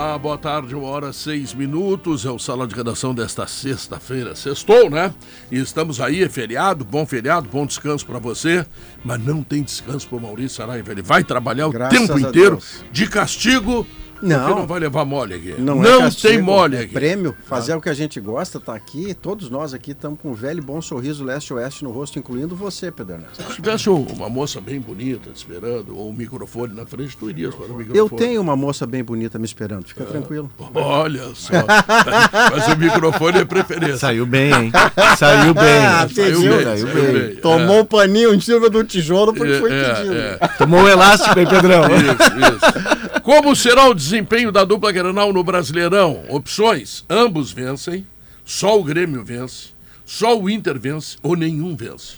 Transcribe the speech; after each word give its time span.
Olá, 0.00 0.16
boa 0.16 0.38
tarde, 0.38 0.76
uma 0.76 0.86
hora 0.86 1.12
seis 1.12 1.52
minutos. 1.52 2.24
É 2.24 2.30
o 2.30 2.38
Sala 2.38 2.68
de 2.68 2.74
Redação 2.76 3.12
desta 3.12 3.48
sexta-feira. 3.48 4.32
Sextou, 4.36 4.88
né? 4.88 5.12
E 5.50 5.58
estamos 5.58 6.00
aí, 6.00 6.22
é 6.22 6.28
feriado, 6.28 6.84
bom 6.84 7.04
feriado, 7.04 7.48
bom 7.48 7.66
descanso 7.66 8.06
para 8.06 8.20
você. 8.20 8.64
Mas 9.04 9.20
não 9.20 9.42
tem 9.42 9.60
descanso 9.60 10.08
para 10.08 10.20
Maurício 10.20 10.58
Saraiva. 10.58 10.92
Ele 10.92 11.02
vai 11.02 11.24
trabalhar 11.24 11.66
o 11.66 11.72
Graças 11.72 11.98
tempo 11.98 12.16
inteiro 12.16 12.58
Deus. 12.58 12.84
de 12.92 13.08
castigo. 13.08 13.84
Não. 14.22 14.38
Porque 14.40 14.60
não 14.60 14.66
vai 14.66 14.80
levar 14.80 15.04
mole 15.04 15.34
aqui. 15.34 15.54
Não, 15.58 15.84
é 15.84 15.98
castigo, 15.98 16.32
tem 16.34 16.42
mole 16.42 16.76
é 16.76 16.80
aqui. 16.80 16.92
Prêmio, 16.94 17.34
fazer 17.46 17.74
o 17.74 17.80
que 17.80 17.88
a 17.88 17.94
gente 17.94 18.18
gosta, 18.20 18.58
tá 18.60 18.74
aqui. 18.74 19.14
Todos 19.14 19.48
nós 19.50 19.72
aqui 19.74 19.92
estamos 19.92 20.18
com 20.20 20.30
um 20.30 20.34
velho 20.34 20.58
e 20.58 20.62
bom 20.62 20.80
sorriso 20.82 21.24
leste-oeste 21.24 21.84
no 21.84 21.90
rosto, 21.90 22.18
incluindo 22.18 22.54
você, 22.56 22.90
Pedro 22.90 23.14
Ernesto. 23.14 23.42
Se 23.42 23.54
tivesse 23.54 23.88
uma 23.88 24.28
moça 24.28 24.60
bem 24.60 24.80
bonita 24.80 25.30
te 25.30 25.36
esperando, 25.36 25.96
ou 25.96 26.10
um 26.10 26.12
microfone 26.12 26.74
na 26.74 26.84
frente, 26.86 27.16
tu 27.16 27.30
irias 27.30 27.54
para 27.54 27.66
o 27.66 27.76
microfone. 27.76 27.98
Eu 27.98 28.08
tenho 28.10 28.40
uma 28.40 28.56
moça 28.56 28.86
bem 28.86 29.02
bonita 29.04 29.38
me 29.38 29.44
esperando, 29.44 29.86
fica 29.86 30.04
tranquilo. 30.04 30.50
Olha 30.74 31.22
só. 31.34 31.52
Mas 32.52 32.68
o 32.68 32.76
microfone 32.76 33.38
é 33.38 33.44
preferência. 33.44 33.98
Saiu 33.98 34.26
bem, 34.26 34.52
hein? 34.52 34.72
Saiu 35.16 35.54
bem. 35.54 35.64
Ah, 35.86 36.08
Saiu 36.08 36.40
bem, 36.40 36.50
saiu 36.64 36.64
saiu 36.64 36.86
bem. 36.94 37.12
bem. 37.28 37.36
Tomou 37.36 37.80
um 37.80 37.84
paninho 37.84 38.34
em 38.34 38.40
cima 38.40 38.68
do 38.68 38.82
tijolo 38.84 39.32
porque 39.32 39.52
É, 39.52 39.58
foi 39.60 39.72
é, 39.72 39.94
pedindo. 39.94 40.14
é. 40.16 40.38
Tomou 40.58 40.80
um 40.80 40.88
elástico 40.88 41.38
aí, 41.38 41.46
Pedrão. 41.46 41.82
Isso, 41.84 42.38
isso. 42.38 43.20
Como 43.22 43.54
será 43.54 43.88
o 43.88 43.94
desempenho 44.08 44.50
da 44.50 44.64
dupla 44.64 44.90
Granal 44.90 45.32
no 45.32 45.44
Brasileirão? 45.44 46.24
Opções: 46.28 47.04
ambos 47.08 47.52
vencem, 47.52 48.06
só 48.44 48.78
o 48.78 48.84
Grêmio 48.84 49.24
vence, 49.24 49.68
só 50.04 50.38
o 50.38 50.48
Inter 50.48 50.78
vence 50.78 51.16
ou 51.22 51.36
nenhum 51.36 51.76
vence. 51.76 52.16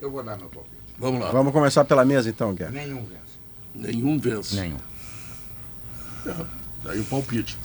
Eu 0.00 0.10
vou 0.10 0.22
dar 0.22 0.36
meu 0.36 0.48
palpite. 0.48 0.76
Vamos 0.98 1.20
lá. 1.20 1.30
Vamos 1.30 1.52
começar 1.52 1.84
pela 1.84 2.04
mesa 2.04 2.28
então, 2.28 2.54
Guerra. 2.54 2.70
Nenhum 2.70 3.04
vence. 3.04 3.22
Nenhum 3.74 4.18
vence. 4.18 4.60
Nenhum. 4.60 4.76
Daí 6.84 7.00
o 7.00 7.04
palpite. 7.04 7.56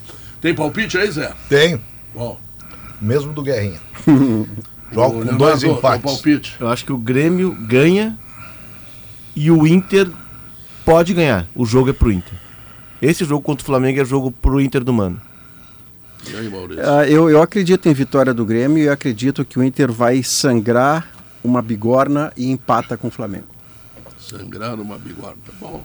Tem 0.42 0.54
palpite 0.54 0.98
aí, 0.98 1.12
Zé? 1.12 1.34
Tenho, 1.50 1.82
Bom. 2.14 2.40
mesmo 3.02 3.34
do 3.34 3.42
Guerrinha. 3.42 3.82
Jogo 4.92 5.26
com 5.26 5.38
dois 5.38 5.64
empates. 5.64 6.02
palpite. 6.04 6.56
Eu 6.60 6.68
acho 6.70 6.86
que 6.86 6.94
o 6.94 6.98
Grêmio 6.98 7.52
ganha 7.68 8.18
e 9.36 9.52
o 9.52 9.68
Inter 9.68 10.10
pode 10.86 11.14
ganhar. 11.14 11.46
O 11.54 11.66
jogo 11.66 11.90
é 11.90 11.94
pro 11.94 12.12
Inter. 12.12 12.47
Esse 13.02 13.24
jogo 13.26 13.42
contra 13.42 13.64
o 13.64 13.66
Flamengo 13.66 14.02
é 14.02 14.06
jogo 14.06 14.32
pro 14.32 14.60
Inter 14.60 14.84
do 14.84 14.94
Mano. 14.94 15.22
E 16.30 16.36
aí, 16.36 16.50
Maurício? 16.50 16.84
Ah, 16.90 17.08
eu, 17.08 17.30
eu 17.30 17.42
acredito 17.42 17.88
em 17.88 17.94
vitória 17.94 18.34
do 18.34 18.46
Grêmio 18.46 18.84
e 18.84 18.90
acredito 18.90 19.46
que 19.46 19.60
o 19.60 19.64
Inter 19.64 19.92
vai 19.92 20.24
sangrar 20.24 21.08
uma 21.44 21.62
bigorna 21.62 22.34
e 22.36 22.50
empata 22.50 22.98
com 22.98 23.08
o 23.08 23.12
Flamengo. 23.12 23.48
Sangrar 24.20 24.80
uma 24.80 24.98
bigorna. 24.98 25.38
Tá 25.46 25.54
bom. 25.60 25.84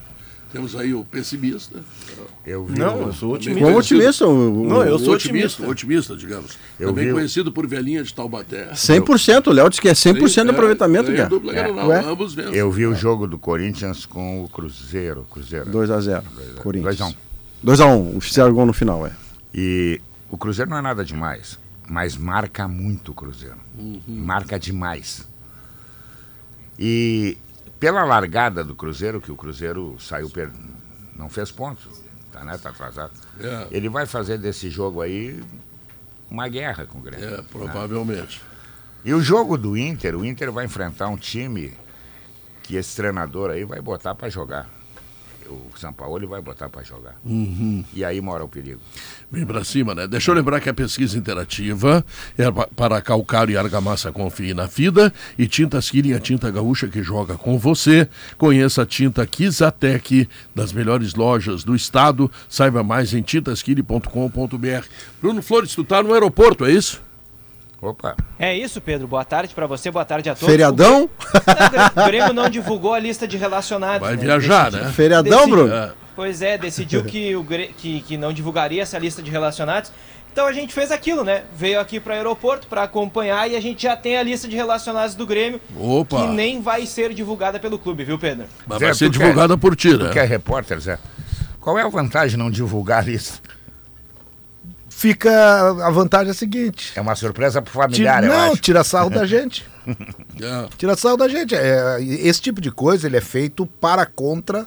Temos 0.53 0.77
aí 0.77 0.93
o 0.93 1.03
pessimista. 1.05 1.81
Eu 2.47 2.67
vi 2.67 2.79
Não, 2.79 3.01
eu 3.07 3.13
sou 3.15 3.33
otimista. 3.33 3.61
Como 3.63 3.73
conhecido- 3.75 3.99
otimista, 4.01 4.27
o, 4.27 4.63
o, 4.63 4.69
Não, 4.69 4.83
eu 4.85 4.99
sou 4.99 5.15
otimista, 5.15 5.63
otimista. 5.63 5.67
otimista, 5.67 6.17
digamos. 6.17 6.59
Eu 6.79 6.89
Também 6.89 7.07
vi 7.07 7.13
conhecido 7.15 7.51
por 7.51 7.67
velhinha 7.67 8.03
de 8.03 8.13
Taubaté. 8.13 8.71
100%, 8.75 9.47
o 9.47 9.51
Léo 9.53 9.71
disse 9.71 9.81
que 9.81 9.89
é 9.89 9.95
100% 9.95 10.43
de 10.45 10.51
É, 10.51 10.53
aproveitamento, 10.53 11.11
Guerra. 11.11 11.29
dupla 11.31 11.53
Granal, 11.55 11.89
Ué? 11.89 12.01
ambos 12.05 12.35
vencem. 12.35 12.55
Eu 12.55 12.71
vi 12.71 12.87
o 12.87 12.95
jogo 12.95 13.27
do 13.27 13.39
Corinthians 13.39 14.05
com 14.05 14.45
o 14.45 14.49
Cruzeiro. 14.49 15.27
Cruzeiro. 15.31 15.71
2x0, 15.71 15.73
Dois 15.73 16.09
a- 16.09 16.61
Corinthians. 16.61 16.97
dois 17.63 17.81
a 17.81 17.87
um. 17.87 18.13
2x1, 18.17 18.21
fizeram 18.21 18.53
gol 18.53 18.67
no 18.67 18.73
final, 18.75 19.07
é. 19.07 19.13
E 19.55 20.01
o 20.31 20.37
Cruzeiro 20.37 20.71
não 20.71 20.77
é 20.77 20.83
nada 20.83 21.03
demais, 21.05 21.59
mas 21.89 22.15
marca 22.17 22.69
muito 22.69 23.13
o 23.13 23.15
Cruzeiro. 23.15 23.57
Marca 24.07 24.59
demais. 24.59 25.27
E 26.79 27.37
pela 27.83 28.05
largada 28.05 28.63
do 28.63 28.77
Cruzeiro, 28.77 29.21
que 29.21 29.33
o 29.33 29.35
Cruzeiro 29.35 29.97
saiu, 29.99 30.31
per... 30.31 30.53
não 31.17 31.29
fez 31.29 31.51
pontos, 31.51 32.01
tá, 32.31 32.45
né? 32.45 32.57
tá 32.57 32.69
atrasado. 32.69 33.11
É. 33.41 33.67
Ele 33.73 33.89
vai 33.89 34.07
fazer 34.07 34.39
desse 34.39 34.71
jogo 34.71 35.01
aí 35.01 35.43
uma 36.31 36.47
guerra 36.47 36.87
com 36.87 36.99
o 36.99 37.03
Grêmio. 37.03 37.27
É, 37.27 37.37
né? 37.39 37.45
provavelmente. 37.51 38.41
E 39.05 39.13
o 39.13 39.21
jogo 39.21 39.59
do 39.59 39.77
Inter, 39.77 40.15
o 40.15 40.25
Inter 40.25 40.53
vai 40.53 40.65
enfrentar 40.65 41.09
um 41.09 41.17
time 41.17 41.77
que 42.63 42.77
esse 42.77 42.95
treinador 42.95 43.51
aí 43.51 43.65
vai 43.65 43.81
botar 43.81 44.15
para 44.15 44.29
jogar. 44.29 44.71
O 45.53 45.79
São 45.79 45.93
Paulo 45.93 46.17
ele 46.19 46.27
vai 46.27 46.41
botar 46.41 46.69
para 46.69 46.83
jogar. 46.83 47.17
E 47.95 48.05
aí 48.05 48.21
mora 48.21 48.45
o 48.45 48.49
perigo. 48.49 48.81
Vem 49.31 49.45
pra 49.47 49.63
cima, 49.65 49.95
né? 49.95 50.07
Deixa 50.07 50.31
eu 50.31 50.35
lembrar 50.35 50.61
que 50.61 50.69
a 50.69 50.75
pesquisa 50.75 51.17
interativa 51.19 52.05
é 52.37 52.51
pa- 52.51 52.69
para 52.75 53.01
calcário 53.01 53.53
e 53.53 53.57
argamassa 53.57 54.11
confie 54.13 54.53
na 54.55 54.69
FIDA 54.69 55.13
e 55.39 55.47
Tintas 55.47 55.91
Killing, 55.91 56.13
a 56.15 56.21
tinta 56.21 56.51
gaúcha 56.51 56.89
que 56.89 57.03
joga 57.03 57.35
com 57.37 57.59
você. 57.59 58.09
Conheça 58.37 58.83
a 58.83 58.87
tinta 58.87 59.27
Kizatec 59.27 60.29
das 60.55 60.73
melhores 60.73 61.15
lojas 61.15 61.65
do 61.65 61.75
estado. 61.75 62.31
Saiba 62.49 62.83
mais 62.83 63.13
em 63.15 63.23
tintasquili.com.br. 63.23 64.87
Bruno 65.21 65.43
Flores, 65.43 65.75
tu 65.75 65.85
tá 65.85 66.03
no 66.03 66.13
aeroporto, 66.13 66.65
é 66.65 66.73
isso? 66.73 67.03
Opa, 67.83 68.15
É 68.39 68.57
isso, 68.57 68.81
Pedro. 68.81 69.09
Boa 69.09 69.25
tarde 69.25 69.53
pra 69.57 69.67
você, 69.67 69.91
boa 69.91 70.05
tarde 70.05 70.31
a 70.31 70.35
todos. 70.37 70.49
Feriadão? 70.49 71.11
O 71.97 72.07
Grêmio 72.07 72.33
não 72.33 72.49
divulgou 72.49 72.95
a 72.95 72.99
lista 73.01 73.27
de 73.27 73.37
relacionados. 73.37 74.07
Vai 74.07 74.15
né? 74.17 74.23
viajar, 74.23 74.67
Decidi- 74.71 74.85
né? 74.87 74.93
Feriadão, 74.93 75.31
decidi- 75.39 75.51
Bruno? 75.51 75.75
É. 75.75 75.93
Pois 76.15 76.43
é, 76.43 76.57
decidiu 76.57 77.03
que, 77.05 77.35
o 77.35 77.43
Grê- 77.43 77.71
que, 77.77 78.01
que 78.03 78.17
não 78.17 78.33
divulgaria 78.33 78.83
essa 78.83 78.99
lista 79.01 79.21
de 79.21 79.31
relacionados. 79.33 79.91
Então 80.33 80.47
a 80.47 80.53
gente 80.53 80.73
fez 80.73 80.93
aquilo, 80.93 81.25
né? 81.25 81.43
Veio 81.57 81.81
aqui 81.81 81.99
para 81.99 82.13
o 82.13 82.17
aeroporto 82.17 82.69
para 82.69 82.85
acompanhar 82.85 83.51
e 83.51 83.57
a 83.57 83.61
gente 83.61 83.83
já 83.83 83.97
tem 83.97 84.17
a 84.17 84.23
lista 84.23 84.47
de 84.47 84.55
relacionados 84.55 85.15
do 85.17 85.27
Grêmio, 85.27 85.61
Opa! 85.77 86.19
que 86.23 86.27
nem 86.29 86.63
vai 86.63 86.87
ser 86.87 87.13
divulgada 87.13 87.59
pelo 87.59 87.79
clube, 87.79 88.05
viu, 88.05 88.19
Pedro? 88.19 88.47
Mas 88.67 88.79
Zé, 88.79 88.85
vai 88.87 88.95
ser 88.95 89.11
quer- 89.11 89.19
divulgada 89.19 89.59
por 89.59 89.75
ti, 89.75 89.91
tu 89.91 90.05
né? 90.05 90.11
que 90.11 90.19
é 90.21 90.25
repórter, 90.25 90.79
Zé? 90.81 90.99
Qual 91.61 91.77
é 91.79 91.83
a 91.83 91.89
vantagem 91.89 92.31
de 92.31 92.37
não 92.37 92.51
divulgar 92.51 93.09
isso? 93.09 93.43
Fica 95.03 95.85
a 95.85 95.91
vantagem 95.91 96.29
é 96.29 96.31
a 96.31 96.35
seguinte. 96.35 96.93
É 96.95 97.01
uma 97.01 97.17
surpresa 97.17 97.61
pro 97.61 97.73
familiar, 97.73 98.23
eu 98.23 98.31
não, 98.33 98.57
tira 98.57 98.85
sarro 98.85 99.11
da 99.11 99.27
gente. 99.27 99.67
É. 100.41 100.69
Tira 100.79 100.97
sarro 100.97 101.17
da 101.17 101.27
gente. 101.27 101.57
É, 101.57 101.97
esse 102.01 102.41
tipo 102.41 102.61
de 102.61 102.71
coisa 102.71 103.09
ele 103.09 103.17
é 103.17 103.21
feito 103.21 103.67
para 103.67 104.07
contra 104.07 104.65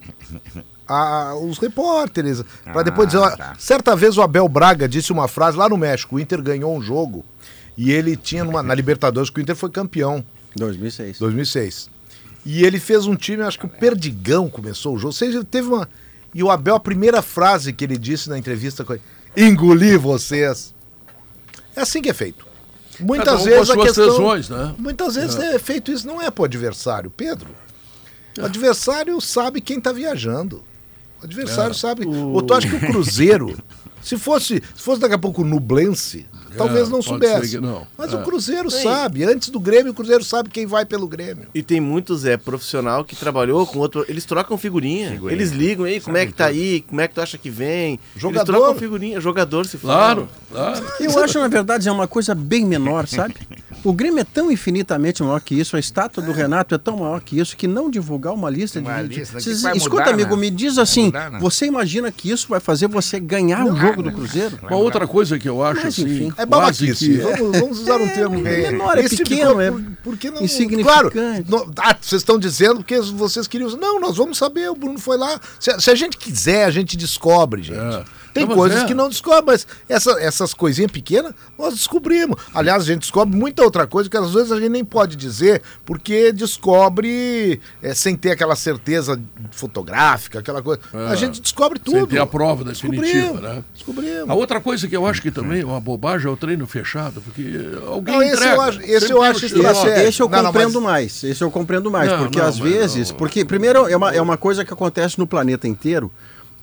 a- 0.86 1.36
os 1.36 1.58
repórteres. 1.58 2.44
Para 2.66 2.82
Ah, 2.82 2.84
depois 2.84 3.08
dizer. 3.08 3.20
ó, 3.20 3.30
tá. 3.34 3.54
Certa 3.58 3.96
vez 3.96 4.18
o 4.18 4.22
Abel 4.22 4.48
Braga 4.50 4.90
disse 4.90 5.14
uma 5.14 5.30
frase 5.30 5.56
lá 5.58 5.70
no 5.70 5.78
México. 5.78 6.18
O 6.18 6.20
Inter 6.20 6.42
ganhou 6.42 6.76
um 6.76 6.82
jogo 6.82 7.24
e 7.78 7.92
ele 7.94 8.18
tinha 8.18 8.44
numa- 8.44 8.62
na 8.62 8.76
Libertadores 8.76 9.30
que 9.30 9.40
o 9.40 9.42
Inter 9.42 9.56
foi 9.56 9.70
campeão. 9.70 10.22
2006. 10.54 11.18
2006. 11.18 11.90
E 12.46 12.66
ele 12.66 12.78
fez 12.80 13.08
um 13.08 13.16
time, 13.16 13.42
acho 13.44 13.58
que 13.58 13.66
o 13.66 13.70
Perdigão 13.70 14.50
começou 14.50 14.96
o 14.96 14.98
jogo. 14.98 15.08
Ou 15.08 15.14
seja, 15.14 15.38
ele 15.38 15.46
teve 15.46 15.70
uma. 15.70 15.88
E 16.34 16.44
o 16.44 16.52
Abel, 16.52 16.76
a 16.76 16.80
primeira 16.80 17.22
frase 17.22 17.72
que 17.72 17.86
ele 17.86 17.98
disse 17.98 18.30
na 18.30 18.38
entrevista 18.38 18.84
foi: 18.84 19.00
engoli 19.38 19.98
vocês. 19.98 20.74
É 21.76 21.82
assim 21.82 22.02
que 22.02 22.10
é 22.10 22.14
feito. 22.14 22.46
Muitas 23.00 23.42
um 23.42 23.46
vezes 23.46 23.70
a 23.70 23.78
questão. 23.78 24.10
tensões, 24.10 24.50
né? 24.50 24.74
Muitas 24.78 25.16
vezes 25.16 25.36
é. 25.36 25.60
feito 25.60 25.92
isso 25.92 26.08
não 26.08 26.22
é 26.22 26.32
pro 26.32 26.46
adversário, 26.46 27.12
Pedro. 27.12 27.50
O 28.40 28.46
adversário 28.46 29.20
sabe 29.22 29.62
quem 29.62 29.80
tá 29.80 29.92
viajando. 29.92 30.64
O 31.22 31.26
adversário 31.26 31.74
sabe. 31.74 32.06
Ou 32.06 32.42
tu 32.42 32.54
acha 32.54 32.70
que 32.70 32.76
o 32.76 32.80
Cruzeiro, 32.80 33.58
se 34.02 34.18
fosse, 34.18 34.62
se 34.76 34.82
fosse 34.82 35.00
daqui 35.00 35.16
a 35.16 35.20
pouco 35.20 35.42
o 35.42 35.46
Nublense, 35.46 36.26
talvez 36.58 36.84
não 36.90 37.00
pode 37.02 37.06
soubesse. 37.08 37.50
que 37.58 37.60
não. 37.60 37.86
Mas 37.98 38.14
É. 38.14 38.16
o 38.16 38.24
Cruzeiro 38.24 38.70
sabe. 38.72 39.24
Antes 39.24 39.50
do 39.50 39.60
Grêmio, 39.60 39.92
o 39.92 39.96
Cruzeiro 39.96 40.24
sabe 40.24 40.50
quem 40.50 40.66
vai 40.66 40.86
pelo 40.86 41.08
Grêmio. 41.08 41.48
E 41.54 41.62
tem 41.64 41.80
muitos 41.80 42.26
é 42.26 42.38
profissional 42.38 43.04
que 43.04 43.16
trabalhou 43.16 43.66
com 43.68 43.80
outro. 43.80 44.06
Eles 44.08 44.26
trocam 44.26 44.58
figurinha. 44.58 45.12
Figurinha. 45.12 45.38
Eles 45.38 45.52
ligam, 45.52 45.86
aí, 45.86 46.00
como 46.00 46.18
é 46.18 46.26
que 46.26 46.34
tá 46.34 46.46
aí? 46.48 46.82
Como 46.88 47.02
é 47.02 47.08
que 47.08 47.16
tu 47.16 47.22
acha 47.22 47.38
que 47.38 47.50
vem? 47.50 48.00
Jogador. 48.16 48.52
Eles 48.52 48.60
trocam 48.62 48.80
figurinha, 48.80 49.20
jogador 49.22 49.66
se 49.66 49.78
Claro, 49.78 50.28
fala. 50.52 50.72
claro. 50.82 50.86
Eu 51.00 51.24
acho, 51.24 51.40
na 51.40 51.48
verdade, 51.48 51.88
é 51.88 51.92
uma 51.92 52.08
coisa 52.08 52.34
bem 52.36 52.66
menor, 52.66 53.08
sabe? 53.08 53.36
O 53.86 53.94
Grêmio 53.94 54.20
é 54.20 54.24
tão 54.24 54.52
infinitamente 54.52 55.22
maior 55.22 55.40
que 55.40 55.54
isso, 55.54 55.76
a 55.76 55.80
estátua 55.80 56.22
do 56.24 56.32
Renato 56.32 56.74
é 56.74 56.78
tão 56.78 56.98
maior 56.98 57.22
que 57.22 57.40
isso, 57.40 57.56
que 57.56 57.68
não 57.68 57.90
divulgar 57.90 58.34
uma 58.34 58.50
lista 58.50 58.80
Uma 58.80 59.02
de. 59.04 59.20
lista 59.20 59.40
Vocês- 59.40 59.62
vai 59.62 59.78
escuta, 59.78 59.98
mudar, 60.06 60.14
amigo, 60.14 60.36
né? 60.36 60.42
me 60.42 60.50
diz 60.50 60.78
assim: 60.78 61.06
mudar, 61.06 61.30
né? 61.32 61.40
você 61.40 61.66
imagina 61.68 62.12
que 62.12 62.30
isso 62.32 62.48
vai 62.50 62.60
fazer 62.60 62.88
você 62.88 63.20
ganhar 63.20 63.64
o 63.66 63.76
jogo 63.76 64.02
do 64.04 64.12
Cruzeiro? 64.12 64.58
Uma 64.64 64.76
outra 64.78 65.08
coisa 65.08 65.38
que 65.38 65.48
eu 65.48 65.64
acho 65.64 65.82
Mas, 65.84 66.00
assim. 66.00 66.34
É 66.36 66.46
babaquice. 66.46 66.96
que- 67.10 67.18
Vamos, 67.20 67.60
vamos 67.60 67.80
usar 67.80 67.98
um 68.02 68.08
termo 68.10 68.42
bem. 68.42 68.72
menor, 68.72 68.98
é 68.98 69.02
Esse 69.02 69.18
tipo 69.18 69.30
pequeno, 69.30 69.62
é 69.62 69.72
por, 70.04 70.18
que 70.18 70.32
não, 70.32 70.42
insignificante. 70.42 71.12
Claro, 71.12 71.46
no- 71.48 71.72
ah, 71.80 71.96
vocês 72.02 72.22
estão 72.22 72.40
dizendo 72.40 72.78
porque 72.78 73.00
vocês 73.00 73.48
queriam. 73.48 73.70
Não, 73.78 74.00
nós 74.00 74.18
vamos 74.18 74.38
saber, 74.38 74.70
o 74.70 74.76
Bruno 74.76 74.98
foi 74.98 75.18
lá. 75.18 75.40
Se, 75.60 75.80
se 75.80 75.92
a 75.92 75.96
gente 75.96 76.18
quiser, 76.18 76.66
a 76.66 76.72
gente 76.72 76.98
descobre, 76.98 77.62
gente. 77.62 77.78
É. 77.80 78.04
Tem 78.36 78.46
Não, 78.46 78.54
coisas 78.54 78.84
é. 78.84 78.86
que 78.86 78.94
não 78.94 79.08
descobre, 79.08 79.46
mas 79.48 79.66
essa- 79.88 80.20
essas 80.22 80.54
coisinhas 80.54 80.92
pequenas 80.92 81.34
nós 81.58 81.74
descobrimos. 81.74 82.36
Aliás, 82.54 82.84
a 82.84 82.86
gente 82.86 83.00
descobre 83.00 83.34
muita 83.36 83.64
outra 83.64 83.88
coisa 83.88 84.10
que 84.10 84.18
às 84.18 84.34
vezes 84.34 84.52
a 84.52 84.60
gente 84.60 84.68
nem 84.70 84.84
pode 84.84 85.16
dizer, 85.16 85.62
porque 85.86 86.34
descobre 86.34 87.62
é, 87.82 87.94
sem 87.94 88.14
ter 88.16 88.32
aquela 88.32 88.56
certeza 88.58 89.18
fotográfica, 89.52 90.40
aquela 90.40 90.62
coisa. 90.62 90.82
A 91.10 91.16
gente 91.16 91.42
descobre 91.42 91.80
tudo. 91.80 91.96
É. 91.96 92.00
Sem 92.02 92.08
ter 92.08 92.20
a 92.20 92.26
prova 92.26 92.64
definitiva, 92.66 93.06
Descobrimos, 93.06 93.42
né? 93.42 93.64
Descobrimos. 93.74 94.30
A 94.30 94.34
outra 94.34 94.60
coisa 94.60 94.86
que 94.88 94.96
eu 94.98 95.06
acho 95.08 95.22
que 95.22 95.32
também 95.32 95.62
é 95.62 95.66
uma 95.66 95.80
bobagem 95.80 96.28
é 96.28 96.30
o 96.30 96.36
treino 96.36 96.68
fechado, 96.68 97.22
porque 97.22 97.42
alguém 97.88 98.16
Não, 98.16 98.22
esse 98.24 98.34
entrega. 98.36 98.56
eu 98.56 98.62
acho- 98.62 98.82
esse 98.82 99.12
eu 99.12 99.24
acho. 99.24 99.88
É, 99.88 100.06
Esse 100.10 100.22
eu 100.22 100.28
não, 100.30 100.38
não, 100.40 100.46
compreendo 100.52 100.82
mas- 100.82 100.92
mais. 100.92 101.24
Esse 101.24 101.42
eu 101.42 101.50
compreendo 101.50 101.90
mais. 101.90 102.12
Não, 102.12 102.18
porque 102.20 102.40
não, 102.40 102.46
às 102.48 102.58
vezes. 102.60 103.12
não- 103.12 103.18
Porque, 103.18 103.46
primeiro, 103.46 103.88
é 103.88 103.96
uma, 103.96 104.14
é 104.14 104.22
uma 104.22 104.36
coisa 104.38 104.66
que 104.66 104.74
acontece 104.74 105.18
no 105.18 105.26
planeta 105.26 105.68
inteiro. 105.68 106.12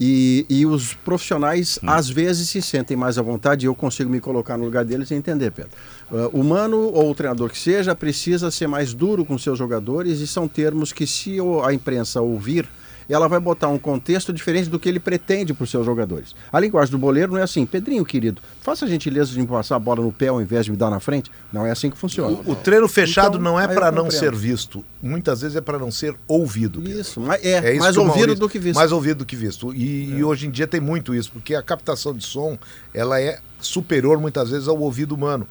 E, 0.00 0.44
e 0.48 0.66
os 0.66 0.94
profissionais, 0.94 1.78
Hum. 1.82 1.88
às 1.88 2.08
vezes, 2.08 2.48
se 2.48 2.60
sentem 2.60 2.96
mais 2.96 3.18
à 3.18 3.22
vontade, 3.22 3.66
e 3.66 3.68
eu 3.68 3.74
consigo 3.74 4.10
me 4.10 4.20
colocar 4.20 4.56
no 4.56 4.64
lugar 4.64 4.84
deles 4.84 5.10
e 5.10 5.14
entender, 5.14 5.52
Pedro. 5.52 5.70
Uh, 6.10 6.40
o 6.40 6.42
mano 6.42 6.90
ou 6.92 7.10
o 7.10 7.14
treinador 7.14 7.48
que 7.50 7.58
seja 7.58 7.94
precisa 7.94 8.50
ser 8.50 8.66
mais 8.66 8.92
duro 8.94 9.24
com 9.24 9.38
seus 9.38 9.58
jogadores, 9.58 10.20
e 10.20 10.26
são 10.26 10.48
termos 10.48 10.92
que, 10.92 11.06
se 11.06 11.36
a 11.64 11.72
imprensa 11.72 12.20
ouvir, 12.20 12.68
ela 13.08 13.28
vai 13.28 13.40
botar 13.40 13.68
um 13.68 13.78
contexto 13.78 14.32
diferente 14.32 14.68
do 14.68 14.78
que 14.78 14.88
ele 14.88 15.00
pretende 15.00 15.52
para 15.54 15.64
os 15.64 15.70
seus 15.70 15.84
jogadores. 15.86 16.34
A 16.52 16.58
linguagem 16.60 16.90
do 16.92 16.98
boleiro 16.98 17.32
não 17.32 17.38
é 17.38 17.42
assim, 17.42 17.64
Pedrinho, 17.66 18.04
querido, 18.04 18.40
faça 18.60 18.84
a 18.84 18.88
gentileza 18.88 19.32
de 19.32 19.40
me 19.40 19.46
passar 19.46 19.76
a 19.76 19.78
bola 19.78 20.02
no 20.02 20.12
pé 20.12 20.28
ao 20.28 20.40
invés 20.40 20.64
de 20.64 20.70
me 20.70 20.76
dar 20.76 20.90
na 20.90 21.00
frente. 21.00 21.30
Não 21.52 21.66
é 21.66 21.70
assim 21.70 21.90
que 21.90 21.98
funciona. 21.98 22.38
O 22.46 22.54
treino 22.54 22.88
fechado 22.88 23.38
Então, 23.38 23.52
não 23.52 23.60
é 23.60 23.66
para 23.68 23.90
não 23.90 24.04
compreendo. 24.04 24.20
ser 24.20 24.34
visto. 24.34 24.84
Muitas 25.02 25.40
vezes 25.42 25.56
é 25.56 25.60
para 25.60 25.78
não 25.78 25.90
ser 25.90 26.14
ouvido. 26.28 26.80
Pedro. 26.80 27.00
Isso, 27.00 27.20
mas 27.20 27.44
é, 27.44 27.72
isso 27.74 27.82
mais 27.82 27.96
o 27.96 28.00
ouvido 28.00 28.16
Maurício- 28.18 28.40
do 28.40 28.48
que 28.48 28.58
visto. 28.58 28.76
Mais 28.76 28.92
ouvido 28.92 29.18
do 29.18 29.26
que 29.26 29.36
visto. 29.36 29.74
E, 29.74 30.10
e 30.18 30.24
hoje 30.24 30.46
em 30.46 30.50
dia 30.50 30.66
tem 30.66 30.80
muito 30.80 31.14
isso, 31.14 31.30
porque 31.32 31.54
a 31.54 31.62
captação 31.62 32.14
de 32.14 32.24
som 32.24 32.56
ela 32.94 33.20
é 33.20 33.38
superior 33.60 34.20
muitas 34.20 34.50
vezes 34.50 34.68
ao 34.68 34.78
ouvido 34.78 35.14
humano. 35.14 35.46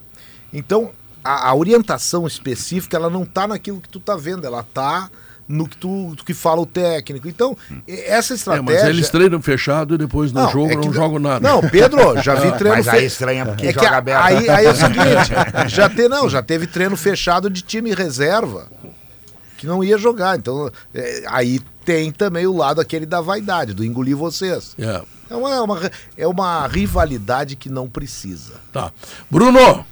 Então, 0.54 0.92
a, 1.24 1.50
a 1.50 1.56
orientação 1.56 2.26
específica 2.28 2.98
ela 2.98 3.10
não 3.10 3.24
está 3.24 3.48
naquilo 3.48 3.80
que 3.80 3.88
tu 3.90 4.00
tá 4.00 4.16
vendo, 4.18 4.46
ela 4.46 4.62
está 4.62 5.10
no 5.52 5.68
que 5.68 5.76
tu 5.78 6.14
do 6.16 6.24
que 6.24 6.34
fala 6.34 6.62
o 6.62 6.66
técnico. 6.66 7.28
Então, 7.28 7.58
essa 7.88 8.34
É, 8.34 8.36
estratégia 8.36 8.64
mas 8.82 8.84
eles 8.90 9.10
treinam 9.10 9.42
fechado 9.42 9.96
e 9.96 9.98
depois 9.98 10.32
no 10.32 10.50
jogo 10.50 10.72
é 10.72 10.76
não 10.76 10.82
que- 10.84 10.94
jogam 10.94 11.20
nada. 11.20 11.48
Não, 11.48 11.62
Pedro, 11.62 12.22
já 12.22 12.36
vi 12.36 12.52
treino 12.58 12.78
Mas 12.78 12.88
aí 12.88 13.06
estranha 13.06 13.46
porque 13.46 13.68
é 13.68 13.74
joga 13.74 13.98
aberto. 13.98 14.24
aí, 14.26 14.50
aí 14.50 14.66
é 14.66 14.72
o 14.72 14.76
seguinte, 14.76 15.32
já 15.68 15.90
te, 15.90 16.08
não, 16.08 16.30
já 16.30 16.42
teve 16.42 16.66
treino 16.68 16.96
fechado 16.98 17.50
de 17.50 17.62
time 17.62 17.94
reserva 17.94 18.68
que 19.58 19.68
não 19.68 19.84
ia 19.84 19.98
jogar. 19.98 20.38
Então, 20.38 20.72
é, 20.94 21.24
aí 21.28 21.60
tem 21.86 22.12
também 22.12 22.48
o 22.48 22.56
lado 22.56 22.80
aquele 22.82 23.06
da 23.06 23.22
vaidade, 23.22 23.74
do 23.74 23.84
engolir 23.86 24.16
vocês. 24.18 24.76
É, 24.80 25.02
É 25.30 25.36
uma, 25.36 25.50
é 25.54 25.62
uma, 25.62 25.92
é 26.18 26.28
uma 26.28 26.68
rivalidade 26.68 27.56
que 27.56 27.70
não 27.70 27.88
precisa. 27.90 28.54
tá. 28.74 28.92
Bruno, 29.30 29.86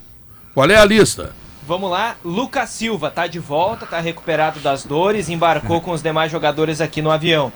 qual 0.54 0.70
é 0.70 0.76
a 0.76 0.86
lista? 0.86 1.32
Vamos 1.70 1.92
lá, 1.92 2.16
Lucas 2.26 2.72
Silva 2.72 3.12
tá 3.12 3.28
de 3.28 3.38
volta, 3.38 3.86
tá 3.86 4.00
recuperado 4.00 4.60
das 4.60 4.84
dores, 4.84 5.30
embarcou 5.30 5.80
com 5.80 5.92
os 5.92 6.02
demais 6.02 6.32
jogadores 6.32 6.82
aqui 6.82 7.00
no 7.00 7.12
avião. 7.12 7.54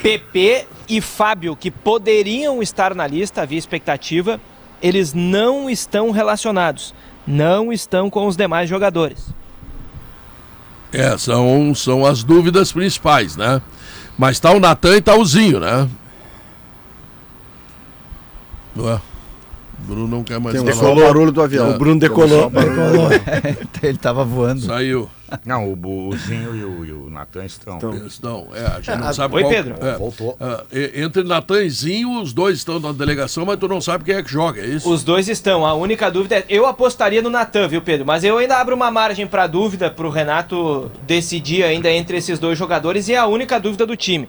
PP 0.00 0.66
e 0.88 1.02
Fábio, 1.02 1.54
que 1.54 1.70
poderiam 1.70 2.62
estar 2.62 2.94
na 2.94 3.06
lista, 3.06 3.42
havia 3.42 3.58
expectativa, 3.58 4.40
eles 4.80 5.12
não 5.12 5.68
estão 5.68 6.12
relacionados, 6.12 6.94
não 7.26 7.70
estão 7.70 8.08
com 8.08 8.26
os 8.26 8.38
demais 8.38 8.70
jogadores. 8.70 9.28
É, 10.90 11.18
são, 11.18 11.74
são 11.74 12.06
as 12.06 12.24
dúvidas 12.24 12.72
principais, 12.72 13.36
né? 13.36 13.60
Mas 14.16 14.40
tá 14.40 14.50
o 14.50 14.58
Natan 14.58 14.96
e 14.96 15.02
tá 15.02 15.14
o 15.14 15.22
Zinho, 15.26 15.60
né? 15.60 15.86
Ué, 18.78 18.98
Bruno 19.86 20.08
não 20.08 20.24
quer 20.24 20.40
mais 20.40 20.56
Tem 20.56 20.64
falar. 20.74 20.76
só 20.76 20.92
o 20.92 20.96
barulho 20.96 21.32
do 21.32 21.40
avião. 21.40 21.70
O 21.70 21.78
Bruno 21.78 22.00
decolou. 22.00 22.50
Ele 23.82 23.98
tava 23.98 24.24
voando. 24.24 24.60
Saiu. 24.60 25.08
Não, 25.44 25.72
o 25.72 25.74
Buzinho 25.74 26.54
e 26.54 26.64
o, 26.64 26.84
e 26.84 26.92
o 26.92 27.10
Natan 27.10 27.44
estão. 27.44 27.78
Estão, 28.06 28.48
é, 28.54 28.64
a 28.64 28.80
gente 28.80 28.96
não 28.96 29.12
sabe 29.12 29.34
Oi, 29.36 29.42
qual... 29.42 29.52
Pedro. 29.52 29.74
é, 29.80 29.98
Voltou. 29.98 30.38
é, 30.70 31.00
entre 31.02 31.24
Natan 31.24 31.64
e 31.64 31.70
Zinho, 31.70 32.20
os 32.22 32.32
dois 32.32 32.58
estão 32.58 32.78
na 32.78 32.92
delegação, 32.92 33.44
mas 33.44 33.58
tu 33.58 33.66
não 33.66 33.80
sabe 33.80 34.04
quem 34.04 34.14
é 34.14 34.22
que 34.22 34.30
joga, 34.30 34.60
é 34.60 34.66
isso? 34.66 34.88
Os 34.88 35.02
dois 35.02 35.28
estão, 35.28 35.66
a 35.66 35.74
única 35.74 36.10
dúvida 36.10 36.36
é, 36.36 36.44
eu 36.48 36.64
apostaria 36.64 37.20
no 37.20 37.28
Natan, 37.30 37.66
viu 37.66 37.82
Pedro? 37.82 38.06
Mas 38.06 38.22
eu 38.22 38.38
ainda 38.38 38.56
abro 38.56 38.76
uma 38.76 38.90
margem 38.90 39.26
para 39.26 39.48
dúvida 39.48 39.90
pro 39.90 40.10
Renato 40.10 40.90
decidir 41.06 41.64
ainda 41.64 41.90
entre 41.90 42.16
esses 42.18 42.38
dois 42.38 42.56
jogadores 42.56 43.08
e 43.08 43.14
é 43.14 43.18
a 43.18 43.26
única 43.26 43.58
dúvida 43.58 43.84
do 43.84 43.96
time. 43.96 44.28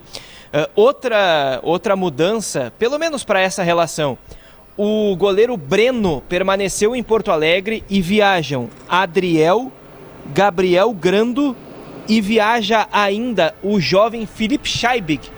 Ah, 0.51 0.69
outra, 0.75 1.59
outra 1.62 1.95
mudança, 1.95 2.71
pelo 2.80 2.98
menos 2.98 3.24
para 3.24 3.42
essa 3.42 3.63
relação, 3.63 4.18
o 4.78 5.16
goleiro 5.16 5.58
Breno 5.58 6.22
permaneceu 6.30 6.96
em 6.96 7.02
Porto 7.02 7.32
Alegre 7.32 7.84
e 7.90 8.00
viajam 8.00 8.70
Adriel, 8.88 9.72
Gabriel 10.34 10.94
Grando 10.94 11.56
e 12.08 12.22
viaja 12.22 12.88
ainda 12.92 13.56
o 13.64 13.80
jovem 13.80 14.26
Felipe 14.26 14.70
Scheibig, 14.70 15.30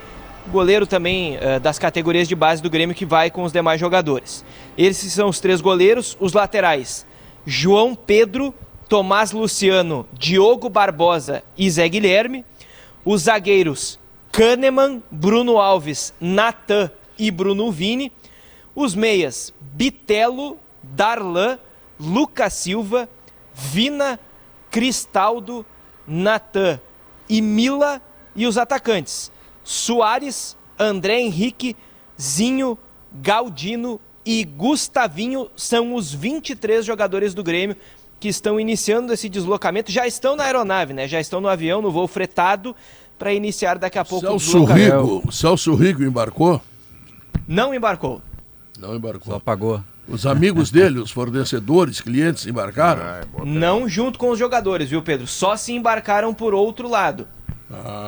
goleiro 0.49 0.85
também 0.85 1.37
eh, 1.39 1.59
das 1.59 1.79
categorias 1.79 2.27
de 2.27 2.35
base 2.35 2.61
do 2.61 2.69
Grêmio 2.69 2.95
que 2.95 3.05
vai 3.05 3.31
com 3.31 3.43
os 3.43 3.51
demais 3.51 3.79
jogadores. 3.79 4.43
Esses 4.77 5.13
são 5.13 5.29
os 5.29 5.39
três 5.39 5.61
goleiros, 5.61 6.17
os 6.19 6.33
laterais: 6.33 7.05
João 7.45 7.95
Pedro, 7.95 8.53
Tomás 8.89 9.31
Luciano, 9.31 10.05
Diogo 10.11 10.69
Barbosa 10.69 11.43
e 11.57 11.69
Zé 11.69 11.87
Guilherme. 11.87 12.43
Os 13.05 13.23
zagueiros: 13.23 13.99
Kahneman, 14.31 15.01
Bruno 15.09 15.57
Alves, 15.57 16.13
Natan 16.19 16.91
e 17.17 17.31
Bruno 17.31 17.71
Vini. 17.71 18.11
Os 18.79 18.95
meias: 18.95 19.53
Bitelo, 19.59 20.57
Darlan, 20.81 21.59
Lucas 21.99 22.53
Silva, 22.53 23.09
Vina, 23.53 24.17
Cristaldo, 24.71 25.65
Natan 26.07 26.79
e 27.27 27.41
Mila. 27.41 28.01
E 28.33 28.47
os 28.47 28.57
atacantes: 28.57 29.33
Soares, 29.65 30.55
André 30.79 31.19
Henrique, 31.19 31.75
Zinho, 32.19 32.77
Galdino 33.21 33.99
e 34.25 34.45
Gustavinho 34.45 35.49
são 35.57 35.93
os 35.93 36.13
23 36.13 36.85
jogadores 36.85 37.33
do 37.33 37.43
Grêmio 37.43 37.75
que 38.17 38.29
estão 38.29 38.57
iniciando 38.57 39.11
esse 39.11 39.27
deslocamento. 39.27 39.91
Já 39.91 40.07
estão 40.07 40.37
na 40.37 40.45
aeronave, 40.45 40.93
né? 40.93 41.05
Já 41.05 41.19
estão 41.19 41.41
no 41.41 41.49
avião, 41.49 41.81
no 41.81 41.91
voo 41.91 42.07
fretado, 42.07 42.73
para 43.17 43.33
iniciar 43.33 43.77
daqui 43.77 43.99
a 43.99 44.05
pouco 44.05 44.25
o 44.25 44.39
Celso 44.39 44.45
deslocamento. 44.45 45.17
Rigo, 45.17 45.31
Celso 45.33 45.75
Rigo 45.75 46.01
embarcou? 46.01 46.61
Não 47.45 47.73
embarcou. 47.73 48.21
Não 48.79 48.95
embarcou. 48.95 49.31
Só 49.33 49.37
apagou. 49.37 49.81
Os 50.07 50.25
amigos 50.25 50.71
dele, 50.71 50.99
os 50.99 51.11
fornecedores, 51.11 52.01
clientes 52.01 52.47
embarcaram? 52.47 53.01
Ah, 53.03 53.21
é 53.21 53.45
Não 53.45 53.87
junto 53.87 54.17
com 54.17 54.31
os 54.31 54.39
jogadores, 54.39 54.89
viu, 54.89 55.01
Pedro? 55.03 55.27
Só 55.27 55.55
se 55.55 55.71
embarcaram 55.73 56.33
por 56.33 56.53
outro 56.53 56.89
lado. 56.89 57.27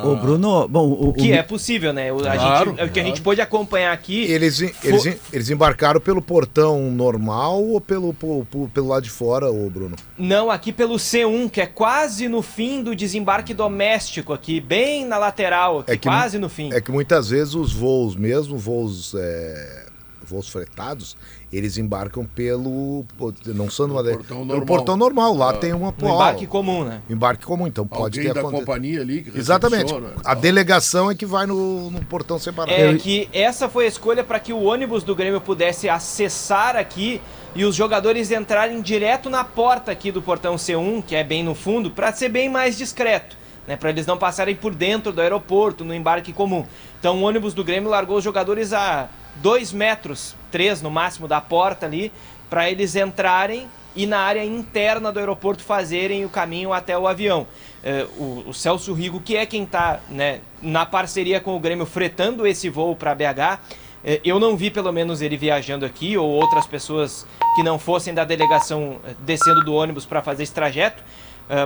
O 0.04 0.16
Bruno, 0.16 0.66
bom, 0.66 0.88
o, 0.88 1.10
o, 1.10 1.12
Que 1.12 1.30
é 1.34 1.40
possível, 1.44 1.92
né? 1.92 2.12
O, 2.12 2.18
a 2.26 2.32
Claro, 2.34 2.70
gente, 2.70 2.74
o 2.74 2.76
que 2.76 2.82
a 2.82 2.88
claro. 2.88 3.08
gente 3.08 3.20
pôde 3.22 3.40
acompanhar 3.40 3.92
aqui. 3.92 4.24
Eles, 4.24 4.60
eles, 4.82 5.16
eles 5.32 5.50
embarcaram 5.50 6.00
pelo 6.00 6.20
portão 6.20 6.90
normal 6.90 7.62
ou 7.62 7.80
pelo, 7.80 8.12
po- 8.12 8.44
pelo 8.74 8.88
lado 8.88 9.04
de 9.04 9.10
fora, 9.10 9.48
ô 9.52 9.70
Bruno? 9.70 9.94
Não, 10.18 10.50
aqui 10.50 10.72
pelo 10.72 10.96
C1, 10.96 11.48
que 11.48 11.60
é 11.60 11.66
quase 11.66 12.26
no 12.28 12.42
fim 12.42 12.82
do 12.82 12.96
desembarque 12.96 13.54
doméstico, 13.54 14.32
aqui, 14.32 14.60
bem 14.60 15.06
na 15.06 15.16
lateral, 15.16 15.78
aqui, 15.78 15.92
É 15.92 15.96
que- 15.96 16.08
quase 16.08 16.40
no 16.40 16.48
fim. 16.48 16.72
É 16.72 16.80
que 16.80 16.90
muitas 16.90 17.28
vezes 17.28 17.54
os 17.54 17.72
voos, 17.72 18.16
mesmo 18.16 18.58
voos, 18.58 19.14
é, 19.14 19.86
voos 20.32 20.48
fretados, 20.48 21.16
eles 21.52 21.76
embarcam 21.78 22.24
pelo. 22.24 23.04
Não 23.46 23.70
são 23.70 23.86
numa, 23.86 24.02
portão 24.02 24.24
pelo 24.38 24.44
normal. 24.46 24.66
portão 24.66 24.96
normal. 24.96 25.34
Lá 25.36 25.50
Ah. 25.50 25.52
tem 25.52 25.72
uma 25.72 25.92
pô, 25.92 26.06
embarque 26.08 26.46
comum, 26.46 26.84
né? 26.84 27.02
embarque 27.08 27.44
comum, 27.44 27.66
então 27.66 27.86
pode 27.86 28.18
Alguém 28.18 28.22
ter 28.24 28.34
da 28.34 28.40
acontecido. 28.40 28.66
companhia 28.66 29.00
ali 29.02 29.22
que 29.22 29.38
Exatamente. 29.38 29.94
A 30.24 30.34
delegação 30.34 31.10
é 31.10 31.14
que 31.14 31.26
vai 31.26 31.46
no, 31.46 31.90
no 31.90 32.04
portão 32.06 32.38
separado. 32.38 32.72
É 32.72 32.94
que 32.96 33.28
essa 33.32 33.68
foi 33.68 33.84
a 33.84 33.88
escolha 33.88 34.24
para 34.24 34.40
que 34.40 34.52
o 34.52 34.62
ônibus 34.62 35.04
do 35.04 35.14
Grêmio 35.14 35.40
pudesse 35.40 35.88
acessar 35.88 36.74
aqui 36.76 37.20
e 37.54 37.64
os 37.64 37.74
jogadores 37.76 38.30
entrarem 38.30 38.80
direto 38.80 39.28
na 39.28 39.44
porta 39.44 39.92
aqui 39.92 40.10
do 40.10 40.22
portão 40.22 40.56
C1, 40.56 41.02
que 41.06 41.14
é 41.14 41.22
bem 41.22 41.44
no 41.44 41.54
fundo, 41.54 41.90
para 41.90 42.10
ser 42.12 42.30
bem 42.30 42.48
mais 42.48 42.78
discreto, 42.78 43.36
né? 43.68 43.76
Para 43.76 43.90
eles 43.90 44.06
não 44.06 44.16
passarem 44.16 44.54
por 44.54 44.74
dentro 44.74 45.12
do 45.12 45.20
aeroporto 45.20 45.84
no 45.84 45.94
embarque 45.94 46.32
comum. 46.32 46.64
Então 46.98 47.18
o 47.18 47.22
ônibus 47.22 47.52
do 47.52 47.62
Grêmio 47.62 47.90
largou 47.90 48.16
os 48.16 48.24
jogadores 48.24 48.72
a 48.72 49.08
dois 49.36 49.72
metros, 49.72 50.34
três 50.50 50.82
no 50.82 50.90
máximo 50.90 51.26
da 51.26 51.40
porta 51.40 51.86
ali, 51.86 52.12
para 52.50 52.70
eles 52.70 52.94
entrarem 52.96 53.66
e 53.94 54.06
na 54.06 54.20
área 54.20 54.44
interna 54.44 55.12
do 55.12 55.18
aeroporto 55.18 55.62
fazerem 55.62 56.24
o 56.24 56.28
caminho 56.28 56.72
até 56.72 56.96
o 56.96 57.06
avião. 57.06 57.46
Eh, 57.84 58.06
o, 58.16 58.44
o 58.48 58.54
Celso 58.54 58.92
Rigo, 58.92 59.20
que 59.20 59.36
é 59.36 59.44
quem 59.44 59.64
está 59.64 60.00
né, 60.08 60.40
na 60.60 60.86
parceria 60.86 61.40
com 61.40 61.56
o 61.56 61.60
Grêmio 61.60 61.84
fretando 61.84 62.46
esse 62.46 62.68
voo 62.68 62.96
para 62.96 63.14
BH, 63.14 63.58
eh, 64.04 64.20
eu 64.24 64.40
não 64.40 64.56
vi 64.56 64.70
pelo 64.70 64.92
menos 64.92 65.20
ele 65.20 65.36
viajando 65.36 65.84
aqui 65.84 66.16
ou 66.16 66.28
outras 66.28 66.66
pessoas 66.66 67.26
que 67.54 67.62
não 67.62 67.78
fossem 67.78 68.14
da 68.14 68.24
delegação 68.24 68.98
eh, 69.04 69.14
descendo 69.20 69.62
do 69.62 69.74
ônibus 69.74 70.06
para 70.06 70.22
fazer 70.22 70.44
esse 70.44 70.54
trajeto, 70.54 71.02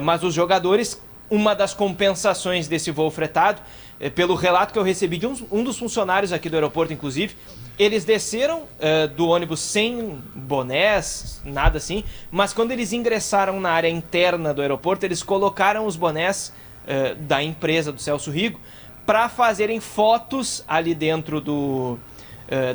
mas 0.03 0.25
os 0.25 0.35
jogadores 0.35 1.01
uma 1.31 1.55
das 1.55 1.75
compensações 1.75 2.69
desse 2.69 2.91
voo 2.91 3.11
fretado. 3.11 3.61
Eh, 4.01 4.11
pelo 4.11 4.35
relato 4.35 4.73
que 4.73 4.79
eu 4.79 4.83
recebi 4.83 5.17
de 5.19 5.27
um, 5.27 5.35
um 5.51 5.65
dos 5.65 5.79
funcionários 5.79 6.33
aqui 6.33 6.49
do 6.51 6.55
aeroporto, 6.55 6.93
inclusive, 6.93 7.35
eles 7.79 8.05
desceram 8.05 8.63
eh, 8.81 9.07
do 9.07 9.29
ônibus 9.29 9.61
sem 9.61 10.19
bonés, 10.35 11.41
nada 11.45 11.79
assim, 11.79 12.05
mas 12.31 12.53
quando 12.53 12.73
eles 12.73 12.93
ingressaram 12.93 13.61
na 13.61 13.71
área 13.71 13.89
interna 13.89 14.53
do 14.53 14.61
aeroporto, 14.63 15.05
eles 15.07 15.23
colocaram 15.23 15.87
os 15.87 15.97
bonés 15.97 16.53
eh, 16.87 17.15
da 17.15 17.43
empresa 17.43 17.91
do 17.93 18.01
Celso 18.01 18.31
Rigo 18.31 18.59
para 19.07 19.29
fazerem 19.29 19.79
fotos 19.81 20.65
ali 20.67 20.93
dentro 20.93 21.41
do, 21.41 21.97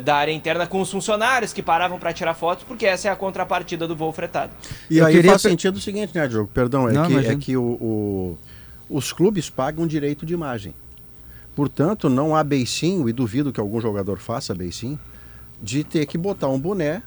da 0.02 0.16
área 0.16 0.32
interna 0.32 0.66
com 0.66 0.80
os 0.80 0.90
funcionários 0.90 1.52
que 1.52 1.62
paravam 1.62 1.98
para 1.98 2.10
tirar 2.10 2.32
fotos, 2.32 2.64
porque 2.64 2.86
essa 2.86 3.08
é 3.08 3.10
a 3.10 3.16
contrapartida 3.16 3.86
do 3.86 3.94
voo 3.94 4.10
fretado. 4.14 4.50
E 4.88 4.96
Eu 4.96 5.04
aí 5.04 5.14
queria 5.14 5.32
faz 5.32 5.42
sentido 5.42 5.76
o 5.76 5.80
seguinte, 5.80 6.14
né, 6.14 6.26
Diogo? 6.26 6.48
Perdão, 6.54 6.88
é 6.88 6.92
Não, 6.92 7.04
que, 7.04 7.12
imagina. 7.12 7.34
é 7.34 7.36
que 7.36 7.54
o, 7.54 7.62
o- 7.62 8.38
os 8.88 9.12
clubes 9.12 9.50
pagam 9.50 9.86
direito 9.86 10.24
de 10.24 10.32
imagem. 10.32 10.72
Portanto, 11.54 12.08
não 12.08 12.34
há 12.34 12.42
beicinho, 12.42 13.08
e 13.08 13.12
duvido 13.12 13.52
que 13.52 13.60
algum 13.60 13.80
jogador 13.80 14.18
faça 14.18 14.54
beicinho, 14.54 14.98
de 15.62 15.84
ter 15.84 16.06
que 16.06 16.16
botar 16.18 16.48
um 16.48 16.58
boné 16.58 17.02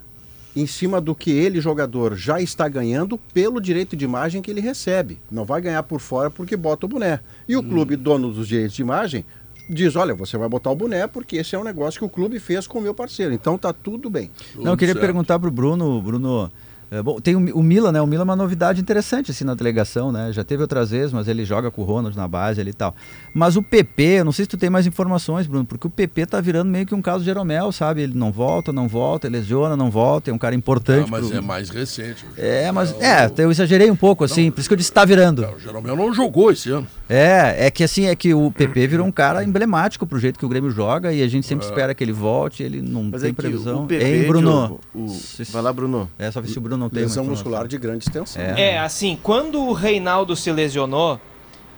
em 0.55 0.65
cima 0.65 1.01
do 1.01 1.13
que 1.13 1.31
ele, 1.31 1.59
jogador, 1.59 2.15
já 2.15 2.39
está 2.39 2.67
ganhando 2.69 3.17
pelo 3.33 3.59
direito 3.59 3.95
de 3.95 4.05
imagem 4.05 4.41
que 4.41 4.49
ele 4.49 4.61
recebe. 4.61 5.19
Não 5.29 5.43
vai 5.43 5.59
ganhar 5.59 5.83
por 5.83 5.99
fora 5.99 6.31
porque 6.31 6.55
bota 6.55 6.85
o 6.85 6.89
boné. 6.89 7.19
E 7.47 7.57
o 7.57 7.63
clube, 7.63 7.97
dono 7.97 8.31
dos 8.31 8.47
direitos 8.47 8.75
de 8.75 8.81
imagem, 8.81 9.25
diz, 9.69 9.97
olha, 9.97 10.13
você 10.13 10.37
vai 10.37 10.47
botar 10.47 10.71
o 10.71 10.75
boné 10.75 11.07
porque 11.07 11.37
esse 11.37 11.55
é 11.55 11.59
um 11.59 11.63
negócio 11.63 11.99
que 11.99 12.05
o 12.05 12.09
clube 12.09 12.39
fez 12.39 12.67
com 12.67 12.79
o 12.79 12.81
meu 12.81 12.93
parceiro. 12.93 13.33
Então 13.33 13.57
tá 13.57 13.73
tudo 13.73 14.09
bem. 14.09 14.31
Não, 14.55 14.71
eu 14.71 14.77
queria 14.77 14.93
Tudo 14.93 15.01
certo. 15.01 15.13
perguntar 15.13 15.39
pro 15.39 15.51
Bruno, 15.51 16.01
Bruno. 16.01 16.49
É, 16.91 17.01
bom, 17.01 17.19
tem 17.19 17.35
o, 17.35 17.57
o 17.57 17.63
Mila, 17.63 17.91
né? 17.91 18.01
O 18.01 18.07
Mila 18.07 18.21
é 18.21 18.25
uma 18.25 18.35
novidade 18.35 18.79
interessante 18.81 19.31
assim 19.31 19.43
na 19.43 19.53
delegação, 19.55 20.11
né? 20.11 20.31
Já 20.31 20.43
teve 20.43 20.61
outras 20.61 20.91
vezes, 20.91 21.11
mas 21.11 21.27
ele 21.27 21.43
joga 21.45 21.71
com 21.71 21.81
o 21.81 21.85
Ronald 21.85 22.15
na 22.15 22.27
base 22.27 22.61
ali 22.61 22.69
e 22.71 22.73
tal. 22.73 22.95
Mas 23.33 23.55
o 23.55 23.63
PP, 23.63 24.03
eu 24.19 24.25
não 24.25 24.31
sei 24.31 24.45
se 24.45 24.49
tu 24.49 24.57
tem 24.57 24.69
mais 24.69 24.85
informações, 24.87 25.47
Bruno, 25.47 25.65
porque 25.65 25.87
o 25.87 25.89
PP 25.89 26.25
tá 26.27 26.39
virando 26.41 26.69
meio 26.69 26.85
que 26.85 26.93
um 26.95 27.01
caso 27.01 27.19
de 27.19 27.25
Jeromel, 27.25 27.71
sabe? 27.71 28.01
Ele 28.01 28.13
não 28.15 28.31
volta, 28.31 28.71
não 28.71 28.87
volta, 28.87 29.27
ele 29.27 29.37
lesiona, 29.37 29.75
não 29.75 29.89
volta, 29.91 30.29
é 30.29 30.33
um 30.33 30.37
cara 30.37 30.55
Ah, 30.55 30.57
importante. 30.57 31.09
mas 31.11 31.27
pro- 31.27 31.37
é 31.37 31.41
mais 31.41 31.69
recente. 31.69 32.25
É, 32.37 32.71
mas 32.71 32.91
O- 32.91 33.01
é, 33.01 33.31
eu 33.37 33.51
exagerei 33.51 33.89
um 33.89 33.95
pouco 33.95 34.23
assim, 34.23 34.51
por 34.51 34.59
isso 34.59 34.69
que 34.69 34.73
eu 34.73 34.77
disse 34.77 34.91
tá 34.91 35.03
virando. 35.05 35.45
O 35.45 35.59
Jeromel 35.59 35.95
não 35.95 36.13
jogou 36.13 36.51
esse 36.51 36.69
ano. 36.69 36.87
É, 37.09 37.67
é 37.67 37.71
que 37.71 37.83
assim, 37.83 38.05
é 38.05 38.15
que 38.15 38.33
o 38.33 38.51
PP 38.51 38.87
virou 38.87 39.05
um 39.05 39.11
cara 39.11 39.43
emblemático 39.43 40.07
pro 40.07 40.17
jeito 40.17 40.39
que 40.39 40.45
o 40.45 40.49
Grêmio 40.49 40.71
joga 40.71 41.13
e 41.13 41.21
a 41.21 41.27
gente 41.27 41.45
É. 41.45 41.47
sempre 41.47 41.65
espera 41.65 41.93
que 41.93 42.03
ele 42.03 42.11
volte, 42.13 42.63
ele 42.63 42.81
não 42.81 43.03
Mas 43.11 43.21
tem 43.21 43.29
é 43.29 43.33
que 43.33 43.35
previsão. 43.41 43.83
o 43.83 43.87
PP, 43.87 44.03
Hein, 44.05 44.27
Bruno? 44.27 44.79
O- 44.93 45.15
Vai 45.51 45.61
lá, 45.61 45.71
Bruno. 45.73 46.09
É, 46.17 46.31
só 46.31 46.41
ver 46.41 46.47
se 46.47 46.57
o 46.57 46.61
Bruno 46.61 46.84
não 46.91 47.01
Lesão 47.01 47.23
muscular 47.23 47.67
de 47.67 47.77
grande 47.77 48.05
extensão. 48.05 48.41
É. 48.41 48.73
É, 48.73 48.79
assim, 48.79 49.17
quando 49.21 49.61
o 49.61 49.73
Reinaldo 49.73 50.35
se 50.35 50.51
lesionou, 50.51 51.19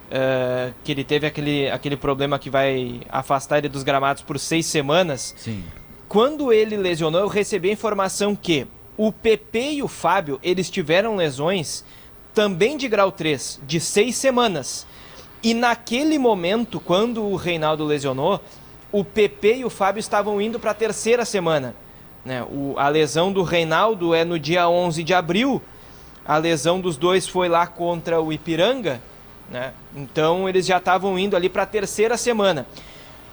eh, 0.09 0.71
que 0.85 0.91
ele 0.93 1.03
teve 1.03 1.27
aquele, 1.27 1.69
aquele 1.69 1.97
problema 1.97 2.39
que 2.39 2.49
vai 2.49 3.01
afastar 3.09 3.57
ele 3.57 3.67
dos 3.67 3.83
gramados 3.83 4.21
por 4.23 4.39
seis 4.39 4.65
semanas, 4.65 5.35
Sim. 5.37 5.63
quando 6.07 6.53
ele 6.53 6.77
lesionou, 6.77 7.19
eu 7.19 7.27
recebi 7.27 7.69
a 7.69 7.73
informação 7.73 8.33
que 8.35 8.65
o 8.95 9.11
PP 9.11 9.71
e 9.73 9.83
o 9.83 9.87
Fábio, 9.87 10.39
eles 10.41 10.69
tiveram 10.69 11.17
lesões 11.17 11.83
também 12.33 12.77
de 12.77 12.87
grau 12.87 13.11
3, 13.11 13.59
de 13.67 13.79
seis 13.79 14.15
semanas. 14.15 14.87
E 15.43 15.53
naquele 15.53 16.17
momento, 16.17 16.79
quando 16.79 17.23
o 17.23 17.35
Reinaldo 17.35 17.83
lesionou, 17.83 18.41
o 18.91 19.03
PP 19.03 19.57
e 19.57 19.65
o 19.65 19.69
Fábio 19.69 19.99
estavam 19.99 20.41
indo 20.41 20.59
para 20.59 20.71
a 20.71 20.73
terceira 20.73 21.25
semana. 21.25 21.75
Né? 22.27 22.43
O- 22.43 22.75
a 22.77 22.89
lesão 22.89 23.31
do 23.31 23.41
Reinaldo 23.41 24.13
é 24.13 24.25
no 24.25 24.37
dia 24.37 24.67
11 24.67 25.01
de 25.01 25.13
abril, 25.13 25.61
a 26.25 26.35
lesão 26.35 26.77
dos 26.81 26.97
dois 26.97 27.25
foi 27.25 27.47
lá 27.47 27.65
contra 27.65 28.19
o 28.21 28.33
Ipiranga, 28.33 29.01
né? 29.49 29.71
então 29.95 30.49
eles 30.49 30.65
já 30.65 30.75
estavam 30.75 31.17
indo 31.17 31.37
ali 31.37 31.47
para 31.47 31.63
a 31.63 31.65
terceira 31.65 32.17
semana. 32.17 32.67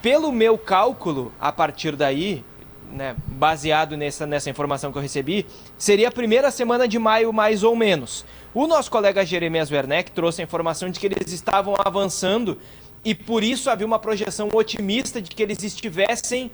Pelo 0.00 0.30
meu 0.30 0.56
cálculo, 0.56 1.32
a 1.40 1.50
partir 1.50 1.96
daí, 1.96 2.44
né, 2.92 3.16
baseado 3.26 3.96
nessa, 3.96 4.28
nessa 4.28 4.48
informação 4.48 4.92
que 4.92 4.98
eu 4.98 5.02
recebi, 5.02 5.44
seria 5.76 6.06
a 6.06 6.12
primeira 6.12 6.52
semana 6.52 6.86
de 6.86 6.96
maio, 6.96 7.32
mais 7.32 7.64
ou 7.64 7.74
menos. 7.74 8.24
O 8.54 8.68
nosso 8.68 8.92
colega 8.92 9.26
Jeremias 9.26 9.72
Werneck 9.72 10.12
trouxe 10.12 10.40
a 10.40 10.44
informação 10.44 10.88
de 10.88 11.00
que 11.00 11.06
eles 11.06 11.32
estavam 11.32 11.74
avançando 11.84 12.56
e 13.04 13.12
por 13.12 13.42
isso 13.42 13.68
havia 13.70 13.86
uma 13.88 13.98
projeção 13.98 14.50
otimista 14.54 15.20
de 15.20 15.30
que 15.32 15.42
eles 15.42 15.64
estivessem 15.64 16.48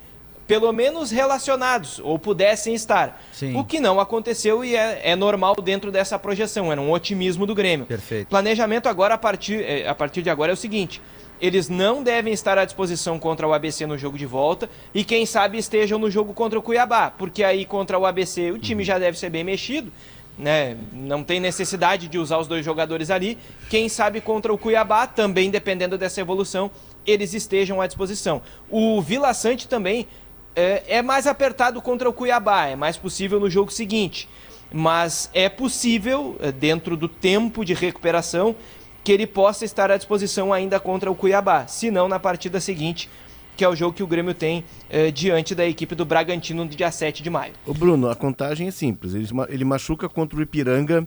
pelo 0.50 0.72
menos 0.72 1.12
relacionados 1.12 2.00
ou 2.02 2.18
pudessem 2.18 2.74
estar. 2.74 3.22
Sim. 3.32 3.56
O 3.56 3.62
que 3.62 3.78
não 3.78 4.00
aconteceu 4.00 4.64
e 4.64 4.74
é, 4.74 5.00
é 5.04 5.14
normal 5.14 5.54
dentro 5.62 5.92
dessa 5.92 6.18
projeção, 6.18 6.72
era 6.72 6.80
um 6.80 6.90
otimismo 6.90 7.46
do 7.46 7.54
Grêmio. 7.54 7.86
Perfeito. 7.86 8.26
Planejamento 8.26 8.88
agora 8.88 9.14
a 9.14 9.18
partir, 9.18 9.62
eh, 9.62 9.88
a 9.88 9.94
partir 9.94 10.22
de 10.22 10.28
agora 10.28 10.50
é 10.50 10.54
o 10.54 10.56
seguinte: 10.56 11.00
eles 11.40 11.68
não 11.68 12.02
devem 12.02 12.32
estar 12.32 12.58
à 12.58 12.64
disposição 12.64 13.16
contra 13.16 13.46
o 13.46 13.54
ABC 13.54 13.86
no 13.86 13.96
jogo 13.96 14.18
de 14.18 14.26
volta 14.26 14.68
e 14.92 15.04
quem 15.04 15.24
sabe 15.24 15.56
estejam 15.56 16.00
no 16.00 16.10
jogo 16.10 16.34
contra 16.34 16.58
o 16.58 16.62
Cuiabá, 16.62 17.12
porque 17.12 17.44
aí 17.44 17.64
contra 17.64 17.96
o 17.96 18.04
ABC 18.04 18.50
o 18.50 18.58
time 18.58 18.82
já 18.82 18.98
deve 18.98 19.16
ser 19.16 19.30
bem 19.30 19.44
mexido, 19.44 19.92
né? 20.36 20.76
Não 20.92 21.22
tem 21.22 21.38
necessidade 21.38 22.08
de 22.08 22.18
usar 22.18 22.38
os 22.38 22.48
dois 22.48 22.64
jogadores 22.64 23.08
ali. 23.08 23.38
Quem 23.68 23.88
sabe 23.88 24.20
contra 24.20 24.52
o 24.52 24.58
Cuiabá, 24.58 25.06
também 25.06 25.48
dependendo 25.48 25.96
dessa 25.96 26.20
evolução, 26.20 26.72
eles 27.06 27.34
estejam 27.34 27.80
à 27.80 27.86
disposição. 27.86 28.42
O 28.68 29.00
Vila 29.00 29.32
Sante 29.32 29.68
também 29.68 30.08
é, 30.54 30.96
é 30.98 31.02
mais 31.02 31.26
apertado 31.26 31.80
contra 31.80 32.08
o 32.08 32.12
Cuiabá, 32.12 32.66
é 32.66 32.76
mais 32.76 32.96
possível 32.96 33.38
no 33.38 33.48
jogo 33.48 33.72
seguinte. 33.72 34.28
Mas 34.72 35.28
é 35.34 35.48
possível, 35.48 36.36
eh, 36.40 36.52
dentro 36.52 36.96
do 36.96 37.08
tempo 37.08 37.64
de 37.64 37.74
recuperação, 37.74 38.54
que 39.02 39.10
ele 39.10 39.26
possa 39.26 39.64
estar 39.64 39.90
à 39.90 39.96
disposição 39.96 40.52
ainda 40.52 40.78
contra 40.78 41.10
o 41.10 41.14
Cuiabá. 41.14 41.66
Se 41.66 41.90
não, 41.90 42.06
na 42.06 42.20
partida 42.20 42.60
seguinte, 42.60 43.08
que 43.56 43.64
é 43.64 43.68
o 43.68 43.74
jogo 43.74 43.96
que 43.96 44.02
o 44.02 44.06
Grêmio 44.06 44.32
tem 44.32 44.64
eh, 44.88 45.10
diante 45.10 45.54
da 45.54 45.66
equipe 45.66 45.94
do 45.94 46.04
Bragantino 46.04 46.64
no 46.64 46.70
dia 46.70 46.90
7 46.90 47.22
de 47.22 47.28
maio. 47.28 47.52
Ô 47.66 47.74
Bruno, 47.74 48.08
a 48.08 48.14
contagem 48.14 48.68
é 48.68 48.70
simples. 48.70 49.14
Ele, 49.14 49.26
ele 49.48 49.64
machuca 49.64 50.08
contra 50.08 50.38
o 50.38 50.42
Ipiranga 50.42 51.06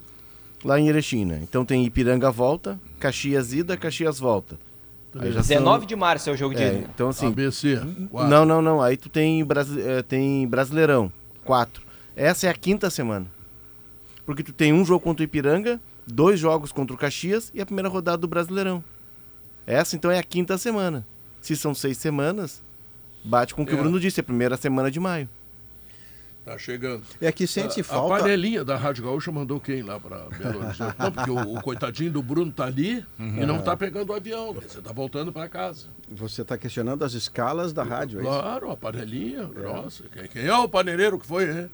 lá 0.64 0.80
em 0.80 0.88
Erechina. 0.90 1.40
Então 1.42 1.64
tem 1.64 1.86
Ipiranga 1.86 2.30
volta, 2.32 2.80
Caxias 3.00 3.54
ida, 3.54 3.78
Caxias 3.78 4.20
volta. 4.20 4.58
Aí 5.20 5.32
já 5.32 5.44
são- 5.44 5.58
19 5.58 5.86
de 5.86 5.96
março 5.96 6.30
é 6.30 6.34
o 6.34 6.38
jogo 6.38 6.56
de 6.56 6.64
É, 6.64 6.86
então 6.94 7.10
assim, 7.10 7.28
ABC. 7.28 7.80
quatro. 8.10 8.30
não, 8.30 8.46
não, 8.46 8.62
não. 8.62 8.82
Aí 8.82 8.98
tu 8.98 9.10
tem, 9.10 9.44
Brasi- 9.46 9.80
eh, 9.82 10.02
tem 10.02 10.48
Brasileirão, 10.48 11.12
quatro. 11.44 11.84
Essa 12.16 12.48
é 12.48 12.50
a 12.50 12.54
quinta 12.54 12.90
semana. 12.90 13.28
Porque 14.26 14.42
tu 14.44 14.54
tem 14.54 14.72
um 14.74 14.84
jogo 14.86 15.04
contra 15.04 15.22
o 15.22 15.26
Ipiranga, 15.26 15.80
dois 16.08 16.40
jogos 16.40 16.72
contra 16.72 16.96
o 16.96 16.98
Caxias 16.98 17.52
e 17.54 17.62
a 17.62 17.66
primeira 17.66 17.90
rodada 17.90 18.18
do 18.18 18.28
Brasileirão. 18.28 18.84
Essa 19.68 19.96
então 19.96 20.10
é 20.12 20.18
a 20.20 20.24
quinta 20.24 20.58
semana. 20.58 21.06
Se 21.42 21.56
são 21.56 21.74
seis 21.76 21.98
semanas, 21.98 22.64
bate 23.24 23.54
com 23.54 23.64
o 23.64 23.66
que 23.66 23.74
É. 23.74 23.76
o 23.76 23.78
Bruno 23.80 24.00
disse, 24.00 24.20
é 24.20 24.22
a 24.22 24.24
primeira 24.24 24.56
semana 24.58 24.90
de 24.90 25.00
maio. 25.00 25.30
Tá 26.46 26.58
chegando. 26.58 27.04
É 27.22 27.32
que 27.32 27.48
sente 27.48 27.80
a, 27.80 27.84
falta. 27.84 28.16
A 28.16 28.20
panelinha 28.20 28.66
da 28.66 28.76
Rádio 28.76 29.06
Gaúcha 29.06 29.32
mandou 29.32 29.62
quem 29.62 29.82
lá 29.82 29.98
pra 29.98 30.28
Belo 30.38 30.60
Horizonte? 30.60 30.96
Não, 31.00 31.12
porque 31.12 31.32
o, 31.32 31.58
o 31.58 31.62
coitadinho 31.62 32.12
do 32.12 32.22
Bruno 32.22 32.52
tá 32.52 32.66
ali 32.66 33.06
e 33.18 33.46
não 33.46 33.62
tá 33.62 33.78
pegando 33.78 34.10
o 34.10 34.14
avião. 34.14 34.54
Você 34.54 34.82
tá 34.82 34.92
voltando 34.92 35.32
pra 35.32 35.48
casa. 35.48 35.88
Você 36.12 36.42
está 36.42 36.58
questionando 36.58 37.04
as 37.06 37.14
escalas 37.14 37.72
da 37.72 37.84
rádio, 37.84 38.20
é 38.20 38.24
isso? 38.24 38.32
Claro, 38.32 38.72
a 38.72 38.76
panelinha. 38.78 39.44
Nossa, 39.48 40.04
quem, 40.12 40.28
quem 40.28 40.46
é 40.46 40.56
o 40.56 40.68
paneleiro 40.68 41.18
que 41.18 41.26
foi, 41.26 41.50
hein? 41.50 41.70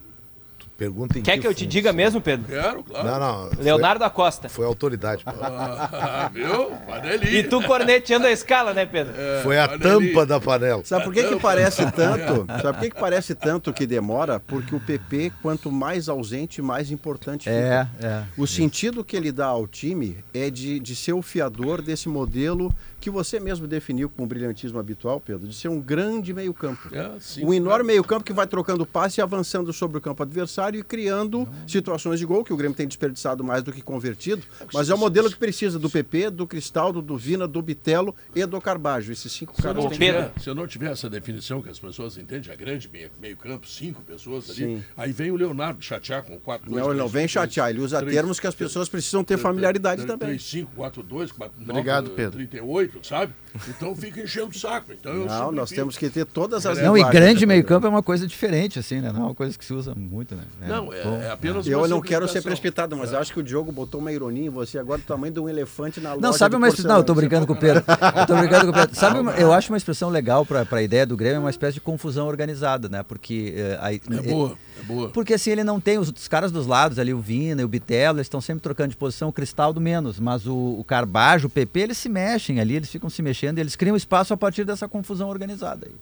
Pergunta 0.79 1.19
em 1.19 1.21
Quer 1.21 1.37
que 1.37 1.45
eu 1.45 1.53
te 1.53 1.67
diga 1.67 1.91
mesmo, 1.91 2.21
Pedro? 2.21 2.45
Quero, 2.47 2.81
claro. 2.83 3.05
Não, 3.07 3.19
não. 3.19 3.51
foi- 3.51 3.63
Leonardo 3.65 4.03
Acosta. 4.05 4.47
Foi 4.47 4.65
autoridade. 4.65 5.23
Ah, 5.27 6.31
viu? 6.33 6.71
Panelinha. 6.87 7.31
E 7.39 7.43
tu 7.43 7.61
corneteando 7.63 8.25
a 8.25 8.31
escala, 8.31 8.73
né, 8.73 8.85
Pedro? 8.85 9.13
É, 9.17 9.41
Foi 9.43 9.59
a 9.59 9.67
panelinha. 9.67 10.07
tampa 10.13 10.25
da 10.25 10.39
panela. 10.39 10.81
Sabe 10.85 11.03
por 11.03 11.13
que, 11.13 11.23
que 11.25 11.35
parece 11.37 11.83
tanto? 11.91 12.45
Sabe 12.61 12.73
por 12.77 12.79
que, 12.79 12.89
que 12.91 12.99
parece 12.99 13.35
tanto 13.35 13.73
que 13.73 13.85
demora? 13.85 14.39
Porque 14.39 14.73
o 14.73 14.79
PP, 14.79 15.33
quanto 15.41 15.69
mais 15.69 16.07
ausente, 16.07 16.61
mais 16.61 16.91
importante 16.91 17.49
É, 17.49 17.85
fica. 17.93 18.07
é. 18.07 18.23
O 18.37 18.47
sentido 18.47 19.03
que 19.03 19.17
ele 19.17 19.33
dá 19.33 19.47
ao 19.47 19.67
time 19.67 20.17
é 20.33 20.49
de, 20.49 20.79
de 20.79 20.95
ser 20.95 21.11
o 21.11 21.21
fiador 21.21 21.81
desse 21.81 22.07
modelo 22.07 22.73
que 22.99 23.09
você 23.09 23.39
mesmo 23.39 23.67
definiu 23.67 24.09
com 24.09 24.23
o 24.23 24.27
brilhantismo 24.27 24.79
habitual, 24.79 25.19
Pedro, 25.19 25.47
de 25.47 25.55
ser 25.55 25.67
um 25.69 25.79
grande 25.79 26.33
meio-campo. 26.33 26.89
É. 26.93 27.11
Um 27.43 27.53
enorme 27.53 27.87
meio-campo 27.87 28.23
que 28.23 28.33
vai 28.33 28.45
trocando 28.45 28.85
passe 28.85 29.19
e 29.19 29.21
avançando 29.21 29.71
sobre 29.71 29.97
o 29.97 30.01
campo 30.01 30.21
adversário 30.23 30.79
e 30.79 30.83
criando 30.83 31.47
situações 31.67 32.19
de 32.19 32.25
gol, 32.25 32.43
que 32.43 32.53
o 32.53 32.57
Grêmio 32.57 32.75
tem 32.75 32.87
desperdiçado 32.87 33.43
mais 33.43 33.63
do 33.63 33.71
que 33.71 33.81
convertido. 33.81 34.43
Mas 34.73 34.89
é 34.89 34.93
o 34.93 34.97
modelo 34.97 35.29
que 35.29 35.37
precisa 35.37 35.79
do 35.79 35.89
PP, 35.89 36.29
do 36.29 36.45
Cristaldo, 36.45 37.01
do 37.01 37.17
Vina, 37.17 37.47
do 37.47 37.61
Bitelo 37.61 38.15
e 38.35 38.45
do 38.45 38.59
Carbajo. 38.59 39.11
Esses 39.11 39.31
cinco 39.31 39.53
Se 39.55 39.61
eu, 39.61 39.63
caras 39.63 39.83
não 39.83 39.89
Pedro. 39.89 40.05
tiver, 40.05 40.33
se 40.39 40.49
eu 40.49 40.55
não 40.55 40.67
tiver 40.67 40.91
essa 40.91 41.09
definição 41.09 41.61
que 41.61 41.69
as 41.69 41.79
pessoas 41.79 42.17
entendem, 42.17 42.51
a 42.51 42.55
grande 42.55 42.89
meio, 42.91 43.09
meio 43.19 43.37
campo, 43.37 43.67
cinco 43.67 44.01
pessoas 44.01 44.49
ali, 44.49 44.59
Sim. 44.59 44.83
aí 44.97 45.11
vem 45.11 45.31
o 45.31 45.35
Leonardo 45.35 45.81
chatear 45.81 46.23
com 46.23 46.37
4 46.39 46.69
Não, 46.69 46.89
ele 46.89 46.99
não 46.99 47.07
vem 47.07 47.27
chatear, 47.27 47.69
ele 47.69 47.81
usa 47.81 48.03
termos 48.03 48.39
que 48.39 48.47
as 48.47 48.55
pessoas 48.55 48.89
precisam 48.89 49.23
ter 49.23 49.37
familiaridade 49.37 50.05
também. 50.05 50.29
3, 50.29 50.43
5, 50.43 50.71
4, 50.75 51.03
2, 51.03 51.31
4, 51.31 51.61
Obrigado, 51.61 52.09
Pedro. 52.11 52.31
38. 52.33 52.88
Jeito, 52.91 53.07
sabe? 53.07 53.33
Então 53.67 53.95
fica 53.95 54.21
enchendo 54.21 54.49
o 54.49 54.53
saco. 54.57 54.91
Então 54.91 55.13
Não, 55.25 55.51
nós 55.51 55.69
temos 55.69 55.97
que 55.97 56.09
ter 56.09 56.25
todas 56.25 56.65
as 56.65 56.77
Não, 56.79 56.97
e 56.97 57.03
grande 57.03 57.41
né, 57.41 57.47
meio 57.47 57.61
Pedro? 57.63 57.75
campo 57.75 57.87
é 57.87 57.89
uma 57.89 58.03
coisa 58.03 58.27
diferente, 58.27 58.79
assim, 58.79 59.01
né? 59.01 59.11
Não 59.11 59.21
é 59.21 59.25
uma 59.25 59.35
coisa 59.35 59.57
que 59.57 59.63
se 59.65 59.73
usa 59.73 59.93
muito, 59.95 60.35
né? 60.35 60.43
Não, 60.67 60.93
é, 60.93 61.03
bom. 61.03 61.15
é 61.21 61.31
apenas 61.31 61.65
Eu 61.67 61.79
uma 61.79 61.87
não 61.87 62.01
quero 62.01 62.27
ser 62.27 62.41
precipitado, 62.41 62.95
mas 62.95 63.11
eu 63.11 63.19
acho 63.19 63.33
que 63.33 63.39
o 63.39 63.43
Diogo 63.43 63.71
botou 63.71 63.99
uma 63.99 64.11
ironia 64.11 64.45
em 64.45 64.49
você 64.49 64.77
agora 64.77 64.99
do 64.99 65.03
tamanho 65.05 65.33
de 65.33 65.39
um 65.39 65.49
elefante 65.49 65.99
na 65.99 66.09
loja 66.13 66.21
Não, 66.21 66.33
sabe 66.33 66.55
uma 66.55 66.67
expressão. 66.67 66.91
Não, 66.91 66.97
eu 66.97 67.03
tô 67.03 67.13
brincando 67.15 67.45
com 67.47 67.53
o 67.53 67.55
Pedro. 67.57 67.83
Eu 67.87 68.25
tô 68.27 68.35
brincando 68.35 68.65
com 68.65 68.71
o 68.71 68.73
Pedro. 68.73 68.95
Sabe, 68.95 69.19
uma- 69.19 69.33
eu 69.33 69.51
acho 69.53 69.71
uma 69.71 69.77
expressão 69.77 70.09
legal 70.09 70.45
para 70.45 70.65
a 70.69 70.81
ideia 70.83 71.05
do 71.05 71.15
Grêmio, 71.17 71.37
é 71.37 71.39
uma 71.39 71.49
espécie 71.49 71.73
de 71.75 71.81
confusão 71.81 72.27
organizada, 72.27 72.87
né? 72.89 73.03
Porque. 73.03 73.53
eh, 73.55 73.77
aí- 73.81 74.01
É 74.09 74.21
boa, 74.21 74.51
é 74.51 74.55
boa. 74.93 75.09
Porque 75.09 75.33
assim, 75.33 75.51
ele 75.51 75.63
não 75.63 75.79
tem 75.79 75.97
os, 75.97 76.09
os 76.09 76.27
caras 76.27 76.51
dos 76.51 76.65
lados 76.67 76.97
ali, 76.99 77.13
o 77.13 77.19
Vina 77.21 77.61
e 77.61 77.63
o 77.63 77.67
Bitelo, 77.67 78.17
eles 78.17 78.25
estão 78.25 78.41
sempre 78.41 78.61
trocando 78.61 78.89
de 78.89 78.97
posição, 78.97 79.29
o 79.29 79.33
Cristaldo 79.33 79.79
menos. 79.79 80.19
Mas 80.19 80.45
o, 80.47 80.55
o 80.79 80.83
Carbajo, 80.83 81.47
o 81.47 81.49
PP, 81.49 81.79
eles 81.79 81.97
se 81.97 82.09
mexem 82.09 82.59
ali, 82.59 82.75
eles 82.75 82.89
ficam 82.89 83.09
se 83.09 83.21
mexendo 83.21 83.57
e 83.57 83.61
eles 83.61 83.75
criam 83.75 83.95
espaço 83.95 84.33
a 84.33 84.37
partir 84.37 84.63
dessa 84.65 84.87
confusão 84.87 85.29
organizada. 85.29 85.87
aí. 85.87 85.93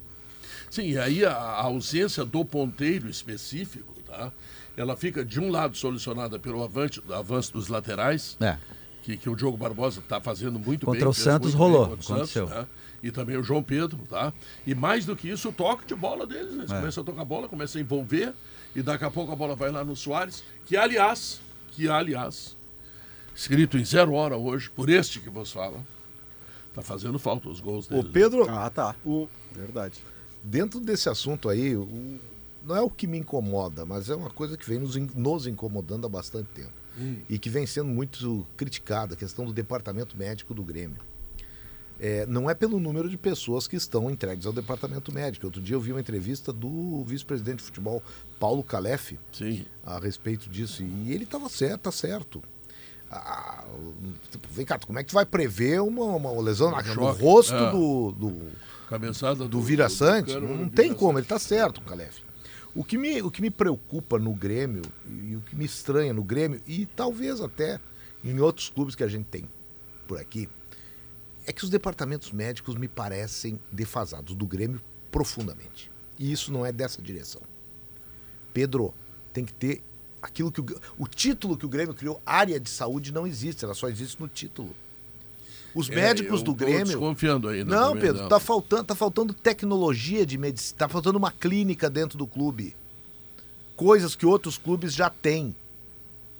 Sim, 0.70 0.90
e 0.92 0.98
aí 0.98 1.26
a, 1.26 1.32
a 1.34 1.64
ausência 1.64 2.26
do 2.26 2.44
ponteiro 2.44 3.10
específico, 3.10 3.94
tá? 4.06 4.32
Ela 4.76 4.96
fica 4.96 5.24
de 5.26 5.40
um 5.40 5.50
lado 5.50 5.76
solucionada 5.78 6.38
pelo 6.38 6.64
avanço, 6.64 7.02
avanço 7.12 7.54
dos 7.54 7.68
laterais, 7.68 8.38
É. 8.40 8.58
que, 9.04 9.18
que 9.18 9.30
o 9.30 9.36
Diogo 9.36 9.58
Barbosa 9.58 10.00
está 10.00 10.20
fazendo 10.22 10.60
muito 10.60 10.86
Contra 10.86 11.02
bem. 11.02 11.10
o 11.10 11.14
Santos 11.14 11.56
muito 11.56 11.58
bem 11.58 11.74
rolou, 11.78 11.88
contra 11.90 12.00
o 12.00 12.04
Santos, 12.20 12.38
aconteceu. 12.38 12.62
né? 12.62 12.68
E 13.02 13.12
também 13.12 13.38
o 13.38 13.44
João 13.44 13.64
Pedro, 13.64 13.98
tá? 14.10 14.34
E 14.66 14.76
mais 14.76 15.06
do 15.06 15.16
que 15.16 15.30
isso, 15.30 15.50
o 15.50 15.52
toque 15.54 15.86
de 15.88 15.96
bola 15.96 16.26
deles, 16.28 16.52
né? 16.52 16.60
Eles 16.64 16.72
É. 16.72 16.80
começam 16.80 17.02
a 17.02 17.06
tocar 17.06 17.22
a 17.22 17.26
bola, 17.26 17.48
começam 17.48 17.80
a 17.80 17.84
envolver, 17.84 18.34
e 18.78 18.82
daqui 18.84 19.04
a 19.04 19.12
pouco 19.12 19.32
a 19.32 19.36
bola 19.36 19.56
vai 19.56 19.72
lá 19.72 19.84
no 19.84 19.96
Soares, 19.96 20.44
que 20.66 20.78
aliás, 20.78 21.42
que 21.72 21.90
aliás, 21.90 22.56
escrito 23.36 23.78
em 23.78 23.84
zero 23.84 24.14
hora 24.14 24.38
hoje, 24.38 24.70
por 24.70 24.90
este 24.90 25.20
que 25.20 25.30
vos 25.30 25.52
fala, 25.52 25.84
tá 26.74 26.82
fazendo 26.82 27.18
falta 27.18 27.50
os 27.50 27.60
gols 27.60 27.88
dele. 27.88 28.10
Pedro, 28.14 28.48
Ah, 28.50 28.70
tá. 28.70 28.96
o, 29.04 29.28
Verdade. 29.52 30.00
dentro 30.44 30.80
desse 30.80 31.10
assunto 31.10 31.50
aí, 31.50 31.76
o- 31.76 32.20
não 32.64 32.76
é 32.76 32.82
o 32.82 32.90
que 32.90 33.08
me 33.08 33.18
incomoda, 33.18 33.86
mas 33.86 34.10
é 34.10 34.16
uma 34.16 34.30
coisa 34.30 34.56
que 34.58 34.68
vem 34.70 34.78
nos, 34.80 34.96
in- 34.96 35.10
nos 35.16 35.48
incomodando 35.48 36.06
há 36.06 36.10
bastante 36.10 36.48
tempo. 36.54 36.78
E 37.30 37.38
que 37.38 37.48
vem 37.50 37.66
sendo 37.68 37.90
muito 37.90 38.46
criticada, 38.58 39.14
a 39.14 39.18
questão 39.18 39.46
do 39.46 39.54
departamento 39.54 40.18
médico 40.18 40.52
do 40.54 40.64
Grêmio. 40.64 40.98
É, 42.00 42.26
não 42.28 42.50
é 42.50 42.54
pelo 42.54 42.80
número 42.80 43.10
de 43.10 43.18
pessoas 43.18 43.68
que 43.68 43.76
estão 43.76 44.10
entregues 44.12 44.46
ao 44.46 44.54
departamento 44.54 45.12
médico. 45.12 45.48
Outro 45.48 45.62
dia 45.62 45.76
eu 45.76 45.82
vi 45.82 45.92
uma 45.92 46.00
entrevista 46.00 46.54
do 46.54 47.04
vice-presidente 47.04 47.58
de 47.58 47.64
futebol, 47.64 48.04
Paulo 48.40 48.64
Calef, 48.64 49.18
Sim. 49.32 49.66
a 49.84 49.98
respeito 50.00 50.50
disso. 50.50 50.84
E 50.84 51.12
ele 51.12 51.24
estava 51.24 51.50
certo, 51.50 51.82
tá 51.82 51.92
certo. 51.92 52.44
Ah, 53.10 53.64
tipo, 54.30 54.48
vem 54.52 54.66
cá, 54.66 54.78
como 54.78 55.00
é 55.00 55.04
que 55.04 55.10
tu 55.10 55.14
vai 55.16 55.26
prever 55.26 55.82
uma, 55.82 56.04
uma 56.04 56.42
lesão 56.42 56.72
na- 56.72 56.84
no 56.84 57.12
rosto 57.12 57.56
é. 57.56 57.72
do, 57.72 58.12
do, 58.12 58.52
Cabeçada 58.90 59.36
do, 59.36 59.48
do 59.48 59.62
Vira 59.62 59.88
Sante, 59.90 60.34
Cano 60.34 60.48
não, 60.48 60.66
no 60.66 60.70
tem 60.70 60.94
como, 60.94 61.18
ele 61.18 61.26
tá 61.26 61.40
certo, 61.40 61.82
Calef. 61.82 62.20
O 62.76 62.84
que, 62.84 62.98
me, 62.98 63.22
o 63.22 63.32
que 63.32 63.42
me 63.42 63.50
preocupa 63.50 64.20
no 64.20 64.34
Grêmio 64.34 64.84
e 65.10 65.36
o 65.36 65.42
que 65.42 65.56
me 65.56 65.66
estranha 65.66 66.14
no 66.14 66.24
Grêmio, 66.24 66.62
e 66.68 66.86
talvez 66.86 67.42
até 67.42 67.80
em 68.24 68.40
outros 68.40 68.70
clubes 68.70 68.94
que 68.94 69.04
a 69.04 69.08
gente 69.08 69.26
tem 69.26 69.46
por 70.06 70.20
aqui, 70.20 70.48
é 71.48 71.52
que 71.54 71.64
os 71.64 71.70
departamentos 71.70 72.32
médicos 72.32 72.76
me 72.76 72.88
parecem 72.88 73.60
defasados 73.72 74.36
do 74.36 74.46
Grêmio 74.46 74.80
profundamente. 75.10 75.90
E 76.20 76.32
isso 76.32 76.52
não 76.52 76.66
é 76.66 76.72
dessa 76.72 77.02
direção. 77.02 77.42
Pedro, 78.54 78.94
tem 79.32 79.46
que 79.46 79.54
ter 79.54 79.82
aquilo 80.22 80.52
que 80.52 80.60
o, 80.60 80.66
o 80.98 81.08
título 81.08 81.58
que 81.58 81.66
o 81.66 81.70
Grêmio 81.70 81.94
criou, 81.94 82.22
área 82.26 82.60
de 82.60 82.70
saúde, 82.70 83.14
não 83.14 83.26
existe, 83.26 83.64
ela 83.64 83.74
só 83.74 83.88
existe 83.88 84.20
no 84.20 84.28
título. 84.28 84.76
Os 85.74 85.90
É, 85.90 85.96
médicos 85.96 86.40
eu 86.40 86.46
do 86.46 86.54
Grêmio. 86.56 86.86
desconfiando 86.86 87.48
ainda 87.48 87.74
Não, 87.74 87.90
também, 87.90 88.02
Pedro, 88.02 88.22
não. 88.24 88.30
tá 88.30 88.40
faltando, 88.40 88.84
tá 88.84 88.96
faltando 88.96 89.34
tecnologia 89.34 90.26
de 90.26 90.38
medicina, 90.38 90.78
tá 90.80 90.90
faltando 90.90 91.18
uma 91.18 91.32
clínica 91.32 91.90
dentro 91.90 92.18
do 92.18 92.28
clube. 92.28 92.76
Coisas 93.76 94.16
que 94.16 94.26
outros 94.26 94.58
clubes 94.58 94.94
já 94.94 95.10
têm. 95.10 95.56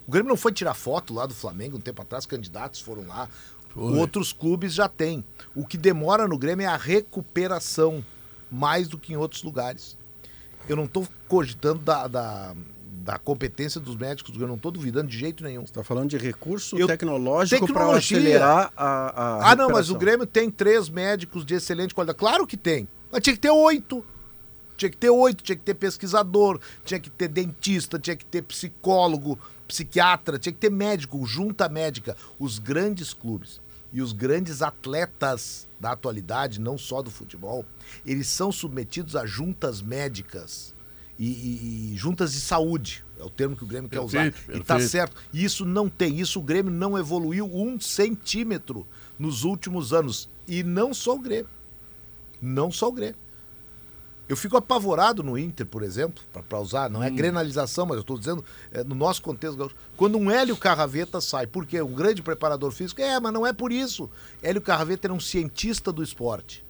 O 0.06 0.10
Grêmio 0.10 0.28
não 0.30 0.36
foi 0.36 0.52
tirar 0.52 0.74
foto 0.74 1.14
lá 1.14 1.24
do 1.24 1.34
Flamengo 1.34 1.76
um 1.76 1.80
tempo 1.80 2.02
atrás, 2.02 2.26
candidatos 2.26 2.80
foram 2.80 3.06
lá. 3.06 3.28
Outros 3.78 4.32
clubes 4.32 4.74
já 4.74 4.88
têm. 4.88 5.24
O 5.54 5.64
que 5.66 5.76
demora 5.76 6.26
no 6.26 6.36
Grêmio 6.36 6.64
é 6.64 6.66
a 6.66 6.76
recuperação, 6.76 8.04
mais 8.50 8.88
do 8.88 8.98
que 8.98 9.12
em 9.12 9.16
outros 9.16 9.42
lugares. 9.42 9.96
Eu 10.68 10.76
não 10.76 10.84
estou 10.84 11.06
cogitando 11.26 11.78
da, 11.80 12.06
da, 12.06 12.54
da 13.04 13.18
competência 13.18 13.80
dos 13.80 13.96
médicos 13.96 14.32
do 14.32 14.38
Grêmio, 14.38 14.48
não 14.48 14.56
estou 14.56 14.70
duvidando 14.72 15.08
de 15.08 15.16
jeito 15.18 15.42
nenhum. 15.44 15.62
Você 15.62 15.70
está 15.70 15.84
falando 15.84 16.10
de 16.10 16.18
recurso 16.18 16.76
Eu- 16.78 16.86
tecnológico 16.86 17.72
para 17.72 17.96
acelerar 17.96 18.72
a, 18.76 18.86
a 19.46 19.50
Ah, 19.52 19.56
não, 19.56 19.70
mas 19.70 19.90
o. 19.90 19.96
Grêmio 19.96 20.26
tem 20.26 20.50
três 20.50 20.88
médicos 20.88 21.44
de 21.46 21.54
excelente 21.54 21.94
qualidade. 21.94 22.18
Claro 22.18 22.46
que 22.46 22.56
tem. 22.56 22.88
Mas 23.10 23.22
tinha 23.22 23.34
que 23.34 23.40
ter 23.40 23.50
oito. 23.50 24.04
Tinha 24.76 24.90
que 24.90 24.96
ter 24.96 25.10
oito, 25.10 25.42
tinha 25.42 25.56
que 25.56 25.62
ter 25.62 25.74
pesquisador, 25.74 26.60
tinha 26.84 27.00
que 27.00 27.10
ter 27.10 27.26
dentista, 27.26 27.98
tinha 27.98 28.14
que 28.14 28.24
ter 28.24 28.42
psicólogo, 28.42 29.36
psiquiatra, 29.66 30.38
tinha 30.38 30.52
que 30.52 30.58
ter 30.60 30.70
médico, 30.70 31.24
junta 31.26 31.68
médica. 31.68 32.16
Os 32.38 32.60
grandes 32.60 33.12
clubes 33.12 33.60
e 33.92 34.02
os 34.02 34.12
grandes 34.12 34.60
atletas 34.62 35.66
da 35.80 35.92
atualidade, 35.92 36.60
não 36.60 36.76
só 36.76 37.00
do 37.02 37.10
futebol, 37.10 37.64
eles 38.04 38.26
são 38.28 38.50
submetidos 38.52 39.16
a 39.16 39.24
juntas 39.24 39.80
médicas 39.80 40.74
e, 41.18 41.26
e- 41.26 41.92
e 41.94 41.96
juntas 41.96 42.32
de 42.32 42.40
saúde. 42.40 43.04
É 43.18 43.24
o 43.24 43.30
termo 43.30 43.56
que 43.56 43.64
o 43.64 43.66
Grêmio 43.66 43.88
quer 43.90 44.00
usar. 44.00 44.24
Perfeito, 44.30 44.60
E 44.60 44.64
tá 44.64 44.74
perfeito. 44.74 44.90
certo. 44.90 45.16
E 45.32 45.42
isso 45.44 45.64
não 45.64 45.88
tem. 45.88 46.20
Isso 46.20 46.38
o 46.38 46.42
Grêmio 46.42 46.70
não 46.72 46.96
evoluiu 46.98 47.46
um 47.52 47.80
centímetro 47.80 48.86
nos 49.18 49.42
últimos 49.44 49.92
anos. 49.92 50.28
E 50.46 50.62
não 50.62 50.94
só 50.94 51.14
o 51.16 51.18
Grêmio. 51.18 51.48
Não 52.40 52.70
só 52.70 52.88
o 52.88 52.92
Grêmio. 52.92 53.16
Eu 54.28 54.36
fico 54.36 54.56
apavorado 54.58 55.22
no 55.22 55.38
Inter, 55.38 55.64
por 55.64 55.82
exemplo, 55.82 56.22
para 56.46 56.60
usar, 56.60 56.90
não 56.90 57.02
é 57.02 57.08
grenalização, 57.08 57.86
mas 57.86 57.96
eu 57.96 58.02
estou 58.02 58.18
dizendo 58.18 58.44
é, 58.70 58.84
no 58.84 58.94
nosso 58.94 59.22
contexto. 59.22 59.70
Quando 59.96 60.18
um 60.18 60.30
Hélio 60.30 60.56
Carraveta 60.56 61.18
sai, 61.20 61.46
porque 61.46 61.80
um 61.80 61.94
grande 61.94 62.20
preparador 62.20 62.70
físico, 62.70 63.00
é, 63.00 63.18
mas 63.18 63.32
não 63.32 63.46
é 63.46 63.54
por 63.54 63.72
isso. 63.72 64.10
Hélio 64.42 64.60
Carraveta 64.60 65.06
era 65.06 65.14
um 65.14 65.20
cientista 65.20 65.90
do 65.90 66.02
esporte. 66.02 66.62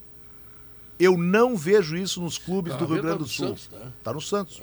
Eu 1.01 1.17
não 1.17 1.57
vejo 1.57 1.97
isso 1.97 2.21
nos 2.21 2.39
clubes 2.39 2.75
do 2.75 2.85
Rio 2.87 3.03
Carraveta 3.03 3.07
Grande 3.07 3.19
do 3.19 3.25
do 3.25 3.31
Sul. 3.31 3.49
Santos, 3.49 3.71
né? 3.71 3.93
Tá 4.05 4.13
no 4.13 4.21
Santos. 4.21 4.63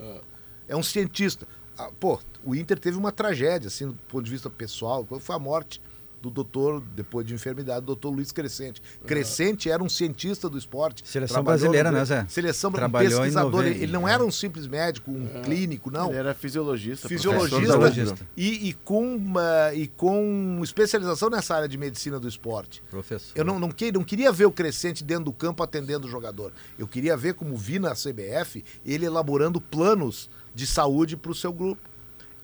É 0.67 0.75
um 0.75 0.83
cientista. 0.83 1.45
Ah, 1.77 1.91
pô, 1.99 2.19
o 2.45 2.55
Inter 2.55 2.79
teve 2.79 2.97
uma 2.97 3.11
tragédia, 3.11 3.67
assim, 3.67 3.87
do 3.87 3.93
ponto 4.07 4.23
de 4.23 4.31
vista 4.31 4.49
pessoal. 4.49 5.03
Quando 5.05 5.21
foi 5.21 5.35
a 5.35 5.39
morte 5.39 5.81
do 6.25 6.31
doutor, 6.31 6.81
depois 6.95 7.25
de 7.25 7.33
enfermidade, 7.33 7.81
do 7.81 7.85
doutor 7.87 8.09
Luiz 8.09 8.31
Crescente. 8.31 8.81
Crescente 9.05 9.69
era 9.69 9.83
um 9.83 9.89
cientista 9.89 10.49
do 10.49 10.57
esporte. 10.57 11.07
Seleção 11.07 11.43
brasileira, 11.43 11.91
no- 11.91 11.97
né, 11.97 12.05
Zé? 12.05 12.25
Seleção 12.27 12.71
brasileira, 12.71 12.89
Trabalhou 13.09 13.19
um 13.19 13.23
pesquisador. 13.23 13.65
Ele, 13.65 13.91
não 13.91 14.07
era 14.07 14.23
um 14.23 14.31
simples 14.31 14.67
médico, 14.67 15.11
um 15.11 15.41
clínico, 15.43 15.91
não. 15.91 16.09
Ele 16.09 16.17
era 16.17 16.33
fisiologista. 16.33 17.07
Fisiologista. 17.07 18.27
E, 18.35 18.69
e 18.69 18.73
com 18.73 19.15
uma, 19.15 19.73
e 19.73 19.87
com 19.87 20.59
especialização 20.63 21.29
nessa 21.29 21.55
área 21.55 21.67
de 21.67 21.77
medicina 21.77 22.19
do 22.19 22.27
esporte. 22.27 22.81
Professor. 22.89 23.31
Eu 23.35 23.45
não, 23.45 23.59
não, 23.59 23.69
que- 23.69 23.91
não 23.91 24.03
queria 24.03 24.31
ver 24.31 24.45
o 24.45 24.51
Crescente 24.51 25.03
dentro 25.03 25.25
do 25.25 25.33
campo 25.33 25.61
atendendo 25.63 26.07
o 26.07 26.09
jogador. 26.09 26.51
Eu 26.77 26.87
queria 26.87 27.15
ver, 27.15 27.33
como 27.35 27.55
vi 27.55 27.79
na 27.79 27.93
CBF, 27.93 28.63
ele 28.85 29.05
elaborando 29.05 29.61
planos 29.61 30.29
de 30.53 30.65
saúde 30.65 31.15
para 31.17 31.31
o 31.31 31.35
seu 31.35 31.51
grupo. 31.53 31.81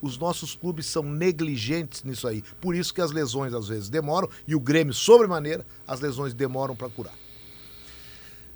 Os 0.01 0.17
nossos 0.17 0.55
clubes 0.55 0.85
são 0.87 1.03
negligentes 1.03 2.03
nisso 2.03 2.27
aí. 2.27 2.43
Por 2.59 2.75
isso 2.75 2.93
que 2.93 3.01
as 3.01 3.11
lesões 3.11 3.53
às 3.53 3.67
vezes 3.67 3.89
demoram 3.89 4.27
e 4.47 4.55
o 4.55 4.59
Grêmio, 4.59 4.93
sobremaneira, 4.93 5.65
as 5.87 5.99
lesões 5.99 6.33
demoram 6.33 6.75
para 6.75 6.89
curar. 6.89 7.13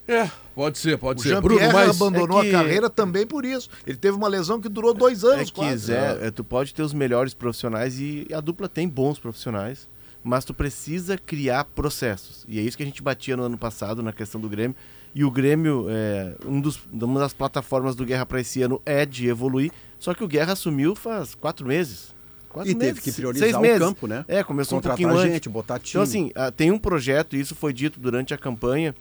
É, 0.08 0.30
pode 0.54 0.78
ser, 0.78 0.98
pode 1.00 1.20
O 1.20 1.24
ser. 1.24 1.42
Bruno, 1.42 1.60
mas... 1.74 1.90
abandonou 2.00 2.40
é 2.40 2.44
que- 2.44 2.50
a 2.50 2.60
carreira 2.60 2.90
também 2.90 3.26
por 3.26 3.44
isso. 3.44 3.70
Ele 3.88 3.98
teve 3.98 4.16
uma 4.16 4.28
lesão 4.28 4.62
que 4.62 4.70
durou 4.70 4.94
dois 4.94 5.24
É 5.24 5.28
anos 5.34 5.50
que, 5.50 5.56
quase. 5.56 5.78
Zé, 5.88 6.28
é, 6.28 6.32
tu 6.32 6.44
pode 6.44 6.74
ter 6.76 6.84
os 6.84 6.94
melhores 6.94 7.34
profissionais 7.34 8.00
e 8.00 8.28
a 8.32 8.40
dupla 8.40 8.70
tem 8.70 8.88
bons 8.88 9.18
profissionais, 9.18 9.90
mas 10.24 10.46
tu 10.46 10.54
precisa 10.54 11.18
criar 11.18 11.64
processos. 11.66 12.46
E 12.48 12.60
é 12.60 12.62
isso 12.62 12.78
que 12.78 12.84
a 12.84 12.86
gente 12.86 13.02
batia 13.02 13.36
no 13.36 13.44
ano 13.44 13.58
passado 13.58 14.04
na 14.04 14.14
questão 14.14 14.40
do 14.40 14.48
Grêmio. 14.48 14.76
E 15.14 15.24
o 15.24 15.32
Grêmio, 15.32 15.88
é, 15.90 16.36
um 16.46 16.62
dos, 16.62 16.80
uma 16.92 17.20
das 17.20 17.34
plataformas 17.34 17.96
do 17.96 18.06
Guerra 18.06 18.28
para 18.28 18.40
esse 18.42 18.62
ano 18.62 18.80
é 18.86 19.08
de 19.08 19.28
evoluir, 19.28 19.72
só 20.00 20.14
que 20.14 20.24
o 20.24 20.28
Guerra 20.28 20.54
assumiu 20.54 20.96
faz 20.96 21.36
quatro 21.36 21.66
meses. 21.68 22.14
Quatro 22.50 22.72
E 22.72 22.74
teve 22.74 22.86
meses, 22.86 23.00
que 23.00 23.06
seis 23.12 23.16
priorizar 23.18 23.60
o 23.60 23.62
meses. 23.62 23.80
campo, 23.80 24.08
né? 24.08 24.24
É, 24.28 24.42
começou 24.44 24.78
um 24.78 24.82
Contratar 24.82 24.98
pouquinho 24.98 25.20
antes. 25.20 25.34
gente, 25.34 25.50
botar 25.50 25.78
time. 25.80 25.90
Então, 25.92 26.02
assim, 26.02 26.32
ah, 26.36 26.52
tem 26.52 26.72
um 26.72 26.78
projeto, 26.78 27.36
e 27.36 27.40
isso 27.40 27.54
foi 27.54 27.74
dito 27.74 28.00
durante 28.00 28.34
a 28.34 28.38
campanha, 28.38 28.96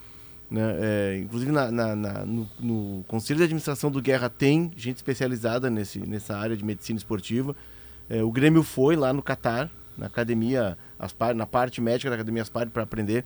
né, 0.51 0.77
é, 0.81 1.19
inclusive 1.23 1.53
na, 1.53 1.71
na- 1.71 1.95
na- 1.97 2.25
no, 2.27 2.49
no 2.61 3.05
Conselho 3.07 3.39
de 3.39 3.45
Administração 3.45 3.91
do 3.91 4.03
Guerra 4.03 4.29
tem 4.29 4.73
gente 4.77 4.97
especializada 4.97 5.71
nesse, 5.71 6.01
nessa 6.01 6.37
área 6.37 6.57
de 6.57 6.65
medicina 6.65 6.97
esportiva. 6.97 7.55
É, 8.11 8.23
o 8.23 8.31
Grêmio 8.31 8.63
foi 8.63 8.97
lá 8.97 9.13
no 9.13 9.23
Catar, 9.23 9.71
na 9.97 10.07
academia, 10.07 10.77
Aspar, 10.99 11.33
na 11.35 11.47
parte 11.47 11.81
médica 11.81 12.11
da 12.11 12.17
academia 12.17 12.43
Aspar 12.43 12.69
para 12.69 12.83
aprender. 12.83 13.25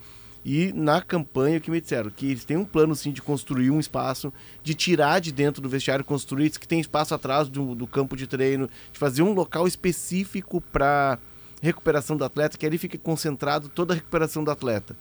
E 0.50 0.72
na 0.72 1.02
campanha 1.02 1.58
o 1.58 1.60
que 1.60 1.70
me 1.70 1.78
disseram 1.78 2.08
que 2.08 2.24
eles 2.24 2.42
têm 2.42 2.56
um 2.56 2.64
plano 2.64 2.96
sim 2.96 3.12
de 3.12 3.20
construir 3.20 3.70
um 3.70 3.78
espaço, 3.78 4.32
de 4.62 4.72
tirar 4.72 5.20
de 5.20 5.30
dentro 5.30 5.60
do 5.60 5.68
vestiário, 5.68 6.02
construir, 6.02 6.48
que 6.58 6.66
tem 6.66 6.80
espaço 6.80 7.14
atrás 7.14 7.50
do, 7.50 7.74
do 7.74 7.86
campo 7.86 8.16
de 8.16 8.26
treino, 8.26 8.66
de 8.90 8.98
fazer 8.98 9.20
um 9.20 9.34
local 9.34 9.68
específico 9.68 10.58
para 10.72 11.18
recuperação 11.60 12.16
do 12.16 12.24
atleta, 12.24 12.56
que 12.56 12.64
ali 12.64 12.78
fique 12.78 12.96
concentrado 12.96 13.68
toda 13.68 13.92
a 13.92 13.96
recuperação 13.96 14.42
do 14.42 14.50
atleta. 14.50 14.96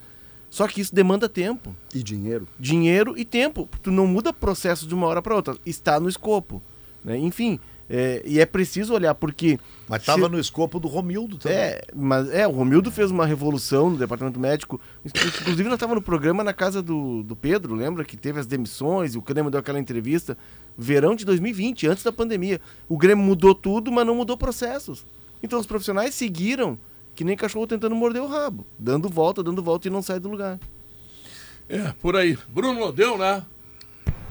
Só 0.50 0.68
que 0.68 0.82
isso 0.82 0.94
demanda 0.94 1.30
tempo. 1.30 1.74
E 1.94 2.02
dinheiro. 2.02 2.46
Dinheiro 2.60 3.16
e 3.16 3.24
tempo. 3.24 3.66
Tu 3.82 3.90
não 3.90 4.06
muda 4.06 4.34
processo 4.34 4.86
de 4.86 4.94
uma 4.94 5.06
hora 5.06 5.22
para 5.22 5.34
outra. 5.34 5.56
Está 5.64 5.98
no 5.98 6.10
escopo. 6.10 6.60
né? 7.02 7.16
Enfim, 7.16 7.58
é, 7.90 8.22
e 8.24 8.38
é 8.38 8.44
preciso 8.46 8.92
olhar, 8.94 9.14
porque. 9.14 9.58
Mas 9.88 10.02
estava 10.02 10.24
se- 10.26 10.28
no 10.28 10.38
escopo 10.38 10.78
do 10.78 10.88
Romildo 10.88 11.38
também. 11.38 11.56
É, 11.58 11.80
mas 11.94 12.28
é, 12.30 12.46
o 12.46 12.50
Romildo 12.50 12.90
fez 12.90 13.10
uma 13.10 13.24
revolução 13.24 13.90
no 13.90 13.96
departamento 13.96 14.38
médico. 14.38 14.80
Inclusive, 15.04 15.64
nós 15.64 15.74
estávamos 15.74 16.00
no 16.00 16.04
programa 16.04 16.44
na 16.44 16.52
casa 16.52 16.82
do, 16.82 17.22
do 17.22 17.34
Pedro, 17.34 17.74
lembra? 17.74 18.04
Que 18.04 18.16
teve 18.16 18.38
as 18.38 18.46
demissões, 18.46 19.14
e 19.14 19.18
o 19.18 19.22
Grêmio 19.22 19.50
deu 19.50 19.60
aquela 19.60 19.78
entrevista. 19.78 20.36
Verão 20.76 21.14
de 21.14 21.24
2020, 21.24 21.86
antes 21.88 22.04
da 22.04 22.12
pandemia. 22.12 22.60
O 22.88 22.96
Grêmio 22.98 23.24
mudou 23.24 23.54
tudo, 23.54 23.90
mas 23.90 24.06
não 24.06 24.14
mudou 24.14 24.36
processos. 24.36 25.04
Então 25.42 25.58
os 25.58 25.66
profissionais 25.66 26.14
seguiram 26.14 26.78
que 27.14 27.24
nem 27.24 27.36
cachorro 27.36 27.66
tentando 27.66 27.94
morder 27.96 28.22
o 28.22 28.26
rabo, 28.28 28.64
dando 28.78 29.08
volta, 29.08 29.42
dando 29.42 29.62
volta 29.62 29.88
e 29.88 29.90
não 29.90 30.02
sai 30.02 30.20
do 30.20 30.28
lugar. 30.28 30.58
É, 31.68 31.92
por 32.00 32.14
aí. 32.16 32.38
Bruno, 32.48 32.92
deu, 32.92 33.18
né? 33.18 33.42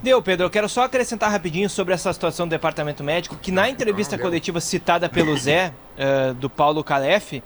Deu, 0.00 0.22
Pedro. 0.22 0.46
Eu 0.46 0.50
quero 0.50 0.68
só 0.68 0.84
acrescentar 0.84 1.28
rapidinho 1.28 1.68
sobre 1.68 1.92
essa 1.92 2.12
situação 2.12 2.46
do 2.46 2.50
departamento 2.50 3.02
médico, 3.02 3.36
que 3.36 3.50
na 3.50 3.68
entrevista 3.68 4.16
coletiva 4.16 4.60
citada 4.60 5.08
pelo 5.08 5.36
Zé, 5.36 5.72
eh, 5.98 6.32
do 6.34 6.48
Paulo 6.48 6.84
Calef, 6.84 7.42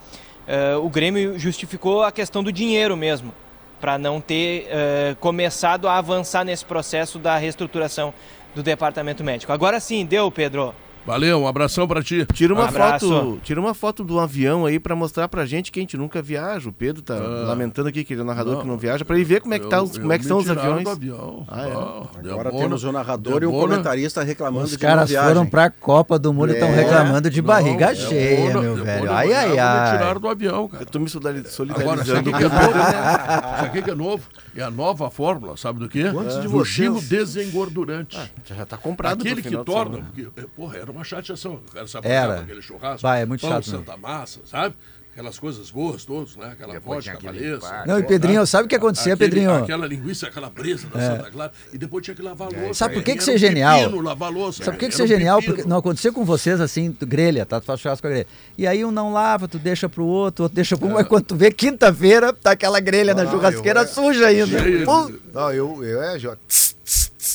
eh, 0.46 0.76
o 0.76 0.90
Grêmio 0.90 1.38
justificou 1.38 2.02
a 2.02 2.12
questão 2.12 2.42
do 2.42 2.52
dinheiro 2.52 2.94
mesmo, 2.94 3.32
para 3.80 3.96
não 3.96 4.20
ter 4.20 4.66
eh, 4.68 5.16
começado 5.18 5.88
a 5.88 5.96
avançar 5.96 6.44
nesse 6.44 6.62
processo 6.62 7.18
da 7.18 7.38
reestruturação 7.38 8.12
do 8.54 8.62
departamento 8.62 9.24
médico. 9.24 9.50
Agora 9.50 9.80
sim, 9.80 10.04
deu, 10.04 10.30
Pedro. 10.30 10.74
Valeu, 11.04 11.40
um 11.40 11.48
abração 11.48 11.88
pra 11.88 12.00
ti. 12.00 12.24
Tira 12.32 12.54
uma 12.54 12.68
Abraço. 12.68 13.08
foto, 13.08 13.40
tira 13.42 13.60
uma 13.60 13.74
foto 13.74 14.04
do 14.04 14.20
avião 14.20 14.64
aí 14.66 14.78
pra 14.78 14.94
mostrar 14.94 15.26
pra 15.26 15.44
gente 15.44 15.72
que 15.72 15.80
a 15.80 15.82
gente 15.82 15.96
nunca 15.96 16.22
viaja. 16.22 16.68
O 16.68 16.72
Pedro 16.72 17.02
tá 17.02 17.16
lamentando 17.16 17.88
aqui 17.88 18.04
que 18.04 18.12
ele 18.12 18.20
é 18.20 18.24
o 18.24 18.26
narrador 18.26 18.54
não. 18.54 18.60
que 18.62 18.66
não 18.68 18.78
viaja, 18.78 19.04
pra 19.04 19.16
ele 19.16 19.24
ver 19.24 19.40
como 19.40 19.52
é 19.52 19.58
que, 19.58 19.66
tá, 19.66 19.78
Eu- 19.78 19.82
os- 19.82 19.94
eu 19.96 20.00
como 20.00 20.12
é 20.12 20.16
que 20.18 20.22
me 20.24 20.28
são 20.28 20.38
os 20.38 20.48
aviões. 20.48 20.84
do 20.84 20.90
avião. 20.90 21.44
Ah, 21.48 21.66
é? 21.66 21.72
Agora 21.72 22.12
Debona- 22.22 22.50
temos 22.52 22.84
um 22.84 22.92
narrador 22.92 23.42
e 23.42 23.46
um 23.46 23.50
Debona- 23.50 23.68
comentarista 23.74 24.22
reclamando 24.22 24.66
Os 24.66 24.70
de 24.70 24.78
caras 24.78 25.10
foram 25.12 25.44
pra 25.44 25.70
Copa 25.70 26.18
do 26.20 26.32
Mundo 26.32 26.50
e 26.50 26.54
estão 26.54 26.68
É. 26.68 26.74
reclamando 26.76 27.28
de 27.28 27.42
barriga 27.42 27.88
Não, 27.88 27.94
cheia, 27.96 28.46
Debona- 28.46 28.60
meu 28.60 28.74
Debona 28.76 28.84
velho. 28.84 29.12
Ai, 29.12 29.32
ai, 29.32 29.48
Me 29.52 29.58
ai. 29.58 29.98
tiraram 29.98 30.20
do 30.20 30.28
avião, 30.28 30.68
cara. 30.68 30.82
Eu 30.84 30.86
tô 30.86 31.00
me 31.00 31.08
solidari- 31.08 31.38
Agora, 31.38 31.50
solidarizando 31.50 32.06
sabe 32.06 32.28
o 32.28 32.32
com 32.32 32.38
que 32.38 32.44
é 32.44 32.46
o 32.46 32.50
novo? 32.50 32.78
Né? 32.78 32.84
Sabe 33.58 33.78
o 33.80 33.82
que 33.82 33.90
é 33.90 33.94
novo? 33.94 34.22
É 34.54 34.62
a 34.62 34.70
nova 34.70 35.10
fórmula, 35.10 35.56
sabe 35.56 35.80
do 35.80 35.88
quê? 35.88 36.10
Quantos 36.12 36.40
de 36.40 36.46
vocês- 36.46 36.68
gimo 36.76 37.00
desengordurante. 37.00 38.18
Já 38.44 38.64
tá 38.66 38.76
comprado 38.76 39.20
Aquele 39.22 39.42
que 39.42 39.48
de 39.50 39.56
torna. 39.64 39.98
Porque, 39.98 40.28
é, 40.36 40.44
porra, 40.54 40.76
era 40.78 40.91
uma 40.92 41.04
chateação. 41.04 41.54
O 41.68 41.72
cara 41.72 41.86
sabe 41.88 42.08
Era. 42.08 42.40
aquele 42.40 42.62
churrasco. 42.62 43.02
Vai, 43.02 43.22
é 43.22 43.26
muito 43.26 43.40
pão, 43.40 43.50
chato 43.50 43.64
Santa 43.68 43.96
Massa, 43.96 44.40
sabe? 44.46 44.74
Aquelas 45.14 45.38
coisas 45.38 45.70
boas 45.70 46.06
todas, 46.06 46.36
né? 46.36 46.52
Aquela 46.52 46.72
Depois 46.72 47.04
vodka, 47.04 47.20
valesa. 47.22 47.54
limpar. 47.56 47.86
Não, 47.86 47.98
e 47.98 48.02
Pedrinho, 48.02 48.46
sabe 48.46 48.64
o 48.64 48.68
que 48.68 48.74
acontecia, 48.76 49.12
Aquele- 49.12 49.28
Pedrinho? 49.30 49.54
Aquela 49.62 49.86
linguiça 49.86 50.26
É. 50.26 50.30
calabresa 50.30 50.88
da 50.88 50.98
Santa 51.00 51.30
Clara. 51.30 51.52
E 51.70 51.76
depois 51.76 52.02
tinha 52.02 52.14
que 52.14 52.22
lavar 52.22 52.48
a 52.48 52.58
louça. 52.58 52.72
Sabe 52.78 52.94
por 52.94 53.02
que 53.02 53.10
Era 53.10 53.16
que 53.18 53.22
isso 53.22 53.30
é 53.30 53.34
um 53.34 53.36
genial? 53.36 53.78
pepino 53.80 54.00
lavar 54.00 54.30
louça. 54.32 54.64
Sabe 54.64 54.70
por 54.70 54.78
que, 54.78 54.78
que 54.78 54.84
Era 54.86 54.92
isso 54.94 55.02
é 55.02 55.04
um 55.04 55.08
genial? 55.18 55.36
pepino. 55.40 55.54
Porque 55.56 55.68
não 55.68 55.76
aconteceu 55.76 56.14
com 56.14 56.24
vocês 56.24 56.62
assim, 56.62 56.96
grelha, 57.02 57.44
tá? 57.44 57.60
Tu 57.60 57.66
faz 57.66 57.78
churrasco 57.78 58.00
com 58.00 58.08
a 58.08 58.10
grelha. 58.10 58.26
E 58.56 58.66
aí 58.66 58.82
um 58.86 58.90
não 58.90 59.12
lava, 59.12 59.46
tu 59.46 59.58
deixa 59.58 59.86
pro 59.86 60.02
outro, 60.06 60.44
outro 60.44 60.56
deixa 60.56 60.78
pro 60.78 60.88
um, 60.88 60.92
mas 60.94 61.06
quando 61.06 61.24
tu 61.26 61.36
vê 61.36 61.52
quinta-feira, 61.52 62.32
tá 62.32 62.52
aquela 62.52 62.80
grelha 62.80 63.12
na 63.14 63.24
Ah, 63.24 63.30
churrasqueira 63.30 63.82
eu- 63.82 63.88
suja 63.88 64.28
ainda. 64.28 64.62
De- 64.62 64.86
Não, 65.34 65.52
eu, 65.52 65.84
eu 65.84 66.02
é, 66.02 66.18
já. 66.18 66.34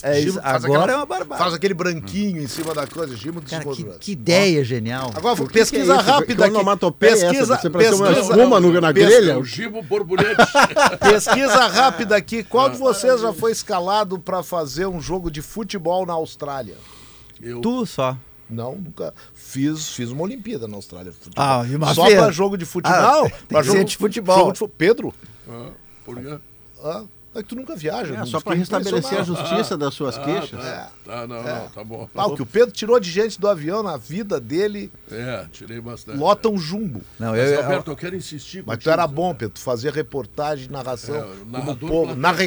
É 0.04 0.20
isso, 0.20 0.32
Gimo 0.32 0.42
faz 0.42 0.64
agora 0.66 0.80
aquela- 0.84 0.94
é 0.94 0.96
uma 0.98 1.06
barbada. 1.06 1.42
Faz 1.44 1.54
aquele 1.54 1.74
branquinho 1.74 2.42
em 2.42 2.48
cima 2.48 2.74
da 2.74 2.86
coisa, 2.88 3.16
Gimo 3.16 3.42
Cara, 3.42 3.64
que, 3.66 3.84
que 4.00 4.12
ideia 4.12 4.64
genial. 4.64 5.12
Agora, 5.16 5.36
que 5.36 5.44
que 5.48 5.54
pesquisa 5.54 5.94
é 5.94 5.96
isso? 5.98 6.06
rápida 6.06 6.36
Que 6.36 6.44
aqui. 6.44 6.56
onomatopeia 6.56 7.10
é 7.10 7.14
essa? 7.14 7.26
Pesquisa, 7.28 7.58
Você 7.58 7.70
parece 7.70 7.94
uma 7.96 8.08
pesquisa, 8.08 8.32
espuma 8.34 8.60
no- 8.60 8.82
na 8.82 8.94
pes- 8.94 9.06
grelha? 9.06 9.32
É 9.32 9.38
o 9.38 9.44
gimo 9.44 9.82
borbolete. 9.84 10.36
pesquisa 11.00 11.68
rápida 11.68 12.16
aqui. 12.16 12.44
Qual 12.44 12.70
de 12.70 12.78
vocês 12.78 13.22
já 13.22 13.34
foi 13.34 13.52
escalado 13.52 14.20
pra 14.20 14.44
fazer 14.44 14.88
um 14.88 15.00
jogo 15.02 15.30
de 15.32 15.42
futebol 15.42 16.06
na 16.06 16.14
Austrália? 16.14 16.76
Eu, 17.42 17.62
Tu 17.62 17.86
só. 17.86 18.18
Não, 18.50 18.76
nunca. 18.76 19.14
Fiz, 19.34 19.90
fiz 19.90 20.10
uma 20.10 20.24
Olimpíada 20.24 20.68
na 20.68 20.76
Austrália. 20.78 21.12
de 21.12 21.18
futebol. 21.18 21.44
Ah, 21.44 21.66
uma 21.70 21.94
Só 21.94 22.06
pra 22.10 22.32
jogo 22.32 22.58
de 22.58 22.66
futebol. 22.66 22.98
Ah, 22.98 23.02
Não, 23.18 23.30
tem 23.30 23.40
pra 23.50 23.62
que 23.62 23.68
jogo 23.68 23.84
de 23.84 23.98
futebol. 23.98 24.38
jogo 24.40 24.52
de 24.54 24.60
fu- 24.60 24.70
Pedro? 24.70 25.14
Ah, 25.50 25.70
por 26.06 26.16
quê? 26.16 26.38
Ah, 26.84 27.04
é 27.40 27.44
que 27.44 27.50
tu 27.50 27.56
nunca 27.56 27.76
viaja. 27.76 28.16
É, 28.16 28.26
só 28.26 28.40
para 28.40 28.56
restabelecer 28.56 29.20
a 29.20 29.24
justiça 29.24 29.78
das 29.78 29.94
suas 29.94 30.18
queixas. 30.18 30.60
Tá, 30.60 30.92
tá, 31.06 31.28
não, 31.28 31.44
não, 31.44 31.70
tá 31.70 31.84
bom. 31.84 32.10
Ah, 32.16 32.28
o 32.28 32.36
que 32.36 32.42
o 32.42 32.46
Pedro 32.46 32.72
tirou 32.72 33.00
de 33.00 33.10
gente 33.10 33.40
do 33.40 33.48
avião 33.48 33.84
na 33.84 33.98
vida 33.98 34.40
dele, 34.40 34.92
É, 35.12 35.46
tirei 35.52 35.80
bastante. 35.80 36.18
lota 36.18 36.50
um 36.50 36.58
jumbo. 36.58 37.02
Não, 37.20 37.32
Mas, 37.32 37.40
eu, 37.40 37.46
eu, 37.56 37.64
Alberto, 37.64 37.92
eu 37.92 37.96
quero 37.96 38.16
insistir 38.16 38.64
Mas 38.66 38.78
tu 38.80 38.90
era 38.90 39.06
bom, 39.08 39.34
Pedro. 39.34 39.56
Tu 39.56 39.62
fazia 39.62 39.92
reportagem, 39.92 40.70
narração. 40.70 41.16
É, 41.16 41.28
narrador 41.46 41.90
povo, 41.90 42.16
na 42.16 42.32
né? 42.32 42.40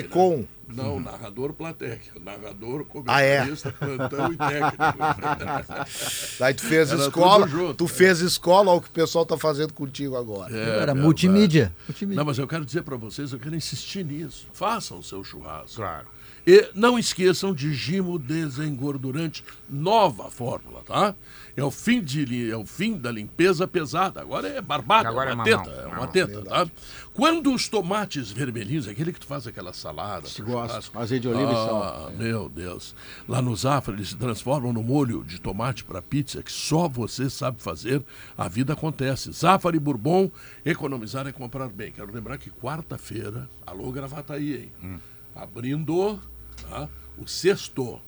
Não, 0.74 1.00
narrador 1.00 1.52
plateia. 1.52 2.00
Narrador, 2.20 2.86
Ah, 3.06 3.20
é? 3.22 3.38
comentarista, 3.38 3.72
plantão 3.72 4.32
e 4.32 4.36
técnico. 4.36 4.76
Daí 6.38 6.54
tu 6.54 6.62
fez 6.62 6.90
Era 6.90 7.00
escola, 7.02 7.46
junto, 7.48 7.74
tu 7.74 7.84
é. 7.84 7.88
fez 7.88 8.20
escola, 8.20 8.70
olha 8.70 8.78
o 8.78 8.82
que 8.82 8.88
o 8.88 8.92
pessoal 8.92 9.26
tá 9.26 9.36
fazendo 9.36 9.72
contigo 9.72 10.16
agora. 10.16 10.54
É, 10.56 10.78
era 10.80 10.94
multimídia. 10.94 11.72
multimídia. 11.88 12.16
Não, 12.16 12.24
mas 12.24 12.38
eu 12.38 12.46
quero 12.46 12.64
dizer 12.64 12.82
para 12.82 12.96
vocês, 12.96 13.32
eu 13.32 13.38
quero 13.38 13.54
insistir 13.54 14.04
nisso. 14.04 14.46
Façam 14.52 14.98
o 14.98 15.02
seu 15.02 15.22
churrasco. 15.24 15.76
Claro. 15.76 16.06
E 16.46 16.70
não 16.74 16.98
esqueçam 16.98 17.54
de 17.54 17.72
gimo 17.74 18.18
desengordurante, 18.18 19.44
nova 19.68 20.30
fórmula, 20.30 20.82
tá? 20.86 21.14
É 21.56 21.62
o 21.62 21.70
fim, 21.70 22.00
de, 22.00 22.50
é 22.50 22.56
o 22.56 22.64
fim 22.64 22.96
da 22.96 23.10
limpeza 23.10 23.68
pesada. 23.68 24.20
Agora 24.20 24.48
é 24.48 24.60
barbada, 24.62 25.08
Agora 25.08 25.30
é 25.30 25.32
é 25.32 25.34
uma 25.34 25.44
teta, 25.44 25.70
é 25.70 25.86
uma 25.86 26.06
teta, 26.06 26.42
tá? 26.42 26.66
Quando 27.12 27.52
os 27.52 27.68
tomates 27.68 28.30
vermelhinhos, 28.30 28.88
aquele 28.88 29.12
que 29.12 29.20
tu 29.20 29.26
faz 29.26 29.46
aquela 29.46 29.72
salada, 29.72 30.26
Se 30.26 30.40
gosta. 30.40 30.80
Azeite 30.98 31.22
de 31.22 31.28
oliva 31.28 31.52
e 31.52 31.54
sal. 31.54 31.82
ah, 31.82 32.10
meu 32.16 32.48
Deus. 32.48 32.94
Lá 33.28 33.42
no 33.42 33.54
Zafra 33.54 33.92
eles 33.92 34.08
se 34.10 34.16
transformam 34.16 34.72
no 34.72 34.82
molho 34.82 35.22
de 35.22 35.38
tomate 35.40 35.84
para 35.84 36.00
pizza 36.00 36.42
que 36.42 36.52
só 36.52 36.88
você 36.88 37.28
sabe 37.28 37.60
fazer. 37.60 38.02
A 38.38 38.48
vida 38.48 38.72
acontece. 38.72 39.30
Zafra 39.32 39.76
e 39.76 39.78
Bourbon, 39.78 40.30
economizar 40.64 41.26
é 41.26 41.32
comprar 41.32 41.68
bem. 41.68 41.92
Quero 41.92 42.12
lembrar 42.12 42.38
que 42.38 42.50
quarta-feira, 42.50 43.50
alô 43.66 43.90
Gravataí, 43.92 44.70
hein? 44.82 45.00
Abrindo 45.34 46.20
tá? 46.68 46.88
o 47.18 47.26
sexto. 47.26 48.00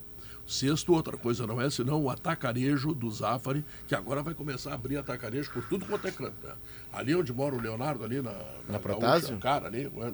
Sexto, 0.45 0.93
outra 0.93 1.17
coisa 1.17 1.47
não 1.47 1.61
é 1.63 1.71
senão 1.71 2.03
o 2.03 2.11
atacarejo 2.11 2.93
do 2.93 3.09
Zafari, 3.11 3.65
que 3.87 3.95
agora 3.95 4.23
vai 4.25 4.35
começar 4.35 4.73
a 4.73 4.75
abrir 4.75 4.99
atacarejo 4.99 5.51
por 5.53 5.65
tudo 5.67 5.87
quanto 5.87 6.07
é 6.09 6.11
canto. 6.11 6.35
Né? 6.47 6.53
Ali 6.93 7.15
onde 7.15 7.33
mora 7.33 7.55
o 7.55 7.61
Leonardo, 7.61 8.05
ali 8.05 8.21
na, 8.21 8.35
na, 8.69 8.79
Protásio? 8.79 9.29
Gaúcha, 9.29 9.41
Cara, 9.41 9.69
ali. 9.69 9.87
ué, 9.95 10.13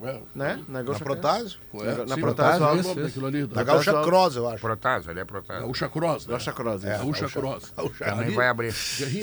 ué, 0.00 0.22
Né? 0.34 0.64
Na 0.66 0.78
Na 0.78 0.82
Gaúcha 0.82 1.04
Protásio? 1.04 1.60
Na- 1.74 2.06
na 2.06 2.16
Protásio, 2.16 2.58
qual 2.60 2.72
é 2.74 2.76
o 2.76 2.80
isso. 2.80 2.94
daquilo 2.96 3.26
ali? 3.26 3.46
Da 3.46 3.54
Da 3.56 3.64
Gaúcha 3.64 3.92
Protásio. 3.92 4.10
Cross, 4.10 4.36
eu 4.36 4.48
acho. 4.48 4.60
Protásio, 4.60 5.10
ele 5.10 5.20
é 5.20 5.24
Protásio. 5.24 5.62
Gaúcha 5.62 5.88
Cross. 5.90 6.26
Né? 6.26 6.32
Gaúcha 6.32 6.52
Cross, 6.52 6.82
isso. 6.82 6.92
Gaúcha 6.96 7.30
Cross. 7.30 7.72
Também 7.98 8.34
vai 8.34 8.48
abrir. 8.48 8.74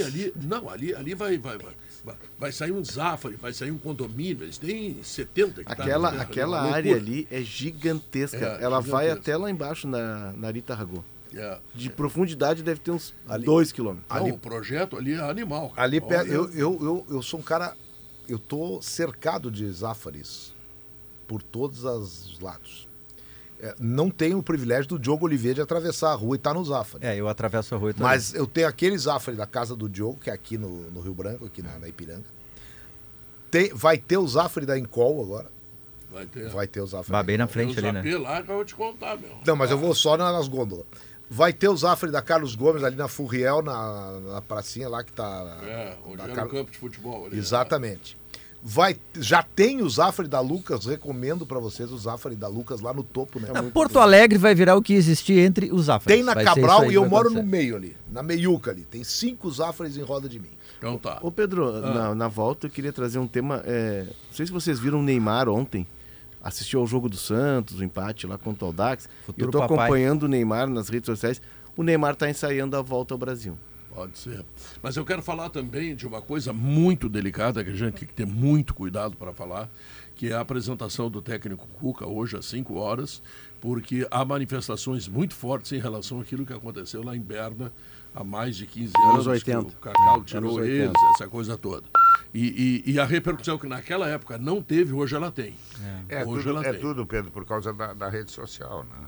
Ali, 0.05 0.33
não, 0.47 0.69
ali, 0.69 0.93
ali 0.95 1.15
vai, 1.15 1.37
vai, 1.39 1.57
vai, 1.57 1.73
vai, 2.03 2.15
vai 2.39 2.51
sair 2.51 2.71
um 2.71 2.83
Zafari, 2.83 3.35
vai 3.35 3.53
sair 3.53 3.71
um 3.71 3.77
condomínio, 3.77 4.43
eles 4.43 4.57
têm 4.57 5.01
70 5.03 5.61
hectares. 5.61 5.81
Aquela, 5.81 6.11
né? 6.11 6.21
aquela 6.21 6.67
É 6.67 6.71
área 6.73 6.95
ali 6.95 7.27
é 7.31 7.41
gigantesca. 7.41 8.37
É, 8.37 8.63
Ela 8.63 8.79
vai 8.79 9.05
gigantesca. 9.05 9.31
até 9.31 9.37
lá 9.37 9.49
embaixo 9.49 9.87
na, 9.87 10.33
na 10.33 10.47
Arita 10.47 10.73
Ragô. 10.75 11.03
É. 11.35 11.57
De 11.73 11.89
profundidade 11.89 12.61
deve 12.61 12.79
ter 12.79 12.91
uns 12.91 13.11
Ali- 13.27 13.45
2 13.45 13.71
quilômetros. 13.71 14.05
Não, 14.09 14.29
o 14.29 14.37
projeto 14.37 14.95
ali 14.97 15.13
é 15.13 15.19
animal. 15.19 15.69
cara. 15.69 15.81
Ali 15.81 15.99
Olha, 16.03 16.15
eu, 16.27 16.49
eu, 16.51 16.79
eu, 16.81 17.05
eu 17.09 17.21
sou 17.23 17.39
um 17.39 17.43
cara. 17.43 17.75
Eu 18.29 18.37
tô 18.37 18.79
cercado 18.81 19.49
de 19.49 19.69
záfares 19.71 20.53
por 21.27 21.41
todos 21.41 21.83
os 21.83 22.39
lados. 22.39 22.82
É, 23.65 23.73
não 23.79 24.09
tenho 24.09 24.37
o 24.39 24.43
privilégio 24.43 24.89
do 24.89 24.99
Diogo 24.99 25.25
Oliveira 25.25 25.55
de 25.55 25.61
atravessar 25.61 26.11
a 26.11 26.15
rua 26.15 26.35
e 26.35 26.37
estar 26.37 26.53
no 26.53 26.65
Zafari. 26.65 27.05
É, 27.05 27.15
eu 27.15 27.29
atravesso 27.29 27.73
a 27.73 27.77
rua 27.77 27.91
e 27.91 27.93
também. 27.93 28.07
Mas 28.09 28.33
eu 28.33 28.45
tenho 28.45 28.67
aquele 28.67 28.97
Zafari 28.97 29.37
da 29.37 29.45
casa 29.45 29.73
do 29.75 29.87
Diogo, 29.87 30.19
que 30.19 30.29
é 30.29 30.33
aqui 30.33 30.57
no, 30.57 30.91
no 30.91 30.99
Rio 30.99 31.13
Branco, 31.13 31.45
aqui 31.45 31.61
na, 31.61 31.79
na 31.79 31.87
Ipiranga. 31.87 32.25
Tem, 33.49 33.69
vai 33.73 33.97
ter 33.97 34.17
o 34.17 34.27
Zafari 34.27 34.65
da 34.65 34.77
Encol 34.77 35.21
agora. 35.23 35.49
Vai 36.11 36.25
ter. 36.25 36.49
Vai 36.49 36.67
ter 36.67 36.81
o 36.81 36.87
Zafari. 36.87 37.11
Vai 37.11 37.21
da 37.21 37.25
bem 37.25 37.37
na 37.37 37.47
frente 37.47 37.79
ali, 37.79 37.91
né? 37.91 38.17
Lá 38.17 38.41
que 38.43 38.49
eu 38.51 38.55
vou 38.55 38.65
te 38.65 38.75
contar, 38.75 39.17
meu. 39.17 39.29
Não, 39.45 39.55
mas 39.55 39.71
eu 39.71 39.77
vou 39.77 39.95
só 39.95 40.17
na- 40.17 40.31
nas 40.31 40.47
gôndolas. 40.47 40.85
Vai 41.29 41.53
ter 41.53 41.69
o 41.69 41.75
Zafari 41.77 42.11
da 42.11 42.21
Carlos 42.21 42.53
Gomes 42.55 42.83
ali 42.83 42.95
na 42.95 43.07
Furriel, 43.07 43.61
na, 43.63 44.19
na 44.19 44.41
pracinha 44.41 44.87
lá 44.89 45.03
que 45.03 45.11
tá. 45.13 45.57
É, 45.63 45.95
onde 46.05 46.17
da 46.17 46.23
era 46.25 46.35
Car- 46.35 46.45
o 46.47 46.49
campo 46.49 46.69
de 46.71 46.77
futebol. 46.77 47.25
Ali, 47.27 47.37
Exatamente. 47.37 48.17
Vai, 48.65 48.95
já 49.19 49.43
tem 49.43 49.81
o 49.81 49.89
Zafari 49.89 50.29
da 50.29 50.39
Lucas, 50.39 50.85
recomendo 50.85 51.45
pra 51.45 51.59
vocês 51.59 51.91
o 51.91 51.97
Zafari 51.97 52.35
da 52.35 52.47
Lucas 52.47 52.79
lá 52.79 52.93
no 52.93 53.03
topo, 53.03 53.37
né? 53.37 53.49
Ah, 53.53 53.61
Porto 53.63 53.99
Alegre 53.99 54.37
vai 54.39 54.55
virar 54.55 54.77
o 54.77 54.81
que 54.81 54.93
existia 54.93 55.45
entre 55.45 55.69
os 55.69 55.85
Zafras. 55.85 56.15
Tem 56.15 56.23
na 56.23 56.33
Vai 56.33 56.45
Cabral 56.45 56.89
e 56.89 56.95
eu 56.95 57.05
moro 57.05 57.27
acontecer. 57.27 57.43
no 57.43 57.49
meio 57.51 57.75
ali, 57.75 57.97
na 58.09 58.23
meiuca 58.23 58.71
ali. 58.71 58.85
Tem 58.85 59.03
cinco 59.03 59.51
Zafras 59.51 59.97
em 59.97 60.01
roda 60.01 60.29
de 60.29 60.39
mim. 60.39 60.51
Então 60.77 60.97
tá. 60.97 61.19
Ô 61.21 61.29
Pedro, 61.29 61.73
na, 61.81 62.15
na 62.15 62.27
volta 62.29 62.67
eu 62.67 62.71
queria 62.71 62.93
trazer 62.93 63.19
um 63.19 63.27
tema. 63.27 63.61
é, 63.65 64.03
não 64.05 64.33
sei 64.33 64.45
se 64.45 64.51
vocês 64.51 64.79
viram 64.79 65.01
o 65.01 65.03
Neymar 65.03 65.49
ontem. 65.49 65.85
Assistiu 66.41 66.79
ao 66.79 66.87
jogo 66.87 67.09
do 67.09 67.17
Santos, 67.17 67.79
o 67.79 67.83
empate 67.83 68.25
lá 68.27 68.37
contra 68.37 68.63
o 68.63 68.67
Audax. 68.67 69.09
Futuro 69.25 69.47
eu 69.47 69.51
tô 69.51 69.59
papai. 69.59 69.77
acompanhando 69.77 70.23
o 70.23 70.27
Neymar 70.29 70.69
nas 70.69 70.87
redes 70.87 71.05
sociais. 71.07 71.41
O 71.75 71.83
Neymar 71.83 72.15
tá 72.15 72.29
ensaiando 72.29 72.77
a 72.77 72.81
volta 72.81 73.13
ao 73.13 73.17
Brasil. 73.17 73.57
Pode 73.93 74.17
ser. 74.17 74.43
Mas 74.81 74.95
eu 74.97 75.05
quero 75.05 75.21
falar 75.21 75.49
também 75.49 75.95
de 75.95 76.07
uma 76.07 76.21
coisa 76.21 76.51
muito 76.51 77.07
delicada 77.07 77.63
que 77.63 77.69
a 77.69 77.75
gente 77.75 77.93
tem 77.99 78.07
que 78.07 78.13
ter 78.13 78.25
muito 78.25 78.73
cuidado 78.73 79.15
para 79.15 79.31
falar, 79.33 79.69
que 80.15 80.29
é 80.29 80.33
a 80.33 80.39
apresentação 80.39 81.09
do 81.09 81.21
técnico 81.21 81.67
Cuca 81.79 82.07
hoje 82.07 82.35
às 82.37 82.45
5 82.45 82.73
horas, 82.75 83.21
porque 83.61 84.07
há 84.09 84.25
manifestações 84.25 85.07
muito 85.07 85.33
fortes 85.35 85.71
em 85.71 85.79
relação 85.79 86.19
àquilo 86.19 86.45
que 86.45 86.53
aconteceu 86.53 87.03
lá 87.03 87.15
em 87.15 87.21
Berna 87.21 87.71
há 88.15 88.23
mais 88.23 88.55
de 88.55 88.65
15 88.65 88.93
anos. 88.97 89.13
Anos 89.13 89.27
80. 89.27 89.63
que 89.65 89.75
O 89.75 89.79
Cacau 89.79 90.23
tirou 90.23 90.57
Anos 90.57 90.67
eles, 90.67 90.87
80. 90.89 90.99
essa 91.15 91.27
coisa 91.29 91.57
toda. 91.57 91.83
E, 92.33 92.81
e- 92.85 92.91
e 92.93 92.99
a 92.99 93.05
repercussão 93.05 93.57
que 93.59 93.67
naquela 93.67 94.07
época 94.09 94.37
não 94.39 94.61
teve, 94.61 94.91
hoje 94.93 95.15
ela 95.15 95.31
tem. 95.31 95.55
É, 96.09 96.23
hoje 96.25 96.43
tudo, 96.45 96.49
ela 96.57 96.65
é 96.67 96.71
tem. 96.71 96.81
tudo, 96.81 97.05
Pedro, 97.05 97.29
por 97.31 97.45
causa 97.45 97.71
da, 97.73 97.93
da 97.93 98.09
rede 98.09 98.31
social, 98.31 98.83
né? 98.85 99.07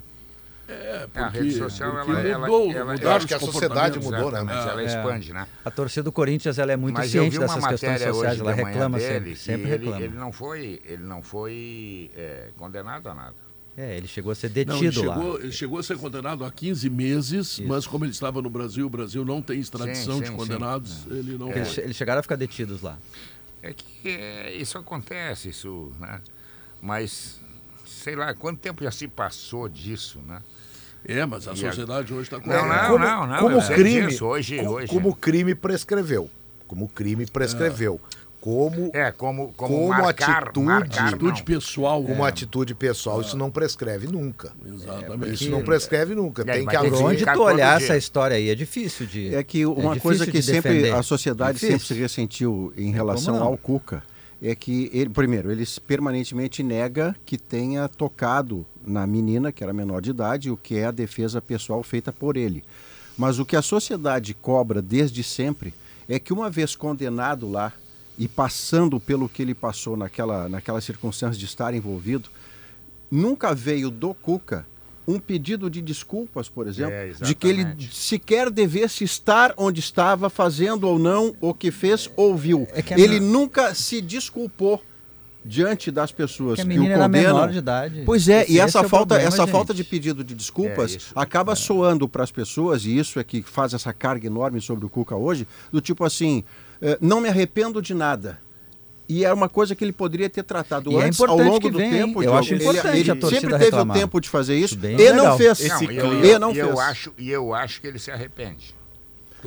É, 0.68 1.04
a 1.04 1.08
porque- 1.08 1.38
rede 1.40 1.58
social, 1.58 1.92
porque 1.92 2.12
ela, 2.12 2.22
ela, 2.22 2.40
mudou, 2.48 2.72
ela, 2.72 2.92
mudaram 2.94 3.02
eu 3.12 3.12
acho 3.18 3.28
que 3.28 3.34
a 3.36 3.40
sociedade 3.40 4.00
mudou, 4.00 4.32
né? 4.32 4.40
Exatamente, 4.42 4.68
ela 4.70 4.82
É. 4.82 4.86
expande, 4.86 5.34
né? 5.34 5.48
A 5.64 5.70
torcida 5.70 6.04
do 6.04 6.12
Corinthians 6.12 6.58
ela 6.58 6.72
é 6.72 6.76
muito 6.76 6.96
Mas 6.96 7.12
ciente 7.12 7.38
dessas 7.38 7.66
questões 7.68 8.02
sociais, 8.02 8.40
ela 8.40 8.54
de 8.54 8.64
reclama 8.64 8.98
dele, 8.98 9.36
sempre, 9.36 9.36
sempre 9.36 9.72
ele, 9.72 9.86
reclama. 9.86 10.02
ele 10.06 10.16
não 10.18 10.32
foi, 10.32 10.82
ele 10.84 11.04
não 11.04 11.22
foi 11.22 12.10
é, 12.16 12.50
condenado 12.58 13.08
a 13.10 13.14
nada. 13.14 13.36
É, 13.78 13.98
ele 13.98 14.08
chegou 14.08 14.32
a 14.32 14.36
ser 14.36 14.50
Não, 14.50 14.76
ele, 14.78 14.86
detido 14.90 15.04
lá. 15.06 15.16
chegou, 15.16 15.40
ele 15.40 15.52
chegou 15.52 15.80
a 15.80 15.84
ser 15.84 15.98
condenado 15.98 16.46
a 16.46 16.50
15 16.52 16.90
meses, 16.90 17.60
Isso. 17.60 17.68
mas 17.68 17.86
como 17.86 18.06
ele 18.06 18.14
estava 18.14 18.42
no 18.42 18.50
Brasil, 18.50 18.88
o 18.88 18.90
Brasil 18.90 19.24
não 19.26 19.42
tem 19.42 19.60
extradição 19.60 20.16
Sim, 20.16 20.22
de 20.22 20.28
sim, 20.30 20.36
condenados, 20.36 21.06
ele 21.08 21.38
não 21.38 21.52
Eles, 21.52 21.76
foi. 21.76 21.84
eles 21.84 21.96
chegaram 21.96 22.22
a 22.22 22.24
ficar 22.24 22.38
detidos 22.38 22.82
lá. 22.82 22.98
É 23.62 23.74
que 23.74 24.10
é, 24.10 24.54
isso 24.56 24.78
acontece, 24.78 25.50
isso, 25.50 25.92
né? 26.00 26.22
Mas, 26.82 27.40
sei 27.86 28.16
lá, 28.16 28.34
quanto 28.34 28.60
tempo 28.60 28.84
já 28.84 28.92
se 28.92 29.08
passou 29.08 29.68
disso, 29.68 30.20
né? 30.26 30.42
É, 31.08 31.26
mas 31.26 31.48
a 31.48 31.52
E 31.52 31.54
a- 31.54 31.58
sociedade 31.58 32.14
hoje 32.14 32.24
está 32.24 32.40
com 32.40 32.50
Não, 32.50 32.68
não, 32.68 32.88
como, 32.88 33.00
não, 33.06 33.28
não, 33.28 33.38
como 33.40 33.62
sei 33.62 33.76
crime, 33.76 34.08
disso, 34.08 34.26
hoje- 34.26 34.58
co- 34.60 34.70
hoje. 34.70 34.88
como 34.88 35.16
crime 35.16 35.54
prescreveu. 35.56 36.30
Como 36.68 36.88
crime 36.88 37.26
prescreveu. 37.28 38.00
Como, 38.42 38.92
É, 38.94 39.12
como, 39.12 39.52
como, 39.58 39.76
Como 39.76 39.88
marcar, 39.90 40.44
atitude- 40.44 40.66
marcar, 40.68 41.08
atitude 41.08 41.42
pessoal. 41.42 42.04
como 42.04 42.22
né? 42.22 42.28
atitude 42.30 42.76
pessoal, 42.76 43.20
isso 43.22 43.36
não 43.36 43.50
prescreve 43.50 44.06
nunca. 44.06 44.54
Exatamente. 44.64 45.34
Isso 45.34 45.50
não 45.50 45.64
prescreve 45.64 46.14
nunca. 46.14 46.44
Aí, 46.44 46.58
Tem 46.58 46.64
mas 46.64 46.72
que 46.72 46.78
haver. 46.78 46.94
onde 46.94 47.26
tu 47.26 47.42
olhar 47.42 47.78
dia. 47.78 47.86
essa 47.86 47.98
história 47.98 48.38
aí 48.38 48.50
é 48.50 48.54
difícil 48.54 49.08
de. 49.08 49.34
É 49.34 49.44
que 49.44 49.66
uma 49.66 49.76
difícil 49.96 50.02
coisa 50.02 50.26
de 50.28 50.32
que 50.32 50.42
sempre 50.44 50.74
defender. 50.74 50.94
a 50.94 51.02
sociedade 51.02 51.54
Difícil. 51.54 51.80
sempre 51.80 51.88
se 51.88 51.94
ressentiu 52.02 52.72
em 52.78 52.92
relação 52.92 53.34
como 53.34 53.46
não? 53.46 53.52
ao 53.52 53.58
Cuca 53.58 54.04
é 54.40 54.54
que 54.54 54.92
ele, 54.94 55.10
primeiro, 55.10 55.52
ele 55.52 55.66
permanentemente 55.88 56.62
nega 56.62 57.16
que 57.26 57.40
tenha 57.40 57.88
tocado 57.88 58.64
na 58.86 59.06
menina, 59.08 59.52
que 59.52 59.64
era 59.64 59.74
menor 59.74 60.02
de 60.02 60.12
idade, 60.12 60.50
o 60.52 60.58
que 60.58 60.76
é 60.76 60.86
a 60.86 60.92
defesa 60.92 61.42
pessoal 61.42 61.82
feita 61.84 62.12
por 62.14 62.38
ele. 62.38 62.64
Mas 63.18 63.40
o 63.40 63.46
que 63.46 63.56
a 63.56 63.62
sociedade 63.62 64.34
cobra 64.34 64.82
desde 64.82 65.24
sempre 65.24 65.74
é 66.08 66.20
que 66.20 66.34
uma 66.34 66.50
vez 66.50 66.76
condenado 66.76 67.50
lá 67.50 67.74
e 68.18 68.28
passando 68.28 69.00
pelo 69.00 69.28
que 69.28 69.42
ele 69.42 69.54
passou 69.54 69.98
naquela, 69.98 70.48
naquela 70.48 70.80
circunstância 70.82 71.40
de 71.40 71.46
estar 71.46 71.74
envolvido, 71.74 72.30
nunca 73.10 73.54
veio 73.54 73.90
do 73.90 74.14
Cuca 74.14 74.66
um 75.08 75.20
pedido 75.20 75.70
de 75.70 75.82
desculpas, 75.84 76.50
por 76.50 76.68
exemplo, 76.68 76.94
É, 76.94 77.12
de 77.12 77.36
que 77.36 77.48
ele 77.48 77.64
sequer 77.92 78.50
devesse 78.50 79.04
estar 79.04 79.54
onde 79.56 79.80
estava, 79.80 80.32
fazendo 80.32 80.86
ou 80.88 80.98
não 80.98 81.36
o 81.40 81.54
que 81.54 81.70
fez 81.70 82.10
ou 82.16 82.36
viu. 82.36 82.68
É 82.72 82.82
que 82.82 82.94
a 82.94 82.98
ele 83.00 83.20
menina- 83.20 83.32
nunca 83.32 83.76
se 83.76 84.02
desculpou 84.02 84.82
diante 85.48 85.92
das 85.92 86.12
pessoas 86.12 86.56
Que 86.56 86.62
a 86.62 86.66
que, 86.66 86.80
o 86.80 86.84
era 86.86 87.04
condenam. 87.04 87.34
menor 87.36 87.52
de 87.52 87.58
idade. 87.60 88.02
Pois 88.06 88.28
é, 88.28 88.42
Esse- 88.42 88.54
e 88.54 88.60
essa 88.60 88.80
é 88.80 88.82
falta, 88.82 89.06
problema, 89.14 89.28
essa 89.28 89.44
gente. 89.44 89.52
falta 89.52 89.74
de 89.74 89.84
pedido 89.84 90.24
de 90.24 90.34
desculpas 90.34 90.94
É 90.94 90.98
isso. 90.98 91.12
acaba 91.16 91.56
soando 91.56 92.10
para 92.10 92.24
as 92.24 92.32
pessoas, 92.32 92.84
e 92.86 92.98
isso 92.98 93.20
é 93.20 93.24
que 93.24 93.44
faz 93.44 93.74
essa 93.74 93.94
carga 93.94 94.26
enorme 94.26 94.60
sobre 94.60 94.86
o 94.86 94.90
Cuca 94.90 95.16
hoje, 95.16 95.48
do 95.72 95.80
tipo 95.80 96.04
assim, 96.04 96.44
eh, 96.82 96.98
não 97.00 97.22
me 97.22 97.30
arrependo 97.30 97.80
de 97.82 97.94
nada. 97.94 98.40
E 99.08 99.24
é 99.24 99.32
uma 99.32 99.48
coisa 99.48 99.76
que 99.76 99.84
ele 99.86 99.92
poderia 99.94 100.28
ter 100.28 100.42
tratado 100.42 100.92
E 100.92 100.96
é 100.96 101.04
antes, 101.04 101.20
ao 101.20 101.28
importante 101.28 101.48
longo 101.52 101.70
do 101.70 101.80
hein? 101.80 101.92
tempo. 101.92 102.24
Eu 102.24 102.36
acho 102.36 102.56
ele, 102.56 102.64
importante 102.64 102.98
ele 102.98 103.06
sempre 103.06 103.52
teve 103.52 103.58
reclamar. 103.66 103.96
o 103.96 104.00
tempo 104.00 104.20
de 104.20 104.28
fazer 104.28 104.56
isso, 104.56 104.74
Isso 104.74 104.78
bem 104.78 105.00
e 105.00 105.14
não 105.14 105.38
fez. 105.38 105.60
Não, 105.70 105.84
e 106.24 106.28
eu, 106.32 106.40
não 106.40 106.52
fez. 106.56 106.66
eu 106.68 106.80
acho, 106.80 107.14
e 107.20 107.30
eu 107.30 107.54
acho 107.54 107.80
que 107.82 107.86
ele 107.86 108.00
se 108.00 108.10
arrepende. 108.10 108.74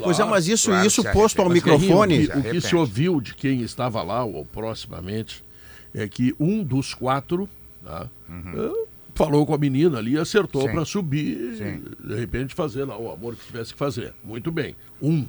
Pois 0.00 0.20
é, 0.20 0.22
mas 0.24 0.46
isso, 0.46 0.70
claro, 0.70 0.86
isso 0.86 1.02
posto 1.12 1.42
ao. 1.42 1.48
Mas, 1.48 1.54
microfone. 1.56 2.26
O 2.26 2.30
que, 2.30 2.38
o 2.38 2.42
que 2.52 2.60
se 2.60 2.76
ouviu 2.76 3.20
de 3.20 3.34
quem 3.34 3.62
estava 3.62 4.00
lá, 4.00 4.22
ou 4.24 4.44
proximamente, 4.44 5.42
é 5.94 6.06
que 6.08 6.34
um 6.38 6.62
dos 6.62 6.94
quatro 6.94 7.48
tá, 7.84 8.08
eh, 8.30 8.84
falou 9.14 9.44
com 9.46 9.54
a 9.54 9.58
menina 9.58 9.98
ali 9.98 10.12
e 10.14 10.18
acertou 10.18 10.66
Uhum. 10.66 10.72
Para 10.72 10.84
subir, 10.84 11.56
Sim. 11.56 11.82
de 12.04 12.14
repente 12.14 12.54
fazer 12.54 12.84
lá 12.84 12.96
o 12.96 13.10
amor 13.12 13.34
que 13.36 13.46
tivesse 13.46 13.72
que 13.72 13.78
fazer. 13.78 14.12
Muito 14.22 14.50
bem. 14.52 14.74
Um. 15.02 15.26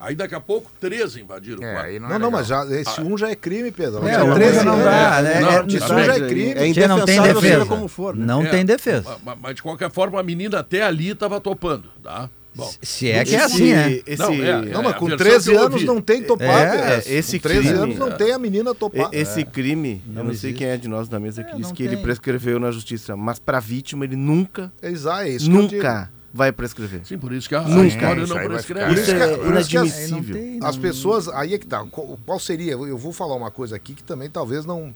Aí 0.00 0.16
daqui 0.16 0.34
a 0.34 0.40
pouco, 0.40 0.68
três 0.80 1.16
invadiram 1.16 1.60
o 1.60 1.64
É, 1.64 1.72
quarto. 1.74 1.86
aí 1.86 2.00
não, 2.00 2.08
Não, 2.08 2.16
é 2.16 2.18
não, 2.18 2.30
mas 2.32 2.48
já, 2.48 2.66
esse 2.66 3.00
um 3.00 3.16
já 3.16 3.30
é 3.30 3.36
crime, 3.36 3.70
Pedro. 3.70 4.04
É, 4.04 4.14
Já 4.14 4.24
o 4.24 4.30
um 4.30 4.34
13 4.34 4.54
já 4.56 4.64
não 4.64 4.78
dá, 4.82 5.22
né? 5.22 5.40
Não, 5.40 5.48
É- 5.52 5.66
Isso 5.68 5.86
tá 5.88 6.02
já 6.02 6.16
é 6.16 6.20
crime. 6.28 6.50
É 6.50 6.72
Tia, 6.72 6.88
não 6.88 7.04
tem 7.04 7.22
defesa. 7.22 7.66
como 7.66 7.86
for. 7.86 8.16
né? 8.16 8.26
Não 8.26 8.42
É, 8.44 8.48
tem 8.50 8.64
defesa. 8.64 9.08
ma- 9.10 9.18
ma- 9.36 9.38
Mas, 9.40 9.54
de 9.54 9.62
qualquer 9.62 9.92
forma, 9.92 10.18
a 10.18 10.22
menina 10.24 10.58
até 10.58 10.82
ali 10.82 11.10
estava 11.10 11.40
topando, 11.40 11.84
tá? 12.02 12.28
Bom, 12.54 12.70
Se 12.82 13.10
é 13.10 13.24
que 13.24 13.34
é 13.34 13.38
Esse- 13.38 13.44
assim, 13.54 13.72
né? 13.72 14.00
esse- 14.06 14.22
Não, 14.22 14.32
é, 14.34 14.62
Não, 14.66 14.82
mas 14.82 14.96
com 14.96 15.06
versão 15.06 15.16
13 15.26 15.50
que 15.50 15.56
eu 15.56 15.62
anos 15.62 15.84
não 15.84 16.00
tem 16.02 16.22
topar, 16.22 16.46
É, 16.46 16.96
Pedro. 16.98 17.12
esse 17.14 17.38
com 17.38 17.42
13 17.48 17.68
crime- 17.68 17.78
anos 17.82 17.98
não 17.98 18.10
tem 18.10 18.32
a 18.32 18.38
menina 18.38 18.74
topar. 18.74 19.08
E- 19.12 19.16
Esse 19.16 19.42
crime, 19.44 20.02
eu 20.08 20.12
não 20.22 20.34
sei 20.34 20.50
existe. 20.50 20.54
quem 20.54 20.66
é 20.66 20.76
de 20.76 20.86
nós 20.86 21.08
da 21.08 21.18
mesa 21.18 21.42
que 21.42 21.50
É, 21.52 21.54
disse 21.56 21.68
não 21.70 21.74
que 21.74 21.82
ele 21.82 21.94
tem. 21.96 22.02
prescreveu 22.04 22.60
na 22.60 22.70
justiça, 22.70 23.16
mas 23.16 23.38
pra 23.38 23.58
vítima 23.58 24.04
ele 24.04 24.16
nunca, 24.16 24.70
Exato, 24.82 25.22
é 25.22 25.38
nunca 25.48 26.10
vai 26.34 26.52
prescrever. 26.52 27.00
sim, 27.04 27.16
por 27.16 27.32
isso 27.32 27.48
que 27.48 27.54
a, 27.54 27.60
a 27.60 27.68
Nunca. 27.68 27.86
história 27.86 28.26
não 28.26 28.36
prescreve. 28.36 28.94
isso 28.94 29.04
que- 29.06 29.12
é 29.22 29.36
por 29.36 29.56
isso 29.56 29.70
que 29.70 29.76
as- 29.78 29.86
inadmissível. 29.86 30.36
Aí 30.36 30.42
não 30.52 30.60
tem- 30.60 30.68
As 30.68 30.76
pessoas, 30.76 31.28
aí 31.28 31.54
é 31.54 31.58
que 31.58 31.66
tá. 31.66 31.84
Qual 31.90 32.38
seria? 32.38 32.72
Eu 32.72 32.98
vou 32.98 33.12
falar 33.14 33.34
uma 33.34 33.50
coisa 33.50 33.74
aqui 33.76 33.94
que 33.94 34.02
também 34.04 34.28
talvez 34.28 34.66
não. 34.66 34.94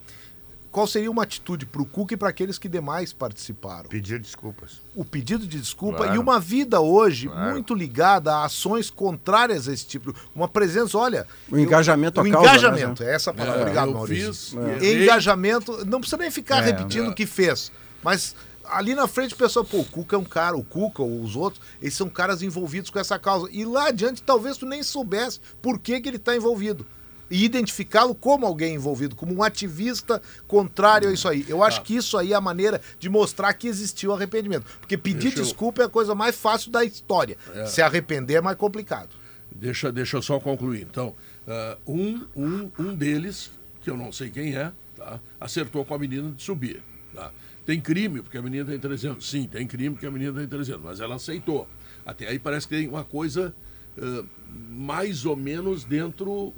Qual 0.77 0.87
seria 0.87 1.11
uma 1.11 1.23
atitude 1.23 1.65
para 1.65 1.81
o 1.81 1.87
Cuca 1.87 2.12
e 2.12 2.17
para 2.19 2.29
aqueles 2.29 2.59
que 2.59 2.69
demais 2.69 3.11
participaram? 3.11 3.89
Pedir 3.89 4.19
desculpas. 4.21 4.83
O 4.95 5.07
pedido 5.07 5.47
de 5.47 5.59
desculpa 5.59 6.01
Claro. 6.03 6.15
e 6.15 6.19
uma 6.19 6.39
vida 6.39 6.83
hoje 6.83 7.29
Claro. 7.29 7.53
muito 7.53 7.75
ligada 7.75 8.35
a 8.35 8.45
ações 8.45 8.91
contrárias 8.91 9.69
a 9.69 9.73
esse 9.73 9.87
tipo. 9.87 10.15
Uma 10.35 10.47
presença, 10.47 10.99
olha. 10.99 11.27
O 11.51 11.57
engajamento 11.59 12.21
eu, 12.21 12.25
à 12.25 12.29
O 12.29 12.31
causa, 12.31 12.49
engajamento, 12.51 13.03
né? 13.03 13.11
é 13.11 13.15
essa 13.15 13.31
a 13.31 13.33
palavra. 13.33 13.59
É, 13.59 13.62
Obrigado, 13.62 13.89
eu 13.89 13.95
Maurício. 13.95 14.33
fiz, 14.35 14.55
errei. 14.83 15.05
Engajamento, 15.05 15.87
não 15.87 15.99
precisa 15.99 16.19
nem 16.19 16.31
ficar 16.31 16.59
É, 16.62 16.67
repetindo 16.67 17.07
é. 17.07 17.09
o 17.09 17.15
que 17.15 17.25
fez. 17.25 17.73
Mas 18.05 18.37
ali 18.67 18.95
na 18.95 19.09
frente 19.09 19.33
o 19.33 19.37
pessoal, 19.39 19.65
pô, 19.65 19.79
o 19.79 19.85
Cuca 19.87 20.15
é 20.15 20.19
um 20.19 20.25
cara, 20.25 20.59
o 20.59 20.62
Cuca 20.62 21.03
ou 21.03 21.23
os 21.23 21.37
outros, 21.37 21.62
eles 21.81 21.95
são 21.95 22.11
caras 22.11 22.43
envolvidos 22.43 22.91
com 22.91 22.99
essa 22.99 23.19
causa. 23.19 23.49
E 23.51 23.65
lá 23.65 23.89
adiante 23.89 24.23
talvez 24.23 24.59
tu 24.59 24.67
nem 24.67 24.83
soubesse 24.83 25.41
por 25.62 25.79
que, 25.79 25.99
que 26.03 26.07
ele 26.11 26.19
está 26.19 26.37
envolvido. 26.37 26.85
E 27.31 27.45
identificá-lo 27.45 28.15
como 28.15 28.47
alguém 28.47 28.75
envolvido, 28.75 29.17
como 29.17 29.35
um 29.35 29.43
ativista 29.43 30.23
contrário 30.47 31.09
a 31.09 31.12
isso 31.12 31.29
aí. 31.29 31.45
Eu 31.49 31.62
acho 31.62 31.79
Tá. 31.79 31.85
que 31.85 31.97
isso 31.97 32.17
aí 32.17 32.33
é 32.33 32.37
a 32.37 32.41
maneira 32.41 32.81
de 32.99 33.09
mostrar 33.09 33.53
que 33.55 33.67
existiu 33.67 34.12
arrependimento. 34.12 34.65
Porque 34.81 34.97
pedir 34.97 35.37
eu- 35.37 35.43
desculpa 35.43 35.83
é 35.83 35.87
a 35.87 35.89
coisa 35.89 36.15
mais 36.15 36.37
fácil 36.37 36.71
da 36.71 36.85
história. 36.85 37.37
Se 37.67 37.83
arrepender 37.83 38.35
é 38.37 38.41
mais 38.41 38.57
complicado. 38.57 39.09
Deixa, 39.55 39.91
deixa 39.91 40.17
eu 40.19 40.23
só 40.23 40.39
concluir. 40.39 40.83
Então, 40.83 41.15
ah, 41.49 41.79
um, 41.87 42.27
um, 42.37 42.71
um 42.79 42.95
deles, 42.95 43.51
que 43.83 43.91
eu 43.91 43.97
não 43.97 44.12
sei 44.12 44.29
quem 44.31 44.55
é, 44.55 44.71
tá, 44.95 45.19
acertou 45.41 45.85
com 45.85 45.95
a 45.95 45.99
menina 45.99 46.31
de 46.31 46.43
subir. 46.43 46.83
tá? 47.15 47.33
Tem 47.65 47.81
crime, 47.81 48.21
porque 48.23 48.37
a 48.39 48.43
menina 48.43 48.65
tem 48.67 48.79
13 48.79 49.09
anos. 49.09 49.29
Sim, 49.29 49.49
tem 49.51 49.67
crime, 49.67 49.91
porque 49.97 50.07
a 50.07 50.11
menina 50.11 50.39
tem 50.39 50.47
13 50.47 50.73
anos, 50.73 50.85
mas 50.85 51.01
ela 51.01 51.17
aceitou. 51.17 51.67
Até 52.05 52.29
aí 52.29 52.39
parece 52.39 52.69
que 52.69 52.77
tem 52.77 52.87
uma 52.89 53.03
coisa 53.05 53.53
ah, 54.00 54.24
mais 54.70 55.24
ou 55.26 55.37
menos 55.37 55.85
dentro. 55.85 56.54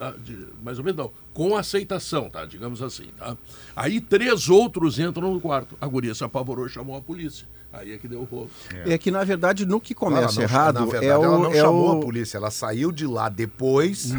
ah, 0.00 0.14
de- 0.22 0.48
mais 0.62 0.78
ou 0.78 0.84
menos 0.84 0.98
não, 0.98 1.10
com 1.32 1.56
aceitação, 1.56 2.28
tá? 2.30 2.44
Digamos 2.46 2.82
assim, 2.82 3.06
tá? 3.18 3.36
Aí 3.74 4.00
três 4.00 4.48
outros 4.48 4.98
entram 4.98 5.32
no 5.34 5.40
quarto. 5.40 5.76
A 5.80 5.86
guria 5.86 6.14
se 6.14 6.24
apavorou 6.24 6.66
e 6.66 6.70
chamou 6.70 6.96
a 6.96 7.00
polícia. 7.00 7.46
Aí 7.72 7.92
é 7.92 7.98
que 7.98 8.08
deu 8.08 8.20
o 8.20 8.24
rolo. 8.24 8.50
É 8.86 8.96
que, 8.96 9.10
na 9.10 9.22
verdade, 9.22 9.66
no 9.66 9.78
que 9.80 9.94
começa 9.94 10.22
Ela 10.24 10.34
não- 10.34 10.42
errado, 10.42 10.74
na 10.80 10.84
verdade, 10.86 11.04
é 11.06 11.08
ela 11.08 11.28
o. 11.38 11.42
não 11.42 11.50
é 11.52 11.56
chamou 11.60 11.94
o- 11.94 11.98
a 11.98 12.00
polícia, 12.00 12.38
ela 12.38 12.50
saiu 12.50 12.90
de 12.90 13.06
lá 13.06 13.28
depois 13.28 14.14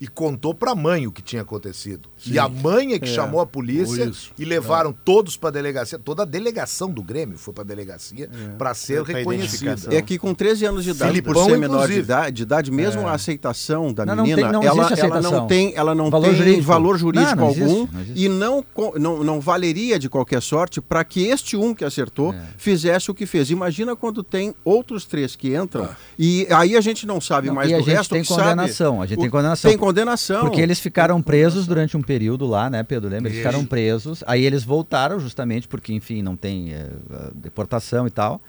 e 0.00 0.08
contou 0.08 0.54
pra 0.54 0.74
mãe 0.74 1.06
o 1.06 1.12
que 1.12 1.20
tinha 1.20 1.42
acontecido. 1.42 2.08
E 2.26 2.38
a 2.38 2.48
mãe 2.48 2.94
é 2.94 2.98
que 2.98 3.06
chamou 3.06 3.40
a 3.40 3.46
polícia 3.46 4.04
Isso. 4.04 4.32
e 4.38 4.44
levaram 4.44 4.92
todos 4.92 5.36
pra 5.36 5.50
delegacia. 5.50 5.98
Toda 5.98 6.22
a 6.22 6.24
delegação 6.24 6.90
do 6.90 7.02
Grêmio 7.02 7.36
foi 7.36 7.52
pra 7.52 7.62
delegacia 7.64 8.30
pra 8.56 8.72
ser 8.74 9.04
Pra 9.04 9.18
reconhecida. 9.18 9.76
É 9.94 10.00
que 10.00 10.18
com 10.18 10.32
13 10.32 10.64
anos 10.64 10.84
de 10.84 10.90
idade, 10.90 11.20
por 11.20 11.34
Filipão, 11.34 11.44
ser 11.50 11.58
menor 11.58 11.86
de 11.88 11.98
idade, 11.98 12.36
de 12.36 12.42
idade, 12.44 12.70
mesmo 12.70 13.06
a 13.06 13.12
aceitação 13.12 13.92
da 13.92 14.06
Não, 14.06 14.16
não 14.16 14.22
menina, 14.24 14.42
tem- 14.42 14.52
não 14.52 14.62
ela, 14.62 14.88
ela 14.96 15.20
não 15.20 15.46
tem, 15.46 15.72
ela 15.76 15.94
não 15.94 16.08
Valor 16.10 16.28
tem 16.28 16.36
jurídico. 16.36 16.62
valor 16.62 16.98
jurídico 16.98 17.36
Não, 17.36 17.42
não 17.42 17.46
algum 17.48 17.86
não 17.92 18.00
existe. 18.00 18.24
e 18.24 18.28
não, 18.28 18.64
não, 18.98 19.22
não 19.24 19.40
valeria 19.40 19.98
de 19.98 20.08
qualquer 20.08 20.40
sorte 20.40 20.80
para 20.80 21.04
que 21.04 21.26
este 21.26 21.56
um 21.56 21.74
que 21.74 21.84
acertou 21.84 22.32
É. 22.32 22.40
fizesse 22.56 23.10
o 23.10 23.14
que 23.14 23.26
fez. 23.26 23.50
Imagina 23.50 23.94
quando 23.94 24.22
tem 24.22 24.54
outros 24.64 25.04
três 25.04 25.36
que 25.36 25.54
entram 25.54 25.88
e 26.18 26.46
aí 26.50 26.74
a 26.76 26.80
gente 26.80 27.06
não 27.06 27.20
sabe 27.20 27.48
Não, 27.48 27.54
mais 27.54 27.70
e 27.70 27.74
a 27.74 27.78
do 27.78 27.84
gente 27.84 27.94
resto. 27.96 28.10
tem 28.12 28.24
sabe 28.24 28.40
condenação, 28.42 29.02
a 29.02 29.06
gente 29.06 29.18
tem 29.20 29.28
condenação. 29.30 29.68
Tem 29.70 29.76
condenação. 29.78 29.89
Porque 30.40 30.60
eles 30.60 30.78
ficaram 30.80 31.20
presos 31.22 31.66
durante 31.66 31.96
um 31.96 32.02
período 32.02 32.46
lá, 32.46 32.68
né, 32.70 32.82
Pedro? 32.82 33.08
Lembra? 33.08 33.28
Eles 33.28 33.38
ficaram 33.38 33.64
presos. 33.64 34.22
Aí 34.26 34.44
eles 34.44 34.64
voltaram 34.64 35.18
justamente 35.20 35.66
porque, 35.68 35.92
enfim, 35.92 36.22
não 36.22 36.36
tem 36.36 36.72
a 36.74 37.30
deportação 37.34 38.06
e 38.06 38.10
tal. 38.10 38.40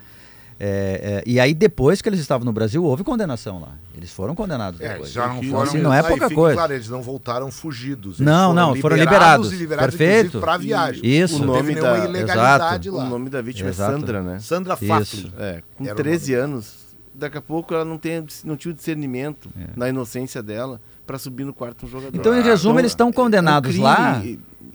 É, 0.63 1.23
é, 1.25 1.29
e 1.29 1.39
aí, 1.39 1.55
depois 1.55 2.03
que 2.03 2.07
eles 2.09 2.19
estavam 2.19 2.45
no 2.45 2.53
Brasil, 2.53 2.83
houve 2.83 3.03
condenação 3.03 3.59
lá. 3.59 3.79
Eles 3.97 4.11
foram 4.11 4.35
condenados 4.35 4.79
É, 4.79 4.89
depois. 4.89 5.11
já 5.11 5.25
não 5.27 5.37
Então, 5.37 5.49
foram- 5.49 5.63
assim, 5.63 5.77
não 5.79 5.91
é 5.91 6.03
pouca 6.03 6.29
coisa. 6.29 6.55
Claro, 6.55 6.73
eles 6.73 6.87
não 6.87 7.01
voltaram 7.01 7.49
fugidos. 7.49 8.19
Eles 8.19 8.31
Não, 8.31 8.53
não, 8.53 8.75
foram 8.75 8.95
liberados. 8.95 9.51
e 9.51 9.55
liberados 9.55 9.95
Perfeito. 9.95 10.39
para 10.39 10.57
viagem. 10.57 11.01
Isso. 11.03 11.41
O 11.41 11.45
nome 11.47 11.73
da- 11.73 12.05
ilegalidade 12.05 12.91
O 12.91 12.93
lá. 12.95 13.05
nome 13.09 13.27
da 13.31 13.41
vítima 13.41 13.69
Exato. 13.69 13.91
é 13.95 13.99
Sandra, 13.99 14.21
né? 14.21 14.39
Sandra. 14.39 14.75
Fafli. 14.75 15.33
É, 15.39 15.63
com 15.75 15.83
Era 15.83 15.93
o 15.93 15.97
13 15.97 16.35
anos, 16.35 16.75
daqui 17.11 17.39
a 17.39 17.41
pouco 17.41 17.73
ela 17.73 17.83
não, 17.83 17.97
tem, 17.97 18.23
não 18.43 18.55
tinha 18.55 18.71
o 18.71 18.75
discernimento 18.75 19.49
na 19.75 19.89
inocência 19.89 20.43
dela 20.43 20.79
pra 21.11 21.19
subir 21.19 21.43
no 21.43 21.53
quarto 21.53 21.85
um 21.85 21.89
jogador. 21.89 22.17
Então, 22.17 22.33
em 22.37 22.41
resumo, 22.41 22.79
eles 22.79 22.93
estão 22.93 23.11
condenados 23.11 23.69
crime, 23.71 23.83
lá. 23.83 24.23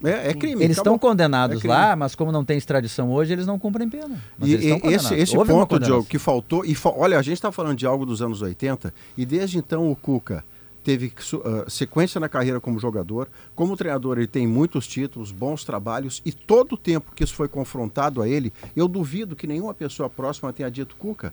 É, 0.05 0.31
é 0.31 0.35
crime. 0.35 0.63
Eles 0.63 0.77
estão 0.77 0.95
acabou. 0.95 1.11
condenados 1.11 1.65
É 1.65 1.69
lá, 1.69 1.97
mas 1.97 2.15
como 2.15 2.31
não 2.31 2.45
tem 2.45 2.59
extradição 2.59 3.11
hoje, 3.11 3.33
eles 3.33 3.47
não 3.47 3.59
cumprem 3.59 3.89
pena. 3.89 4.23
Mas 4.39 4.51
E, 4.51 4.55
esse, 4.55 5.15
esse 5.15 5.37
Houve 5.37 5.51
ponto. 5.51 5.79
Diogo, 5.81 6.05
que 6.05 6.19
faltou. 6.19 6.63
E 6.65 6.75
fa- 6.75 6.93
olha, 6.95 7.19
a 7.19 7.23
gente 7.23 7.35
está 7.35 7.51
falando 7.51 7.77
de 7.79 7.87
algo 7.87 8.05
dos 8.05 8.21
anos 8.21 8.43
80, 8.43 8.93
e 9.17 9.25
desde 9.25 9.57
então 9.57 9.91
o 9.91 9.97
Cuca 9.97 10.45
teve 10.85 11.11
ah, 11.45 11.65
sequência 11.69 12.21
na 12.21 12.29
carreira 12.29 12.61
como 12.61 12.79
jogador. 12.79 13.29
Como 13.55 13.75
treinador, 13.77 14.19
ele 14.19 14.27
tem 14.27 14.47
muitos 14.47 14.87
títulos, 14.87 15.33
bons 15.33 15.65
trabalhos, 15.65 16.21
e 16.25 16.33
todo 16.33 16.75
o 16.75 16.77
tempo 16.77 17.13
que 17.15 17.25
isso 17.25 17.35
foi 17.35 17.49
confrontado 17.49 18.21
a 18.21 18.29
ele, 18.29 18.53
eu 18.77 18.87
duvido 18.87 19.35
que 19.35 19.47
nenhuma 19.47 19.73
pessoa 19.73 20.11
próxima 20.11 20.53
tenha 20.53 20.71
dito, 20.71 20.95
Cuca. 20.97 21.33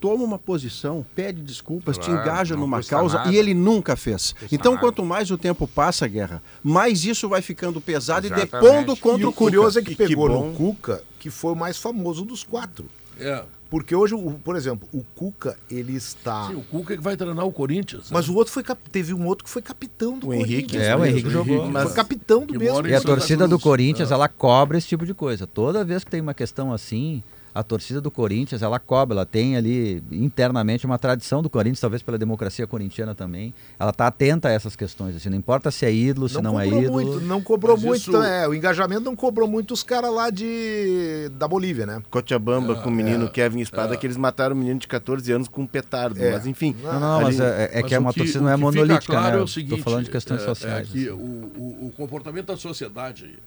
Toma 0.00 0.24
uma 0.24 0.38
posição, 0.38 1.04
pede 1.14 1.42
desculpas, 1.42 1.98
te 1.98 2.06
Claro, 2.06 2.22
engaja 2.22 2.54
não 2.54 2.62
numa 2.62 2.82
causa 2.82 3.18
nada. 3.18 3.30
e 3.30 3.36
ele 3.36 3.52
nunca 3.52 3.94
fez. 3.96 4.34
Então, 4.50 4.72
nada. 4.72 4.86
quanto 4.86 5.04
mais 5.04 5.30
o 5.30 5.36
tempo 5.36 5.68
passa, 5.68 6.08
Guerra, 6.08 6.42
mais 6.62 7.04
isso 7.04 7.28
vai 7.28 7.42
ficando 7.42 7.80
pesado 7.82 8.26
e 8.26 8.28
Exatamente. 8.32 8.50
depondo 8.50 8.92
E 8.94 8.96
contra 8.96 9.26
o 9.26 9.28
o 9.28 9.32
Cuca. 9.32 9.44
curioso 9.44 9.78
é 9.78 9.82
que 9.82 9.92
E 9.92 9.96
que 9.96 10.06
pegou 10.08 10.28
bom. 10.28 10.46
no 10.48 10.54
Cuca, 10.54 11.02
que 11.18 11.28
foi 11.28 11.52
o 11.52 11.56
mais 11.56 11.76
famoso 11.76 12.24
dos 12.24 12.42
quatro. 12.42 12.86
É. 13.18 13.44
Porque 13.68 13.94
hoje, 13.94 14.14
o- 14.14 14.32
por 14.42 14.56
exemplo, 14.56 14.88
o 14.92 15.04
Cuca, 15.14 15.56
ele 15.70 15.94
está. 15.94 16.48
Sim, 16.48 16.54
o 16.56 16.62
Cuca 16.62 16.94
é 16.94 16.96
que 16.96 17.02
vai 17.02 17.16
treinar 17.16 17.44
o 17.46 17.52
Corinthians. 17.52 18.04
né? 18.04 18.08
Mas 18.10 18.26
o 18.28 18.34
outro 18.34 18.52
foi 18.52 18.62
cap- 18.64 18.80
teve 18.90 19.12
um 19.14 19.26
outro 19.26 19.44
que 19.44 19.50
foi 19.50 19.60
capitão 19.62 20.18
do 20.18 20.28
O 20.28 20.34
Henrique. 20.34 20.54
Corinthians. 20.62 20.82
É, 20.82 20.96
o 20.96 20.98
mesmo. 21.00 21.12
Henrique 21.18 21.30
jogou. 21.30 21.70
Mas 21.70 21.84
foi 21.84 21.92
capitão 21.92 22.40
do 22.46 22.54
Que 22.54 22.58
mesmo. 22.58 22.86
E 22.88 22.94
a 22.94 23.00
torcida 23.02 23.46
do. 23.46 23.60
Corinthians, 23.60 24.10
É. 24.10 24.14
ela 24.14 24.28
cobra 24.28 24.78
esse 24.78 24.88
tipo 24.88 25.04
de 25.06 25.12
coisa. 25.14 25.46
Toda 25.46 25.84
vez 25.84 26.02
que 26.02 26.10
tem 26.10 26.20
uma 26.22 26.34
questão 26.34 26.72
assim, 26.72 27.22
a 27.54 27.62
torcida 27.62 28.00
do 28.00 28.10
Corinthians, 28.10 28.62
ela 28.62 28.78
cobra. 28.78 29.14
Ela 29.16 29.26
tem 29.26 29.56
ali 29.56 30.02
internamente 30.12 30.86
uma 30.86 30.98
tradição 30.98 31.42
do 31.42 31.50
Corinthians, 31.50 31.80
talvez 31.80 32.02
pela 32.02 32.16
democracia 32.18 32.66
corintiana 32.66 33.14
também. 33.14 33.52
Ela 33.78 33.90
está 33.90 34.06
atenta 34.06 34.48
a 34.48 34.52
essas 34.52 34.76
questões. 34.76 35.16
Assim, 35.16 35.28
não 35.28 35.36
importa 35.36 35.70
se 35.70 35.84
é 35.84 35.92
ídolo, 35.92 36.28
se 36.28 36.40
não, 36.40 36.58
é 36.60 36.64
cobrou 36.64 36.82
ídolo. 36.82 36.92
muito, 37.04 37.20
não 37.26 37.40
cobrou 37.42 37.76
Mas 37.76 37.84
muito. 37.84 38.00
isso- 38.10 38.22
é, 38.22 38.46
o 38.48 38.54
engajamento 38.54 39.02
não 39.02 39.16
cobrou 39.16 39.48
muito 39.48 39.74
os 39.74 39.82
caras 39.82 40.12
lá 40.12 40.30
de 40.30 41.28
da 41.34 41.48
Bolívia, 41.48 41.86
né? 41.86 42.02
Cochabamba 42.10 42.76
com 42.76 42.88
o 42.88 42.92
menino 42.92 43.28
Kevin 43.30 43.60
Espada, 43.60 43.94
é. 43.94 43.96
que 43.96 44.06
eles 44.06 44.16
mataram 44.16 44.54
o 44.54 44.58
menino 44.58 44.78
de 44.78 44.86
14 44.88 45.32
anos 45.32 45.48
com 45.48 45.62
um 45.62 45.66
petardo. 45.66 46.22
É. 46.22 46.32
Mas 46.32 46.46
enfim. 46.46 46.74
Não, 46.82 47.00
não, 47.00 47.14
ali- 47.16 47.24
mas 47.24 47.40
é, 47.40 47.70
é 47.72 47.80
Mas 47.80 47.88
que 47.88 47.94
é 47.94 47.98
uma 47.98 48.12
que- 48.12 48.20
torcida 48.20 48.40
não 48.40 48.48
é 48.50 48.56
monolítica, 48.56 49.12
claro 49.12 49.34
né? 49.36 49.40
É 49.40 49.44
o 49.44 49.48
seguinte, 49.48 49.78
Tô 49.78 49.84
falando 49.90 50.04
de 50.04 50.10
questões 50.10 50.40
é- 50.42 50.44
sociais. 50.44 50.88
É 50.88 50.92
que 50.92 51.08
assim. 51.08 51.10
o, 51.10 51.16
o- 51.16 51.86
o 51.88 51.92
comportamento 51.96 52.46
da 52.46 52.56
sociedade, 52.56 53.38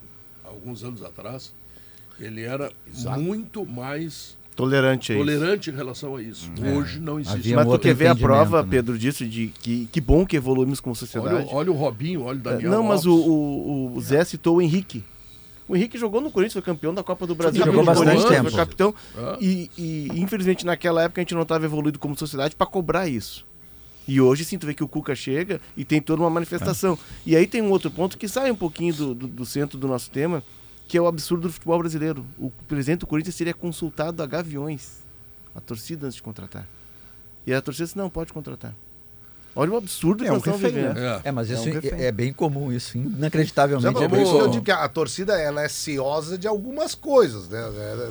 alguns 0.43 0.83
anos 0.83 1.03
atrás, 1.03 1.53
ele 2.19 2.43
era 2.43 2.71
muito 3.17 3.65
mais 3.65 4.38
Tolerante 4.56 5.15
tolerante 5.15 5.71
em 5.71 5.73
relação 5.73 6.15
a 6.15 6.21
isso. 6.21 6.52
Hoje 6.62 6.99
não 6.99 7.19
existe. 7.19 7.39
Havia 7.39 7.56
Mas 7.56 7.67
um 7.67 7.71
tu 7.71 7.80
quer 7.80 7.95
ver 7.95 8.08
a 8.08 8.15
prova, 8.15 8.62
né? 8.62 8.67
Pedro, 8.69 8.99
disso, 8.99 9.26
de 9.26 9.47
que, 9.47 9.88
que 9.91 9.99
bom 9.99 10.26
que 10.26 10.36
evoluímos 10.36 10.80
como 10.80 10.91
olha, 10.91 10.99
sociedade. 10.99 11.49
olha 11.52 11.71
o 11.71 11.73
Robinho, 11.73 12.23
olha 12.23 12.38
o 12.38 12.41
Daniel. 12.41 12.69
Não, 12.69 12.84
mas 12.84 13.06
o, 13.06 13.15
o, 13.15 13.95
o 13.95 14.02
Zé 14.02 14.23
citou 14.23 14.58
o 14.58 14.62
Henrique. 14.62 15.04
O 15.67 15.76
Henrique 15.76 15.97
jogou 15.97 16.21
no 16.21 16.30
Corinthians, 16.30 16.54
foi 16.54 16.62
campeão 16.62 16.93
da 16.93 17.02
Copa 17.02 17.26
do 17.26 17.34
Brasil. 17.34 17.65
Jogou 17.65 17.80
no 17.80 17.86
bastante 17.86 18.08
Corinthians, 18.10 18.32
tempo. 18.32 18.49
Foi 18.49 18.60
capitão. 18.60 18.93
Ah. 19.17 19.38
E, 19.41 19.71
e, 19.76 20.08
infelizmente 20.15 20.65
naquela 20.65 21.02
época 21.02 21.19
a 21.19 21.23
gente 21.23 21.34
não 21.34 21.41
estava 21.41 21.65
evoluído 21.65 21.97
como 21.97 22.15
sociedade 22.15 22.56
para 22.56 22.67
cobrar 22.67 23.08
isso. 23.08 23.45
E 24.08 24.19
hoje 24.21 24.43
sim, 24.43 24.58
tu 24.58 24.67
vê 24.67 24.73
que 24.73 24.84
o 24.84 24.88
Cuca 24.88 25.15
chega 25.15 25.62
e 25.76 25.84
tem 25.84 26.02
toda 26.02 26.21
uma 26.21 26.30
manifestação. 26.30 26.99
E 27.26 27.36
aí 27.36 27.47
tem 27.47 27.62
um 27.62 27.71
outro 27.71 27.89
ponto 27.89 28.17
que 28.17 28.28
sai 28.28 28.52
um 28.52 28.56
pouquinho 28.56 28.93
do, 28.93 29.15
do, 29.15 29.28
do 29.28 29.45
centro 29.45 29.80
do 29.80 29.88
nosso 29.88 30.12
tema, 30.12 30.43
que 30.87 30.97
é 30.97 31.01
o 31.01 31.07
absurdo 31.07 31.47
do 31.47 31.53
futebol 31.53 31.79
brasileiro. 31.79 32.25
O 32.37 32.51
presidente 32.67 33.01
do 33.01 33.07
Corinthians 33.07 33.35
seria 33.35 33.53
consultado 33.53 34.21
a 34.21 34.25
Gaviões, 34.25 35.03
a 35.55 35.59
torcida 35.61 36.05
antes 36.05 36.15
de 36.15 36.23
contratar. 36.23 36.67
E 37.45 37.53
a 37.53 37.61
torcida 37.61 37.85
disse, 37.85 37.97
não, 37.97 38.09
pode 38.09 38.31
contratar. 38.31 38.73
Olha 39.55 39.71
o 39.71 39.77
absurdo 39.77 40.23
É 40.23 40.27
que 40.27 40.33
um 40.33 40.39
refém, 40.39 40.71
vivendo. 40.71 40.97
É. 40.97 41.21
É, 41.25 41.31
mas 41.31 41.49
É 41.51 41.53
isso 41.53 41.65
um 41.65 41.69
é, 41.69 41.71
refém. 41.73 42.01
é 42.05 42.11
bem 42.11 42.33
comum, 42.33 42.71
isso, 42.71 42.97
inacreditavelmente. 42.97 43.93
Sabe, 43.93 44.05
é 44.05 44.09
por 44.09 44.15
bem 44.15 44.23
isso 44.23 44.31
que 44.31 44.37
eu 44.39 44.63
comum. 44.63 44.83
a 44.83 44.89
torcida 44.89 45.39
ela 45.39 45.61
é 45.61 45.69
ciosa 45.69 46.37
de 46.37 46.47
algumas 46.47 46.95
coisas, 46.95 47.47
né? 47.49 47.61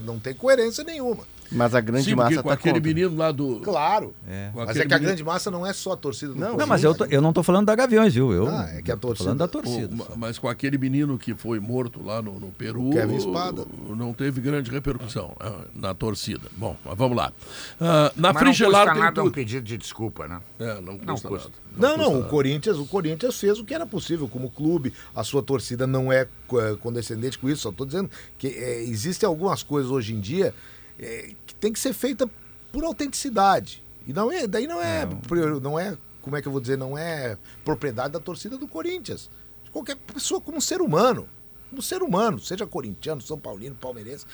Não 0.05 0.21
tem 0.21 0.35
coerência 0.35 0.85
nenhuma. 0.85 1.25
Mas 1.55 1.75
a 1.75 1.81
grande 1.81 2.05
Sim, 2.05 2.15
massa 2.15 2.43
com 2.43 2.49
tá 2.49 2.55
aquele 2.55 2.75
contra. 2.75 2.89
menino 2.89 3.17
lá 3.17 3.31
do. 3.31 3.61
Claro. 3.61 4.15
É. 4.27 4.51
Mas 4.55 4.71
é 4.71 4.73
que 4.73 4.81
a 4.81 4.85
menino- 4.85 5.01
grande 5.01 5.25
massa 5.25 5.51
não 5.51 5.67
é 5.67 5.73
só 5.73 5.93
a 5.93 5.97
torcida 5.97 6.33
do 6.33 6.39
Não, 6.41 6.57
Não, 6.57 6.67
mas 6.67 6.83
eu, 6.83 6.95
tô- 6.95 7.05
eu 7.05 7.21
não 7.21 7.33
tô 7.33 7.43
falando 7.43 7.67
da 7.67 7.75
Gaviões, 7.75 8.15
viu? 8.15 8.33
Eu 8.33 8.49
Ah, 8.49 8.69
é 8.73 8.83
que 8.83 8.91
a 8.91 8.97
tô 8.97 9.09
torcida- 9.09 9.25
falando 9.25 9.39
da 9.39 9.45
o- 9.45 9.49
torcida. 9.49 9.95
ma- 9.95 10.07
mas 10.17 10.39
com 10.39 10.49
aquele 10.49 10.79
menino 10.79 11.19
que 11.19 11.35
foi 11.35 11.61
morto 11.61 12.03
lá 12.03 12.23
no, 12.23 12.39
no 12.41 12.49
Peru, 12.53 12.91
Kevin 12.91 13.17
Espada. 13.17 13.65
não 13.97 14.13
teve 14.13 14.41
grande 14.41 14.71
repercussão 14.71 15.35
ah, 15.41 15.61
na 15.75 15.95
torcida. 15.95 16.49
Bom, 16.57 16.77
mas 16.85 16.97
vamos 16.97 17.17
lá. 17.17 17.33
Ah, 17.81 18.13
na 18.17 18.33
Mas 18.33 18.35
não 18.35 18.41
Frigelar 18.41 18.83
custa 18.83 18.93
tem 18.95 19.03
nada 19.03 19.23
um 19.23 19.31
pedido 19.31 19.65
de 19.65 19.77
desculpa, 19.77 20.27
né? 20.27 20.41
É, 20.59 20.81
não 20.81 20.97
custa, 20.99 21.07
Não 21.07 21.17
custa. 21.17 21.51
nada. 21.51 21.63
Não, 21.77 21.89
não, 21.91 21.97
custa 21.97 22.11
o 22.11 22.17
nada. 22.19 22.29
Corinthians, 22.31 22.79
o 22.79 22.87
Corinthians 22.87 23.39
fez 23.39 23.59
o 23.59 23.65
que 23.65 23.75
era 23.75 23.87
possível 23.87 24.29
como 24.29 24.51
clube. 24.51 24.93
A 25.15 25.23
sua 25.25 25.43
torcida 25.43 25.87
não 25.87 26.13
é 26.13 26.23
eh, 26.55 26.77
condescendente 26.81 27.39
com 27.39 27.49
isso. 27.49 27.63
Só 27.63 27.71
estou 27.71 27.87
dizendo 27.87 28.11
que 28.39 28.49
eh, 28.49 28.83
existem 28.85 29.27
algumas 29.27 29.63
coisas 29.63 29.91
hoje 29.91 30.15
em 30.15 30.21
dia 30.21 30.55
eh, 31.03 31.35
que 31.47 31.55
tem 31.55 31.73
que 31.73 31.79
ser 31.81 31.93
feita 31.93 32.29
por 32.71 32.85
autenticidade. 32.85 33.83
E 34.07 34.13
não 34.13 34.33
é, 34.33 34.47
daí 34.47 34.67
não 34.67 34.81
é, 34.81 35.07
prior- 35.29 35.61
não 35.61 35.79
é, 35.79 35.97
como 36.21 36.37
é 36.37 36.43
que 36.43 36.49
eu 36.49 36.53
vou 36.53 36.61
dizer, 36.61 36.79
não 36.79 36.97
é 36.97 37.37
propriedade 37.65 38.13
da 38.13 38.21
torcida 38.21 38.57
do 38.57 38.67
Corinthians. 38.67 39.29
De 39.65 39.71
qualquer 39.71 39.97
pessoa 39.97 40.41
como 40.41 40.61
ser 40.61 40.81
humano, 40.81 41.29
como 41.71 41.83
ser 41.83 42.03
humano, 42.03 42.39
seja 42.41 42.67
corintiano, 42.67 43.21
são 43.21 43.39
paulino, 43.39 43.75
palmeirense, 43.75 44.27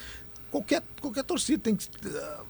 qualquer 0.51 0.83
qualquer 1.01 1.23
torcida 1.23 1.59
tem 1.63 1.75
que 1.75 1.87
ah, 2.07 2.43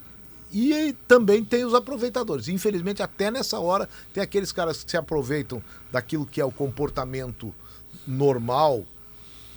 e 0.51 0.73
aí 0.73 0.93
também 1.07 1.43
tem 1.45 1.63
os 1.63 1.75
aproveitadores. 1.75 2.47
Infelizmente, 2.47 3.03
até 3.03 3.29
nessa 3.29 3.59
hora, 3.59 3.87
tem 4.13 4.23
aqueles 4.23 4.51
caras 4.51 4.83
que 4.83 4.89
se 4.89 4.97
aproveitam 4.97 5.61
daquilo 5.91 6.25
que 6.25 6.41
é 6.41 6.45
o 6.45 6.51
comportamento 6.51 7.53
normal 8.07 8.83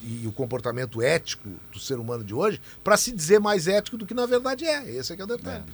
e 0.05 0.27
o 0.27 0.33
comportamento 0.33 1.01
ético 1.01 1.49
do 1.73 1.79
ser 1.79 1.99
humano 1.99 2.25
de 2.25 2.35
hoje 2.35 2.61
para 2.83 2.97
se 2.97 3.13
dizer 3.13 3.39
mais 3.39 3.69
ético 3.69 3.97
do 3.97 4.05
que 4.05 4.15
na 4.15 4.27
verdade 4.27 4.65
é. 4.65 4.91
Esse 4.91 5.13
é 5.13 5.17
que 5.17 5.23
é 5.23 5.25
o 5.25 5.29
detalhe. 5.29 5.65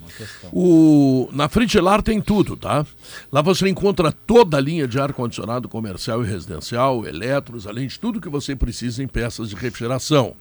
O, 0.51 1.29
na 1.31 1.49
Frigelar 1.49 2.01
tem 2.01 2.21
tudo, 2.21 2.55
tá? 2.55 2.85
Lá 3.31 3.41
você 3.41 3.67
encontra 3.67 4.11
toda 4.11 4.57
a 4.57 4.61
linha 4.61 4.87
de 4.87 4.99
ar-condicionado 4.99 5.67
comercial 5.67 6.23
e 6.23 6.27
residencial, 6.27 7.05
eletros, 7.05 7.65
além 7.65 7.87
de 7.87 7.99
tudo 7.99 8.21
que 8.21 8.29
você 8.29 8.55
precisa 8.55 9.03
em 9.03 9.07
peças 9.07 9.49
de 9.49 9.55
refrigeração. 9.55 10.35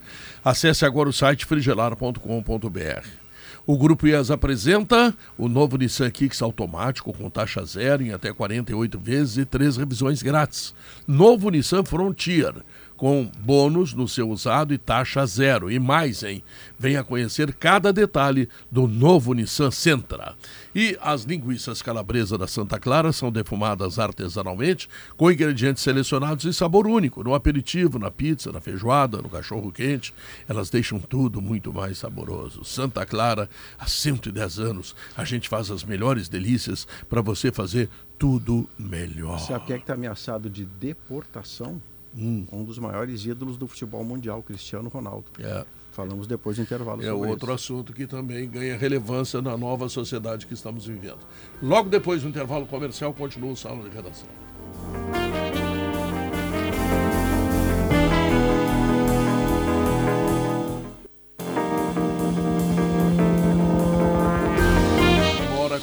Acesse 0.44 0.84
agora 0.84 1.08
o 1.08 1.12
site 1.12 1.46
frigelar.com.br. 1.46 3.28
O 3.68 3.76
Grupo 3.76 4.06
IES 4.06 4.30
apresenta 4.30 5.14
o 5.36 5.46
novo 5.46 5.76
Nissan 5.76 6.10
Kicks 6.10 6.40
automático 6.40 7.12
com 7.12 7.28
taxa 7.28 7.62
zero 7.66 8.02
em 8.02 8.12
até 8.12 8.32
48 8.32 8.98
vezes 8.98 9.36
e 9.36 9.44
três 9.44 9.76
revisões 9.76 10.22
grátis. 10.22 10.74
Novo 11.06 11.50
Nissan 11.50 11.84
Frontier 11.84 12.54
com 12.98 13.30
bônus 13.38 13.94
no 13.94 14.08
seu 14.08 14.28
usado 14.28 14.74
e 14.74 14.78
taxa 14.78 15.24
zero. 15.24 15.70
E 15.70 15.78
mais, 15.78 16.24
hein? 16.24 16.42
Venha 16.76 17.04
conhecer 17.04 17.54
cada 17.54 17.92
detalhe 17.92 18.48
do 18.70 18.88
novo 18.88 19.32
Nissan 19.32 19.70
Sentra. 19.70 20.34
E 20.74 20.98
as 21.00 21.22
linguiças 21.22 21.80
calabresa 21.80 22.36
da 22.36 22.48
Santa 22.48 22.78
Clara 22.78 23.12
são 23.12 23.30
defumadas 23.30 24.00
artesanalmente 24.00 24.88
com 25.16 25.30
ingredientes 25.30 25.82
selecionados 25.82 26.44
e 26.44 26.52
sabor 26.52 26.88
único, 26.88 27.22
no 27.22 27.34
aperitivo, 27.34 28.00
na 28.00 28.10
pizza, 28.10 28.50
na 28.50 28.60
feijoada, 28.60 29.22
no 29.22 29.28
cachorro 29.28 29.72
quente. 29.72 30.12
Elas 30.48 30.68
deixam 30.68 30.98
tudo 30.98 31.40
muito 31.40 31.72
mais 31.72 31.98
saboroso. 31.98 32.64
Santa 32.64 33.06
Clara, 33.06 33.48
há 33.78 33.86
110 33.86 34.58
anos, 34.58 34.96
a 35.16 35.24
gente 35.24 35.48
faz 35.48 35.70
as 35.70 35.84
melhores 35.84 36.28
delícias 36.28 36.86
para 37.08 37.22
você 37.22 37.52
fazer 37.52 37.88
tudo 38.18 38.68
melhor. 38.76 39.38
Sabe 39.38 39.66
quem 39.66 39.76
é 39.76 39.78
que 39.78 39.84
está 39.84 39.94
ameaçado 39.94 40.50
de 40.50 40.64
deportação? 40.64 41.80
Um 42.14 42.64
dos 42.64 42.78
maiores 42.78 43.24
ídolos 43.24 43.56
do 43.56 43.66
futebol 43.68 44.02
mundial, 44.04 44.42
Cristiano 44.42 44.88
Ronaldo. 44.88 45.26
É. 45.38 45.64
Falamos 45.92 46.26
depois 46.26 46.56
do 46.56 46.62
intervalo 46.62 47.02
É 47.02 47.12
outro 47.12 47.46
isso. 47.46 47.54
assunto 47.72 47.92
que 47.92 48.06
também 48.06 48.48
ganha 48.48 48.76
relevância 48.76 49.42
na 49.42 49.56
nova 49.56 49.88
sociedade 49.88 50.46
que 50.46 50.54
estamos 50.54 50.86
vivendo. 50.86 51.18
Logo 51.60 51.88
depois 51.90 52.22
do 52.22 52.28
intervalo 52.28 52.66
comercial, 52.66 53.12
continua 53.12 53.52
o 53.52 53.56
Sala 53.56 53.82
de 53.88 53.94
Redação. 53.94 54.28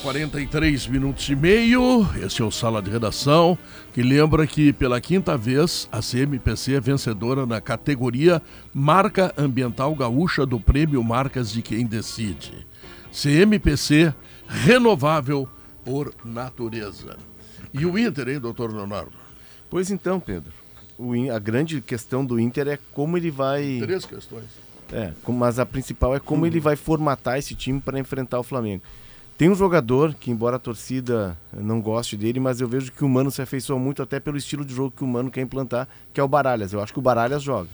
43 0.06 0.86
minutos 0.86 1.28
e 1.30 1.36
meio. 1.36 2.08
Esse 2.24 2.39
é 2.39 2.45
o 2.45 2.51
Sala 2.51 2.80
de 2.80 2.91
Redação, 2.91 3.58
que 3.91 4.03
lembra 4.03 4.45
que 4.45 4.72
pela 4.72 5.01
quinta 5.01 5.36
vez 5.36 5.89
a 5.91 5.99
CMPC 5.99 6.76
é 6.76 6.80
vencedora 6.80 7.43
na 7.47 7.60
categoria 7.60 8.39
Marca 8.72 9.34
Ambiental 9.36 9.95
Gaúcha 9.95 10.45
do 10.45 10.60
Prêmio 10.60 11.03
Marcas 11.03 11.51
de 11.51 11.64
Quem 11.64 11.88
Decide. 11.88 12.68
CMPC, 13.12 14.14
renovável 14.47 15.49
por 15.84 16.14
natureza. 16.24 17.18
E 17.74 17.84
o 17.84 17.97
Inter, 17.97 18.30
hein, 18.30 18.39
doutor 18.39 18.72
Leonardo? 18.72 19.14
Pois 19.72 19.89
então, 19.89 20.20
Pedro. 20.20 20.53
O 20.99 21.14
a 21.32 21.39
grande 21.39 21.82
questão 21.82 22.24
do 22.24 22.39
Inter 22.39 22.68
é 22.68 22.80
como 22.93 23.18
ele 23.18 23.32
vai. 23.32 23.80
Três 23.82 24.06
questões. 24.06 24.45
É, 24.93 25.14
mas 25.28 25.58
a 25.58 25.66
principal 25.66 26.16
é 26.16 26.20
como 26.20 26.41
Uhum. 26.41 26.47
ele 26.47 26.60
vai 26.60 26.76
formatar 26.76 27.39
esse 27.39 27.56
time 27.56 27.82
para 27.82 27.97
enfrentar 27.97 28.39
o 28.39 28.43
Flamengo. 28.43 28.84
Tem 29.38 29.49
um 29.49 29.55
jogador 29.55 30.13
que, 30.13 30.31
embora 30.31 30.55
a 30.55 30.59
torcida 30.59 31.38
não 31.51 31.81
goste 31.81 32.15
dele, 32.15 32.39
mas 32.39 32.61
eu 32.61 32.67
vejo 32.69 32.89
que 32.91 33.03
o 33.03 33.09
Mano 33.09 33.29
se 33.29 33.41
afeiçoa 33.41 33.77
muito 33.77 34.01
até 34.01 34.17
pelo 34.17 34.38
estilo 34.38 34.63
de 34.63 34.73
jogo 34.73 34.93
que 34.95 35.03
o 35.03 35.07
Mano 35.07 35.29
quer 35.29 35.41
implantar, 35.41 35.89
que 36.13 36.21
é 36.21 36.23
o 36.23 36.27
Baralhas. 36.27 36.71
Eu 36.71 36.81
acho 36.81 36.93
que 36.93 36.99
o 36.99 37.01
Baralhas 37.01 37.43
joga. 37.43 37.69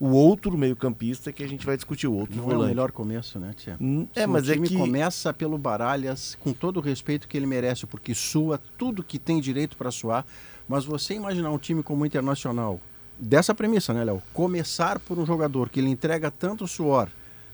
O 0.00 0.08
outro 0.08 0.58
meio-campista 0.58 1.32
que 1.32 1.44
a 1.44 1.46
gente 1.48 1.64
vai 1.64 1.76
discutir, 1.76 2.08
o 2.08 2.14
outro 2.14 2.34
Não 2.34 2.42
é 2.42 2.46
o 2.46 2.50
volante. 2.50 2.68
melhor 2.70 2.90
começo, 2.90 3.38
né, 3.38 3.52
Tia? 3.56 3.76
Hum, 3.80 4.08
É, 4.12 4.26
mas 4.26 4.48
o 4.48 4.50
é 4.50 4.54
time 4.54 4.66
que. 4.66 4.76
começa 4.76 5.32
pelo 5.32 5.56
Baralhas, 5.56 6.36
com 6.40 6.52
todo 6.52 6.78
o 6.78 6.80
respeito 6.80 7.28
que 7.28 7.36
ele 7.36 7.46
merece, 7.46 7.86
porque 7.86 8.12
sua 8.12 8.60
tudo 8.76 9.04
que 9.04 9.18
tem 9.20 9.40
direito 9.40 9.76
para 9.76 9.92
suar. 9.92 10.26
Mas 10.68 10.84
você 10.84 11.14
imaginar 11.14 11.50
um 11.50 11.58
time 11.58 11.80
como 11.80 12.02
o 12.02 12.06
Internacional, 12.06 12.80
dessa 13.16 13.54
premissa, 13.54 13.94
né, 13.94 14.02
Léo? 14.02 14.20
Começar 14.32 14.98
por 14.98 15.16
um 15.16 15.24
jogador 15.24 15.68
que 15.68 15.78
ele 15.78 15.88
entrega 15.90 16.28
tanto 16.28 16.66
suor, 16.66 17.08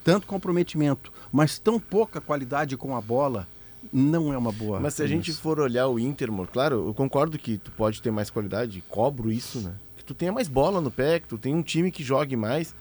tanto 0.04 0.26
comprometimento, 0.26 1.12
mas 1.32 1.58
tão 1.58 1.78
pouca 1.78 2.20
qualidade 2.20 2.76
com 2.76 2.96
a 2.96 3.00
bola, 3.00 3.46
não 3.92 4.32
é 4.32 4.38
uma 4.38 4.52
boa. 4.52 4.78
Mas 4.80 4.94
se 4.94 5.02
a 5.02 5.06
gente 5.06 5.32
for 5.32 5.58
olhar 5.58 5.86
o 5.88 5.98
Inter, 5.98 6.28
amor, 6.28 6.48
claro, 6.48 6.86
eu 6.88 6.94
concordo 6.94 7.38
que 7.38 7.58
tu 7.58 7.70
pode 7.72 8.00
ter 8.02 8.10
mais 8.10 8.30
qualidade, 8.30 8.82
cobro 8.88 9.30
isso, 9.32 9.60
né? 9.60 9.72
Que 9.96 10.04
tu 10.04 10.14
tenha 10.14 10.32
mais 10.32 10.48
bola 10.48 10.80
no 10.80 10.90
pé, 10.90 11.20
que 11.20 11.28
tu 11.28 11.38
tenha 11.38 11.56
um 11.56 11.62
time 11.62 11.90
que 11.90 12.02
jogue 12.02 12.36
mais. 12.36 12.74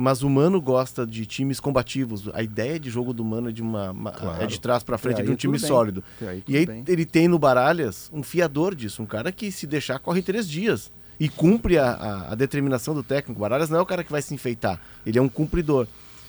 Mas 0.00 0.22
o 0.22 0.30
Mano 0.30 0.60
gosta 0.60 1.04
de 1.04 1.26
times 1.26 1.58
combativos. 1.58 2.28
A 2.32 2.40
ideia 2.40 2.78
de 2.78 2.88
jogo 2.88 3.12
do 3.12 3.24
Mano 3.24 3.48
é 3.48 3.52
de 3.52 3.60
uma, 3.60 3.90
uma- 3.90 4.12
Claro. 4.12 4.40
é 4.42 4.46
de 4.46 4.60
trás 4.60 4.84
pra 4.84 4.96
frente, 4.96 5.20
é 5.20 5.24
de 5.24 5.30
um 5.32 5.34
time 5.34 5.58
sólido. 5.58 6.04
E 6.20 6.24
aí 6.24 6.44
E 6.46 6.56
aí 6.56 6.66
bem. 6.66 6.84
ele 6.86 7.04
tem 7.04 7.26
no 7.26 7.36
Baralhas 7.36 8.08
um 8.12 8.22
fiador 8.22 8.76
disso, 8.76 9.02
um 9.02 9.06
cara 9.06 9.32
que 9.32 9.50
se 9.50 9.66
deixar 9.66 9.98
corre 9.98 10.22
três 10.22 10.48
dias 10.48 10.92
e 11.18 11.28
cumpre 11.28 11.78
a, 11.78 11.90
a- 11.90 12.32
a 12.32 12.34
determinação 12.36 12.94
do 12.94 13.02
técnico. 13.02 13.40
Baralhas 13.40 13.68
não 13.70 13.78
é 13.78 13.82
o 13.82 13.86
cara 13.86 14.04
que 14.04 14.12
vai 14.12 14.22
se 14.22 14.32
enfeitar, 14.32 14.80
ele 15.04 15.18
é 15.18 15.22
um 15.22 15.28
cumpridor. 15.28 15.88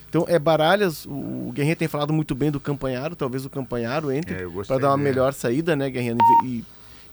Então 0.09 0.25
é 0.27 0.39
Baralhas, 0.39 1.05
o, 1.05 1.51
Guerrinha 1.53 1.75
tem 1.75 1.87
falado 1.87 2.11
muito 2.11 2.33
bem 2.33 2.49
do 2.49 2.59
Campanharo, 2.59 3.15
talvez 3.15 3.45
o 3.45 3.49
Campanharo 3.49 4.11
entre 4.11 4.33
É, 4.35 4.43
eu 4.43 4.51
para 4.65 4.79
dar 4.79 4.89
uma 4.89 4.97
dele. 4.97 5.09
melhor 5.09 5.33
saída, 5.33 5.75
né, 5.75 5.89
Guerrinha? 5.89 6.17
E, 6.43 6.63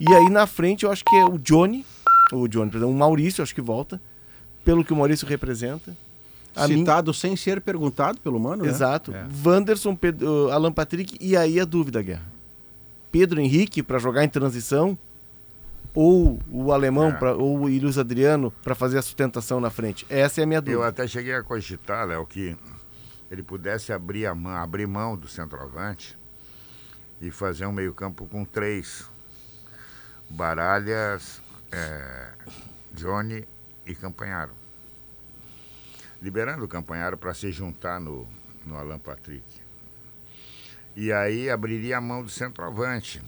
e 0.01 0.15
aí 0.15 0.31
na 0.31 0.47
frente 0.47 0.85
eu 0.85 0.91
acho 0.91 1.05
que 1.05 1.15
é 1.17 1.25
o 1.25 1.39
Johnny, 1.39 1.85
o 2.33 2.49
Johnny, 2.49 2.71
perdão, 2.71 2.91
o 2.91 2.95
Maurício 2.95 3.43
acho 3.43 3.55
que 3.55 3.61
volta, 3.61 4.01
pelo 4.65 4.83
que 4.85 4.93
o 4.93 4.97
Maurício 4.97 5.27
representa. 5.29 5.95
A 6.55 6.67
mim- 6.67 6.79
Citado 6.79 7.13
sem 7.13 7.37
ser 7.37 7.61
perguntado 7.61 8.19
pelo 8.19 8.41
Mano, 8.41 8.65
né? 8.65 8.71
Exato. 8.71 9.13
Wanderson, 9.45 9.95
Pedro, 9.95 10.51
Alan 10.51 10.73
Patrick 10.73 11.19
e 11.21 11.37
aí 11.37 11.61
a 11.61 11.67
dúvida, 11.67 12.01
Guerra. 12.01 12.25
Pedro 13.13 13.39
Henrique 13.41 13.83
para 13.83 13.99
jogar 13.99 14.25
em 14.25 14.29
transição 14.29 14.97
ou 15.95 16.39
o 16.51 16.73
alemão 16.73 17.09
É. 17.09 17.13
pra, 17.13 17.35
ou 17.35 17.59
o 17.59 17.67
Luiz 17.67 17.99
Adriano 17.99 18.51
para 18.65 18.75
fazer 18.75 18.97
a 18.99 19.03
sustentação 19.03 19.61
na 19.61 19.69
frente? 19.71 20.07
Essa 20.09 20.41
é 20.41 20.45
a 20.45 20.47
minha 20.47 20.59
Eu 20.59 20.63
dúvida. 20.63 20.87
até 20.89 21.07
cheguei 21.07 21.35
a 21.35 21.43
cogitar, 21.43 22.07
Léo, 22.07 22.27
que 22.27 22.57
ele 23.31 23.43
pudesse 23.43 23.93
abrir, 23.93 24.27
a 24.27 24.35
mão, 24.35 24.55
abrir 24.55 24.87
mão 24.87 25.17
do 25.17 25.29
centroavante 25.29 26.19
e 27.21 27.31
fazer 27.31 27.67
um 27.67 27.73
meio-campo 27.73 28.27
com 28.27 28.45
três. 28.45 29.09
Baralhas, 30.29 31.41
é, 31.73 32.33
Johnny 32.93 33.47
e 33.85 33.95
Campanharo. 33.95 34.55
Liberando 36.21 36.65
o 36.65 36.69
Campanharo 36.69 37.17
para 37.17 37.35
se 37.35 37.53
juntar 37.53 38.01
no, 38.01 38.27
no 38.65 38.77
Alan 38.77 38.99
Patrick. 38.99 39.45
E 40.95 41.13
aí 41.13 41.51
abriria 41.51 41.99
a 41.99 42.01
mão 42.01 42.23
do 42.23 42.31
centroavante. 42.31 43.23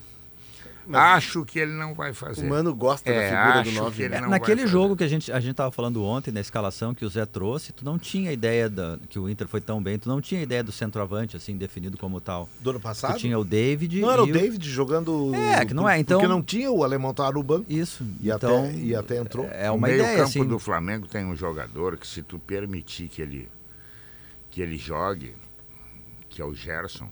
Acho 0.96 1.44
que 1.44 1.58
ele 1.58 1.72
não 1.72 1.94
vai 1.94 2.12
fazer. 2.12 2.46
O 2.46 2.48
Mano 2.48 2.74
gosta 2.74 3.10
É, 3.10 3.30
da 3.30 3.36
figura 3.36 3.52
do 3.54 3.60
acho 3.60 3.70
que 3.70 3.76
9. 3.76 4.02
ele 4.04 4.14
É, 4.14 4.20
não 4.20 4.28
naquele 4.30 4.62
vai 4.62 4.66
jogo 4.70 4.84
fazer. 4.88 4.96
que 4.98 5.04
a 5.04 5.08
gente 5.08 5.32
a 5.32 5.40
gente 5.40 5.54
tava 5.54 5.70
falando 5.70 6.02
ontem 6.04 6.30
na 6.30 6.40
escalação 6.40 6.94
que 6.94 7.04
o 7.04 7.08
Zé 7.08 7.26
trouxe, 7.26 7.72
tu 7.72 7.84
não 7.84 7.98
tinha 7.98 8.32
ideia 8.32 8.68
da, 8.70 8.98
que 9.08 9.18
o 9.18 9.28
Inter 9.28 9.46
foi 9.48 9.60
tão 9.60 9.82
bem, 9.82 9.98
tu 9.98 10.08
não 10.08 10.20
tinha 10.20 10.40
ideia 10.42 10.62
do 10.64 10.72
centroavante 10.72 11.36
assim 11.36 11.56
definido 11.56 11.96
como 11.98 12.20
tal. 12.20 12.48
Do 12.60 12.70
ano 12.70 12.78
Tu 12.78 12.82
passado? 12.82 13.18
tinha 13.18 13.38
o 13.38 13.44
David 13.44 14.00
Não 14.00 14.10
era 14.10 14.22
o 14.22 14.26
David 14.32 14.68
jogando. 14.70 15.34
É, 15.34 15.64
que 15.64 15.74
não 15.74 15.88
é, 15.88 15.98
então- 15.98 16.18
Porque 16.20 16.32
não 16.32 16.42
tinha, 16.42 16.70
o 16.70 16.82
alemão 16.84 17.12
tava 17.12 17.32
no 17.32 17.42
banco. 17.42 17.66
Isso. 17.70 18.04
E, 18.20 18.30
então 18.30 18.64
até, 18.66 18.72
e 18.74 18.94
até 18.94 19.16
entrou. 19.18 19.46
é 19.46 19.70
o 19.70 19.74
uma 19.74 19.86
meio 19.88 19.98
ideia 20.00 20.16
campo 20.18 20.28
assim. 20.28 20.44
do 20.46 20.58
Flamengo 20.58 21.06
tem 21.06 21.24
um 21.24 21.36
jogador 21.36 21.96
que 21.96 22.06
se 22.06 22.22
tu 22.22 22.38
permitir 22.38 23.08
que 23.08 23.20
ele 23.22 23.48
que 24.50 24.62
ele 24.62 24.78
jogue, 24.78 25.34
que 26.28 26.40
é 26.40 26.44
o 26.44 26.54
Gerson, 26.54 27.08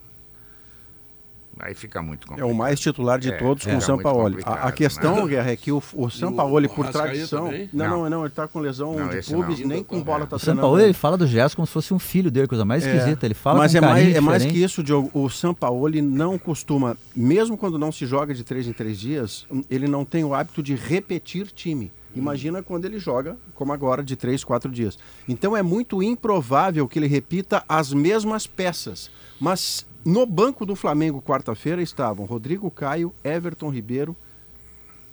aí 1.58 1.74
fica 1.74 2.02
muito 2.02 2.24
É 2.24 2.28
complicado. 2.28 2.50
o 2.50 2.54
mais 2.54 2.78
titular 2.80 3.18
de 3.18 3.30
É, 3.30 3.32
todos 3.32 3.66
é, 3.66 3.70
com 3.72 3.78
o 3.78 3.80
Sampaoli. 3.80 4.42
A, 4.44 4.68
a 4.68 4.72
questão, 4.72 5.24
né? 5.24 5.28
Guerra, 5.30 5.50
é 5.52 5.56
que 5.56 5.72
o, 5.72 5.82
o 5.94 6.10
Sampaoli, 6.10 6.66
o 6.66 6.70
por 6.70 6.88
tradição. 6.88 7.50
Não, 7.72 7.88
não, 7.88 8.10
Não. 8.10 8.24
ele 8.24 8.30
tá 8.34 8.46
com 8.46 8.60
lesão 8.60 8.94
Não, 8.94 9.08
de 9.08 9.22
pubis, 9.22 9.60
nem 9.60 9.82
com 9.82 10.00
bola 10.02 10.26
tá 10.26 10.36
O. 10.36 10.38
Sampaoli, 10.38 10.84
ele 10.84 10.92
fala 10.92 11.16
do 11.16 11.26
Gerson 11.26 11.56
como 11.56 11.66
se 11.66 11.72
fosse 11.72 11.92
um 11.94 11.98
filho 11.98 12.30
dele, 12.30 12.46
coisa 12.46 12.64
mais 12.64 12.84
É, 12.84 12.94
esquisita. 12.94 13.26
Ele 13.26 13.34
fala 13.34 13.58
Mas 13.58 13.72
com 13.72 13.78
é 13.78 13.80
mais, 13.80 14.14
é 14.16 14.20
mais 14.20 14.44
que 14.44 14.62
isso, 14.62 14.82
Diogo. 14.82 15.10
O 15.12 15.28
Sampaoli 15.28 16.02
não 16.02 16.38
costuma, 16.38 16.96
mesmo 17.14 17.56
quando 17.56 17.78
não 17.78 17.90
se 17.90 18.06
joga 18.06 18.34
de 18.34 18.44
três 18.44 18.66
em 18.66 18.72
três 18.72 18.98
dias, 18.98 19.46
ele 19.70 19.88
não 19.88 20.04
tem 20.04 20.24
o 20.24 20.34
hábito 20.34 20.62
de 20.62 20.74
repetir 20.74 21.46
time. 21.50 21.90
Imagina 22.14 22.62
quando 22.62 22.86
ele 22.86 22.98
joga, 22.98 23.36
como 23.54 23.74
agora, 23.74 24.02
de 24.02 24.16
três, 24.16 24.42
quatro 24.42 24.70
dias. 24.70 24.98
Então 25.28 25.54
é 25.54 25.62
muito 25.62 26.02
improvável 26.02 26.88
que 26.88 26.98
ele 26.98 27.06
repita 27.06 27.62
as 27.68 27.92
mesmas 27.92 28.46
peças. 28.46 29.10
Mas 29.38 29.85
no 30.06 30.24
banco 30.24 30.64
do 30.64 30.74
Flamengo, 30.76 31.20
quarta-feira, 31.20 31.82
estavam 31.82 32.24
Rodrigo 32.24 32.70
Caio, 32.70 33.12
Everton 33.24 33.68
Ribeiro 33.70 34.16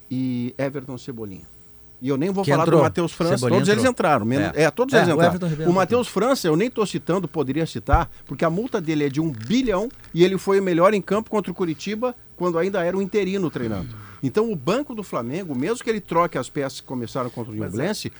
e 0.10 0.54
Everton 0.58 0.98
Cebolinha. 0.98 1.52
E 2.02 2.10
eu 2.10 2.18
nem 2.18 2.30
vou 2.32 2.44
Que 2.44 2.52
falar 2.52 2.64
entrou. 2.64 2.80
do 2.80 2.84
Matheus 2.84 3.14
França, 3.14 3.38
Cebolinha 3.38 3.60
todos 3.60 3.70
eles 3.70 3.80
entrou. 3.82 3.92
entraram. 3.92 4.26
menos- 4.26 4.58
É. 4.58 4.64
É, 4.64 4.72
todos 4.72 4.94
É, 4.94 4.98
eles 4.98 5.10
o 5.10 5.14
entraram. 5.14 5.48
Ribeiro 5.48 5.72
O 5.72 5.74
Matheus 5.74 6.08
França, 6.10 6.48
eu 6.48 6.56
nem 6.58 6.68
estou 6.68 6.86
citando, 6.86 7.28
poderia 7.30 7.66
citar, 7.66 8.12
porque 8.26 8.44
a 8.44 8.50
multa 8.50 8.82
dele 8.82 9.06
é 9.06 9.10
de 9.10 9.22
um 9.22 9.32
bilhão 9.32 9.88
e 10.14 10.24
ele 10.24 10.38
foi 10.38 10.60
o 10.60 10.64
melhor 10.64 10.94
em 10.94 11.02
campo 11.02 11.30
contra 11.30 11.50
o 11.50 11.56
Curitiba 11.56 12.14
quando 12.36 12.58
ainda 12.60 12.84
era 12.84 12.98
um 12.98 13.02
interino 13.02 13.50
treinando. 13.50 13.96
Então 14.22 14.52
o 14.52 14.56
banco 14.56 14.94
do 14.94 15.02
Flamengo, 15.02 15.58
mesmo 15.58 15.82
que 15.84 15.90
ele 15.90 16.02
troque 16.02 16.38
as 16.38 16.50
peças 16.50 16.82
que 16.82 16.88
começaram 16.88 17.30
contra 17.30 17.54
o 17.54 17.56
Nublense, 17.56 18.10
é 18.10 18.12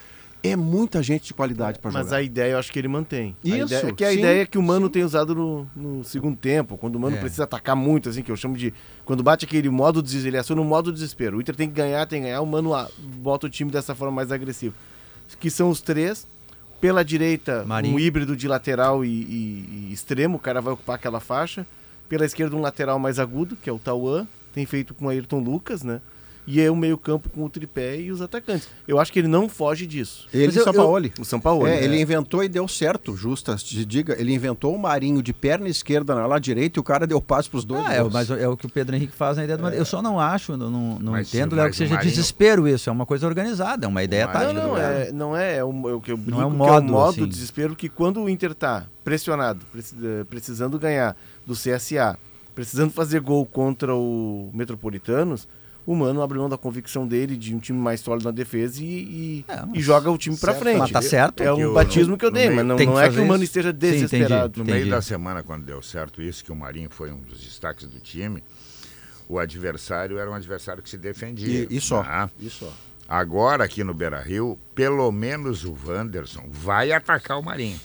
muita 0.58 1.02
gente 1.02 1.28
de 1.28 1.34
qualidade 1.34 1.80
para 1.80 1.90
Mas 1.92 2.06
jogar. 2.08 2.18
a 2.18 2.22
ideia 2.22 2.52
eu 2.52 2.58
acho 2.60 2.70
que 2.72 2.78
ele 2.78 2.90
mantém. 2.90 3.34
A 3.44 3.48
Isso, 3.48 3.58
ideia- 3.76 3.94
que 3.94 4.04
a 4.04 4.12
sim, 4.12 4.20
ideia 4.20 4.46
que 4.46 4.58
o 4.58 4.62
Mano 4.62 4.88
sim. 4.88 4.92
tem 4.92 5.04
usado 5.04 5.34
no, 5.34 5.68
no 5.74 6.04
segundo 6.04 6.36
tempo, 6.36 6.78
quando 6.78 6.96
o 6.96 7.00
Mano 7.00 7.16
É. 7.16 7.20
precisa 7.20 7.46
atacar 7.46 7.76
muito, 7.76 8.10
assim, 8.10 8.22
que 8.22 8.30
eu 8.32 8.36
chamo 8.36 8.58
de. 8.58 8.74
Quando 9.06 9.24
bate 9.24 9.46
aquele 9.46 9.70
modo 9.70 10.02
desespero, 10.04 10.30
ele 10.32 10.38
aciona 10.40 10.62
o 10.62 10.66
modo 10.66 10.92
desespero. 10.92 11.38
O 11.38 11.42
Inter 11.42 11.56
tem 11.56 11.70
que 11.70 11.76
ganhar, 11.76 12.06
tem 12.06 12.20
que 12.22 12.28
ganhar, 12.28 12.42
o 12.42 12.46
Mano 12.46 12.74
ah, 12.74 12.90
bota 12.98 13.48
o 13.48 13.50
time 13.50 13.72
dessa 13.72 13.96
forma 13.96 14.14
mais 14.14 14.32
agressiva. 14.32 14.76
Que 15.40 15.50
são 15.50 15.70
os 15.70 15.80
três. 15.82 16.28
Pela 16.82 17.02
direita, 17.06 17.64
Marinho. 17.66 17.96
um 17.96 18.00
híbrido 18.00 18.36
de 18.36 18.46
lateral 18.46 19.06
e, 19.06 19.08
e- 19.08 19.88
e 19.90 19.94
extremo, 19.94 20.36
o 20.36 20.40
cara 20.40 20.60
vai 20.60 20.74
ocupar 20.74 20.96
aquela 20.98 21.22
faixa. 21.22 21.66
Pela 22.10 22.26
esquerda, 22.26 22.54
um 22.58 22.60
lateral 22.62 23.00
mais 23.00 23.20
agudo, 23.20 23.56
que 23.56 23.70
é 23.70 23.74
o 23.74 23.80
Tauan, 23.80 24.28
tem 24.54 24.66
feito 24.66 24.94
com 24.94 25.06
o 25.06 25.10
Ayrton 25.10 25.40
Lucas, 25.40 25.82
né? 25.82 26.02
E 26.46 26.60
é 26.60 26.70
o 26.70 26.76
meio-campo 26.76 27.30
com 27.30 27.46
o 27.46 27.50
tripé 27.50 27.98
e 27.98 28.12
os 28.12 28.22
atacantes. 28.22 28.68
Eu 28.86 29.00
acho 29.00 29.14
que 29.14 29.20
ele 29.20 29.30
não 29.30 29.48
foge 29.48 29.88
disso. 29.88 30.28
Ele 30.34 30.48
Mas 30.48 30.56
e 30.56 30.60
eu- 30.60 30.64
Sampaoli. 30.66 31.14
O 31.18 31.24
São 31.24 31.40
Paulo. 31.40 31.66
É, 31.66 31.82
ele 31.84 32.00
inventou 32.02 32.44
e 32.44 32.50
deu 32.50 32.68
certo, 32.68 33.16
justa 33.16 33.58
se 33.58 33.86
diga. 33.86 34.20
Ele 34.20 34.34
inventou 34.34 34.76
o 34.76 34.78
Marinho 34.80 35.24
de 35.24 35.32
perna 35.32 35.70
esquerda 35.70 36.14
na 36.14 36.26
lá 36.28 36.40
direita 36.40 36.78
e 36.78 36.82
o 36.82 36.84
cara 36.84 37.08
deu 37.08 37.22
passe 37.22 37.50
pros 37.50 37.64
dois. 37.64 37.86
Ah, 37.86 37.94
é, 37.94 38.04
o- 38.04 38.12
mas 38.12 38.30
é 38.30 38.46
o 38.48 38.58
que 38.58 38.66
o 38.66 38.70
Pedro 38.70 38.94
Henrique 38.96 39.14
faz 39.16 39.38
na 39.38 39.46
ideia 39.46 39.58
do 39.58 39.70
Eu 39.70 39.86
só 39.86 40.02
não 40.02 40.20
acho, 40.20 40.58
não, 40.58 40.70
não, 40.70 41.00
não 41.00 41.12
Mas 41.14 41.34
entendo, 41.34 41.56
Léo, 41.56 41.66
que 41.68 41.72
o 41.72 41.78
seja 41.78 41.96
Marinho- 41.96 42.12
desespero 42.12 42.68
isso. 42.68 42.90
É 42.90 42.92
uma 42.94 43.06
coisa 43.06 43.26
organizada, 43.26 43.86
é 43.86 43.88
uma 43.88 44.04
ideia 44.04 44.28
Marinho- 44.28 44.44
tática. 44.54 44.62
Não, 44.62 44.68
não, 44.74 44.78
é, 44.78 45.12
não 45.14 45.38
é, 45.38 45.56
é, 45.58 45.64
o, 45.64 45.90
é 45.90 45.94
o 45.94 46.02
que 46.02 46.12
eu 46.12 46.18
brinco, 46.18 46.32
Não 46.32 46.42
é 46.42 46.46
um 46.46 46.50
modo, 46.50 46.88
é 46.88 46.90
o 46.90 46.92
modo 46.92 47.10
assim. 47.22 47.26
desespero 47.28 47.74
que 47.74 47.88
quando 47.88 48.22
o 48.22 48.28
Inter 48.30 48.54
tá 48.54 48.86
pressionado, 49.02 49.62
eh, 49.76 50.26
precisando 50.30 50.78
ganhar 50.78 51.16
do 51.46 51.54
CSA, 51.56 52.18
precisando 52.54 52.92
fazer 52.92 53.22
gol 53.22 53.46
contra 53.46 53.96
o 53.96 54.50
Metropolitanos, 54.54 55.48
o 55.86 55.96
Mano 55.96 56.22
abre 56.22 56.38
mão 56.38 56.48
da 56.48 56.58
convicção 56.58 57.06
dele 57.08 57.36
de 57.36 57.54
um 57.54 57.60
time 57.60 57.78
mais 57.78 58.00
sólido 58.00 58.26
na 58.26 58.32
defesa 58.32 58.82
e, 58.82 58.86
e, 58.86 59.46
É, 59.48 59.64
e 59.74 59.82
joga 59.82 60.10
o 60.10 60.18
time 60.18 60.38
pra 60.38 60.54
Certo, 60.54 60.64
frente. 60.64 60.80
Mas 60.80 60.92
tá 60.92 61.02
certo. 61.02 61.42
É 61.44 61.54
Que 61.56 61.66
um 61.66 61.74
batismo 61.74 62.18
que 62.18 62.26
eu 62.26 62.32
dei, 62.32 62.46
meio- 62.46 62.56
mas 62.58 62.66
não, 62.66 62.76
não 62.78 63.00
é 63.00 63.10
que 63.10 63.20
o 63.20 63.26
Mano 63.26 63.44
isso. 63.44 63.52
esteja 63.52 63.70
Sim, 63.72 63.76
entendi. 63.78 63.94
desesperado. 64.04 64.58
No 64.60 64.64
Entendi. 64.64 64.80
meio 64.80 64.90
da 64.90 65.02
semana, 65.02 65.44
quando 65.44 65.66
deu 65.66 65.82
certo 65.82 66.22
isso, 66.22 66.44
que 66.44 66.52
o 66.52 66.56
Marinho 66.56 66.90
foi 66.90 67.12
um 67.12 67.20
dos 67.22 67.40
destaques 67.42 67.88
do 67.88 68.00
time, 68.00 68.44
o 69.28 69.38
adversário 69.40 70.18
era 70.18 70.30
um 70.30 70.34
adversário 70.34 70.82
que 70.82 70.90
se 70.90 70.98
defendia. 70.98 71.68
E, 71.70 71.78
e 71.78 71.82
só. 71.82 72.02
tá? 72.04 72.30
E 72.40 72.50
só. 72.50 72.72
Agora, 73.08 73.66
aqui 73.66 73.84
no 73.84 73.94
Beira 73.94 74.22
Rio, 74.22 74.58
pelo 74.74 75.12
menos 75.12 75.66
o 75.66 75.76
Wanderson 75.86 76.46
vai 76.50 76.92
atacar 76.94 77.38
o 77.38 77.44
Marinho. 77.44 77.80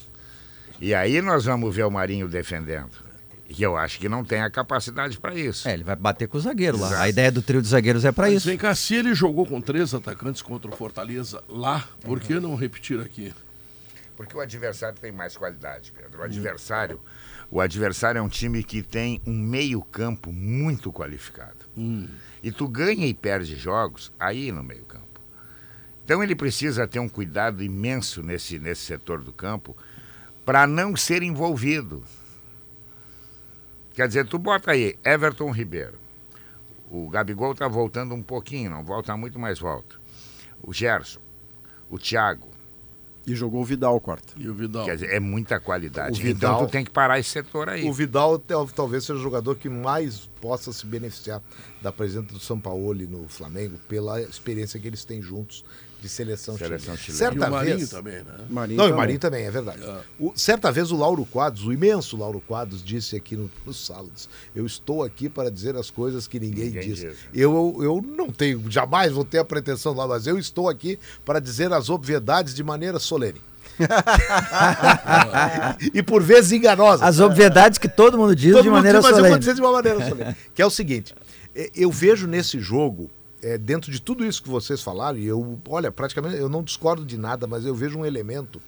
E 0.79 0.93
aí 0.93 1.21
nós 1.21 1.43
vamos 1.43 1.75
ver 1.75 1.83
o 1.85 1.91
Marinho 1.91 2.27
defendendo. 2.29 3.08
E 3.49 3.63
eu 3.63 3.75
acho 3.75 3.99
que 3.99 4.07
não 4.07 4.23
tem 4.23 4.41
a 4.41 4.49
capacidade 4.49 5.19
para 5.19 5.33
isso. 5.33 5.67
É, 5.67 5.73
ele 5.73 5.83
vai 5.83 5.95
bater 5.95 6.27
com 6.27 6.37
o 6.37 6.39
zagueiro 6.39 6.77
lá. 6.77 6.87
Exato. 6.87 7.01
A 7.01 7.09
ideia 7.09 7.31
do 7.31 7.41
trio 7.41 7.61
de 7.61 7.67
zagueiros 7.67 8.05
é 8.05 8.11
pra 8.11 8.27
Mas 8.27 8.35
isso. 8.35 8.47
vem 8.47 8.57
cá, 8.57 8.75
se 8.75 8.93
ele 8.93 9.15
jogou 9.15 9.45
com 9.45 9.59
três 9.59 9.91
atacantes 9.93 10.41
contra 10.43 10.69
o 10.69 10.75
Fortaleza 10.75 11.43
lá, 11.49 11.83
por 12.01 12.19
que 12.19 12.39
não 12.39 12.53
repetir 12.55 12.99
aqui? 12.99 13.33
Porque 14.15 14.37
o 14.37 14.39
adversário 14.39 14.99
tem 14.99 15.11
mais 15.11 15.35
qualidade, 15.35 15.91
Pedro. 15.91 16.19
O 16.19 16.23
adversário 16.23 16.99
O 17.49 17.59
adversário 17.59 18.19
é 18.19 18.21
um 18.21 18.29
time 18.29 18.63
que 18.63 18.83
tem 18.83 19.19
um 19.25 19.33
meio-campo 19.33 20.31
muito 20.31 20.91
qualificado. 20.93 21.65
E 22.43 22.51
tu 22.51 22.67
ganha 22.67 23.07
e 23.07 23.13
perde 23.13 23.55
jogos 23.55 24.11
aí 24.19 24.51
no 24.51 24.61
meio-campo. 24.61 25.07
Então 26.05 26.21
ele 26.21 26.35
precisa 26.35 26.87
ter 26.87 26.99
um 26.99 27.09
cuidado 27.09 27.63
imenso 27.63 28.21
nesse, 28.21 28.59
nesse 28.59 28.81
setor 28.81 29.23
do 29.23 29.31
campo 29.33 29.75
para 30.45 30.67
não 30.67 30.95
ser 30.95 31.23
envolvido. 31.23 32.03
Quer 33.93 34.07
dizer, 34.07 34.25
tu 34.27 34.37
bota 34.39 34.71
aí 34.71 34.97
Everton 35.03 35.51
Ribeiro. 35.51 35.97
O 36.89 37.09
Gabigol 37.09 37.53
tá 37.53 37.67
voltando 37.67 38.15
um 38.15 38.21
pouquinho, 38.23 38.69
não 38.71 38.83
volta 38.83 39.15
muito, 39.15 39.37
mas 39.37 39.59
volta. 39.59 39.95
O 40.61 40.73
Gerson, 40.73 41.19
o 41.89 41.97
Thiago. 41.99 42.47
E 43.27 43.35
jogou 43.35 43.61
o 43.61 43.65
Vidal 43.65 43.99
quarta. 44.01 44.33
E 44.35 44.49
o 44.49 44.55
Vidal. 44.55 44.85
Quer 44.85 44.95
dizer, 44.95 45.13
é 45.13 45.19
muita 45.19 45.59
qualidade. 45.59 46.19
O 46.19 46.23
Vidal- 46.23 46.53
Então 46.55 46.67
tu 46.67 46.71
tem 46.71 46.83
que 46.83 46.89
parar 46.89 47.19
esse 47.19 47.29
setor 47.29 47.69
aí. 47.69 47.87
O 47.87 47.93
Vidal 47.93 48.39
tal- 48.39 48.67
talvez 48.67 49.03
seja 49.03 49.19
o 49.19 49.21
jogador 49.21 49.55
que 49.55 49.69
mais 49.69 50.27
possa 50.41 50.73
se 50.73 50.83
beneficiar 50.85 51.39
da 51.79 51.91
presença 51.91 52.33
do 52.33 52.39
São 52.39 52.59
Paulo 52.59 52.91
no 53.07 53.27
Flamengo 53.27 53.77
pela 53.87 54.19
experiência 54.21 54.79
que 54.79 54.87
eles 54.87 55.05
têm 55.05 55.21
juntos 55.21 55.63
de 56.01 56.07
seleção, 56.07 56.57
Seleção 56.57 56.95
chilena. 56.95 56.97
chilena. 56.97 57.09
E 57.09 57.11
o 57.11 57.17
Certa 57.39 57.49
Marinho 57.49 57.77
vez, 57.77 57.89
também, 57.89 58.13
né? 58.15 58.23
Marinho 58.49 58.77
Não, 58.77 58.85
e 58.85 58.87
o 58.87 58.91
também. 58.91 58.97
Marinho 58.97 59.19
também, 59.19 59.45
é 59.45 59.51
verdade. 59.51 59.79
O- 60.19 60.31
certa 60.35 60.71
vez 60.71 60.91
o 60.91 60.97
Lauro 60.97 61.25
Quadros, 61.25 61.65
o 61.65 61.73
imenso 61.73 62.15
Lauro 62.15 62.41
Quadros, 62.47 62.83
disse 62.83 63.15
aqui 63.15 63.35
no, 63.35 63.49
no 63.65 63.73
Sábados, 63.73 64.29
eu 64.55 64.65
estou 64.65 65.03
aqui 65.03 65.27
para 65.27 65.51
dizer 65.51 65.75
as 65.75 65.89
coisas 65.91 66.27
que 66.27 66.39
ninguém, 66.39 66.65
Ninguém 66.67 66.87
diz. 66.89 66.99
diz. 66.99 67.17
Eu, 67.33 67.77
eu 67.81 68.01
não 68.01 68.31
tenho, 68.31 68.63
jamais 68.71 69.11
vou 69.11 69.25
ter 69.25 69.39
a 69.39 69.45
pretensão 69.45 69.93
lá, 69.93 70.07
mas 70.07 70.25
eu 70.27 70.37
estou 70.39 70.69
aqui 70.69 70.97
para 71.25 71.39
dizer 71.39 71.73
as 71.73 71.89
obviedades 71.89 72.53
de 72.53 72.63
maneira 72.63 72.99
solene. 72.99 73.41
e 75.93 76.03
por 76.03 76.21
vezes 76.21 76.51
enganosa. 76.51 77.05
As 77.05 77.19
obviedades 77.19 77.77
que 77.77 77.87
todo 77.87 78.17
mundo 78.17 78.35
diz 78.35 78.51
Todo 78.51 78.63
de 78.63 78.69
mundo 78.69 78.77
maneira 78.77 78.99
diz, 78.99 79.05
mas 79.05 79.11
eu 79.11 79.17
vou 79.23 79.27
solene. 79.27 79.39
dizer 79.39 79.55
de 79.55 79.61
uma 79.61 79.71
maneira 79.71 80.09
solene. 80.09 80.35
que 80.53 80.61
é 80.61 80.65
o 80.65 80.69
seguinte: 80.69 81.15
é, 81.55 81.69
eu 81.75 81.91
vejo 81.91 82.27
nesse 82.27 82.59
jogo, 82.59 83.09
é, 83.41 83.57
dentro 83.57 83.91
de 83.91 84.01
tudo 84.01 84.25
isso 84.25 84.41
que 84.43 84.49
vocês 84.49 84.81
falaram, 84.81 85.17
e 85.17 85.25
eu, 85.25 85.59
olha, 85.67 85.91
praticamente 85.91 86.35
eu 86.37 86.49
não 86.49 86.63
discordo 86.63 87.05
de 87.05 87.17
nada, 87.17 87.47
mas 87.47 87.65
eu 87.65 87.73
vejo 87.75 87.97
um 87.99 88.05
elemento 88.05 88.61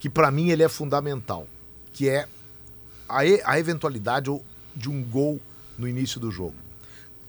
que 0.00 0.08
para 0.10 0.30
mim 0.30 0.48
ele 0.50 0.62
é 0.62 0.68
fundamental, 0.68 1.46
que 1.92 2.08
é 2.08 2.26
a, 3.08 3.24
e- 3.24 3.40
a 3.44 3.58
eventualidade 3.58 4.30
ou- 4.30 4.44
de 4.74 4.88
um 4.88 5.02
gol 5.02 5.40
no 5.78 5.88
início 5.88 6.20
do 6.20 6.30
jogo. 6.30 6.54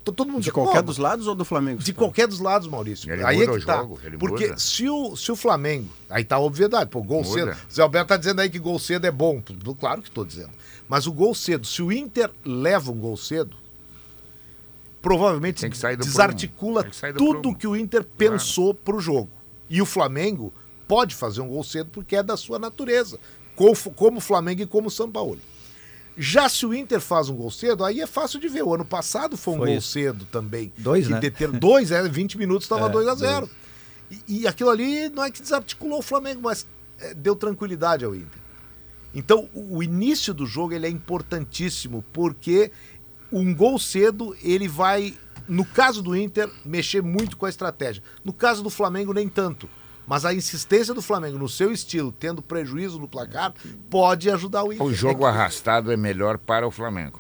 To- 0.03 0.11
Todo 0.13 0.27
mundo 0.29 0.37
De 0.41 0.45
diz, 0.45 0.53
qualquer 0.53 0.77
"Como? 0.77 0.85
dos 0.87 0.97
lados 0.97 1.27
ou 1.27 1.35
do 1.35 1.43
Flamengo? 1.45 1.81
De 1.83 1.93
qualquer 1.93 2.27
dos 2.27 2.39
lados, 2.39 2.67
Maurício. 2.67 3.11
Ele 3.11 3.23
aí 3.23 3.37
muda 3.39 3.51
é 3.51 3.55
que 3.57 3.63
o 3.63 3.65
tá. 3.65 3.77
jogo, 3.77 3.99
ele 4.03 4.17
Porque 4.17 4.47
muda. 4.47 4.57
se 4.59 4.87
o, 4.89 5.15
se 5.15 5.31
o 5.31 5.35
Flamengo. 5.35 5.89
Aí 6.09 6.23
tá 6.23 6.37
a 6.37 6.39
obviedade, 6.39 6.89
pô, 6.89 7.01
gol 7.03 7.23
Muda. 7.23 7.53
cedo. 7.53 7.57
Zé 7.71 7.81
Alberto 7.81 8.07
tá 8.07 8.17
dizendo 8.17 8.39
aí 8.41 8.49
que 8.49 8.57
gol 8.59 8.79
cedo 8.79 9.05
é 9.05 9.11
bom. 9.11 9.41
Claro 9.79 10.01
que 10.01 10.09
tô 10.09 10.23
dizendo. 10.25 10.51
Mas 10.87 11.05
o 11.05 11.11
gol 11.11 11.35
cedo, 11.35 11.67
se 11.67 11.81
o 11.83 11.91
Inter 11.91 12.31
leva 12.45 12.91
um 12.91 12.97
gol 12.99 13.17
cedo, 13.17 13.55
provavelmente 15.01 15.61
Tem 15.61 15.69
que 15.69 15.77
sair 15.77 15.95
do 15.95 16.03
desarticula 16.05 16.81
prumo. 16.81 16.83
Tem 16.83 16.91
que 16.91 16.95
sair 16.97 17.13
do 17.13 17.17
tudo 17.17 17.41
prumo. 17.41 17.57
que 17.57 17.67
o 17.67 17.75
Inter 17.75 18.03
pensou 18.03 18.73
pro 18.73 18.99
jogo. 18.99 19.29
E 19.69 19.81
o 19.81 19.85
Flamengo 19.85 20.53
pode 20.87 21.13
fazer 21.15 21.41
um 21.41 21.47
gol 21.47 21.63
cedo 21.63 21.89
porque 21.91 22.15
é 22.15 22.23
da 22.23 22.35
sua 22.35 22.57
natureza. 22.59 23.19
Como, 23.55 23.75
como 23.95 24.17
o 24.17 24.21
Flamengo 24.21 24.61
e 24.61 24.65
como 24.65 24.87
o 24.87 24.91
São 24.91 25.09
Paulo. 25.11 25.39
Já 26.17 26.49
se 26.49 26.65
o 26.65 26.73
Inter 26.73 26.99
faz 26.99 27.29
um 27.29 27.35
gol 27.35 27.49
cedo, 27.51 27.85
aí 27.85 28.01
é 28.01 28.07
fácil 28.07 28.39
de 28.39 28.47
ver. 28.49 28.63
O 28.63 28.73
ano 28.73 28.83
passado 28.83 29.37
foi 29.37 29.53
um 29.53 29.57
Foi 29.57 29.67
gol 29.67 29.77
isso. 29.77 29.89
cedo 29.91 30.25
também. 30.25 30.73
Dois, 30.77 31.07
né? 31.07 31.19
deter- 31.19 31.51
dois, 31.51 31.91
é, 31.91 32.01
20 32.07 32.37
minutos 32.37 32.65
estava 32.65 32.87
É, 32.87 32.89
2 32.89 33.07
a 33.07 33.15
0 33.15 33.49
e, 34.27 34.41
e 34.41 34.47
aquilo 34.47 34.69
ali 34.69 35.07
não 35.09 35.23
é 35.23 35.31
que 35.31 35.41
desarticulou 35.41 35.99
o 35.99 36.01
Flamengo, 36.01 36.41
mas 36.41 36.65
é, 36.99 37.13
deu 37.13 37.35
tranquilidade 37.35 38.03
ao 38.03 38.13
Inter. 38.15 38.39
Então, 39.13 39.49
o, 39.53 39.77
o 39.77 39.83
início 39.83 40.33
do 40.33 40.45
jogo 40.45 40.73
ele 40.73 40.85
é 40.87 40.89
importantíssimo, 40.89 42.03
porque 42.11 42.71
um 43.31 43.53
gol 43.53 43.77
cedo 43.79 44.35
ele 44.41 44.67
vai, 44.67 45.13
no 45.47 45.63
caso 45.65 46.01
do 46.01 46.15
Inter, 46.15 46.49
mexer 46.65 47.01
muito 47.01 47.37
com 47.37 47.45
a 47.45 47.49
estratégia. 47.49 48.03
No 48.23 48.33
caso 48.33 48.63
do 48.63 48.69
Flamengo, 48.69 49.13
nem 49.13 49.27
tanto. 49.27 49.69
Mas 50.07 50.25
a 50.25 50.33
insistência 50.33 50.93
do 50.93 51.03
Flamengo 51.03 51.37
no 51.37 51.47
seu 51.47 51.71
estilo, 51.71 52.11
tendo 52.11 52.41
prejuízo 52.41 52.97
no 52.97 53.07
placar, 53.07 53.53
pode 53.91 54.29
ajudar 54.31 54.63
o 54.63 54.73
Inter. 54.73 54.85
O 54.85 54.93
jogo 54.93 55.23
arrastado 55.23 55.91
é 55.91 55.97
melhor 55.97 56.39
para 56.39 56.67
o 56.67 56.71
Flamengo, 56.71 57.19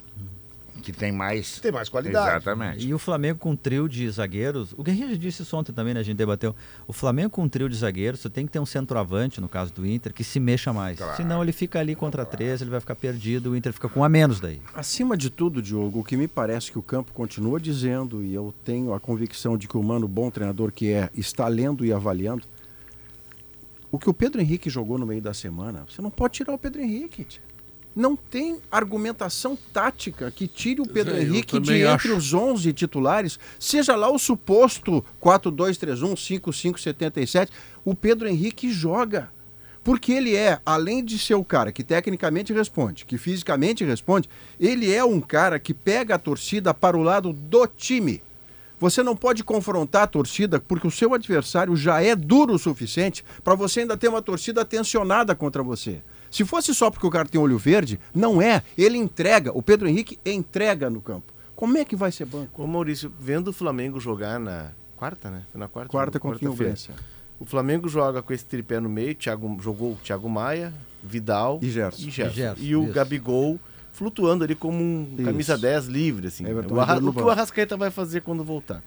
que 0.79 0.91
tem 0.91 1.11
mais. 1.11 1.59
Tem 1.59 1.71
mais 1.71 1.89
qualidade. 1.89 2.29
Exatamente. 2.29 2.87
E 2.87 2.93
o 2.93 2.99
Flamengo 2.99 3.39
com 3.39 3.51
um 3.51 3.55
trio 3.55 3.87
de 3.87 4.09
zagueiros, 4.09 4.73
o 4.77 4.83
já 4.85 5.15
disse 5.15 5.43
isso 5.43 5.55
ontem 5.55 5.71
também, 5.71 5.93
né? 5.93 5.99
A 5.99 6.03
gente 6.03 6.17
debateu. 6.17 6.55
O 6.87 6.93
Flamengo 6.93 7.29
com 7.29 7.43
um 7.43 7.49
trio 7.49 7.69
de 7.69 7.75
zagueiros, 7.75 8.19
você 8.19 8.29
tem 8.29 8.45
que 8.45 8.51
ter 8.51 8.59
um 8.59 8.65
centroavante, 8.65 9.39
no 9.39 9.47
caso 9.47 9.73
do 9.73 9.85
Inter, 9.85 10.13
que 10.13 10.23
se 10.23 10.39
mexa 10.39 10.73
mais. 10.73 10.97
Claro. 10.97 11.15
Senão 11.15 11.41
ele 11.41 11.51
fica 11.51 11.79
ali 11.79 11.95
contra 11.95 12.25
três, 12.25 12.61
ele 12.61 12.69
vai 12.69 12.79
ficar 12.79 12.95
perdido, 12.95 13.51
o 13.51 13.55
Inter 13.55 13.73
fica 13.73 13.89
com 13.89 14.01
um 14.01 14.03
a 14.03 14.09
menos 14.09 14.39
daí. 14.39 14.61
Acima 14.73 15.15
de 15.15 15.29
tudo, 15.29 15.61
Diogo, 15.61 15.99
o 15.99 16.03
que 16.03 16.17
me 16.17 16.27
parece 16.27 16.71
que 16.71 16.79
o 16.79 16.83
campo 16.83 17.11
continua 17.13 17.59
dizendo, 17.59 18.23
e 18.23 18.33
eu 18.33 18.53
tenho 18.63 18.93
a 18.93 18.99
convicção 18.99 19.57
de 19.57 19.67
que 19.67 19.77
o 19.77 19.83
Mano, 19.83 20.07
bom 20.07 20.29
treinador 20.29 20.71
que 20.71 20.91
é, 20.91 21.09
está 21.15 21.47
lendo 21.47 21.85
e 21.85 21.91
avaliando. 21.91 22.43
O 23.91 23.97
que 23.97 24.09
o 24.09 24.13
Pedro 24.13 24.39
Henrique 24.39 24.69
jogou 24.69 24.97
no 24.97 25.05
meio 25.05 25.21
da 25.21 25.33
semana, 25.33 25.85
você 25.89 26.01
não 26.01 26.11
pode 26.11 26.35
tirar 26.35 26.53
o 26.53 26.57
Pedro 26.57 26.81
Henrique. 26.81 27.23
tio. 27.23 27.48
Não 27.99 28.15
tem 28.15 28.61
argumentação 28.71 29.57
tática 29.73 30.31
que 30.31 30.47
tire 30.47 30.79
o 30.79 30.87
Pedro 30.87 31.17
É, 31.17 31.21
Henrique 31.21 31.59
de 31.59 31.65
também 31.67 31.81
entre 31.81 32.13
acho. 32.13 32.15
os 32.15 32.33
11 32.33 32.71
titulares, 32.71 33.37
seja 33.59 33.93
lá 33.93 34.09
o 34.09 34.17
suposto 34.17 35.03
4-2-3-1, 35.21 36.13
5-5-77. 36.39 37.49
O 37.83 37.93
Pedro 37.93 38.29
Henrique 38.29 38.71
joga. 38.71 39.29
Porque 39.83 40.13
ele 40.13 40.33
é, 40.33 40.61
além 40.65 41.03
de 41.03 41.19
ser 41.19 41.33
o 41.33 41.43
cara 41.43 41.73
que 41.73 41.83
tecnicamente 41.83 42.53
responde, 42.53 43.03
que 43.03 43.17
fisicamente 43.17 43.83
responde, 43.83 44.29
ele 44.57 44.93
é 44.93 45.03
um 45.03 45.19
cara 45.19 45.59
que 45.59 45.73
pega 45.73 46.15
a 46.15 46.19
torcida 46.19 46.73
para 46.73 46.95
o 46.97 47.03
lado 47.03 47.33
do 47.33 47.67
time. 47.67 48.23
Você 48.79 49.03
não 49.03 49.13
pode 49.13 49.43
confrontar 49.43 50.03
a 50.03 50.07
torcida 50.07 50.61
porque 50.61 50.87
o 50.87 50.91
seu 50.91 51.13
adversário 51.13 51.75
já 51.75 52.01
é 52.01 52.15
duro 52.15 52.53
o 52.53 52.59
suficiente 52.59 53.25
para 53.43 53.55
você 53.55 53.81
ainda 53.81 53.97
ter 53.97 54.07
uma 54.07 54.21
torcida 54.21 54.63
tensionada 54.63 55.35
contra 55.35 55.61
você. 55.61 56.01
Se 56.29 56.45
fosse 56.45 56.73
só 56.73 56.89
porque 56.91 57.05
o 57.05 57.09
cara 57.09 57.27
tem 57.27 57.39
olho 57.39 57.57
verde, 57.57 57.99
não 58.13 58.41
é. 58.41 58.61
Ele 58.77 58.97
entrega. 58.97 59.51
O 59.57 59.61
Pedro 59.61 59.87
Henrique 59.87 60.19
entrega 60.25 60.89
no 60.89 61.01
campo. 61.01 61.33
Como 61.55 61.77
é 61.77 61.83
que 61.83 61.95
vai 61.95 62.11
ser 62.11 62.25
banco? 62.25 62.63
Ô 62.63 62.67
Maurício, 62.67 63.11
vendo 63.19 63.49
o 63.49 63.53
Flamengo 63.53 63.99
jogar 63.99 64.39
na 64.39 64.71
quarta, 64.95 65.29
né? 65.29 65.43
Foi 65.51 65.59
na 65.59 65.67
quarta? 65.67 65.89
Quarta 65.91 66.19
contra 66.19 66.37
o 66.37 66.39
quarta-feira. 66.39 66.73
Umbrense. 66.73 66.91
O 67.39 67.45
Flamengo 67.45 67.87
joga 67.87 68.21
com 68.21 68.33
esse 68.33 68.45
tripé 68.45 68.79
no 68.79 68.89
meio, 68.89 69.15
Thiago, 69.15 69.57
jogou 69.61 69.93
o 69.93 69.95
Thiago 70.03 70.29
Maia, 70.29 70.73
Vidal 71.01 71.59
E 71.61 71.69
Gerson. 71.69 72.01
E, 72.07 72.09
Gerson. 72.09 72.33
E 72.33 72.35
Gerson, 72.35 72.61
E 72.61 72.75
o 72.75 72.83
isso. 72.83 72.93
Gabigol 72.93 73.59
flutuando 73.91 74.43
ali 74.45 74.55
como 74.55 74.81
um 74.81 75.13
Isso. 75.15 75.25
camisa 75.25 75.57
10 75.57 75.87
livre, 75.87 76.27
assim. 76.27 76.45
Everton 76.47 76.75
O, 76.75 77.09
o 77.09 77.13
que 77.13 77.21
o. 77.21 77.29
Arrascaeta 77.29 77.75
vai 77.75 77.91
fazer 77.91 78.21
quando 78.21 78.43
voltar? 78.43 78.81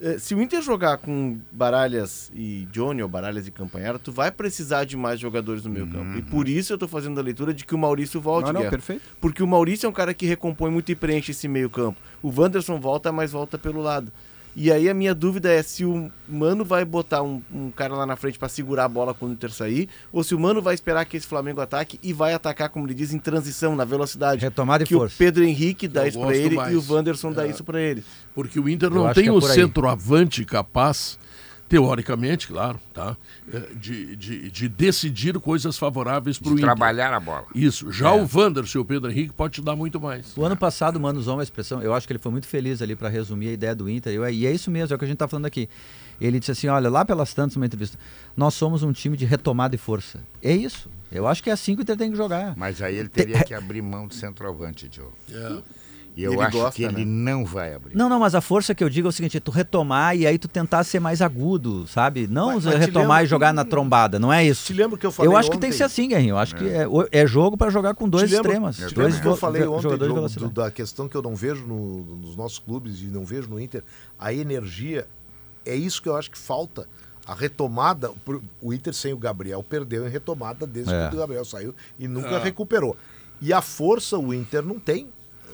Eh, 0.00 0.18
Se 0.18 0.34
o 0.34 0.42
Inter 0.42 0.60
jogar 0.62 0.98
com 0.98 1.38
Baralhas 1.50 2.30
e 2.34 2.66
Johnny, 2.70 3.02
ou 3.02 3.08
Baralhas 3.08 3.46
e 3.46 3.50
Campanharo, 3.50 3.98
tu 3.98 4.12
vai 4.12 4.30
precisar 4.30 4.84
de 4.84 4.96
mais 4.96 5.18
jogadores 5.18 5.64
no 5.64 5.70
meio 5.70 5.86
campo. 5.86 6.18
E 6.18 6.22
por 6.22 6.48
isso 6.48 6.72
eu 6.72 6.78
tô 6.78 6.86
fazendo 6.86 7.18
a 7.18 7.22
leitura 7.22 7.54
de 7.54 7.64
que 7.64 7.74
o 7.74 7.78
Maurício 7.78 8.20
volte, 8.20 8.46
Não, 8.46 8.52
não, 8.54 8.60
Guerra. 8.60 8.70
perfeito. 8.72 9.02
Porque 9.20 9.42
o 9.42 9.46
Maurício 9.46 9.86
é 9.86 9.88
um 9.88 9.92
cara 9.92 10.12
que 10.12 10.26
recompõe 10.26 10.70
muito 10.70 10.90
e 10.92 10.94
preenche 10.94 11.30
esse 11.32 11.48
meio 11.48 11.70
campo. 11.70 11.98
O 12.22 12.28
Wanderson 12.30 12.78
volta, 12.78 13.10
mas 13.10 13.32
volta 13.32 13.56
pelo 13.58 13.80
lado. 13.80 14.12
E 14.58 14.72
aí 14.72 14.88
a 14.88 14.94
minha 14.94 15.14
dúvida 15.14 15.52
é 15.52 15.62
se 15.62 15.84
o 15.84 16.10
Mano 16.26 16.64
vai 16.64 16.82
botar 16.82 17.22
um, 17.22 17.42
um 17.54 17.70
cara 17.70 17.94
lá 17.94 18.06
na 18.06 18.16
frente 18.16 18.38
para 18.38 18.48
segurar 18.48 18.86
a 18.86 18.88
bola 18.88 19.12
quando 19.12 19.32
o 19.32 19.34
Inter 19.34 19.52
sair, 19.52 19.86
ou 20.10 20.24
se 20.24 20.34
o 20.34 20.40
Mano 20.40 20.62
vai 20.62 20.74
esperar 20.74 21.04
que 21.04 21.14
esse 21.14 21.26
Flamengo 21.26 21.60
ataque 21.60 22.00
e 22.02 22.10
vai 22.14 22.32
atacar, 22.32 22.70
como 22.70 22.86
ele 22.86 22.94
diz, 22.94 23.12
em 23.12 23.18
transição, 23.18 23.76
na 23.76 23.84
velocidade. 23.84 24.40
Retomada 24.40 24.82
e 24.82 24.86
que 24.86 24.94
força. 24.94 25.14
o 25.14 25.18
Pedro 25.18 25.44
Henrique 25.44 25.86
dá 25.86 26.04
Eu 26.04 26.08
isso 26.08 26.18
para 26.18 26.28
gosto 26.28 26.40
ele 26.40 26.56
mais. 26.56 26.72
e 26.72 26.76
o 26.76 26.84
Wanderson 26.90 27.32
dá 27.32 27.46
É. 27.46 27.50
isso 27.50 27.62
para 27.62 27.78
ele. 27.82 28.02
Porque 28.34 28.58
o 28.58 28.66
Inter 28.66 28.88
não 28.88 29.12
tem 29.12 29.26
é 29.26 29.30
o 29.30 29.44
aí. 29.44 29.52
centroavante 29.54 30.42
capaz, 30.46 31.18
teoricamente, 31.68 32.46
claro, 32.48 32.78
tá? 32.94 33.16
É, 33.52 33.60
De, 33.74 34.16
de, 34.16 34.50
de 34.50 34.68
decidir 34.68 35.38
coisas 35.40 35.76
favoráveis 35.78 36.38
para 36.38 36.48
o 36.50 36.52
Inter. 36.52 36.64
trabalhar 36.64 37.12
a 37.12 37.20
bola. 37.20 37.46
Isso. 37.54 37.90
Já 37.92 38.14
É. 38.14 38.22
o 38.22 38.28
Wanderson 38.32 38.78
e 38.78 38.80
o 38.80 38.84
Pedro 38.84 39.10
Henrique 39.10 39.32
pode 39.32 39.54
te 39.54 39.62
dar 39.62 39.74
muito 39.76 40.00
mais. 40.00 40.36
O 40.36 40.44
ano 40.44 40.56
passado 40.56 40.96
o 40.96 41.00
Mano 41.00 41.18
usou 41.18 41.34
uma 41.36 41.42
expressão, 41.42 41.82
eu 41.82 41.92
acho 41.94 42.06
que 42.06 42.12
ele 42.12 42.20
foi 42.20 42.32
muito 42.32 42.46
feliz 42.46 42.80
ali 42.80 42.94
para 42.94 43.08
resumir 43.08 43.48
a 43.48 43.52
ideia 43.52 43.74
do 43.74 43.88
Inter, 43.90 44.12
eu- 44.12 44.28
e 44.28 44.46
é 44.46 44.52
isso 44.52 44.70
mesmo, 44.70 44.92
é 44.92 44.96
o 44.96 44.98
que 44.98 45.04
a 45.04 45.08
gente 45.08 45.18
tá 45.18 45.28
falando 45.28 45.46
aqui. 45.46 45.68
Ele 46.20 46.38
disse 46.38 46.50
assim, 46.52 46.68
olha, 46.68 46.88
lá 46.88 47.04
pelas 47.04 47.34
tantas, 47.34 47.56
numa 47.56 47.66
entrevista, 47.66 47.98
nós 48.36 48.54
somos 48.54 48.82
um 48.82 48.90
time 48.92 49.16
de 49.16 49.26
retomada 49.26 49.74
e 49.74 49.78
força. 49.78 50.22
É 50.42 50.54
isso. 50.54 50.88
Eu 51.12 51.26
acho 51.26 51.42
que 51.42 51.50
é 51.50 51.52
assim 51.52 51.74
que 51.74 51.80
o 51.80 51.82
Inter 51.82 51.96
tem 51.96 52.10
que 52.10 52.16
jogar. 52.16 52.54
Mas 52.56 52.80
aí 52.80 52.96
ele 52.96 53.08
teria 53.08 53.44
que 53.44 53.52
abrir 53.54 53.82
mão 53.82 54.06
do 54.08 54.14
centroavante, 54.14 54.88
Diogo. 54.88 55.12
É. 55.30 55.58
E 56.16 56.24
eu 56.24 56.32
Ele 56.32 56.40
acho 56.42 56.56
gosta, 56.56 56.74
que 56.76 56.82
ele 56.82 57.04
né? 57.04 57.32
não 57.32 57.44
vai 57.44 57.74
abrir. 57.74 57.94
Não, 57.94 58.08
não, 58.08 58.18
mas 58.18 58.34
a 58.34 58.40
força 58.40 58.74
que 58.74 58.82
eu 58.82 58.88
digo 58.88 59.06
é 59.06 59.10
o 59.10 59.12
seguinte, 59.12 59.36
é 59.36 59.40
tu 59.40 59.50
retomar 59.50 60.16
e 60.16 60.26
aí 60.26 60.38
tu 60.38 60.48
tentar 60.48 60.82
ser 60.82 60.98
mais 60.98 61.20
agudo, 61.20 61.86
sabe? 61.86 62.26
Não 62.26 62.54
Mas- 62.54 62.64
mas 62.64 62.78
retomar 62.78 63.22
e 63.22 63.26
jogar 63.26 63.52
na 63.52 63.66
trombada, 63.66 64.18
não 64.18 64.32
é 64.32 64.42
isso. 64.42 64.64
Te 64.64 64.72
lembro 64.72 64.96
que 64.96 65.04
eu 65.04 65.12
falei 65.12 65.30
Eu 65.30 65.36
acho 65.36 65.50
que 65.50 65.58
tem 65.58 65.68
ontem- 65.68 65.72
que 65.72 65.76
ser 65.76 65.84
assim, 65.84 66.08
Guerrinho. 66.08 66.30
Eu 66.32 66.38
acho 66.38 66.56
que 66.56 66.66
é, 66.66 66.88
o- 66.88 67.06
é 67.12 67.26
jogo 67.26 67.54
para 67.58 67.70
jogar 67.70 67.94
com 67.94 68.08
dois 68.08 68.30
Te 68.30 68.34
lembro- 68.34 68.50
extremas. 68.50 68.76
te 68.78 68.94
dois 68.94 69.20
que 69.20 69.26
eu 69.26 69.36
falei 69.36 69.66
ontem 69.66 69.88
do- 69.98 70.28
do- 70.28 70.48
da 70.50 70.70
questão 70.70 71.06
que 71.06 71.14
eu 71.14 71.20
não 71.20 71.34
vejo 71.36 71.66
no- 71.66 72.02
nos 72.16 72.34
nossos 72.34 72.58
clubes 72.58 73.02
e 73.02 73.04
não 73.06 73.26
vejo 73.26 73.50
no 73.50 73.60
Inter, 73.60 73.84
a 74.18 74.32
energia, 74.32 75.06
é 75.66 75.76
isso 75.76 76.00
que 76.00 76.08
eu 76.08 76.16
acho 76.16 76.30
que 76.30 76.38
falta. 76.38 76.88
A 77.26 77.34
retomada, 77.34 78.10
o 78.62 78.72
Inter 78.72 78.94
sem 78.94 79.12
o 79.12 79.18
Gabriel 79.18 79.62
perdeu 79.62 80.06
em 80.06 80.10
retomada 80.10 80.66
desde 80.66 80.94
É. 80.94 81.08
que 81.10 81.16
o 81.16 81.18
Gabriel 81.18 81.44
saiu 81.44 81.74
e 81.98 82.08
nunca 82.08 82.38
recuperou. 82.38 82.96
E 83.42 83.52
a 83.52 83.60
força 83.60 84.16
o 84.16 84.32
Inter 84.32 84.62
não 84.62 84.78
tem. 84.78 85.08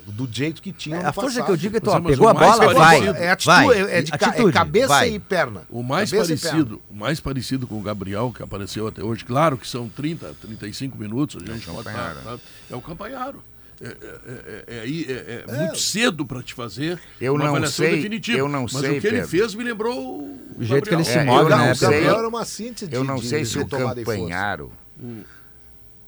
Do 0.06 0.28
jeito 0.30 0.60
que 0.60 0.72
tinha 0.72 0.96
É, 0.96 1.04
a 1.06 1.12
força 1.12 1.30
passado. 1.30 1.46
que 1.46 1.52
eu 1.52 1.56
digo 1.56 1.76
é 1.76 1.80
tu 1.80 1.90
ó, 1.90 2.00
pegou 2.00 2.26
o 2.26 2.28
a 2.30 2.34
bola, 2.34 2.56
parecido- 2.74 2.78
vai. 2.78 3.06
É 3.24 3.30
atitude, 3.30 3.56
vai. 3.56 3.80
é, 3.80 4.02
de 4.02 4.12
é 4.12 4.14
Atitude, 4.14 4.52
cabeça 4.52 4.88
vai. 4.88 5.10
e 5.10 5.18
perna. 5.20 5.62
O 5.70 5.82
mais 5.82 6.10
Cabeça 6.10 6.48
parecido, 6.48 6.82
o 6.90 6.94
mais 6.94 7.20
parecido 7.20 7.66
com 7.66 7.78
o 7.78 7.82
Gabriel, 7.82 8.32
que 8.36 8.42
apareceu 8.42 8.88
até 8.88 9.02
hoje, 9.02 9.24
claro 9.24 9.56
que 9.56 9.66
são 9.66 9.88
30, 9.88 10.34
35 10.42 10.98
minutos, 10.98 11.36
a 11.42 11.52
gente 11.52 11.66
pode 11.66 11.84
Campanharo. 11.84 12.16
tá- 12.24 12.38
é 12.70 12.74
o 12.76 12.80
Campanharo. 12.80 13.42
É, 13.80 13.86
é- 13.86 13.90
é- 13.96 14.76
é 14.76 14.80
aí, 14.80 15.06
é- 15.08 15.44
é 15.48 15.56
muito 15.56 15.78
cedo 15.78 16.24
para 16.26 16.40
te 16.42 16.54
fazer 16.54 17.00
Eu 17.20 17.34
uma 17.34 17.40
não 17.44 17.50
avaliação 17.50 17.84
sei, 17.84 17.96
definitiva. 17.96 18.38
eu 18.38 18.48
não 18.48 18.62
Mas 18.62 18.72
sei, 18.72 18.80
o 18.98 19.00
que 19.00 19.06
ele 19.08 19.16
Pedro. 19.16 19.28
fez 19.28 19.54
me 19.54 19.64
lembrou 19.64 19.98
o, 19.98 20.40
O 20.58 20.64
jeito 20.64 20.88
que 20.88 20.94
ele 20.94 21.02
se 21.04 21.18
É, 21.18 21.24
move, 21.24 21.50
eu 21.50 21.56
né? 21.56 21.64
não 21.66 21.72
o 21.72 21.74
sei. 21.76 21.88
Gabriel 21.88 22.18
era 22.18 22.28
uma 22.28 22.44
síntese 22.44 22.88
de 22.90 22.96
Eu 22.96 23.02
não 23.02 23.16
de 23.16 23.26
sei 23.26 23.44
se 23.44 23.58
o 23.58 23.62
e. 23.62 23.66
Campanharo 23.66 24.70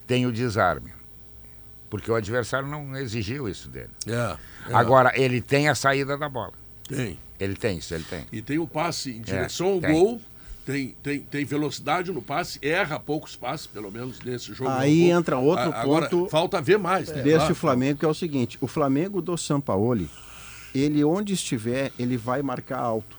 tem 0.07 0.27
o 0.27 0.33
desarme. 0.33 0.93
Porque 1.95 2.11
o 2.11 2.15
adversário 2.17 2.67
não 2.67 2.97
exigiu 2.97 3.49
isso 3.49 3.69
dele. 3.69 3.91
É, 4.05 4.37
é, 4.69 4.75
Agora, 4.75 5.13
ele 5.15 5.41
tem 5.41 5.69
a 5.69 5.77
saída 5.77 6.19
da 6.19 6.29
bola. 6.29 6.53
tem. 6.89 7.17
Ele 7.39 7.55
tem 7.55 7.79
isso, 7.79 7.95
ele 7.95 8.03
tem. 8.03 8.27
E 8.33 8.43
tem 8.43 8.59
o 8.59 8.67
passe 8.67 9.11
em 9.13 9.21
direção 9.21 9.75
ao 9.75 9.81
tem. 9.81 9.93
gol, 9.93 10.21
tem, 10.67 10.89
tem, 11.01 11.21
tem 11.21 11.45
velocidade 11.45 12.11
no 12.11 12.21
passe, 12.21 12.59
erra 12.61 12.99
poucos 12.99 13.37
passes, 13.37 13.69
pelo 13.69 13.93
menos 13.93 14.19
nesse 14.23 14.53
jogo. 14.53 14.71
Aí 14.71 15.09
gol. 15.09 15.19
entra 15.19 15.39
outro 15.39 15.71
A- 15.71 15.83
agora, 15.83 16.09
ponto 16.09 16.29
Falta 16.31 16.61
ver 16.61 16.79
mais. 16.81 17.11
né? 17.11 17.23
desse 17.23 17.39
Claro. 17.39 17.55
Flamengo, 17.55 17.99
que 18.01 18.05
é 18.05 18.09
o 18.09 18.15
seguinte: 18.15 18.59
o 18.61 18.67
Flamengo 18.67 19.23
do 19.23 19.37
Sampaoli, 19.37 20.11
ele 20.75 21.05
onde 21.05 21.33
estiver, 21.35 21.93
ele 21.97 22.17
vai 22.17 22.43
marcar 22.43 22.79
alto. 22.81 23.17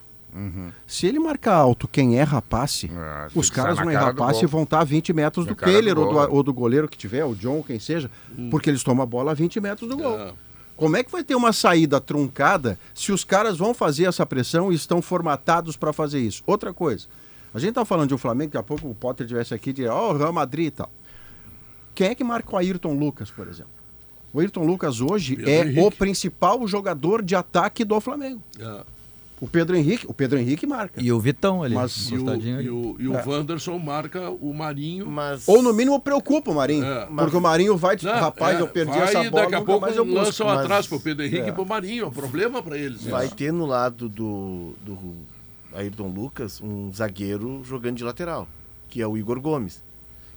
Se 0.85 1.07
ele 1.07 1.19
marcar 1.19 1.55
alto 1.55 1.87
quem 1.87 2.17
erra 2.19 2.41
passe, 2.41 2.89
Ah, 2.93 3.27
os 3.33 3.49
caras 3.49 3.77
vão 3.77 3.85
cara 3.85 3.97
errar 3.97 4.11
do 4.11 4.17
passe 4.17 4.43
e 4.43 4.47
vão 4.47 4.63
estar 4.63 4.79
a 4.81 4.83
20 4.83 5.13
metros 5.13 5.45
Na 5.45 5.51
do 5.53 5.55
cara 5.55 5.71
do 5.95 6.01
ou 6.01 6.13
do, 6.13 6.33
ou 6.35 6.43
do 6.43 6.53
goleiro 6.53 6.87
que 6.87 6.97
tiver, 6.97 7.23
o 7.23 7.33
John, 7.35 7.63
quem 7.63 7.79
seja, 7.79 8.09
porque 8.51 8.69
eles 8.69 8.83
tomam 8.83 9.03
a 9.03 9.05
bola 9.05 9.31
a 9.31 9.33
20 9.33 9.59
metros 9.61 9.89
do 9.89 9.95
gol. 9.97 10.19
É. 10.19 10.33
Como 10.75 10.97
é 10.97 11.03
que 11.03 11.11
vai 11.11 11.23
ter 11.23 11.35
uma 11.35 11.53
saída 11.53 12.01
truncada 12.01 12.77
se 12.93 13.11
os 13.13 13.23
caras 13.23 13.57
vão 13.57 13.73
fazer 13.73 14.05
essa 14.05 14.25
pressão 14.25 14.71
e 14.71 14.75
estão 14.75 15.01
formatados 15.01 15.77
para 15.77 15.93
fazer 15.93 16.19
isso? 16.19 16.43
Outra 16.45 16.73
coisa, 16.73 17.07
a 17.53 17.59
gente 17.59 17.73
tá 17.75 17.85
falando 17.85 18.09
de 18.09 18.13
um 18.15 18.17
Flamengo, 18.17 18.51
daqui 18.51 18.57
a 18.57 18.63
pouco 18.63 18.89
o 18.89 18.93
Potter 18.95 19.25
tivesse 19.25 19.53
aqui 19.53 19.71
de, 19.71 19.87
ó, 19.87 20.11
o 20.11 20.17
Real 20.17 20.33
Madrid 20.33 20.67
e 20.67 20.71
tal. 20.71 20.89
Quem 21.93 22.07
é 22.09 22.15
que 22.15 22.25
marca 22.25 22.53
o 22.53 22.57
Ayrton 22.57 22.93
Lucas, 22.93 23.31
por 23.31 23.47
exemplo? 23.47 23.71
O 24.33 24.41
Ayrton 24.41 24.65
Lucas 24.65 24.99
hoje 24.99 25.37
Pedro 25.37 25.49
é 25.49 25.61
Henrique. 25.61 25.79
o 25.79 25.89
principal 25.89 26.67
jogador 26.67 27.21
de 27.21 27.35
ataque 27.37 27.85
do 27.85 28.01
Flamengo. 28.01 28.43
É. 28.59 28.83
O 29.41 29.47
Pedro 29.47 29.75
Henrique, 29.75 30.05
o 30.07 30.13
Pedro 30.13 30.39
Henrique 30.39 30.65
marca. 30.65 31.01
E 31.01 31.11
o 31.11 31.19
Vitão 31.19 31.61
ali, 31.61 31.75
Mas- 31.75 32.09
E 32.09 32.13
o, 32.13 32.17
encostadinho 32.17 32.55
e 32.55 32.59
ali. 32.59 32.69
o, 32.69 32.95
e 32.99 33.07
o 33.09 33.15
É. 33.17 33.23
Wanderson 33.25 33.77
marca 33.77 34.29
o 34.29 34.53
Marinho. 34.53 35.05
Mas. 35.07 35.45
Ou 35.47 35.61
no 35.61 35.73
mínimo 35.73 35.99
preocupa 35.99 36.51
o 36.51 36.55
Marinho. 36.55 36.85
É. 36.85 37.05
Porque 37.05 37.35
o 37.35 37.41
Marinho 37.41 37.75
vai, 37.75 37.97
Não, 38.01 38.13
rapaz, 38.13 38.57
é, 38.57 38.61
eu 38.61 38.67
perdi 38.67 38.91
vai 38.97 39.03
essa 39.03 39.29
bola, 39.29 39.43
daqui 39.43 39.55
a 39.55 39.61
pouco 39.61 39.81
mais 39.81 39.95
eu 39.97 40.05
busco. 40.05 40.19
lançam 40.21 40.47
mas- 40.47 40.59
atrás 40.61 40.87
pro 40.87 40.99
Pedro 41.01 41.25
Henrique 41.25 41.43
É. 41.47 41.49
e 41.49 41.51
pro 41.51 41.65
Marinho. 41.65 42.05
É 42.05 42.07
um 42.07 42.11
problema 42.11 42.63
para 42.63 42.77
eles. 42.77 43.03
Vai 43.03 43.27
ter 43.27 43.51
no 43.51 43.65
lado 43.65 44.07
do, 44.07 44.73
do 44.85 44.97
Ayrton 45.73 46.07
Lucas 46.07 46.61
um 46.61 46.91
zagueiro 46.93 47.61
jogando 47.65 47.97
de 47.97 48.03
lateral, 48.05 48.47
que 48.89 49.01
é 49.01 49.07
o 49.07 49.17
Igor 49.17 49.41
Gomes. 49.41 49.83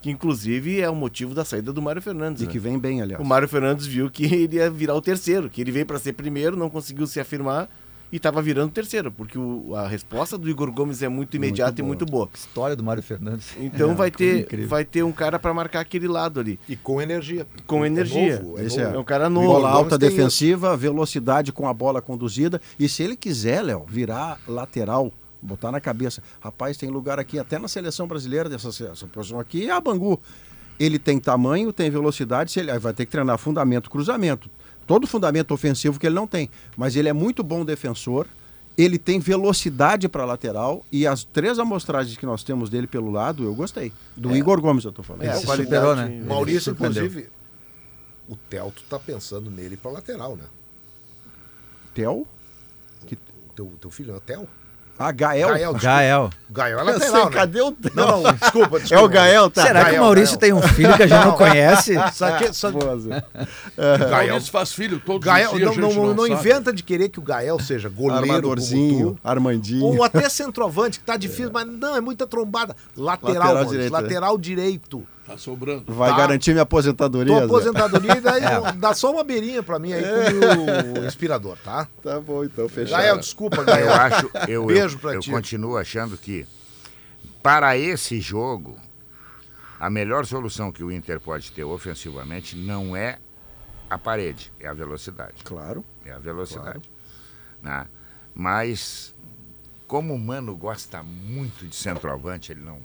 Que 0.02 0.10
inclusive 0.10 0.80
é 0.80 0.90
o 0.90 0.94
motivo 0.94 1.34
da 1.34 1.44
saída 1.44 1.72
do 1.72 1.80
Mário 1.82 2.02
Fernandes. 2.02 2.42
E 2.42 2.46
né? 2.46 2.50
que 2.52 2.58
vem 2.58 2.78
bem, 2.78 3.00
aliás. 3.02 3.22
O 3.22 3.24
Mário 3.26 3.48
Fernandes 3.48 3.86
viu 3.86 4.10
que 4.10 4.24
ele 4.24 4.56
ia 4.56 4.68
virar 4.70 4.94
o 4.94 5.00
terceiro, 5.02 5.48
que 5.48 5.60
ele 5.60 5.70
veio 5.72 5.86
para 5.86 5.98
ser 6.00 6.12
primeiro, 6.14 6.56
não 6.56 6.68
conseguiu 6.68 7.06
se 7.06 7.18
afirmar 7.20 7.68
e 8.10 8.16
estava 8.16 8.40
virando 8.40 8.70
terceiro, 8.72 9.12
porque 9.12 9.38
o- 9.38 9.74
a 9.74 9.86
resposta 9.86 10.38
do 10.38 10.48
Igor 10.48 10.70
Gomes 10.72 11.02
é 11.02 11.08
muito 11.08 11.36
imediata 11.36 11.80
e 11.80 11.84
muito 11.84 12.06
boa. 12.06 12.28
História 12.34 12.74
do 12.74 12.82
Mário 12.82 13.02
Fernandes. 13.02 13.54
Então 13.58 13.90
É, 13.92 13.94
vai 13.94 14.10
ter 14.10 14.40
incrível. 14.40 14.68
vai 14.68 14.84
ter 14.84 15.02
um 15.02 15.12
cara 15.12 15.38
para 15.38 15.52
marcar 15.52 15.80
aquele 15.80 16.08
lado 16.08 16.40
ali, 16.40 16.58
E 16.68 16.74
com 16.76 17.00
energia. 17.02 17.46
com 17.66 17.84
É 17.84 17.86
energia. 17.86 18.40
novo, 18.40 18.58
é 18.58 18.64
Esse 18.64 18.80
novo. 18.82 18.96
É 18.96 18.98
um 18.98 19.04
cara 19.04 19.28
novo. 19.28 19.46
Bola 19.48 19.70
alta 19.70 19.98
defensiva, 19.98 20.76
velocidade 20.76 21.52
com 21.52 21.68
a 21.68 21.74
bola 21.74 22.00
conduzida. 22.00 22.60
E 22.78 22.88
se 22.88 23.02
ele 23.02 23.16
quiser, 23.16 23.62
Léo, 23.62 23.84
virar 23.86 24.38
lateral, 24.48 25.12
botar 25.42 25.70
na 25.70 25.80
cabeça. 25.80 26.22
Rapaz, 26.40 26.76
tem 26.76 26.88
lugar 26.88 27.18
aqui, 27.18 27.38
até 27.38 27.58
na 27.58 27.68
seleção 27.68 28.06
brasileira 28.08 28.48
dessa 28.48 28.68
essa 28.68 29.06
posição 29.06 29.38
aqui, 29.38 29.68
é 29.68 29.72
a 29.72 29.80
Bangu. 29.80 30.18
Ele 30.80 30.98
tem 30.98 31.18
tamanho, 31.18 31.72
tem 31.72 31.90
velocidade, 31.90 32.52
se 32.52 32.60
ele 32.60 32.76
vai 32.78 32.92
ter 32.92 33.04
que 33.04 33.10
treinar 33.10 33.36
fundamento, 33.36 33.90
cruzamento. 33.90 34.48
Todo 34.88 35.06
fundamento 35.06 35.52
ofensivo 35.52 36.00
que 36.00 36.06
ele 36.06 36.14
não 36.16 36.26
tem. 36.26 36.48
Mas 36.76 36.96
ele 36.96 37.08
é 37.08 37.12
muito 37.12 37.44
bom 37.44 37.62
defensor. 37.64 38.26
Ele 38.76 38.98
tem 38.98 39.20
velocidade 39.20 40.08
para 40.08 40.24
lateral 40.24 40.84
e 40.90 41.06
as 41.06 41.24
três 41.24 41.58
amostragens 41.58 42.16
que 42.16 42.24
nós 42.24 42.42
temos 42.42 42.70
dele 42.70 42.86
pelo 42.86 43.10
lado, 43.10 43.44
eu 43.44 43.54
gostei. 43.54 43.92
Do 44.16 44.34
Igor 44.34 44.60
Gomes, 44.60 44.84
eu 44.84 44.92
tô 44.92 45.02
falando. 45.02 45.24
É, 45.24 45.34
se 45.34 45.44
qualidade- 45.44 45.74
superou, 45.76 45.96
né? 45.96 46.14
Ele 46.14 46.24
Maurício, 46.24 46.72
inclusive, 46.72 47.28
o 48.28 48.34
Telto 48.36 48.82
tá 48.88 48.98
pensando 48.98 49.50
nele 49.50 49.76
pra 49.76 49.90
lateral, 49.90 50.36
né? 50.36 50.44
Tel? 51.92 52.26
O 53.04 53.52
teu, 53.54 53.72
teu 53.80 53.90
filho 53.90 54.12
é 54.14 54.16
o 54.16 54.20
Tel? 54.20 54.48
Ah, 54.98 55.12
Gael. 55.12 55.48
Gael, 55.48 55.58
desculpa. 55.74 55.78
Gael. 55.80 56.30
Gael 56.50 56.78
é 56.80 56.82
lateral, 56.82 57.14
sei, 57.14 57.24
né? 57.24 57.30
cadê 57.30 57.60
o? 57.60 57.76
Não, 57.94 58.22
não, 58.22 58.32
desculpa, 58.32 58.76
É 58.76 58.80
desculpa. 58.80 59.04
o 59.04 59.08
Gael, 59.08 59.50
tá? 59.50 59.62
Será 59.62 59.80
que 59.84 59.90
Gael, 59.90 60.02
o 60.02 60.04
Maurício 60.06 60.38
Gael. 60.38 60.40
tem 60.40 60.52
um 60.64 60.74
filho 60.74 60.96
que 60.96 61.02
a 61.02 61.06
gente 61.06 61.24
não 61.24 61.32
conhece? 61.36 61.94
Sabe 62.12 62.38
que- 62.46 62.52
sabe- 62.52 62.78
O 62.78 64.08
Gael, 64.10 64.28
Maurício 64.28 64.50
faz 64.50 64.72
filho 64.72 65.00
todos 65.04 65.24
Gael, 65.24 65.50
os 65.52 65.56
dias, 65.56 65.76
não, 65.76 65.90
não, 65.92 66.06
não, 66.08 66.14
não 66.14 66.26
inventa 66.26 66.72
de 66.72 66.82
querer 66.82 67.08
que 67.10 67.18
o 67.18 67.22
Gael 67.22 67.58
seja 67.60 67.88
goleiro 67.88 68.18
Armadorzinho, 68.34 69.14
tu, 69.14 69.20
Armandinho. 69.22 69.84
ou 69.84 70.02
até 70.02 70.28
centroavante, 70.28 70.98
que 70.98 71.04
tá 71.04 71.16
difícil, 71.16 71.50
mas 71.52 71.66
não, 71.66 71.96
é 71.96 72.00
muita 72.00 72.26
trombada. 72.26 72.74
Lateral, 72.96 73.34
Lateral 73.34 73.54
Maurício, 73.54 73.70
direito, 73.72 73.92
né? 73.92 74.00
lateral 74.00 74.38
direito. 74.38 75.06
Tá 75.28 75.36
sobrando. 75.38 75.92
Vai 75.92 76.10
Tá. 76.10 76.16
garantir 76.16 76.52
minha 76.52 76.62
aposentadoria? 76.62 77.34
Tua 77.34 77.44
aposentadoria 77.44 78.16
e 78.16 78.20
daí 78.20 78.42
É. 78.44 78.72
dá 78.72 78.94
só 78.94 79.12
uma 79.12 79.22
beirinha 79.22 79.62
pra 79.62 79.78
mim 79.78 79.92
aí 79.92 80.02
com 80.02 81.00
o 81.00 81.06
inspirador, 81.06 81.56
tá? 81.62 81.86
Tá 82.02 82.18
bom, 82.18 82.42
então, 82.44 82.68
fechado. 82.68 83.00
Gael, 83.00 83.18
desculpa, 83.18 83.58
Eu 83.58 83.64
Gael. 83.66 83.92
acho, 83.92 84.30
eu, 84.48 84.66
Beijo 84.66 84.96
eu, 84.96 85.00
pra 85.00 85.14
eu 85.14 85.20
ti. 85.20 85.30
continuo 85.30 85.76
achando 85.76 86.16
que 86.16 86.46
para 87.42 87.76
esse 87.76 88.20
jogo 88.20 88.78
a 89.78 89.88
melhor 89.90 90.26
solução 90.26 90.72
que 90.72 90.82
o 90.82 90.90
Inter 90.90 91.20
pode 91.20 91.52
ter 91.52 91.62
ofensivamente 91.62 92.56
não 92.56 92.96
é 92.96 93.18
a 93.88 93.96
parede, 93.98 94.50
é 94.58 94.66
a 94.66 94.72
velocidade. 94.74 95.34
Claro. 95.44 95.84
É 96.04 96.10
a 96.12 96.18
velocidade. 96.18 96.90
Né? 97.62 97.86
Mas 98.34 99.14
como 99.86 100.14
o 100.14 100.18
Mano 100.18 100.56
gosta 100.56 101.02
muito 101.02 101.66
de 101.66 101.76
centroavante, 101.76 102.50
ele 102.52 102.60
não 102.62 102.78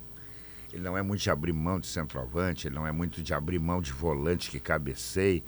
ele 0.74 0.82
não 0.82 0.98
é 0.98 1.02
muito 1.02 1.20
de 1.22 1.30
abrir 1.30 1.52
mão 1.52 1.78
de 1.78 1.86
centroavante, 1.86 2.66
ele 2.66 2.74
não 2.74 2.86
é 2.86 2.92
muito 2.92 3.22
de 3.22 3.32
abrir 3.32 3.58
mão 3.58 3.80
de 3.80 3.92
volante 3.92 4.50
que 4.50 4.58
cabeceie. 4.58 5.42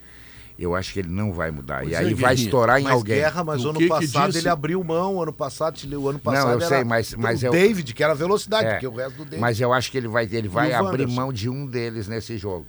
Eu 0.58 0.74
acho 0.74 0.92
que 0.94 1.00
ele 1.00 1.08
não 1.10 1.32
vai 1.34 1.50
mudar. 1.50 1.80
Pois 1.80 1.90
e 1.92 1.94
é, 1.94 1.98
aí 1.98 2.14
vai 2.14 2.34
estourar 2.34 2.80
em 2.80 2.84
Mas 2.84 2.92
alguém. 2.94 3.16
guerra, 3.16 3.44
mas 3.44 3.62
O 3.62 3.68
ano 3.70 3.78
que 3.78 3.84
que 3.84 3.90
passado 3.90 4.26
disse? 4.28 4.38
ele 4.38 4.48
abriu 4.48 4.82
mão, 4.82 5.20
ano 5.20 5.32
passado, 5.32 5.76
o 5.84 6.08
ano 6.08 6.18
passado 6.18 6.48
eu 6.52 6.56
era 6.60 6.66
sei, 6.68 6.82
mas- 6.84 7.14
mas 7.14 7.42
o 7.42 7.46
eu- 7.46 7.52
David, 7.52 7.92
que 7.92 8.02
era 8.02 8.14
velocidade, 8.14 8.66
É, 8.68 8.70
porque 8.72 8.86
o 8.86 8.94
resto 8.94 9.16
do 9.18 9.24
David... 9.24 9.38
Mas 9.40 9.60
eu 9.60 9.70
acho 9.72 9.90
que 9.90 9.98
ele 9.98 10.08
vai, 10.08 10.24
ele 10.32 10.48
vai 10.48 10.70
o 10.72 10.76
abrir 10.86 11.06
mão 11.08 11.30
de 11.30 11.50
um 11.50 11.66
deles 11.66 12.08
nesse 12.08 12.38
jogo. 12.38 12.64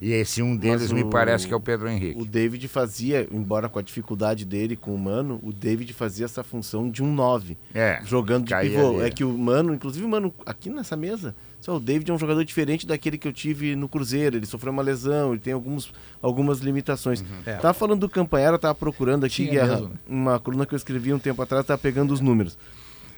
E 0.00 0.12
esse 0.12 0.40
um 0.42 0.56
deles 0.56 0.82
Mas 0.82 0.92
me 0.92 1.02
o- 1.02 1.10
parece 1.10 1.46
que 1.46 1.52
é 1.52 1.56
o 1.56 1.60
Pedro 1.60 1.88
Henrique. 1.88 2.18
O 2.20 2.24
David 2.24 2.66
fazia, 2.68 3.26
embora 3.30 3.68
com 3.68 3.78
a 3.78 3.82
dificuldade 3.82 4.44
dele 4.46 4.74
com 4.76 4.94
o 4.94 4.98
Mano, 4.98 5.38
o 5.42 5.52
David 5.52 5.92
fazia 5.92 6.24
essa 6.24 6.42
função 6.42 6.90
de 6.90 7.02
um 7.02 7.12
9. 7.12 7.56
É, 7.74 8.00
jogando 8.04 8.46
de 8.46 8.54
pivô. 8.54 8.96
ali. 8.96 9.00
É 9.06 9.10
que 9.10 9.24
o 9.24 9.36
Mano, 9.36 9.74
inclusive 9.74 10.04
o 10.04 10.08
Mano, 10.08 10.32
aqui 10.46 10.68
nessa 10.70 10.96
mesa, 10.96 11.34
o 11.68 11.80
David 11.80 12.10
é 12.10 12.14
um 12.14 12.18
jogador 12.18 12.44
diferente 12.44 12.86
daquele 12.86 13.18
que 13.18 13.26
eu 13.26 13.32
tive 13.32 13.74
no 13.74 13.88
Cruzeiro. 13.88 14.36
Ele 14.36 14.46
sofreu 14.46 14.72
uma 14.72 14.82
lesão, 14.82 15.32
ele 15.32 15.40
tem 15.40 15.52
alguns, 15.52 15.92
algumas 16.22 16.60
limitações. 16.60 17.24
É. 17.44 17.54
Tava 17.54 17.74
falando 17.74 18.00
do 18.00 18.08
Campanhara, 18.08 18.58
tava 18.58 18.74
procurando 18.74 19.24
aqui, 19.24 19.36
Tinha 19.46 19.50
Guerra, 19.50 19.72
mesmo, 19.76 19.88
né? 19.88 19.94
uma 20.06 20.38
coluna 20.38 20.64
que 20.66 20.74
eu 20.74 20.76
escrevi 20.76 21.12
um 21.12 21.18
tempo 21.18 21.40
atrás, 21.42 21.64
tava 21.66 21.78
pegando 21.78 22.12
os 22.14 22.20
números. 22.20 22.56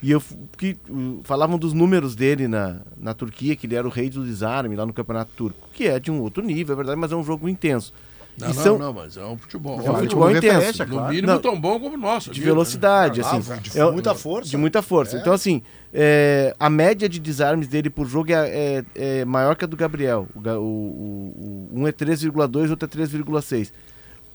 E 0.02 0.10
eu 0.12 0.22
que 0.56 0.76
falavam 1.24 1.58
dos 1.58 1.72
números 1.72 2.14
dele 2.14 2.46
na, 2.46 2.80
na 2.96 3.12
Turquia, 3.14 3.56
que 3.56 3.66
ele 3.66 3.74
era 3.74 3.86
o 3.86 3.90
rei 3.90 4.08
do 4.08 4.24
desarme 4.24 4.76
lá 4.76 4.86
no 4.86 4.92
Campeonato 4.92 5.32
Turco, 5.36 5.68
que 5.74 5.88
é 5.88 5.98
de 5.98 6.10
um 6.10 6.20
outro 6.20 6.42
nível, 6.44 6.72
é 6.72 6.76
verdade, 6.76 6.98
mas 7.00 7.10
é 7.12 7.16
um 7.16 7.24
jogo 7.24 7.48
intenso. 7.48 7.92
Não, 8.38 8.50
E 8.50 8.54
não, 8.54 8.62
são- 8.62 8.78
não, 8.78 8.92
mas 8.92 9.16
é 9.16 9.24
um 9.24 9.36
futebol. 9.36 9.80
É 9.80 9.90
um 9.90 9.92
Vai, 9.94 10.02
futebol 10.02 10.30
intenso. 10.30 10.46
referência, 10.46 10.86
No 10.86 10.92
claro. 10.94 11.08
mínimo 11.12 11.32
Não, 11.32 11.40
tão 11.40 11.60
bom 11.60 11.80
como 11.80 11.96
o 11.96 11.98
nosso. 11.98 12.30
de 12.30 12.38
né? 12.38 12.46
velocidade, 12.46 13.20
Ah, 13.20 13.30
assim. 13.32 13.60
de 13.60 13.76
É- 13.76 13.90
muita 13.90 14.14
força. 14.14 14.48
De 14.48 14.56
muita 14.56 14.80
força. 14.80 15.16
É. 15.16 15.20
Então, 15.20 15.32
assim, 15.32 15.60
é, 15.92 16.54
a 16.58 16.68
média 16.68 17.08
de 17.08 17.18
desarmes 17.18 17.68
dele 17.68 17.88
por 17.90 18.06
jogo 18.06 18.30
é, 18.32 18.48
é- 18.48 18.84
é 19.20 19.24
maior 19.24 19.54
que 19.56 19.64
a 19.64 19.68
do 19.68 19.76
Gabriel. 19.76 20.28
O, 20.34 20.40
o- 20.40 20.58
o- 20.62 21.68
um 21.80 21.86
é 21.86 21.92
3,2, 21.92 22.70
outro 22.70 22.86
é 22.86 22.88
3,6. 22.88 23.72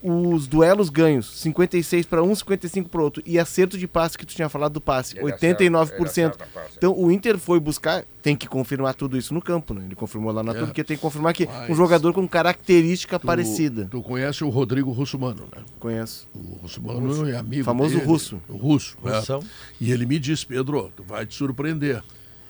Os 0.05 0.47
duelos 0.47 0.89
ganhos, 0.89 1.31
56 1.39 2.05
para 2.05 2.21
um, 2.21 2.35
55 2.35 2.89
para 2.89 3.01
outro. 3.01 3.23
E 3.25 3.39
acerto 3.39 3.77
de 3.77 3.87
passe 3.87 4.17
que 4.17 4.25
tu 4.25 4.35
tinha 4.35 4.49
falado 4.49 4.73
do 4.73 4.81
passe, 4.81 5.17
Ele 5.17 5.31
89%. 5.31 6.03
acerta- 6.05 6.45
passe. 6.53 6.73
Então 6.77 6.93
o 6.97 7.09
Inter 7.09 7.37
foi 7.37 7.57
buscar, 7.57 8.03
tem 8.21 8.35
que 8.35 8.45
confirmar 8.45 8.95
tudo 8.95 9.17
isso 9.17 9.33
no 9.33 9.41
campo, 9.41 9.73
né? 9.73 9.83
Ele 9.85 9.95
confirmou 9.95 10.33
lá 10.33 10.43
na 10.43 10.51
É. 10.51 10.55
Turquia, 10.59 10.83
tem 10.83 10.97
que 10.97 11.01
confirmar 11.01 11.33
que 11.33 11.45
Mas- 11.45 11.69
um 11.69 11.75
jogador 11.75 12.11
com 12.11 12.27
característica 12.27 13.17
Tu- 13.17 13.25
parecida. 13.25 13.87
Tu 13.89 14.01
conhece 14.01 14.43
o 14.43 14.49
Rodrigo 14.49 14.91
Russumano, 14.91 15.47
né? 15.55 15.63
Conheço. 15.79 16.27
O 16.35 16.55
Russumano 16.61 17.29
é 17.29 17.37
amigo 17.37 17.63
Famoso 17.63 17.95
dele, 17.95 18.05
russo. 18.05 18.41
O 18.49 18.57
russo. 18.57 18.97
é. 19.05 19.09
Russão. 19.19 19.41
E 19.79 19.89
ele 19.91 20.05
me 20.05 20.19
disse, 20.19 20.45
Pedro, 20.45 20.91
tu 20.95 21.03
vai 21.03 21.25
te 21.25 21.33
surpreender. 21.33 22.03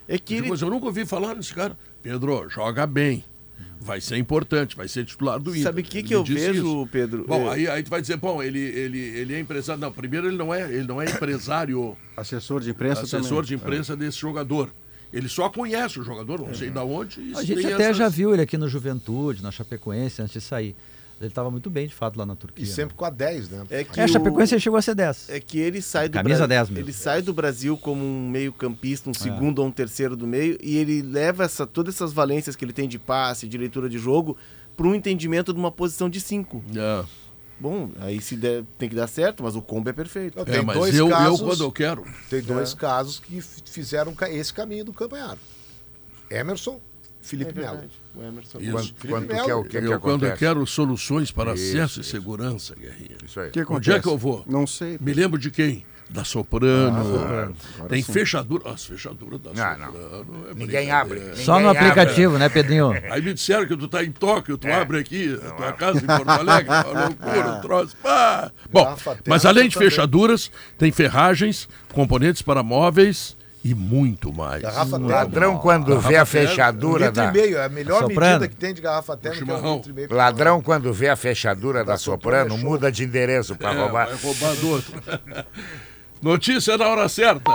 É 0.08 0.18
que 0.18 0.34
Eu 0.34 0.38
ele, 0.40 0.50
mas 0.50 0.62
eu 0.62 0.70
nunca 0.72 0.88
ouvi 0.88 1.06
falar 1.06 1.36
nesse 1.36 1.54
cara. 1.54 1.78
Pedro, 2.02 2.50
joga 2.50 2.88
bem. 2.88 3.24
Vai 3.80 4.00
ser 4.02 4.18
importante, 4.18 4.76
vai 4.76 4.88
ser 4.88 5.06
titular 5.06 5.40
do 5.40 5.52
Inter. 5.52 5.64
Sabe 5.64 5.82
o 5.82 5.84
que, 5.84 5.98
Ele 6.00 6.08
que 6.08 6.16
eu 6.16 6.24
vejo, 6.24 6.54
isso. 6.82 6.90
Pedro? 6.92 7.26
Bom, 7.28 7.48
É, 7.50 7.54
aí, 7.56 7.68
aí 7.68 7.84
tu 7.84 7.90
vai 7.90 8.02
dizer, 8.02 8.18
bom, 8.18 8.42
ele, 8.42 8.60
ele, 8.60 9.00
ele 9.00 9.34
é 9.34 9.40
empresário. 9.40 9.82
Não, 9.82 9.92
primeiro 9.92 10.28
ele 10.28 10.38
não 10.38 10.54
é, 10.54 10.62
ele 10.72 10.88
não 10.88 11.02
é 11.02 11.06
empresário, 11.06 11.98
Assessor 12.16 12.62
de 12.62 12.70
imprensa 12.70 13.02
assessor 13.02 13.28
também. 13.30 13.44
de 13.44 13.56
imprensa 13.56 13.96
desse 13.96 14.18
jogador. 14.18 14.70
Ele 15.12 15.28
só 15.30 15.48
conhece 15.50 16.00
o 16.00 16.04
jogador, 16.04 16.40
não 16.40 16.56
sei 16.56 16.70
de 16.72 16.80
onde. 16.80 17.22
e 17.22 17.34
A 17.36 17.44
gente 17.44 17.66
até 17.68 17.84
essas- 17.84 17.98
já 17.98 18.10
viu 18.10 18.34
ele 18.34 18.42
aqui 18.42 18.58
no 18.58 18.68
Juventude, 18.68 19.44
na 19.44 19.52
Chapecoense, 19.52 20.22
antes 20.22 20.34
de 20.34 20.42
sair. 20.42 20.76
Ele 21.26 21.32
estava 21.32 21.50
muito 21.50 21.70
bem, 21.70 21.88
de 21.88 21.94
fato, 21.94 22.18
lá 22.20 22.26
na 22.26 22.36
Turquia. 22.36 22.64
E 22.64 22.68
sempre 22.68 22.96
com 22.96 23.06
a 23.06 23.10
10, 23.10 23.50
né? 23.50 23.64
é 23.70 23.84
que 23.84 24.00
É, 24.00 24.04
a 24.04 24.08
Chapecoense 24.08 24.54
ele 24.54 24.62
chegou 24.62 24.78
a 24.78 24.82
ser 24.82 24.94
10. 24.96 25.30
É 25.30 25.40
que 25.40 25.58
ele 25.58 25.82
sai 25.82 26.10
do 26.10 26.14
Camisa 26.14 26.40
Bra- 26.40 26.48
10 26.48 26.70
mesmo. 26.70 26.86
Ele 26.86 26.94
sai 26.94 27.22
do 27.22 27.34
Brasil 27.34 27.78
como 27.78 28.04
um 28.04 28.30
meio-campista, 28.30 29.10
É. 29.10 29.12
um 29.12 29.14
segundo 29.14 29.60
ou 29.60 29.68
um 29.68 29.72
terceiro 29.72 30.16
do 30.18 30.28
meio, 30.28 30.58
e 30.62 30.78
ele 30.78 31.02
leva 31.02 31.44
essa, 31.46 31.66
todas 31.66 31.96
essas 31.96 32.12
valências 32.14 32.56
que 32.56 32.66
ele 32.66 32.74
tem 32.74 32.88
de 32.88 33.00
passe, 33.00 33.48
de 33.48 33.58
leitura 33.58 33.90
de 33.90 33.98
jogo, 33.98 34.36
para 34.76 34.88
um 34.88 34.94
entendimento 34.96 35.54
de 35.54 35.60
uma 35.60 35.72
posição 35.72 36.10
de 36.10 36.20
5. 36.20 36.64
É. 36.76 37.06
Bom, 37.60 37.92
aí 38.02 38.20
se 38.20 38.36
der, 38.36 38.64
tem 38.78 38.90
que 38.90 38.96
dar 38.96 39.08
certo, 39.08 39.44
mas 39.44 39.56
o 39.56 39.62
combo 39.62 39.90
é 39.90 39.94
perfeito. 39.94 40.36
Não, 40.36 40.42
É, 40.44 40.46
tem 40.46 40.62
mas 40.66 40.78
dois 40.78 40.96
eu, 40.96 41.08
casos, 41.08 41.40
eu, 41.40 41.46
quando 41.48 41.64
eu 41.64 41.72
quero. 41.72 42.04
Tem 42.30 42.42
dois 42.42 42.74
casos 42.74 43.20
que 43.20 43.40
fizeram 43.42 44.14
esse 44.30 44.54
caminho 44.54 44.84
do 44.84 44.92
Campanharo. 44.92 45.40
Emerson, 46.30 46.82
Felipe 47.24 47.58
É 47.58 47.62
Melo. 47.64 47.84
O 48.16 48.22
Emerson. 48.22 48.60
Isso. 48.60 48.72
Quando, 48.72 48.84
Felipe 48.86 49.08
quando 49.08 49.28
tu 49.28 49.34
Melo, 49.34 49.46
quer 49.48 49.56
o 49.56 49.64
que, 49.64 49.70
que 49.82 49.86
eu, 49.94 50.00
quando 50.00 50.26
eu 50.26 50.36
quero 50.38 50.68
soluções 50.68 51.32
para 51.32 51.54
Isso, 51.54 51.70
acesso 51.78 52.00
e 52.00 52.02
isso. 52.02 52.12
segurança, 52.12 52.76
Guerrinha. 52.76 53.18
Isso 53.26 53.40
aí. 53.40 53.50
O 53.50 53.52
que 53.52 53.66
Onde 53.70 53.92
é 53.92 54.00
que 54.00 54.08
eu 54.08 54.18
vou? 54.18 54.44
Não 54.48 54.68
sei. 54.68 54.98
Me 55.02 55.14
lembro 55.14 55.40
de 55.40 55.50
quem? 55.50 55.86
Da 56.10 56.24
Soprano. 56.24 57.00
Agora 57.00 57.54
Tem 57.90 58.04
sim. 58.04 58.12
fechadura. 58.14 58.70
As 58.70 58.86
fechaduras 58.86 59.40
da 59.42 59.52
Não, 59.54 59.80
não. 59.86 59.94
Soprano. 59.94 60.46
é 60.52 60.54
Ninguém 60.54 60.92
abre. 60.92 61.14
brincadeira. 61.16 61.44
Só 61.44 61.54
no 61.54 61.68
Ninguém 61.68 61.78
abre. 61.78 61.90
aplicativo, 62.02 62.38
né, 62.38 62.50
Pedrinho? 62.50 62.92
Aí 63.10 63.22
me 63.22 63.34
disseram 63.34 63.66
que 63.66 63.76
tu 63.76 63.88
tá 63.88 64.04
em 64.04 64.12
Tóquio, 64.12 64.58
tu 64.58 64.68
É. 64.68 64.74
abre 64.74 65.00
aqui, 65.00 65.34
a 65.44 65.52
tua 65.52 65.72
casa 65.72 66.00
em 66.00 66.06
Porto 66.06 66.30
Alegre, 66.30 66.70
uma 66.92 67.06
loucura, 67.08 67.48
um 67.58 67.62
troço. 67.62 67.96
Pá. 68.04 68.52
Bom, 68.72 68.96
mas 69.28 69.46
além 69.46 69.70
de 69.70 69.74
também. 69.76 69.90
fechaduras, 69.90 70.52
tem 70.78 70.92
ferragens, 70.92 71.68
componentes 71.94 72.42
para 72.44 72.62
móveis 72.62 73.36
e 73.64 73.74
muito 73.74 74.34
mais. 74.34 74.62
Garrafa 74.62 74.92
térmica. 74.92 75.14
ladrão, 75.16 75.58
quando 75.58 75.88
Garrafa 75.90 76.08
vê 76.10 76.18
a 76.18 76.26
fechadura 76.26 77.06
litro 77.08 77.22
da... 77.24 77.30
e 77.30 77.32
meio, 77.32 77.58
é 77.58 77.66
a 77.66 77.70
melhor 77.70 78.02
Soprano. 78.02 78.20
medida 78.40 78.48
que 78.50 78.56
tem 78.56 78.74
de 78.74 78.82
garrafa 78.82 79.16
térmica. 79.16 79.52
é 79.52 79.56
um 79.56 79.76
litro 79.76 79.90
e 79.92 79.94
meio 79.94 80.08
Ladrão, 80.14 80.62
quando 80.62 80.92
vê 80.92 81.08
a 81.10 81.16
fechadura 81.16 81.84
da 81.84 81.98
Soprano 81.98 82.50
Soprano, 82.50 82.62
é 82.68 82.70
muda 82.70 82.92
de 82.92 83.04
endereço 83.04 83.56
para 83.56 83.72
É, 83.72 83.80
roubar. 83.80 84.08
vai 84.08 84.16
roubar 84.18 84.56
do 84.56 84.70
outro. 84.70 84.94
Notícia 86.22 86.78
na 86.78 86.88
hora 86.88 87.08
certa. 87.08 87.52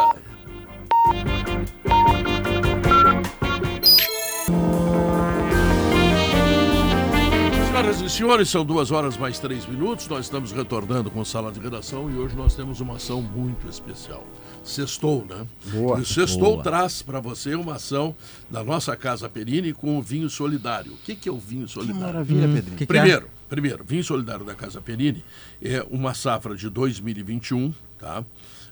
Senhoras 7.70 8.00
e 8.00 8.10
senhores, 8.10 8.48
são 8.50 8.64
duas 8.64 8.90
horas 8.90 9.16
mais 9.16 9.38
três 9.38 9.64
minutos. 9.66 10.08
Nós 10.08 10.24
estamos 10.26 10.52
retornando 10.52 11.10
com 11.10 11.24
sala 11.24 11.52
de 11.52 11.60
redação 11.60 12.10
e 12.10 12.16
hoje 12.18 12.34
nós 12.36 12.54
temos 12.54 12.80
uma 12.80 12.96
ação 12.96 13.22
muito 13.22 13.68
especial. 13.68 14.24
Sextou, 14.68 15.24
né? 15.28 15.46
Boa. 15.72 15.98
E 15.98 16.02
o 16.02 16.04
Sextou 16.04 16.52
Boa. 16.52 16.62
traz 16.62 17.02
para 17.02 17.20
você 17.20 17.54
uma 17.54 17.74
ação 17.74 18.14
da 18.50 18.62
nossa 18.62 18.96
Casa 18.96 19.28
Perini 19.28 19.72
com 19.72 19.98
o 19.98 20.02
vinho 20.02 20.28
solidário. 20.28 20.92
O 20.92 20.96
que, 20.98 21.14
que 21.14 21.28
é 21.28 21.32
o 21.32 21.38
vinho 21.38 21.66
solidário? 21.68 22.02
Maravilha, 22.02 22.46
Pedrinho. 22.48 22.76
Que 22.76 22.86
que 22.86 22.92
é? 22.92 23.00
Primeiro, 23.00 23.30
primeiro, 23.48 23.84
vinho 23.84 24.04
solidário 24.04 24.44
da 24.44 24.54
Casa 24.54 24.80
Perini 24.80 25.24
é 25.62 25.84
uma 25.90 26.14
safra 26.14 26.54
de 26.54 26.68
2021, 26.68 27.72
tá? 27.98 28.24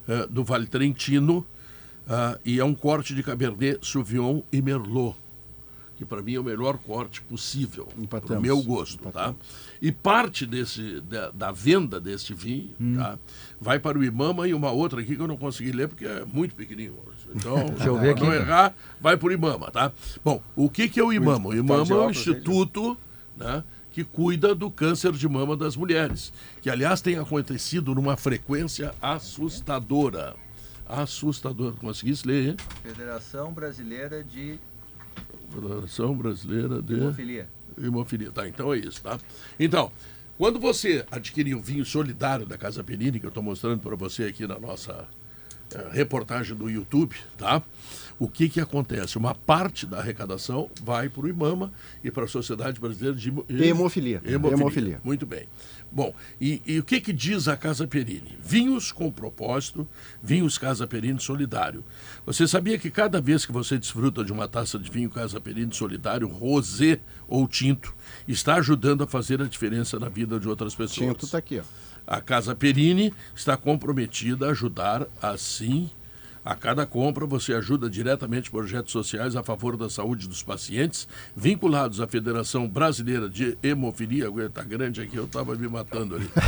É, 0.06 0.26
do 0.26 0.44
Vale 0.44 0.66
Trentino, 0.66 1.44
ah, 2.08 2.38
e 2.44 2.60
é 2.60 2.64
um 2.64 2.74
corte 2.74 3.14
de 3.14 3.22
Cabernet 3.22 3.78
Sauvignon 3.82 4.42
e 4.52 4.62
Merlot, 4.62 5.16
que 5.96 6.04
para 6.04 6.22
mim 6.22 6.34
é 6.34 6.38
o 6.38 6.44
melhor 6.44 6.78
corte 6.78 7.20
possível, 7.22 7.86
para 7.86 8.00
o 8.00 8.04
Empatamos. 8.04 8.42
meu 8.42 8.62
gosto, 8.62 9.10
tá? 9.10 9.34
E 9.80 9.92
parte 9.92 10.46
desse, 10.46 11.00
da, 11.02 11.30
da 11.30 11.52
venda 11.52 12.00
deste 12.00 12.32
vinho, 12.34 12.70
Hum. 12.80 12.96
tá? 12.96 13.18
Vai 13.60 13.78
para 13.78 13.98
o 13.98 14.04
Imama 14.04 14.46
e 14.48 14.54
uma 14.54 14.70
outra 14.70 15.00
aqui 15.00 15.14
que 15.16 15.22
eu 15.22 15.28
não 15.28 15.36
consegui 15.36 15.72
ler 15.72 15.88
porque 15.88 16.04
é 16.06 16.24
muito 16.24 16.54
pequenininho. 16.54 16.98
Então, 17.34 17.66
Deixa 17.70 17.86
eu 17.88 17.98
ver 17.98 18.14
para 18.14 18.24
não 18.24 18.32
aqui. 18.32 18.40
errar, 18.42 18.74
vai 19.00 19.16
para 19.16 19.28
o 19.28 19.32
Imama, 19.32 19.70
tá? 19.70 19.92
Bom, 20.24 20.42
o 20.54 20.68
que, 20.70 20.88
que 20.88 20.98
é 21.00 21.04
o 21.04 21.12
Imama? 21.12 21.50
O 21.50 21.54
Imama 21.54 21.94
é 21.94 21.98
um 21.98 22.10
instituto 22.10 22.96
né, 23.36 23.62
que 23.92 24.04
cuida 24.04 24.54
do 24.54 24.70
câncer 24.70 25.12
de 25.12 25.28
mama 25.28 25.56
das 25.56 25.76
mulheres, 25.76 26.32
que 26.62 26.70
aliás 26.70 27.00
tem 27.00 27.18
acontecido 27.18 27.94
numa 27.94 28.16
frequência 28.16 28.94
assustadora. 29.00 30.36
Assustadora. 30.88 31.72
Conseguisse 31.76 32.26
ler, 32.26 32.50
hein? 32.50 32.56
Federação 32.82 33.52
Brasileira 33.52 34.22
de 34.22 34.58
Federação 35.52 36.14
Brasileira 36.16 36.80
de 36.82 36.94
Hemofilia. 36.94 37.48
Hemofilia. 37.80 38.30
Tá, 38.30 38.48
então 38.48 38.72
é 38.72 38.78
isso, 38.78 39.02
tá? 39.02 39.18
Então, 39.58 39.90
quando 40.38 40.58
você 40.58 41.04
adquirir 41.10 41.54
o 41.54 41.60
vinho 41.60 41.84
solidário 41.84 42.46
da 42.46 42.58
Casa 42.58 42.82
Perini, 42.84 43.18
que 43.20 43.26
eu 43.26 43.28
estou 43.28 43.42
mostrando 43.42 43.80
para 43.80 43.96
você 43.96 44.24
aqui 44.24 44.46
na 44.46 44.58
nossa 44.58 45.06
eh, 45.74 45.88
reportagem 45.92 46.56
do 46.56 46.68
YouTube, 46.70 47.16
tá? 47.38 47.62
O 48.18 48.28
que 48.28 48.48
que 48.48 48.60
acontece? 48.60 49.18
Uma 49.18 49.34
parte 49.34 49.84
da 49.86 49.98
arrecadação 49.98 50.70
vai 50.82 51.06
para 51.08 51.22
o 51.22 51.28
Imama 51.28 51.70
e 52.02 52.10
para 52.10 52.24
a 52.24 52.28
Sociedade 52.28 52.80
Brasileira 52.80 53.14
de 53.14 53.28
Hemo- 53.28 53.44
Hemofilia. 53.48 54.22
Hemofilia. 54.24 54.56
Hemofilia. 54.56 55.00
Muito 55.04 55.26
bem. 55.26 55.46
Bom, 55.96 56.14
e, 56.38 56.60
e 56.66 56.78
o 56.78 56.84
que 56.84 57.00
que 57.00 57.10
diz 57.10 57.48
a 57.48 57.56
Casa 57.56 57.86
Perini? 57.86 58.36
Vinhos 58.38 58.92
com 58.92 59.10
propósito, 59.10 59.88
vinhos 60.22 60.58
Casa 60.58 60.86
Perini 60.86 61.18
Solidário. 61.18 61.82
Você 62.26 62.46
sabia 62.46 62.78
que 62.78 62.90
cada 62.90 63.18
vez 63.18 63.46
que 63.46 63.50
você 63.50 63.78
desfruta 63.78 64.22
de 64.22 64.30
uma 64.30 64.46
taça 64.46 64.78
de 64.78 64.90
vinho 64.90 65.08
Casa 65.08 65.40
Perini 65.40 65.74
Solidário, 65.74 66.28
rosé 66.28 67.00
ou 67.26 67.48
tinto, 67.48 67.94
está 68.28 68.56
ajudando 68.56 69.04
a 69.04 69.06
fazer 69.06 69.40
a 69.40 69.46
diferença 69.46 69.98
na 69.98 70.10
vida 70.10 70.38
de 70.38 70.46
outras 70.46 70.74
pessoas? 70.74 71.12
Tinto 71.12 71.26
tá 71.26 71.38
aqui, 71.38 71.60
ó. 71.60 71.62
A 72.06 72.20
Casa 72.20 72.54
Perini 72.54 73.10
está 73.34 73.56
comprometida 73.56 74.48
a 74.48 74.50
ajudar 74.50 75.06
assim. 75.22 75.90
A 76.48 76.54
cada 76.54 76.86
compra, 76.86 77.26
você 77.26 77.52
ajuda 77.54 77.90
diretamente 77.90 78.52
projetos 78.52 78.92
sociais 78.92 79.34
a 79.34 79.42
favor 79.42 79.76
da 79.76 79.90
saúde 79.90 80.28
dos 80.28 80.44
pacientes, 80.44 81.08
vinculados 81.36 82.00
à 82.00 82.06
Federação 82.06 82.68
Brasileira 82.68 83.28
de 83.28 83.58
Hemofilia. 83.64 84.28
Está 84.46 84.62
grande 84.62 85.00
aqui, 85.00 85.16
eu 85.16 85.24
estava 85.24 85.56
me 85.56 85.66
matando 85.66 86.14
ali. 86.14 86.30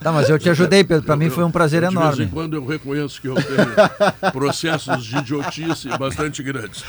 Tá, 0.00 0.12
mas 0.12 0.28
eu 0.28 0.38
te 0.38 0.48
ajudei, 0.48 0.84
Pedro. 0.84 1.04
Pra 1.04 1.16
mim 1.16 1.28
foi 1.28 1.42
um 1.44 1.50
prazer 1.50 1.82
Eu, 1.82 1.88
De 1.90 1.94
vez 1.96 2.04
enorme. 2.06 2.24
em 2.24 2.28
quando 2.28 2.54
eu 2.54 2.64
reconheço 2.64 3.20
que 3.20 3.28
eu 3.28 3.34
tenho 3.34 4.32
processos 4.32 5.04
de 5.04 5.16
idiotice 5.18 5.88
bastante 5.98 6.42
grandes. 6.42 6.84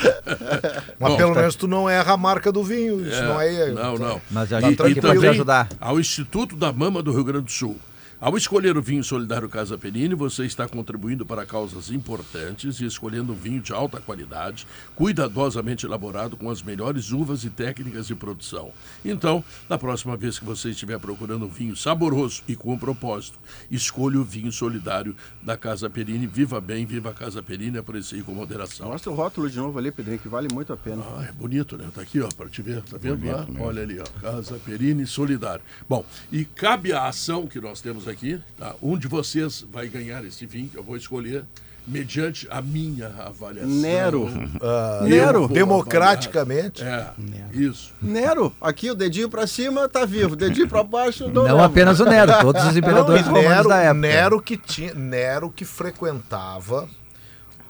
Mas 1.00 1.12
Bom, 1.12 1.18
pelo 1.18 1.34
tá- 1.34 1.40
menos 1.40 1.56
tu 1.56 1.68
não 1.68 1.90
erra 1.90 2.14
a 2.14 2.18
marca 2.18 2.52
do 2.52 2.64
vinho. 2.64 3.02
Isso 3.06 3.22
não 3.24 3.42
é. 3.42 3.72
Não, 3.72 3.96
não. 3.98 4.22
Mas 4.30 4.54
a 4.54 4.62
Tá 4.62 4.68
gente 4.68 4.78
tá 4.78 4.84
pra 4.84 4.94
tranquilo. 4.94 5.22
te 5.22 5.28
ajudar. 5.28 5.68
Ao 5.80 6.00
Instituto 6.00 6.56
da 6.56 6.72
Mama 6.72 7.02
do 7.02 7.12
Rio 7.12 7.24
Grande 7.24 7.46
do 7.46 7.52
Sul. 7.52 7.78
Ao 8.22 8.36
escolher 8.36 8.76
o 8.76 8.82
vinho 8.82 9.02
solidário 9.02 9.48
Casa 9.48 9.78
Perini, 9.78 10.14
você 10.14 10.44
está 10.44 10.68
contribuindo 10.68 11.26
para 11.26 11.46
causas 11.46 11.90
importantes 11.90 12.82
e 12.82 12.86
escolhendo 12.86 13.32
um 13.32 13.36
vinho 13.36 13.62
de 13.62 13.72
alta 13.72 14.02
qualidade, 14.02 14.68
cuidadosamente 14.94 15.86
elaborado 15.86 16.36
com 16.36 16.50
as 16.50 16.62
melhores 16.62 17.14
uvas 17.14 17.46
e 17.46 17.50
técnicas 17.50 18.08
de 18.08 18.16
produção. 18.16 18.74
Então, 19.06 19.42
na 19.70 19.78
próxima 19.78 20.18
vez 20.18 20.38
que 20.38 20.44
você 20.44 20.72
estiver 20.72 21.00
procurando 21.00 21.46
um 21.46 21.48
vinho 21.48 21.78
saboroso 21.78 22.44
e 22.46 22.58
com 22.58 22.78
propósito, 22.78 23.40
escolha 23.72 24.20
o 24.20 24.24
vinho 24.26 24.52
solidário 24.52 25.16
da 25.42 25.56
Casa 25.56 25.90
Perini. 25.90 26.28
Viva 26.28 26.60
bem, 26.60 26.86
viva 26.86 27.12
a 27.12 27.14
Casa 27.14 27.42
Perini, 27.42 27.78
aprecie 27.78 28.22
com 28.22 28.34
moderação. 28.34 28.90
Mostra 28.90 29.14
o 29.14 29.16
rótulo 29.16 29.50
de 29.50 29.56
novo 29.56 29.80
ali, 29.80 29.92
Pedrinho, 29.92 30.20
que 30.20 30.28
vale 30.28 30.50
muito 30.54 30.74
a 30.74 30.78
pena. 30.78 31.02
Ah, 31.16 31.24
é 31.24 31.32
bonito, 31.32 31.78
né? 31.78 31.88
Tá 31.96 32.02
aqui, 32.02 32.20
ó, 32.20 32.28
para 32.28 32.50
te 32.50 32.62
ver. 32.62 32.82
Tá 32.82 32.98
vendo 32.98 33.26
lá? 33.26 33.48
Olha 33.62 33.82
ali, 33.82 33.98
ó. 33.98 34.20
Casa 34.20 34.60
Perini 34.66 35.08
Solidário. 35.08 35.64
Bom, 35.88 36.04
e 36.30 36.44
cabe 36.44 36.92
a 36.92 37.08
ação 37.08 37.48
que 37.48 37.62
nós 37.62 37.80
temos 37.80 38.09
aqui, 38.10 38.40
tá? 38.58 38.76
Um 38.82 38.98
de 38.98 39.08
vocês 39.08 39.66
vai 39.72 39.88
ganhar 39.88 40.24
esse 40.26 40.46
vinho 40.46 40.70
que 40.70 40.78
eu 40.78 40.84
vou 40.84 40.98
escolher 40.98 41.46
mediante 41.88 42.48
a 42.52 42.62
minha 42.62 43.08
avaliação. 43.26 43.70
Nero. 43.70 44.28
Ah, 44.62 45.00
Nero. 45.04 45.48
Democraticamente. 45.48 46.84
É, 46.84 47.08
isso. 47.52 47.92
Nero, 48.02 48.54
aqui 48.62 48.92
o 48.92 48.96
dedinho 48.96 49.28
pra 49.30 49.48
cima 49.48 49.90
tá 49.90 50.06
vivo, 50.06 50.34
o 50.34 50.36
dedinho 50.36 50.68
pra 50.68 50.84
baixo 50.84 51.28
não. 51.30 51.48
Não 51.48 51.64
apenas 51.64 52.00
o 52.00 52.06
Nero, 52.06 52.32
todos 52.42 52.64
os 52.66 52.76
imperadores 52.78 53.26
Não, 53.26 53.34
romanos 53.34 53.50
Nero, 53.56 53.70
da 53.70 53.78
época. 53.78 53.94
Nero 54.08 54.42
que 54.42 54.56
tinha, 54.58 54.94
Nero 54.94 55.50
que 55.50 55.66
frequentava 55.66 56.88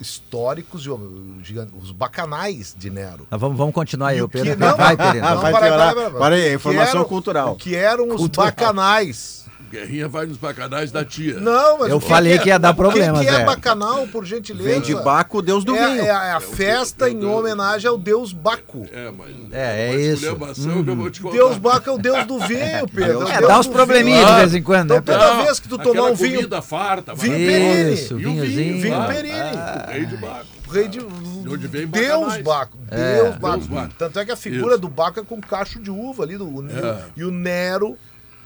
históricos 0.01 0.85
e 0.85 0.89
os 0.89 1.91
bacanais 1.91 2.73
de 2.77 2.89
Nero. 2.89 3.27
Mas 3.29 3.39
vamos, 3.39 3.57
vamos 3.57 3.73
continuar 3.73 4.09
aí, 4.09 4.21
o 4.21 4.29
Pedro. 4.29 4.51
que- 4.51 4.55
não, 4.55 4.75
vai, 4.77 4.93
Ah, 4.97 5.11
Pedro. 5.11 5.21
vai 5.41 5.51
para, 5.51 5.65
piorar. 5.67 5.93
para, 5.93 6.09
para. 6.09 6.19
Para 6.19 6.35
aí, 6.35 6.49
Que 6.49 6.55
informação 6.55 6.99
eram- 6.99 7.05
cultural. 7.09 7.51
O 7.53 7.55
que 7.55 7.75
eram 7.75 8.07
os 8.15 8.27
bacanais. 8.27 9.45
Guerrinha 9.69 10.07
vai 10.07 10.25
nos 10.25 10.37
bacanais 10.37 10.91
da 10.91 11.05
tia. 11.05 11.39
Não, 11.39 11.79
mas 11.79 11.89
Eu 11.89 11.97
o 11.97 12.01
que 12.01 12.07
falei 12.07 12.33
é- 12.33 12.37
que 12.39 12.49
ia 12.49 12.57
dar 12.57 12.71
o 12.71 12.75
problemas, 12.75 13.19
que, 13.21 13.27
que 13.27 13.31
é 13.35 13.41
é. 13.41 13.45
bacanal, 13.45 14.07
por 14.07 14.25
gentileza? 14.25 14.67
Vem 14.69 14.81
de 14.81 14.95
Baco, 14.95 15.41
deus 15.41 15.63
do 15.63 15.75
é, 15.75 15.87
vinho. 15.87 16.01
é 16.01 16.09
a- 16.09 16.25
é 16.25 16.31
a 16.33 16.39
festa 16.39 17.09
em 17.09 17.23
homenagem 17.23 17.87
ao 17.89 17.97
deus 17.97 18.33
Baco. 18.33 18.85
É, 18.91 19.11
mas 19.11 19.29
É, 19.51 19.89
é 19.91 19.95
isso. 19.95 20.25
esculhambação 20.25 20.83
que 20.83 20.89
eu 20.89 20.95
vou 20.95 21.09
te 21.09 21.21
contar. 21.21 21.35
Deus 21.35 21.57
Baco 21.57 21.89
é 21.89 21.93
o 21.93 21.97
deus 21.97 22.25
do 22.25 22.39
vinho, 22.47 22.87
Pedro. 22.93 23.27
É, 23.29 23.39
o 23.39 23.47
dá 23.47 23.59
uns 23.59 23.67
probleminhas 23.67 24.27
de 24.27 24.35
vez 24.35 24.55
em 24.55 24.63
quando, 24.63 24.89
né, 24.91 24.97
Então, 24.97 25.17
toda 25.19 25.43
vez 25.43 25.59
que 25.59 25.67
tu 25.69 25.77
tomar 25.77 26.03
um 26.11 26.15
vinho, 26.15 26.35
comida 26.37 26.61
farta. 26.61 27.13
vinho. 27.15 27.33
Perini. 27.35 27.93
Isso, 27.93 28.13
E 28.19 28.25
o 28.25 28.31
vinhozinho. 28.31 28.81
vinho. 28.81 29.05
Perini. 29.07 29.39
O 29.87 29.91
rei 29.91 30.05
de 30.05 30.17
Baco. 30.17 30.45
rei 30.71 30.87
de, 30.87 30.99
De 30.99 31.49
onde 31.49 31.67
vem 31.67 31.87
Deus. 31.87 32.37
Baco. 32.37 32.77
É, 32.91 33.15
Deus 33.23 33.35
Baco. 33.37 33.57
Deus 33.57 33.67
Baco. 33.67 33.93
Tanto 33.97 34.19
é 34.19 34.25
que 34.25 34.31
a 34.31 34.35
figura 34.35 34.73
Isso. 34.73 34.81
do 34.81 34.87
Baco 34.89 35.19
é 35.19 35.23
com 35.23 35.39
cacho 35.41 35.79
de 35.79 35.89
uva 35.91 36.23
ali. 36.23 36.37
Do, 36.37 36.65
É. 36.69 36.97
E 37.17 37.23
o 37.23 37.31
Nero 37.31 37.97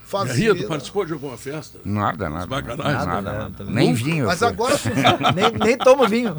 fazia. 0.05 0.55
Tu 0.55 0.67
participou 0.67 1.05
de 1.05 1.13
alguma 1.13 1.37
festa? 1.37 1.79
Nada, 1.85 2.29
nada. 2.29 2.47
Bacanais? 2.47 2.93
Nada, 3.05 3.21
Nada, 3.21 3.31
nada. 3.43 3.63
Nem 3.65 3.93
vinho. 3.93 4.25
Mas 4.27 4.41
agora, 4.43 4.75
nem, 5.35 5.51
nem 5.65 5.77
tomo 5.77 6.07
vinho. 6.07 6.35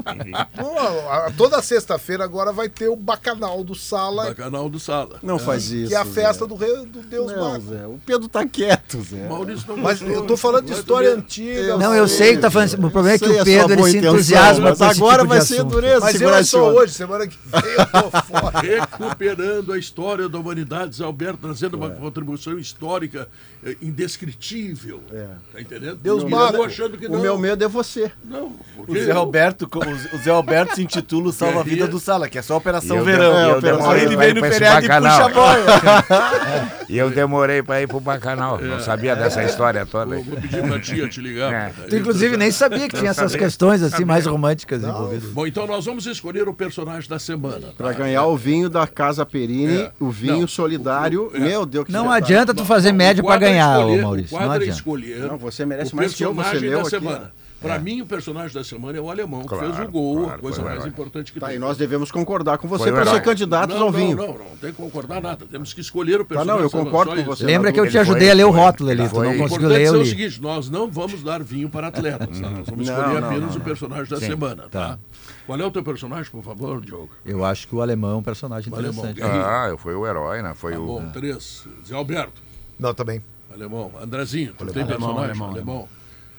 Pô, 0.56 1.32
toda 1.36 1.60
sexta-feira 1.62 2.24
agora 2.24 2.52
vai 2.52 2.68
ter 2.68 2.88
o 2.88 2.96
bacanal 2.96 3.62
do 3.64 3.74
Sala, 3.74 4.26
Bacanal 4.26 4.68
do 4.68 4.78
Sala. 4.78 5.18
Não 5.22 5.38
faz 5.38 5.70
isso. 5.70 5.88
que 5.88 5.94
é 5.94 5.98
a 5.98 6.04
festa 6.04 6.44
Zé. 6.44 6.46
do, 6.46 6.54
rei, 6.54 6.86
do 6.86 7.02
Deus 7.02 7.32
Não. 7.32 7.60
Zé. 7.60 7.86
O 7.86 7.98
Pedro 8.04 8.28
tá 8.28 8.46
quieto, 8.46 9.02
Zé. 9.02 9.28
Maurício 9.28 9.66
não 9.68 9.76
Mas 9.76 10.00
gostou, 10.00 10.16
eu 10.22 10.26
tô 10.26 10.36
falando 10.36 10.66
de 10.66 10.72
é 10.72 10.76
história 10.76 11.14
antiga. 11.14 11.76
Não, 11.76 11.94
eu 11.94 12.06
sei 12.08 12.34
que 12.36 12.42
tá 12.42 12.50
falando. 12.50 12.74
O 12.74 12.90
problema 12.90 13.16
é 13.16 13.18
que 13.18 13.28
o 13.28 13.40
a 13.40 13.44
Pedro 13.44 13.86
ele 13.86 13.90
se 13.90 13.98
entusiasma 13.98 14.70
mas 14.70 14.80
agora 14.82 15.18
tipo 15.22 15.28
vai 15.28 15.40
ser 15.40 15.54
assunto. 15.54 15.70
dureza. 15.70 16.00
Mas 16.00 16.20
eu 16.20 16.34
é 16.34 16.42
só 16.42 16.70
hoje, 16.72 16.92
semana 16.92 17.26
que 17.26 17.38
vem 17.44 17.72
eu 17.72 17.86
tô 17.86 18.10
fora. 18.22 18.60
Recuperando 18.60 19.72
a 19.72 19.78
história 19.78 20.28
da 20.28 20.38
humanidade, 20.38 20.96
Zé 20.96 21.04
Alberto 21.04 21.38
trazendo 21.42 21.76
uma 21.76 21.90
contribuição 21.90 22.58
histórica 22.58 23.28
eh, 23.64 23.76
indescritível. 23.82 25.00
Tá 25.52 25.60
entendendo? 25.60 25.96
Deus 25.96 26.24
tô 26.24 26.62
achando 26.64 26.96
que 26.98 27.06
O 27.06 27.10
não. 27.12 27.20
meu 27.20 27.38
medo 27.38 27.64
é 27.64 27.68
você. 27.68 28.10
Não, 28.24 28.52
O 28.86 28.94
Zé 28.94 29.12
Alberto, 29.12 29.68
o 30.12 30.18
Zé 30.18 30.30
Alberto 30.30 30.74
se 30.76 30.82
intitula 30.82 31.28
o 31.28 31.32
Salva-Vida 31.32 31.64
Guerrinha. 31.76 31.88
do 31.88 32.00
Sala, 32.00 32.28
que 32.28 32.38
é 32.38 32.42
só 32.42 32.56
Operação 32.56 32.96
eu 32.98 33.04
Verão. 33.04 33.32
dem- 33.34 33.40
É, 33.42 33.50
eu 33.56 33.60
demorei 33.60 34.00
Aí 34.00 34.06
ele 34.06 34.16
ir 34.30 34.34
no 34.34 34.40
feriado 34.42 34.84
e 34.84 34.88
bacanal. 34.88 35.16
puxa 35.16 35.24
a 35.24 35.28
boia. 35.28 36.74
E 36.88 36.98
eu 36.98 37.10
demorei 37.10 37.62
pra 37.62 37.80
ir 37.80 37.88
pro 37.88 37.98
bacanal. 37.98 38.60
Não 38.60 38.78
sabia 38.78 39.16
dessa 39.16 39.42
história 39.42 39.86
toda. 39.86 40.16
eu 40.16 40.22
vou 40.22 40.36
pedir 40.36 40.62
pra 40.62 40.78
tia 40.78 41.08
te 41.08 41.20
ligar. 41.20 41.52
É. 41.52 41.72
Tu, 41.88 41.96
inclusive, 41.96 42.36
nem 42.36 42.50
sabia 42.50 42.88
que 42.88 42.96
tinha 42.98 43.10
essas 43.10 43.32
sabia. 43.32 43.46
questões 43.46 43.82
assim 43.82 44.04
mais 44.04 44.26
românticas 44.26 44.82
envolvidas. 44.82 45.30
Bom, 45.30 45.46
então 45.46 45.66
nós 45.66 45.86
vamos 45.86 46.06
escolher 46.06 46.46
o 46.46 46.52
personagem 46.54 47.08
da 47.08 47.18
semana. 47.18 47.68
Pra 47.76 47.92
ganhar 47.92 48.26
o 48.26 48.36
vinho 48.36 48.68
da 48.68 48.86
Casa 48.86 49.24
Perini, 49.24 49.78
É. 49.78 49.92
o 49.98 50.10
vinho 50.10 50.40
Não, 50.40 50.46
solidário. 50.48 51.30
o- 51.32 51.36
é. 51.36 51.40
Meu 51.40 51.64
Deus, 51.64 51.86
que 51.86 51.92
Não 51.92 52.10
adianta 52.10 52.52
tu 52.52 52.64
fazer 52.66 52.90
O 52.90 52.94
média 52.94 53.22
pra 53.22 53.32
quadro 53.32 53.48
é 53.48 53.52
ganhar, 53.55 53.78
escolher- 53.80 54.02
Maurício. 54.02 54.36
O 54.36 54.40
Não 54.40 54.46
quadro 54.46 54.52
é 54.52 54.57
adianta. 54.64 54.78
escolher. 54.78 55.18
Não, 55.20 55.38
você 55.38 55.66
merece 55.66 55.92
o 55.92 55.96
mais 55.96 56.14
que 56.14 56.24
eu, 56.24 56.34
você 56.34 56.59
leu 56.59 56.82
da 56.82 56.90
semana. 56.90 57.32
Pra 57.61 57.78
mim, 57.78 58.02
o 58.02 58.07
personagem 58.07 58.52
da 58.52 58.62
semana 58.62 58.98
é 58.98 59.00
o 59.00 59.09
alemão, 59.11 59.40
que 59.40 59.48
Claro, 59.48 59.72
fez 59.72 59.88
o 59.88 59.90
gol, 59.90 60.18
a 60.18 60.24
claro, 60.24 60.42
coisa 60.42 60.57
foi 60.57 60.64
o 60.64 60.66
mais 60.68 60.78
herói. 60.80 60.88
importante 60.90 61.32
que 61.32 61.40
Tá, 61.40 61.46
tem. 61.46 61.57
e 61.57 61.59
nós 61.59 61.78
devemos 61.78 62.11
concordar 62.12 62.59
com 62.59 62.68
você 62.68 62.90
o 62.90 62.92
para 62.92 63.07
ser 63.07 63.22
candidatos 63.22 63.74
não, 63.74 63.84
ao 63.86 63.90
vinho. 63.90 64.14
Não, 64.14 64.26
não, 64.26 64.34
não 64.34 64.57
tem 64.61 64.70
que 64.70 64.76
concordar 64.76 65.22
nada. 65.22 65.46
Temos 65.50 65.72
que 65.72 65.80
escolher 65.80 66.16
o 66.16 66.24
Tá, 66.26 66.34
personagem. 66.34 66.57
não, 66.57 66.62
eu 66.62 66.68
concordo 66.70 67.16
com 67.16 67.22
você. 67.24 67.42
Lembra 67.46 67.72
que 67.72 67.80
eu 67.80 67.84
Ele 67.84 67.90
te 67.92 67.96
ajudei 67.98 68.20
foi- 68.24 68.30
a 68.32 68.34
ler 68.34 68.44
o 68.44 68.50
rótulo 68.50 68.90
ali, 68.90 69.09
tu 69.09 69.14
não 69.14 69.20
O 69.20 69.24
conseguiu 69.38 69.46
importante 69.46 69.68
ler, 69.72 69.82
é 69.82 69.88
eu 69.88 70.00
o 70.02 70.05
seguinte, 70.05 70.42
nós 70.42 70.68
não 70.68 70.90
vamos 70.90 71.22
dar 71.22 71.42
vinho 71.42 71.70
para 71.70 71.86
atletas, 71.86 72.38
tá? 72.38 72.50
Nós 72.50 72.66
vamos 72.68 72.86
Não, 72.86 72.98
escolher 72.98 73.20
não, 73.22 73.28
apenas 73.30 73.50
não, 73.55 73.57
o 73.57 73.61
personagem 73.64 74.11
da 74.11 74.18
Sim. 74.20 74.26
semana, 74.26 74.64
tá? 74.70 74.98
Qual 75.46 75.59
é 75.59 75.64
o 75.64 75.70
teu 75.70 75.82
personagem, 75.82 76.30
por 76.30 76.42
favor, 76.44 76.82
Diogo? 76.82 77.09
Eu 77.24 77.46
acho 77.46 77.66
que 77.66 77.74
o 77.74 77.80
alemão 77.80 78.11
é 78.12 78.16
um 78.16 78.22
personagem 78.22 78.70
O 78.70 78.76
alemão, 78.76 79.07
interessante. 79.07 79.22
Guerrinha. 79.26 79.46
Ah, 79.46 79.68
eu 79.70 79.78
fui 79.78 79.94
o 79.94 80.07
herói, 80.07 80.42
né? 80.42 80.52
Foi 80.55 80.72
Tá 80.74 80.80
o. 80.80 80.84
bom, 80.86 81.09
três. 81.14 81.64
Zé 81.86 81.94
Alberto, 81.94 82.42
Não, 82.78 82.92
também. 82.92 83.22
Alemão. 83.55 83.92
Andrezinho, 84.00 84.52
tu 84.57 84.66
tem 84.66 84.82
Alemão, 84.82 84.98
personagem? 85.14 85.30
alemão, 85.30 85.50
alemão. 85.50 85.88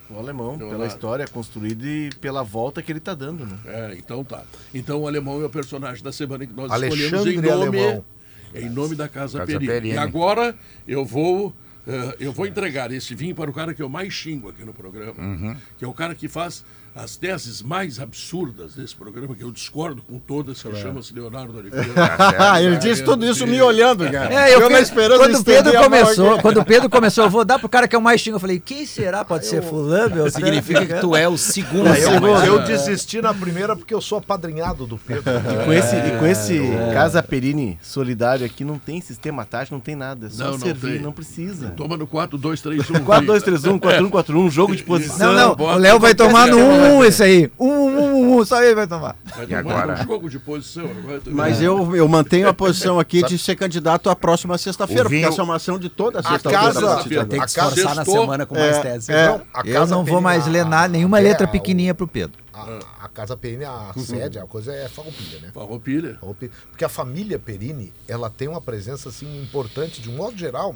O 0.08 0.20
alemão, 0.20 0.48
Leonardo. 0.52 0.70
pela 0.70 0.86
história 0.88 1.28
construída 1.28 1.84
e 1.84 2.12
pela 2.22 2.44
volta 2.44 2.80
que 2.82 2.92
ele 2.92 3.00
tá 3.00 3.16
dando, 3.16 3.44
né? 3.44 3.58
É, 3.66 3.96
então 3.98 4.24
tá. 4.24 4.44
Então 4.72 5.02
o 5.02 5.08
alemão 5.08 5.42
é 5.42 5.46
o 5.46 5.50
personagem 5.50 6.04
da 6.04 6.12
semana 6.12 6.46
que 6.46 6.54
nós 6.54 6.72
Alexandre 6.72 7.06
escolhemos 7.06 7.28
em 7.28 7.42
nome, 7.42 7.80
Alemão. 7.80 8.06
em 8.54 8.70
nome 8.70 8.96
da 8.96 9.08
Casa, 9.10 9.40
Casa 9.40 9.52
Perini. 9.52 9.66
Perini. 9.68 9.96
E 9.96 9.98
agora 9.98 10.56
eu 10.88 11.04
vou 11.04 11.52
eh, 11.88 12.18
eu 12.20 12.32
vou 12.32 12.46
entregar 12.46 12.92
esse 12.92 13.16
vinho 13.16 13.34
para 13.34 13.50
o 13.50 13.54
cara 13.54 13.74
que 13.74 13.82
eu 13.82 13.90
mais 13.90 14.14
xingo 14.14 14.50
aqui 14.50 14.64
no 14.64 14.76
programa, 14.76 15.20
Uhum. 15.20 15.56
que 15.76 15.84
é 15.84 15.88
o 15.88 15.94
cara 15.94 16.14
que 16.14 16.28
faz 16.28 16.64
as 16.96 17.18
teses 17.18 17.62
mais 17.62 18.00
absurdas 18.00 18.76
desse 18.76 18.96
programa, 18.96 19.36
que 19.36 19.44
eu 19.44 19.52
discordo 19.52 20.02
com 20.02 20.18
todas, 20.18 20.64
que 20.64 20.76
chama-se 20.78 21.14
Leonardo 21.14 21.58
Oliveira. 21.58 21.86
Ah, 22.38 22.62
ele 22.62 22.78
disse 22.78 23.04
tudo 23.04 23.26
isso 23.26 23.46
me 23.46 23.62
olhando, 23.62 24.10
cara. 24.10 24.34
É, 24.34 24.54
eu, 24.54 24.60
na 24.62 24.66
fiquei- 24.68 24.82
esperança 24.82 25.20
quando 25.20 25.32
de 25.34 25.38
o 25.42 25.44
Pedro 25.44 25.74
começou, 25.84 26.40
quando 26.42 26.58
o 26.62 26.66
Pedro 26.66 26.90
começou, 26.90 27.24
eu 27.26 27.30
vou 27.30 27.44
dar 27.44 27.60
pro 27.60 27.68
cara 27.68 27.88
que 27.88 27.96
é 27.96 28.00
o 28.00 28.02
mais 28.02 28.22
xingo. 28.22 28.38
Eu 28.38 28.40
falei, 28.40 28.60
quem 28.60 28.86
será? 28.86 29.26
Pode 29.26 29.46
ser 29.46 29.62
fulano? 29.64 30.10
Beltrano? 30.16 30.32
Significa 30.32 30.86
que 30.86 30.94
tu 31.02 31.16
é 31.16 31.28
o 31.28 31.38
segundo. 31.38 31.88
Eu, 31.96 32.22
mais- 32.22 32.48
eu 32.48 32.60
desisti 32.64 33.22
na 33.22 33.34
primeira 33.34 33.76
porque 33.76 33.94
eu 33.94 34.00
sou 34.02 34.18
apadrinhado 34.20 34.86
do 34.86 34.98
Pedro. 34.98 35.24
E 35.62 35.66
com 35.66 35.74
esse, 35.74 35.96
e 35.96 36.18
com 36.20 36.26
esse 36.26 36.60
Casa 36.94 37.22
Perini 37.22 37.78
solidário 37.82 38.46
aqui, 38.46 38.64
não 38.64 38.78
tem 38.80 39.02
sistema 39.02 39.44
tático, 39.46 39.76
não 39.76 39.82
tem 39.82 39.96
nada. 39.96 40.28
É 40.28 40.30
só 40.30 40.46
Não, 40.46 40.52
não 40.52 40.60
servir, 40.60 40.94
tem. 40.94 41.02
não 41.02 41.12
precisa. 41.12 41.70
Toma 41.76 41.98
no 41.98 42.08
4, 42.08 42.38
2, 42.38 42.62
3, 42.62 42.90
1. 42.90 43.00
4, 43.04 43.26
2, 43.26 43.44
3, 43.44 43.66
1, 43.66 43.80
4, 43.80 44.06
1, 44.06 44.10
4, 44.10 44.40
1, 44.40 44.50
jogo 44.50 44.76
de 44.76 44.84
posição. 44.84 45.34
Não, 45.34 45.56
não, 45.56 45.66
o 45.66 45.78
Léo 45.78 46.00
vai 46.00 46.14
tomar 46.16 46.48
no 46.48 46.58
1 46.58 46.85
esse 47.04 47.24
aí. 47.24 47.52
1, 47.60 47.66
1, 47.68 48.38
1, 48.40 48.46
só 48.46 48.62
ele 48.64 48.76
vai 48.76 48.88
tomar. 48.88 49.16
Vai 49.36 49.44
E 49.44 49.48
tomar 49.48 49.60
agora? 49.60 49.94
um 49.94 50.08
jogo 50.08 50.30
de 50.30 50.40
posição. 50.40 50.90
Mas 51.28 51.62
eu, 51.62 51.96
eu 51.96 52.08
mantenho 52.08 52.48
a 52.48 52.54
posição 52.54 53.00
aqui 53.00 53.24
de 53.24 53.38
ser 53.38 53.56
candidato 53.56 54.10
à 54.10 54.16
próxima 54.16 54.58
sexta-feira, 54.58 55.04
O 55.04 55.10
porque 55.10 55.24
essa 55.26 55.42
é 55.42 55.44
uma 55.44 55.56
ação 55.56 55.78
de 55.80 55.90
toda 55.90 56.20
A 56.20 56.24
sexta-feira. 56.24 56.64
casa- 56.74 56.80
a 56.92 56.96
partir 56.96 57.10
de 57.10 57.16
Tem 57.26 57.40
que 57.42 57.54
casa 57.54 57.76
esforçar 57.76 57.96
na 57.96 58.06
semana 58.06 58.46
com 58.46 58.56
mais 58.56 58.78
é, 58.78 58.82
tese. 58.82 59.12
é. 59.12 59.42
Eu 59.66 59.74
Casa 59.74 59.96
não 59.96 60.04
vou 60.06 60.22
mais 60.22 60.46
ler 60.48 60.66
nada, 60.66 60.88
nenhuma 60.90 61.20
é, 61.20 61.24
letra 61.24 61.46
o- 61.48 61.50
pequenininha 61.52 61.94
pro 61.94 62.08
Pedro. 62.08 62.44
A, 62.54 62.80
a 63.04 63.08
Casa 63.10 63.36
Perini, 63.36 63.66
a 63.66 63.92
sede, 63.98 64.40
a 64.40 64.46
coisa 64.46 64.72
é 64.74 64.88
farroupilha, 64.88 65.40
né? 65.42 65.50
Farroupilha. 65.54 66.18
Farroupilha. 66.22 66.52
Porque 66.70 66.86
a 66.86 66.90
família 66.90 67.38
Perini, 67.38 67.92
ela 68.08 68.30
tem 68.30 68.48
uma 68.48 68.62
presença 68.62 69.10
assim 69.10 69.42
importante, 69.42 70.02
de 70.02 70.10
um 70.10 70.14
modo 70.16 70.38
geral. 70.38 70.74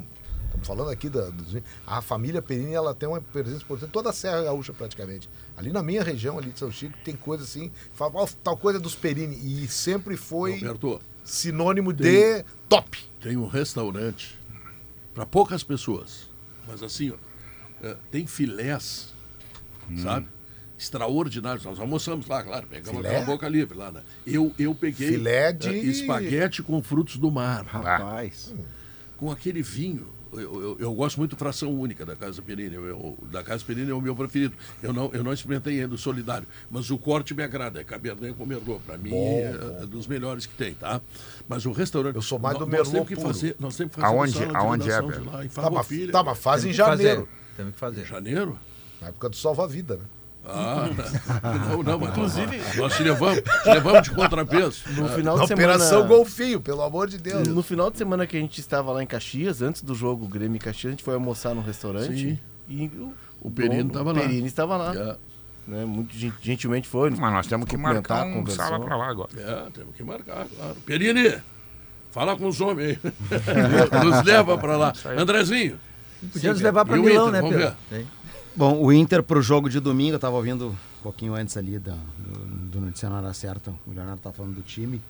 Estamos 0.49 0.67
falando 0.67 0.89
aqui 0.89 1.09
da, 1.09 1.29
dos. 1.29 1.55
A 1.85 2.01
família 2.01 2.41
Perini, 2.41 2.73
ela 2.73 2.93
tem 2.93 3.07
uma 3.07 3.21
presença 3.21 3.63
importante, 3.63 3.91
toda 3.91 4.09
a 4.09 4.13
Serra 4.13 4.43
Gaúcha 4.43 4.73
praticamente. 4.73 5.29
Ali 5.55 5.71
na 5.71 5.81
minha 5.83 6.03
região, 6.03 6.37
ali 6.37 6.51
de 6.51 6.59
São 6.59 6.71
Chico, 6.71 6.97
tem 7.03 7.15
coisa 7.15 7.43
assim, 7.43 7.71
fala, 7.93 8.11
"Ó, 8.15 8.27
tal 8.43 8.57
coisa 8.57 8.79
dos 8.79 8.95
Perini. 8.95 9.35
E 9.63 9.67
sempre 9.67 10.17
foi 10.17 10.53
Roberto, 10.55 10.99
sinônimo 11.23 11.93
de 11.93 12.43
top. 12.67 12.97
tem 13.21 13.37
um 13.37 13.47
restaurante 13.47 14.37
para 15.13 15.25
poucas 15.25 15.63
pessoas, 15.63 16.29
mas 16.67 16.81
assim, 16.81 17.11
ó, 17.11 17.85
é, 17.85 17.95
tem 18.11 18.25
filés, 18.25 19.13
sabe? 20.01 20.27
Extraordinários. 20.77 21.63
Nós 21.65 21.77
almoçamos 21.79 22.25
lá, 22.27 22.41
claro, 22.41 22.65
pegamos 22.67 22.97
Filé? 23.01 23.09
aquela 23.09 23.25
boca 23.25 23.47
livre 23.49 23.77
lá, 23.77 23.91
né? 23.91 24.01
Eu, 24.25 24.53
eu 24.57 24.73
peguei 24.73 25.09
Filé 25.09 25.51
de- 25.51 25.67
é, 25.69 25.73
espaguete 25.77 26.63
com 26.63 26.81
frutos 26.81 27.17
do 27.17 27.29
mar, 27.29 27.65
Rapaz. 27.65 28.53
com 29.17 29.29
aquele 29.29 29.61
vinho. 29.61 30.07
Eu, 30.31 30.39
eu, 30.61 30.77
eu 30.79 30.93
gosto 30.93 31.17
muito 31.17 31.31
de 31.31 31.37
fração 31.39 31.73
única 31.73 32.05
da 32.05 32.15
Casa 32.15 32.41
Perini. 32.41 32.75
Eu- 32.75 32.85
eu- 32.85 33.17
da 33.31 33.43
Casa 33.43 33.63
Perini 33.65 33.89
é 33.89 33.93
o 33.93 34.01
meu 34.01 34.15
preferido. 34.15 34.55
Eu 34.81 34.93
não, 34.93 35.09
eu 35.13 35.23
não 35.23 35.33
experimentei 35.33 35.81
ainda 35.81 35.95
o 35.95 35.97
solidário, 35.97 36.47
mas 36.69 36.89
o 36.91 36.97
corte 36.97 37.33
me 37.33 37.41
agrada. 37.43 37.79
É 37.81 37.83
Cabernet 37.83 38.33
com 38.35 38.45
Merlot. 38.45 38.79
Para 38.85 38.97
mim, 38.97 39.11
é, 39.13 39.79
é 39.81 39.85
dos 39.85 40.05
melhores 40.07 40.45
que 40.45 40.53
tem, 40.55 40.73
tá? 40.75 41.01
Mas 41.47 41.65
o 41.65 41.71
restaurante. 41.71 42.15
Eu 42.15 42.21
sou 42.21 42.37
mais 42.37 42.57
do 42.57 42.65
nós, 42.65 42.69
Merlot 42.69 42.93
nós 42.93 43.07
temos 43.07 43.07
que 43.09 43.15
fazer, 43.15 43.55
Nós 43.59 43.75
temos 43.75 43.93
que 43.95 44.01
fazer 44.01 44.13
Aonde- 44.15 44.43
aonde 44.55 44.91
é, 44.91 45.01
de 45.01 45.07
Pedro? 45.07 45.25
lá, 45.31 45.45
em 45.45 45.47
Tá, 45.49 45.61
mas, 45.61 45.71
Farroupilha. 45.71 46.11
tá, 46.11 46.23
mas 46.23 46.37
faz 46.39 46.65
em 46.65 46.73
janeiro, 46.73 47.27
Temos 47.57 47.73
que 47.73 47.79
fazer. 47.79 48.05
Janeiro? 48.05 48.59
na 49.01 49.07
época 49.07 49.29
do 49.29 49.35
Salva-Vida, 49.35 49.95
né? 49.95 50.03
Ah, 50.51 50.89
não, 51.69 51.83
não, 51.83 51.99
mas 51.99 52.09
Inclusive, 52.09 52.61
nós 52.77 52.95
te 52.95 53.03
levamos, 53.03 53.41
te 53.41 53.69
levamos 53.69 54.01
de 54.03 54.11
contrapeso. 54.11 54.81
No 54.95 55.07
final 55.09 55.37
Na 55.37 55.43
de 55.43 55.47
semana. 55.47 55.73
Operação 55.75 56.07
Golfinho, 56.07 56.59
pelo 56.61 56.81
amor 56.81 57.07
de 57.07 57.17
Deus. 57.17 57.47
No 57.47 57.61
final 57.63 57.89
de 57.91 57.97
semana 57.97 58.25
que 58.27 58.35
a 58.37 58.39
gente 58.39 58.59
estava 58.59 58.91
lá 58.91 59.03
em 59.03 59.07
Caxias, 59.07 59.61
antes 59.61 59.81
do 59.81 59.93
jogo 59.95 60.27
Grêmio 60.27 60.55
e 60.57 60.59
Caxias, 60.59 60.87
a 60.87 60.91
gente 60.91 61.03
foi 61.03 61.13
almoçar 61.13 61.53
no 61.53 61.61
restaurante. 61.61 62.15
Sim. 62.15 62.39
E 62.67 62.85
o, 62.87 63.13
O 63.41 63.51
Perini 63.51 63.83
dono- 63.83 63.93
tava 63.93 64.09
o 64.11 64.13
lá. 64.13 64.21
Perini 64.21 64.47
estava 64.47 64.77
lá. 64.77 65.17
Né? 65.67 65.85
Muito 65.85 66.15
gen- 66.15 66.33
gentilmente 66.41 66.87
foi. 66.87 67.09
Mas 67.11 67.33
nós 67.33 67.47
temos 67.47 67.67
que 67.67 67.77
marcar 67.77 68.25
um 68.25 68.33
conversou. 68.35 68.65
sala 68.65 68.79
pra 68.83 68.95
lá 68.97 69.07
agora. 69.09 69.29
é, 69.37 69.69
temos 69.71 69.95
que 69.95 70.03
marcar, 70.03 70.47
claro. 70.57 70.75
Perini, 70.85 71.35
fala 72.11 72.35
com 72.35 72.47
os 72.47 72.59
homens 72.59 72.97
aí. 73.03 73.11
Nos 74.03 74.23
leva 74.25 74.57
pra 74.57 74.77
lá. 74.77 74.93
Andrezinho, 75.17 75.79
Podia 76.33 76.51
nos 76.51 76.59
levar 76.61 76.83
pra 76.83 76.99
o 76.99 77.01
Milão, 77.01 77.29
Inter, 77.29 77.31
né, 77.31 77.41
vamos 77.41 77.55
Pedro? 77.55 77.75
ver. 77.91 78.05
Bom, 78.59 78.77
o 78.77 78.91
Inter 78.91 79.23
pro 79.23 79.41
jogo 79.41 79.69
de 79.69 79.79
domingo, 79.79 80.15
eu 80.15 80.19
tava 80.19 80.35
ouvindo 80.35 80.71
um 80.71 81.01
pouquinho 81.01 81.33
antes 81.33 81.55
ali 81.55 81.79
do, 81.79 81.93
do 82.69 82.81
noticiário 82.81 83.33
Certa, 83.33 83.71
o 83.87 83.93
Leonardo 83.93 84.21
tá 84.21 84.33
falando 84.33 84.55
do 84.55 84.61
time, 84.61 85.01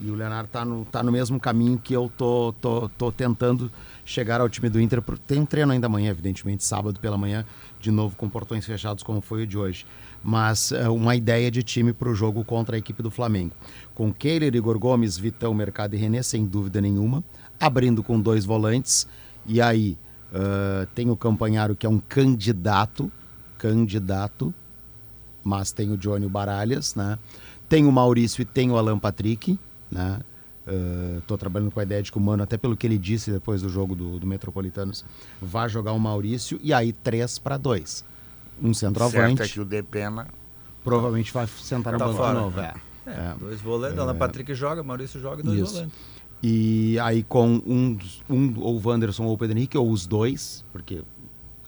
e 0.00 0.10
o 0.10 0.16
Leonardo 0.16 0.48
tá 0.50 0.64
no, 0.64 0.84
tá 0.84 1.04
no 1.04 1.12
mesmo 1.12 1.38
caminho 1.38 1.78
que 1.78 1.94
eu 1.94 2.10
tô, 2.18 2.52
tô, 2.60 2.88
tô 2.88 3.12
tentando 3.12 3.70
chegar 4.04 4.40
ao 4.40 4.48
time 4.48 4.68
do 4.68 4.80
Inter. 4.80 5.00
Tem 5.24 5.38
um 5.38 5.46
treino 5.46 5.70
ainda 5.70 5.86
amanhã, 5.86 6.10
evidentemente, 6.10 6.64
sábado 6.64 6.98
pela 6.98 7.16
manhã, 7.16 7.46
de 7.78 7.92
novo 7.92 8.16
com 8.16 8.28
portões 8.28 8.66
fechados, 8.66 9.04
como 9.04 9.20
foi 9.20 9.44
o 9.44 9.46
de 9.46 9.56
hoje. 9.56 9.86
Mas 10.20 10.72
é, 10.72 10.88
uma 10.88 11.14
ideia 11.14 11.48
de 11.48 11.62
time 11.62 11.92
para 11.92 12.08
o 12.08 12.14
jogo 12.14 12.44
contra 12.44 12.74
a 12.74 12.78
equipe 12.80 13.04
do 13.04 13.10
Flamengo. 13.12 13.54
Com 13.94 14.12
Keiler, 14.12 14.52
Igor 14.52 14.80
Gomes, 14.80 15.16
Vitão, 15.16 15.54
Mercado 15.54 15.94
e 15.94 15.96
René, 15.96 16.24
sem 16.24 16.44
dúvida 16.44 16.80
nenhuma. 16.80 17.22
Abrindo 17.60 18.02
com 18.02 18.20
dois 18.20 18.44
volantes. 18.44 19.06
E 19.46 19.60
aí, 19.60 19.96
ah, 20.32 20.86
tem 20.94 21.10
o 21.10 21.16
Campanharo, 21.16 21.74
que 21.76 21.86
é 21.86 21.88
um 21.88 21.98
candidato, 21.98 23.10
candidato, 23.58 24.54
mas 25.42 25.72
tem 25.72 25.90
o 25.92 25.96
Johnny 25.96 26.28
Baralhas, 26.28 26.94
né? 26.94 27.18
Tem 27.68 27.84
o 27.86 27.92
Maurício 27.92 28.42
e 28.42 28.44
tem 28.44 28.70
o 28.70 28.76
Alan 28.76 28.98
Patrick, 28.98 29.58
né? 29.90 30.20
Estou 31.18 31.38
trabalhando 31.38 31.70
com 31.70 31.78
a 31.78 31.82
ideia 31.84 32.02
de 32.02 32.10
que 32.10 32.18
o 32.18 32.20
Mano, 32.20 32.42
até 32.42 32.56
pelo 32.56 32.76
que 32.76 32.84
ele 32.86 32.98
disse 32.98 33.30
depois 33.30 33.62
do 33.62 33.68
jogo 33.68 33.94
do, 33.94 34.18
do 34.18 34.26
Metropolitanos, 34.26 35.04
vai 35.40 35.68
jogar 35.68 35.92
o 35.92 36.00
Maurício 36.00 36.58
e 36.62 36.72
aí 36.72 36.92
3 36.92 37.38
para 37.38 37.56
2. 37.56 38.04
Um 38.60 38.74
Certo 38.74 38.94
centroavante, 38.94 39.42
é 39.42 39.48
que 39.48 39.60
o 39.60 39.64
Depena 39.64 40.26
provavelmente 40.82 41.32
vai 41.32 41.46
sentar 41.46 41.92
no 41.92 41.98
Tá 42.00 42.06
banco 42.06 42.16
fora. 42.16 42.34
de 42.34 42.40
novo. 42.40 42.60
É. 42.60 42.74
É, 43.06 43.34
dois 43.38 43.60
volantes, 43.60 43.98
Alan 43.98 44.16
Patrick 44.16 44.52
joga, 44.54 44.82
Maurício 44.82 45.20
joga 45.20 45.40
e 45.40 45.44
dois 45.44 45.60
Isso. 45.60 45.74
volantes. 45.74 45.96
E 46.42 46.98
aí 47.00 47.22
com 47.22 47.60
um, 47.66 47.98
um 48.28 48.54
ou 48.60 48.76
o 48.76 48.88
Wanderson 48.88 49.24
ou 49.24 49.34
o 49.34 49.38
Pedro 49.38 49.56
Henrique, 49.56 49.76
ou 49.76 49.90
os 49.90 50.06
dois, 50.06 50.64
porque. 50.72 51.02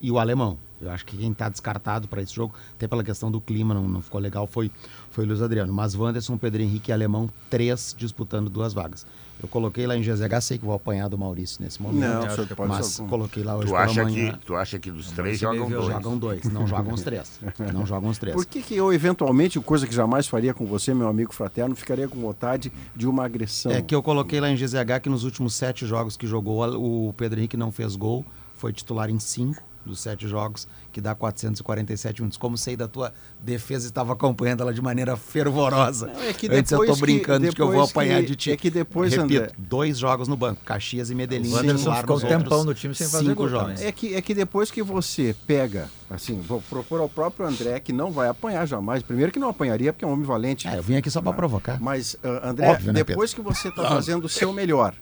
E 0.00 0.10
o 0.10 0.18
alemão. 0.18 0.58
Eu 0.80 0.90
acho 0.90 1.04
que 1.04 1.16
quem 1.16 1.34
tá 1.34 1.48
descartado 1.48 2.06
para 2.06 2.22
esse 2.22 2.32
jogo, 2.32 2.54
até 2.74 2.86
pela 2.86 3.02
questão 3.02 3.32
do 3.32 3.40
clima, 3.40 3.74
não, 3.74 3.88
não 3.88 4.00
ficou 4.00 4.20
legal, 4.20 4.46
foi, 4.46 4.70
foi 5.10 5.24
o 5.24 5.26
Luiz 5.26 5.42
Adriano. 5.42 5.72
Mas 5.72 5.96
Wanderson, 5.96 6.38
Pedro 6.38 6.62
Henrique 6.62 6.90
e 6.90 6.92
alemão, 6.92 7.28
três 7.50 7.96
disputando 7.98 8.48
duas 8.48 8.72
vagas. 8.72 9.04
Eu 9.40 9.48
coloquei 9.48 9.86
lá 9.86 9.96
em 9.96 10.02
GZH, 10.02 10.40
sei 10.40 10.58
que 10.58 10.64
vou 10.64 10.74
apanhar 10.74 11.08
do 11.08 11.16
Maurício 11.16 11.62
nesse 11.62 11.80
momento. 11.80 12.00
Não, 12.00 12.22
acho 12.24 12.46
pode 12.56 12.68
mas 12.68 12.86
ser 12.86 13.00
algum. 13.02 13.10
coloquei 13.10 13.44
lá 13.44 13.54
hoje 13.56 13.66
Tu 13.66 13.70
pela 13.70 13.84
acha, 13.84 14.04
manhã. 14.04 14.32
que, 14.32 14.38
tu 14.46 14.54
acha 14.56 14.78
que 14.78 14.90
dos 14.90 15.10
três 15.12 15.38
jogam 15.38 15.70
dois? 15.70 15.86
Jogam 15.86 16.18
dois, 16.18 16.44
não 16.44 16.66
jogam 16.66 16.92
os 16.94 17.02
três. 17.02 17.40
Não 17.72 17.86
jogam 17.86 18.10
os 18.10 18.18
três. 18.18 18.34
Por 18.34 18.44
que, 18.44 18.60
que 18.60 18.74
eu, 18.74 18.92
eventualmente, 18.92 19.60
coisa 19.60 19.86
que 19.86 19.94
jamais 19.94 20.26
faria 20.26 20.52
com 20.52 20.66
você, 20.66 20.92
meu 20.92 21.08
amigo 21.08 21.32
fraterno, 21.32 21.76
ficaria 21.76 22.08
com 22.08 22.18
vontade 22.20 22.72
de 22.96 23.06
uma 23.06 23.24
agressão? 23.24 23.70
É 23.70 23.80
que 23.80 23.94
eu 23.94 24.02
coloquei 24.02 24.40
lá 24.40 24.50
em 24.50 24.56
GZH 24.56 25.00
que 25.02 25.08
nos 25.08 25.22
últimos 25.22 25.54
sete 25.54 25.86
jogos 25.86 26.16
que 26.16 26.26
jogou, 26.26 26.64
o 27.08 27.12
Pedro 27.12 27.38
Henrique 27.38 27.56
não 27.56 27.70
fez 27.70 27.94
gol, 27.94 28.24
foi 28.56 28.72
titular 28.72 29.08
em 29.08 29.20
cinco 29.20 29.62
dos 29.84 30.00
sete 30.00 30.28
jogos, 30.28 30.68
que 30.92 31.00
dá 31.00 31.14
447 31.14 32.20
minutos. 32.20 32.36
Como 32.36 32.56
sei 32.58 32.76
da 32.76 32.86
tua 32.86 33.12
defesa 33.40 33.86
e 33.86 33.88
estava 33.88 34.12
acompanhando 34.12 34.60
ela 34.62 34.72
de 34.74 34.82
maneira 34.82 35.16
fervorosa. 35.16 36.06
Não, 36.08 36.22
é 36.22 36.32
que 36.32 36.46
Antes 36.48 36.72
eu 36.72 36.78
tô 36.78 36.82
depois 36.84 36.98
que- 37.00 37.06
brincando 37.06 37.48
de 37.48 37.54
que 37.54 37.62
eu 37.62 37.70
vou 37.70 37.82
apanhar 37.82 38.20
que- 38.20 38.26
de 38.26 38.36
ti. 38.36 38.50
é 38.52 38.56
que 38.56 38.70
depois, 38.70 39.12
Repito, 39.12 39.34
André- 39.42 39.52
dois 39.56 39.98
jogos 39.98 40.28
no 40.28 40.36
banco, 40.36 40.62
Caxias 40.64 41.10
e 41.10 41.14
Medellín. 41.14 41.50
O 41.50 41.54
Wanderson 41.54 41.78
titular 41.78 42.00
ficou 42.00 42.16
um 42.16 42.20
tempão 42.20 42.64
no 42.64 42.74
time 42.74 42.94
sem 42.94 43.08
fazer 43.08 43.34
gol 43.34 43.48
jogos. 43.48 43.80
É 43.80 43.90
que, 43.92 44.14
é 44.14 44.20
que 44.20 44.34
depois 44.34 44.70
que 44.70 44.82
você 44.82 45.34
pega, 45.46 45.88
assim, 46.10 46.40
vou 46.40 46.60
propor 46.68 47.00
ao 47.00 47.08
próprio 47.08 47.46
André, 47.46 47.80
que 47.80 47.92
não 47.92 48.10
vai 48.10 48.28
apanhar 48.28 48.66
jamais. 48.66 49.02
Primeiro 49.02 49.32
que 49.32 49.38
não 49.38 49.48
apanharia, 49.48 49.92
porque 49.92 50.04
é 50.04 50.08
um 50.08 50.12
homem 50.12 50.24
valente. 50.26 50.68
É, 50.68 50.76
eu 50.78 50.82
vim 50.82 50.96
aqui 50.96 51.10
só 51.10 51.22
para 51.22 51.32
provocar. 51.32 51.80
Mas, 51.80 52.16
ah, 52.22 52.50
André, 52.50 52.68
Óbvio, 52.68 52.92
né, 52.92 53.02
depois 53.04 53.32
que 53.32 53.40
você 53.40 53.68
está 53.68 53.88
fazendo 53.88 54.24
o 54.24 54.28
seu 54.28 54.52
melhor, 54.52 54.94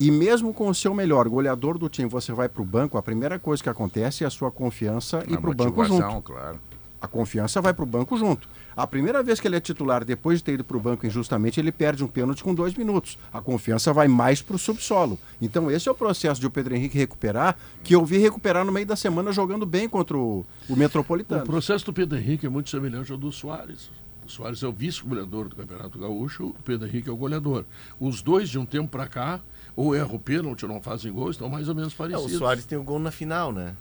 e 0.00 0.10
mesmo 0.10 0.54
com 0.54 0.68
o 0.68 0.74
seu 0.74 0.94
melhor, 0.94 1.28
goleador 1.28 1.78
do 1.78 1.88
time, 1.88 2.08
você 2.08 2.32
vai 2.32 2.48
para 2.48 2.62
o 2.62 2.64
banco, 2.64 2.96
a 2.98 3.02
primeira 3.02 3.38
coisa 3.38 3.62
que 3.62 3.68
acontece 3.68 4.24
é 4.24 4.26
a 4.26 4.30
sua 4.30 4.50
confiança 4.50 5.24
ir 5.28 5.36
A 5.36 5.40
para 5.40 5.50
o 5.50 5.54
banco 5.54 5.84
junto. 5.84 6.22
claro. 6.22 6.60
A 7.00 7.06
confiança 7.06 7.60
vai 7.60 7.72
para 7.72 7.84
o 7.84 7.86
banco 7.86 8.16
junto. 8.16 8.48
A 8.76 8.84
primeira 8.84 9.22
vez 9.22 9.38
que 9.38 9.46
ele 9.46 9.54
é 9.54 9.60
titular, 9.60 10.04
depois 10.04 10.38
de 10.38 10.44
ter 10.44 10.54
ido 10.54 10.64
para 10.64 10.76
o 10.76 10.80
banco 10.80 11.06
injustamente, 11.06 11.60
ele 11.60 11.70
perde 11.70 12.02
um 12.02 12.08
pênalti 12.08 12.42
com 12.42 12.52
dois 12.52 12.74
minutos. 12.74 13.16
A 13.32 13.40
confiança 13.40 13.92
vai 13.92 14.08
mais 14.08 14.42
para 14.42 14.56
o 14.56 14.58
subsolo. 14.58 15.16
Então, 15.40 15.70
esse 15.70 15.88
é 15.88 15.92
o 15.92 15.94
processo 15.94 16.40
de 16.40 16.46
o 16.48 16.50
Pedro 16.50 16.74
Henrique 16.74 16.98
recuperar, 16.98 17.56
que 17.84 17.94
eu 17.94 18.04
vi 18.04 18.18
recuperar 18.18 18.64
no 18.64 18.72
meio 18.72 18.84
da 18.86 18.96
semana 18.96 19.30
jogando 19.30 19.64
bem 19.64 19.88
contra 19.88 20.16
o, 20.16 20.44
o 20.68 20.72
O 20.72 20.76
Metropolitano. 20.76 21.44
processo 21.44 21.84
do 21.86 21.92
Pedro 21.92 22.18
Henrique 22.18 22.46
é 22.46 22.48
muito 22.48 22.68
semelhante 22.68 23.12
ao 23.12 23.18
do 23.18 23.30
Soares. 23.30 23.90
O 24.26 24.30
Soares 24.30 24.60
é 24.64 24.66
o 24.66 24.72
vice-goleador 24.72 25.48
do 25.48 25.54
Campeonato 25.54 25.98
Gaúcho, 26.00 26.46
o 26.46 26.62
Pedro 26.64 26.88
Henrique 26.88 27.08
é 27.08 27.12
o 27.12 27.16
goleador. 27.16 27.64
Os 28.00 28.22
dois, 28.22 28.48
de 28.48 28.58
um 28.58 28.66
tempo 28.66 28.88
para 28.88 29.06
cá, 29.06 29.40
ou 29.80 29.94
erram 29.94 30.16
o 30.16 30.18
pênalti 30.18 30.64
ou 30.64 30.72
não 30.72 30.80
fazem 30.82 31.12
gol, 31.12 31.30
estão 31.30 31.48
mais 31.48 31.68
ou 31.68 31.74
menos 31.74 31.92
É, 31.92 31.96
parecidos. 31.96 32.34
o 32.34 32.38
Soares 32.38 32.64
tem 32.66 32.76
o 32.76 32.82
gol 32.82 32.98
na 32.98 33.10
final, 33.10 33.52
né? 33.52 33.74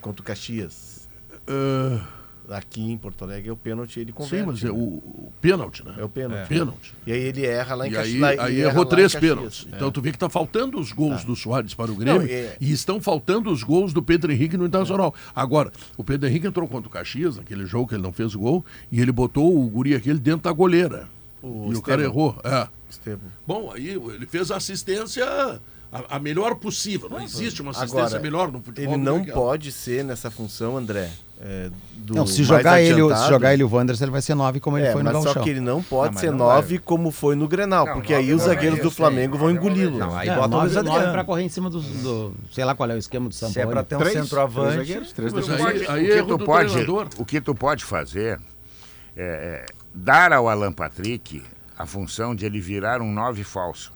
Contra 0.00 0.20
o 0.22 0.24
Caxias. 0.24 1.08
Ah, 1.48 2.06
Aqui 2.50 2.82
em 2.82 2.98
Porto 2.98 3.22
Alegre 3.22 3.48
é 3.50 3.52
o 3.52 3.56
pênalti, 3.56 4.00
ele 4.00 4.10
converte. 4.12 4.44
sim, 4.44 4.44
mas 4.44 4.62
é 4.64 4.66
né? 4.66 4.72
o, 4.72 4.76
o 4.76 5.32
pênalti, 5.40 5.84
né? 5.84 5.94
É 5.96 6.04
o 6.04 6.08
pênalti. 6.08 6.48
Pênalti. 6.48 6.92
E 7.06 7.12
aí 7.12 7.20
ele 7.20 7.46
erra 7.46 7.74
lá 7.76 7.86
em 7.86 7.90
E 7.90 7.94
Caxias. 7.94 8.14
aí, 8.22 8.36
lá- 8.36 8.44
aí 8.44 8.60
erra 8.60 8.70
errou 8.72 8.84
três 8.84 9.14
pênaltis. 9.14 9.66
É. 9.72 9.76
Então 9.76 9.92
tu 9.92 10.00
vê 10.02 10.10
que 10.10 10.18
tá 10.18 10.28
faltando 10.28 10.78
os 10.78 10.90
gols 10.92 11.22
do 11.24 11.36
Soares 11.36 11.72
para 11.72 11.90
o 11.90 11.94
Grêmio 11.94 12.20
Não, 12.20 12.28
é- 12.28 12.56
e 12.60 12.72
estão 12.72 13.00
faltando 13.00 13.50
os 13.50 13.62
gols 13.62 13.92
do 13.92 14.02
Pedro 14.02 14.32
Henrique 14.32 14.56
no 14.56 14.66
Internacional. 14.66 15.14
Agora, 15.34 15.72
o 15.96 16.02
Pedro 16.02 16.28
Henrique 16.28 16.46
entrou 16.48 16.66
contra 16.68 16.88
o 16.88 16.90
Caxias, 16.90 17.36
naquele 17.36 17.64
jogo 17.64 17.88
que 17.88 17.94
ele 17.94 18.02
não 18.02 18.12
fez 18.12 18.34
gol, 18.34 18.64
e 18.90 19.00
ele 19.00 19.12
botou 19.12 19.56
o 19.56 19.68
guri 19.70 19.94
aquele 19.94 20.18
dentro 20.18 20.42
da 20.42 20.52
goleira. 20.52 21.08
O 21.40 21.72
e 21.72 21.76
o 21.76 21.80
cara 21.82 22.02
errou. 22.02 22.36
É. 22.44 22.68
Estevam. 22.92 23.28
Bom, 23.46 23.70
aí 23.74 23.88
ele 23.90 24.26
fez 24.26 24.50
a 24.50 24.56
assistência 24.56 25.24
a, 25.92 26.16
a 26.16 26.18
melhor 26.18 26.54
possível. 26.56 27.08
Não 27.08 27.20
existe 27.20 27.60
uma 27.62 27.70
assistência 27.72 28.00
Agora, 28.06 28.20
melhor 28.20 28.50
no 28.52 28.60
futebol. 28.62 28.94
Ele 28.94 29.02
não 29.02 29.24
pode 29.24 29.70
ser 29.72 30.02
nessa 30.04 30.30
função, 30.30 30.76
André. 30.76 31.10
é, 31.40 31.70
do 31.96 32.14
Não, 32.14 32.26
se 32.26 32.42
jogar, 32.44 32.80
ele, 32.80 32.94
se 33.14 33.28
jogar 33.28 33.52
ele 33.52 33.62
o 33.64 33.68
Wanderson, 33.74 34.04
ele 34.04 34.10
vai 34.12 34.22
ser 34.22 34.34
nove 34.34 34.58
como 34.60 34.78
ele 34.78 34.86
É, 34.86 34.92
foi 34.92 35.02
no 35.02 35.12
mas 35.12 35.18
só 35.18 35.24
Gauchão. 35.24 35.42
que 35.44 35.50
ele 35.50 35.60
não 35.60 35.82
pode 35.82 36.08
Ah, 36.08 36.12
mas 36.12 36.20
ser 36.20 36.30
não 36.30 36.38
nove 36.38 36.78
como 36.78 37.10
foi 37.10 37.34
no 37.34 37.46
Grenal, 37.48 37.84
Não, 37.86 37.94
porque 37.94 38.14
aí 38.14 38.32
os 38.32 38.42
não 38.42 38.52
é, 38.52 38.54
zagueiros 38.54 38.78
do 38.80 38.90
Flamengo 38.90 39.36
vão 39.36 39.48
é 39.50 39.52
engoli-lo. 39.52 39.98
Não, 39.98 40.16
aí 40.16 40.28
É, 40.28 40.34
bota 40.34 40.46
o 40.46 40.50
nove, 40.50 40.64
Luiz 40.66 40.74
nove 40.76 40.88
Adriano. 40.90 41.12
pra 41.12 41.24
correr 41.24 41.42
em 41.42 41.48
cima 41.48 41.68
do, 41.68 41.80
do- 41.80 42.34
Sei 42.52 42.64
lá 42.64 42.74
qual 42.74 42.88
é 42.90 42.94
o 42.94 42.98
esquema 42.98 43.28
do 43.28 43.34
Se 43.34 43.58
é 43.60 43.66
pra 43.66 43.82
ter 43.84 43.96
um 43.96 43.98
Três, 43.98 44.12
três 44.12 44.24
centroavante. 44.26 44.76
zagueiros, 44.78 45.12
três 45.12 45.32
defensores. 45.32 45.82
aí, 45.82 45.86
aí 45.88 46.04
o, 46.04 46.06
que 46.06 46.12
erro 46.18 46.38
tu 46.38 46.44
pode, 46.44 46.70
treinador. 46.70 47.08
o 47.18 47.24
que 47.24 47.40
tu 47.40 47.54
pode 47.54 47.84
fazer 47.84 48.38
é, 49.16 49.22
é 49.22 49.66
dar 49.94 50.32
ao 50.32 50.48
Alan 50.48 50.72
Patrick 50.72 51.42
a 51.78 51.86
função 51.86 52.34
de 52.34 52.44
ele 52.46 52.60
virar 52.60 53.00
um 53.00 53.12
nove 53.12 53.44
falso. 53.44 53.92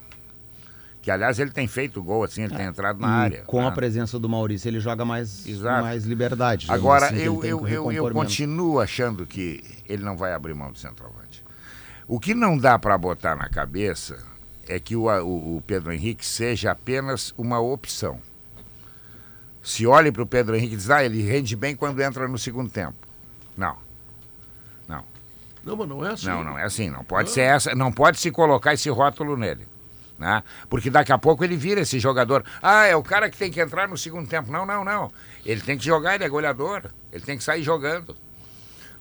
Que, 1.02 1.10
aliás, 1.10 1.38
ele 1.38 1.52
tem 1.52 1.68
feito 1.68 2.02
gol, 2.02 2.24
assim, 2.24 2.42
ele 2.42 2.54
tem 2.56 2.66
entrado 2.66 2.98
na 2.98 3.06
E 3.06 3.10
área. 3.10 3.42
com 3.42 3.60
né? 3.62 3.68
a 3.68 3.70
presença 3.70 4.18
do 4.18 4.28
Maurício, 4.28 4.68
ele 4.68 4.80
joga 4.80 5.04
mais, 5.04 5.46
Exato. 5.46 5.82
mais 5.82 6.04
liberdade. 6.04 6.66
Agora, 6.68 7.06
assim, 7.06 7.18
eu, 7.18 7.44
eu, 7.44 7.68
eu, 7.68 7.92
eu 7.92 8.10
continuo 8.10 8.80
achando 8.80 9.24
que 9.24 9.62
ele 9.88 10.02
não 10.02 10.16
vai 10.16 10.32
abrir 10.32 10.52
mão 10.54 10.72
do 10.72 10.78
centroavante. 10.78 11.44
O 12.08 12.18
que 12.18 12.34
não 12.34 12.58
dá 12.58 12.76
para 12.76 12.98
botar 12.98 13.36
na 13.36 13.48
cabeça 13.48 14.18
é 14.68 14.80
que 14.80 14.96
o, 14.96 15.04
o, 15.04 15.58
o 15.58 15.62
Pedro 15.64 15.92
Henrique 15.92 16.26
seja 16.26 16.72
apenas 16.72 17.32
uma 17.38 17.60
opção. 17.60 18.20
Se 19.62 19.86
olhe 19.86 20.10
para 20.10 20.22
o 20.22 20.26
Pedro 20.26 20.56
Henrique 20.56 20.74
e 20.74 20.76
diz, 20.76 20.90
ah, 20.90 21.04
ele 21.04 21.22
rende 21.22 21.54
bem 21.54 21.76
quando 21.76 22.00
entra 22.00 22.26
no 22.26 22.38
segundo 22.38 22.68
tempo. 22.70 22.96
Não, 23.56 23.76
Não, 25.66 25.76
mas 25.76 25.88
não 25.88 26.06
é 26.06 26.12
assim. 26.12 26.26
não, 26.28 26.44
não 26.44 26.58
é 26.58 26.62
assim. 26.64 26.88
Não 26.88 27.04
pode 27.04 27.28
ser 27.30 27.40
essa, 27.42 27.74
não 27.74 27.90
pode 27.92 28.18
se 28.18 28.30
colocar 28.30 28.72
esse 28.72 28.88
rótulo 28.88 29.36
nele. 29.36 29.66
Né? 30.18 30.42
Porque 30.70 30.88
daqui 30.88 31.12
a 31.12 31.18
pouco 31.18 31.44
ele 31.44 31.56
vira 31.56 31.80
esse 31.82 31.98
jogador. 31.98 32.42
Ah, 32.62 32.86
é 32.86 32.96
o 32.96 33.02
cara 33.02 33.28
que 33.28 33.36
tem 33.36 33.50
que 33.50 33.60
entrar 33.60 33.86
no 33.86 33.98
segundo 33.98 34.26
tempo. 34.28 34.50
Não, 34.50 34.64
não, 34.64 34.82
não. 34.84 35.10
Ele 35.44 35.60
tem 35.60 35.76
que 35.76 35.84
jogar, 35.84 36.14
ele 36.14 36.24
é 36.24 36.28
goleador. 36.28 36.84
Ele 37.12 37.22
tem 37.24 37.36
que 37.36 37.44
sair 37.44 37.62
jogando. 37.62 38.16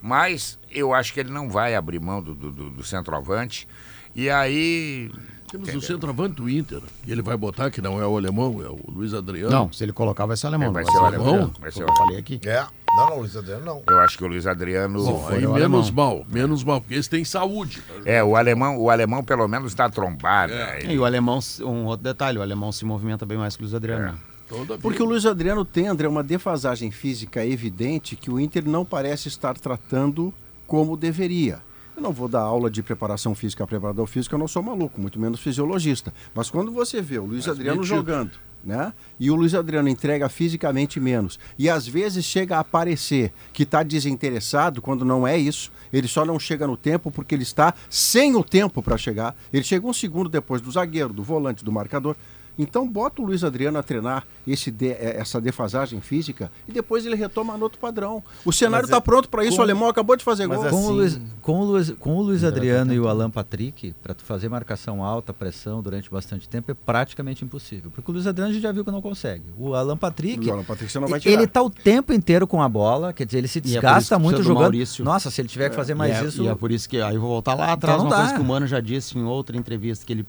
Mas 0.01 0.59
eu 0.69 0.93
acho 0.93 1.13
que 1.13 1.19
ele 1.19 1.31
não 1.31 1.49
vai 1.49 1.73
abrir 1.75 1.99
mão 2.01 2.21
do, 2.21 2.35
do, 2.35 2.51
do- 2.51 2.69
do 2.69 2.83
centroavante. 2.83 3.67
E 4.15 4.29
aí. 4.29 5.11
Temos 5.51 5.73
o 5.75 5.81
centroavante 5.81 6.35
do 6.35 6.49
Inter. 6.49 6.81
E 7.05 7.11
ele 7.11 7.21
vai 7.21 7.37
botar, 7.37 7.69
que 7.69 7.79
não 7.81 8.01
é 8.01 8.05
o 8.05 8.17
alemão, 8.17 8.61
é 8.61 8.67
o 8.67 8.79
Luiz 8.91 9.13
Adriano. 9.13 9.51
Não, 9.51 9.71
se 9.71 9.83
ele 9.83 9.93
colocar, 9.93 10.25
vai 10.25 10.35
ser 10.35 10.47
o 10.47 10.49
alemão. 10.49 10.67
É, 10.69 10.71
vai 10.71 10.83
não 10.83 10.91
ser 10.91 10.97
o 10.97 11.05
alemão? 11.05 11.27
alemão. 11.27 11.53
Vai 11.59 11.71
ser 11.71 11.83
o 11.83 11.87
Eu 11.87 11.95
falei 11.95 12.17
aqui. 12.17 12.39
É. 12.43 12.65
Não, 12.97 13.09
não, 13.09 13.19
Luiz 13.19 13.35
Adriano 13.37 13.63
não. 13.65 13.83
Eu 13.87 13.99
acho 13.99 14.17
que 14.17 14.23
o 14.23 14.27
Luiz 14.27 14.47
Adriano. 14.47 15.03
Bom, 15.03 15.27
aí 15.29 15.45
o 15.45 15.53
menos 15.53 15.87
alemão. 15.87 15.93
mal, 15.93 16.25
menos 16.29 16.63
mal, 16.63 16.81
porque 16.81 16.95
esse 16.95 17.09
tem 17.09 17.23
saúde. 17.23 17.81
É, 18.05 18.23
o 18.23 18.35
alemão, 18.35 18.77
o 18.79 18.89
alemão 18.89 19.23
pelo 19.23 19.47
menos 19.47 19.73
dá 19.75 19.89
trombada. 19.89 20.53
É. 20.53 20.83
Ele- 20.83 20.93
E 20.93 20.99
o 20.99 21.05
alemão, 21.05 21.39
um 21.61 21.85
outro 21.85 22.03
detalhe, 22.03 22.37
o 22.37 22.41
alemão 22.41 22.71
se 22.71 22.83
movimenta 22.85 23.25
bem 23.25 23.37
mais 23.37 23.55
que 23.55 23.61
o 23.61 23.65
Luiz 23.65 23.73
Adriano. 23.75 24.17
É. 24.31 24.77
Porque 24.81 25.01
o 25.01 25.05
Luiz 25.05 25.25
Adriano 25.25 25.63
tem, 25.65 25.87
André, 25.87 26.07
uma 26.07 26.23
defasagem 26.23 26.89
física 26.91 27.45
evidente 27.45 28.15
que 28.15 28.29
o 28.31 28.39
Inter 28.39 28.67
não 28.67 28.85
parece 28.85 29.27
estar 29.27 29.57
tratando 29.57 30.33
como 30.67 30.95
deveria. 30.97 31.59
Eu 31.95 32.01
não 32.01 32.11
vou 32.11 32.27
dar 32.27 32.41
aula 32.41 32.69
de 32.69 32.83
preparação 32.83 33.33
física 33.33 33.63
a 33.63 33.67
preparador 33.67 34.05
físico, 34.05 34.35
eu 34.35 34.39
não 34.39 34.47
sou 34.47 34.61
maluco, 34.61 34.99
muito 34.99 35.19
menos 35.19 35.39
fisiologista. 35.39 36.13
Mas 36.33 36.49
quando 36.49 36.71
você 36.71 37.01
vê 37.01 37.17
o 37.17 37.25
Luiz 37.25 37.47
Mas 37.47 37.55
Adriano 37.55 37.77
metido. 37.77 37.95
jogando, 37.95 38.31
né? 38.61 38.91
E 39.17 39.31
o 39.31 39.35
Luiz 39.35 39.53
Adriano 39.53 39.87
entrega 39.87 40.27
fisicamente 40.27 40.99
menos. 40.99 41.39
E 41.57 41.69
às 41.69 41.87
vezes 41.87 42.25
chega 42.25 42.57
a 42.57 42.59
aparecer 42.59 43.31
que 43.53 43.63
está 43.63 43.81
desinteressado, 43.81 44.81
quando 44.81 45.05
não 45.05 45.25
é 45.25 45.37
isso. 45.37 45.71
Ele 45.93 46.07
só 46.07 46.25
não 46.25 46.37
chega 46.37 46.67
no 46.67 46.75
tempo 46.75 47.09
porque 47.09 47.33
ele 47.33 47.43
está 47.43 47.73
sem 47.89 48.35
o 48.35 48.43
tempo 48.43 48.83
para 48.83 48.97
chegar. 48.97 49.33
Ele 49.53 49.63
chega 49.63 49.87
um 49.87 49.93
segundo 49.93 50.27
depois 50.27 50.61
do 50.61 50.71
zagueiro, 50.71 51.13
do 51.13 51.23
volante, 51.23 51.63
do 51.63 51.71
marcador. 51.71 52.17
Então 52.57 52.87
bota 52.87 53.21
o 53.21 53.25
Luiz 53.25 53.43
Adriano 53.43 53.77
a 53.77 53.83
treinar 53.83 54.25
esse 54.47 54.71
de- 54.71 54.87
eh, 54.91 55.17
essa 55.19 55.41
defasagem 55.41 55.99
física 56.01 56.51
e 56.67 56.71
depois 56.71 57.05
ele 57.05 57.15
retoma 57.15 57.57
no 57.57 57.63
outro 57.63 57.79
padrão. 57.79 58.23
O 58.45 58.51
cenário 58.53 58.85
está 58.85 58.97
é- 58.97 59.01
pronto 59.01 59.27
para 59.29 59.43
isso, 59.43 59.55
com- 59.55 59.61
o 59.61 59.63
alemão 59.63 59.89
acabou 59.89 60.15
de 60.15 60.23
fazer 60.23 60.47
gol. 60.47 60.61
assim- 60.61 60.69
Com, 60.69 60.83
o 60.85 60.91
Luiz, 60.91 61.19
com, 61.41 61.59
o 61.59 61.63
Luiz, 61.65 61.91
com 61.99 62.15
o 62.15 62.21
Luiz 62.21 62.43
Adriano 62.43 62.93
e 62.93 62.99
o 62.99 63.07
Alan 63.07 63.29
Patrick, 63.29 63.93
para 64.01 64.13
tu 64.13 64.23
fazer 64.23 64.47
marcação 64.49 65.03
alta, 65.03 65.33
pressão 65.33 65.81
durante 65.81 66.09
bastante 66.09 66.47
tempo, 66.47 66.71
é 66.71 66.73
praticamente 66.73 67.43
impossível. 67.43 67.91
Porque 67.93 68.09
o 68.09 68.13
Luiz 68.13 68.25
Adriano 68.27 68.51
a 68.51 68.53
gente 68.53 68.63
já 68.63 68.71
viu 68.71 68.85
que 68.85 68.91
não 68.91 69.01
consegue. 69.01 69.43
O 69.57 69.73
Alan 69.73 69.97
Patrick, 69.97 70.47
O 70.49 70.53
Alan 70.53 70.63
Patrick 70.63 70.91
você 70.91 70.99
não 70.99 71.07
vai 71.07 71.19
tirar. 71.19 71.33
ele 71.33 71.47
tá 71.47 71.61
o 71.61 71.69
tempo 71.69 72.13
inteiro 72.13 72.47
com 72.47 72.61
a 72.61 72.69
bola, 72.69 73.11
quer 73.13 73.25
dizer, 73.25 73.39
ele 73.39 73.47
se 73.47 73.59
é 73.59 73.61
desgasta 73.61 74.15
que 74.15 74.21
muito 74.21 74.41
jogando. 74.41 74.61
Maurício. 74.63 75.03
Nossa, 75.03 75.29
se 75.29 75.41
ele 75.41 75.47
tiver 75.49 75.69
que 75.69 75.75
fazer 75.75 75.93
mais 75.93 76.11
e 76.17 76.23
é, 76.23 76.27
isso. 76.27 76.43
E 76.43 76.47
é 76.47 76.55
por 76.55 76.71
isso 76.71 76.87
que 76.87 77.01
aí 77.01 77.15
eu 77.15 77.21
vou 77.21 77.29
voltar 77.31 77.53
lá 77.53 77.73
atrás, 77.73 77.97
não 77.97 78.05
uma 78.05 78.11
dá. 78.15 78.21
coisa 78.21 78.33
que 78.35 78.41
o 78.41 78.45
Mano 78.45 78.65
já 78.65 78.79
disse 78.79 79.17
em 79.17 79.23
outra 79.23 79.57
entrevista 79.57 80.05
que 80.05 80.13
ele 80.13 80.25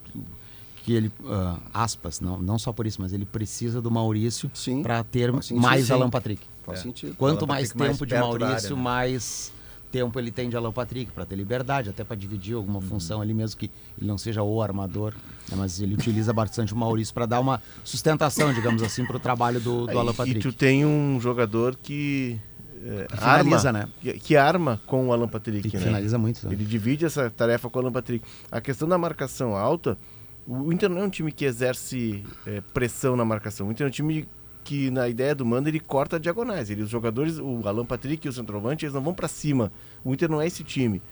que 0.87 0.93
ele 0.93 1.11
ah, 1.27 1.57
aspas, 1.75 2.21
não, 2.21 2.41
não 2.41 2.61
só 2.61 2.73
por 2.73 2.87
isso, 2.87 3.03
mas 3.03 3.13
ele 3.13 3.25
precisa 3.27 3.83
do 3.83 3.91
Maurício 3.91 4.49
Sim. 4.55 4.85
para 4.85 5.03
ter 5.03 5.33
Faz 5.33 5.47
sentido, 5.47 5.61
mais 5.61 5.87
sim. 5.87 5.93
Alan 5.93 6.09
Patrick. 6.09 6.47
Faz 6.63 6.79
sentido. 6.79 7.17
Quanto 7.17 7.39
Alan 7.45 7.49
mais 7.49 7.73
Patrick 7.73 7.79
mais 7.81 7.91
tempo 7.99 8.07
de 8.07 8.11
perto 8.15 8.23
da 8.39 8.47
Maurício, 8.47 8.67
área, 8.69 8.77
né? 8.77 8.83
mais 8.83 9.53
tempo 9.91 10.17
ele 10.21 10.31
tem 10.31 10.49
de 10.49 10.57
Alan 10.57 10.71
Patrick 10.71 11.11
para 11.11 11.27
ter 11.27 11.35
liberdade, 11.35 11.91
até 11.91 12.05
para 12.05 12.15
dividir 12.15 12.55
alguma 12.55 12.81
função 12.81 13.21
ali 13.21 13.35
mesmo 13.35 13.59
que 13.59 13.69
ele 13.99 14.07
não 14.07 14.17
seja 14.17 14.45
o 14.45 14.63
armador, 14.63 15.13
né, 15.49 15.57
mas 15.57 15.81
ele 15.81 15.95
utiliza 15.95 16.33
bastante 16.33 16.73
o 16.73 16.77
Maurício 16.77 17.13
para 17.13 17.27
dar 17.27 17.41
uma 17.41 17.61
sustentação, 17.83 18.55
digamos 18.55 18.81
assim, 18.81 19.05
para 19.05 19.17
o 19.17 19.21
trabalho 19.21 19.59
do, 19.59 19.89
do 19.89 19.99
Alan 19.99 20.13
E 20.13 20.15
Patrick. 20.15 20.41
tu 20.41 20.53
tem 20.53 20.87
um 20.87 21.19
jogador 21.21 21.75
que 21.83 22.39
eh, 22.85 23.09
finaliza, 23.13 23.69
arma, 23.71 23.81
né? 23.81 23.89
que, 24.01 24.13
que 24.21 24.37
arma 24.37 24.81
com 24.87 25.09
o 25.09 25.13
Alan 25.13 25.27
Patrick, 25.27 25.69
Que 25.69 25.77
né? 25.79 25.83
finaliza 25.83 26.17
muito. 26.17 26.47
né? 26.47 26.53
Ele 26.53 26.65
divide 26.65 27.05
essa 27.05 27.29
tarefa 27.29 27.69
com 27.69 27.79
o 27.81 27.83
Alan 27.83 27.93
Patrick. 27.93 28.25
A 28.53 28.61
questão 28.61 28.87
da 28.87 28.97
marcação 28.97 29.57
alta, 29.57 29.99
o 30.47 30.73
Inter 30.73 30.89
não 30.89 31.01
é 31.01 31.05
um 31.05 31.11
time 31.11 31.33
que 31.33 31.45
exerce 31.45 32.25
eh, 32.47 32.63
pressão 32.73 33.17
na 33.17 33.25
marcação. 33.25 33.67
O 33.67 33.73
Inter 33.73 33.87
é 33.87 33.89
um 33.89 33.93
time 33.93 34.29
que, 34.63 34.91
na 34.91 35.09
ideia 35.09 35.35
do 35.35 35.45
mando, 35.45 35.69
ele 35.69 35.81
corta 35.81 36.21
diagonais. 36.21 36.71
Ele, 36.71 36.83
os 36.83 36.91
jogadores, 36.91 37.39
o 37.39 37.63
Alan 37.67 37.85
Patrick 37.85 38.27
e 38.27 38.31
o 38.31 38.33
centroavante, 38.33 38.85
eles 38.85 38.95
não 38.95 39.03
vão 39.03 39.15
para 39.15 39.29
cima. 39.29 39.73
O 40.05 40.15
Inter 40.15 40.31
não 40.31 40.41
é 40.41 40.47
esse 40.47 40.63
time. 40.63 41.03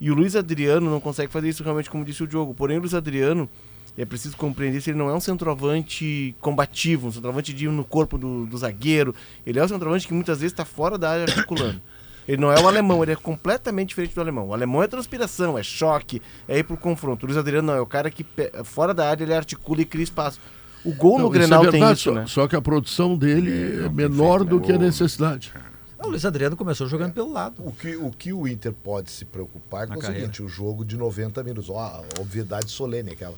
E 0.00 0.10
o 0.10 0.14
Luiz 0.14 0.36
Adriano 0.36 0.90
não 0.90 1.00
consegue 1.00 1.32
fazer 1.32 1.48
isso 1.48 1.62
realmente, 1.62 1.90
como 1.90 2.04
disse 2.04 2.22
o 2.22 2.26
Diogo. 2.26 2.54
Porém, 2.54 2.76
o 2.76 2.80
Luiz 2.80 2.94
Adriano, 2.94 3.48
é 3.96 4.04
preciso 4.04 4.36
compreender 4.36 4.80
se 4.80 4.90
ele 4.90 4.98
não 4.98 5.08
é 5.08 5.14
um 5.14 5.20
centroavante 5.20 6.34
combativo, 6.40 7.08
um 7.08 7.12
centroavante 7.12 7.52
de 7.52 7.66
ir 7.66 7.70
no 7.70 7.84
corpo 7.84 8.18
do, 8.18 8.44
do 8.46 8.58
zagueiro. 8.58 9.14
Ele 9.46 9.58
é 9.58 9.64
um 9.64 9.68
centroavante 9.68 10.08
que 10.08 10.14
muitas 10.14 10.40
vezes 10.40 10.52
está 10.52 10.64
fora 10.64 10.98
da 10.98 11.10
área 11.10 11.24
articulando. 11.24 11.80
Ele 12.26 12.40
não 12.40 12.50
é 12.50 12.60
o 12.60 12.66
alemão, 12.66 13.02
ele 13.02 13.12
é 13.12 13.16
completamente 13.16 13.90
diferente 13.90 14.14
do 14.14 14.20
alemão. 14.20 14.48
O 14.48 14.54
alemão 14.54 14.82
é 14.82 14.88
transpiração, 14.88 15.58
é 15.58 15.62
choque, 15.62 16.22
é 16.48 16.58
ir 16.58 16.64
pro 16.64 16.76
confronto. 16.76 17.24
O 17.24 17.26
Luiz 17.26 17.38
Adriano 17.38 17.66
não, 17.66 17.74
é 17.74 17.80
o 17.80 17.86
cara 17.86 18.10
que 18.10 18.26
fora 18.64 18.94
da 18.94 19.08
área 19.08 19.24
ele 19.24 19.34
articula 19.34 19.82
e 19.82 19.84
cria 19.84 20.04
espaço. 20.04 20.40
O 20.84 20.92
gol 20.92 21.12
no 21.12 21.18
Não, 21.18 21.24
isso 21.24 21.32
Grenal 21.32 21.62
é 21.62 21.70
tem 21.70 21.80
verdade, 21.80 21.98
isso, 21.98 22.10
só, 22.10 22.14
né? 22.14 22.24
só 22.26 22.48
que 22.48 22.54
a 22.54 22.60
produção 22.60 23.16
dele 23.16 23.84
é 23.84 23.88
menor 23.88 24.44
do 24.44 24.60
que 24.60 24.70
a 24.70 24.78
necessidade. 24.78 25.52
O 25.98 26.08
Luiz 26.08 26.24
Adriano 26.26 26.54
começou 26.54 26.86
jogando 26.86 27.14
pelo 27.14 27.32
lado. 27.32 27.54
O 27.66 27.72
que, 27.72 27.96
o 27.96 28.10
que 28.10 28.32
o 28.32 28.46
Inter 28.46 28.72
pode 28.72 29.10
se 29.10 29.24
preocupar 29.24 29.84
é 29.84 29.86
com 29.86 29.98
o 29.98 30.02
seguinte, 30.02 30.42
o 30.42 30.48
jogo 30.48 30.84
de 30.84 30.98
90 30.98 31.42
minutos. 31.42 31.70
Ó, 31.70 31.78
a 31.78 32.02
obviedade 32.20 32.70
solene, 32.70 33.12
aquela. 33.12 33.36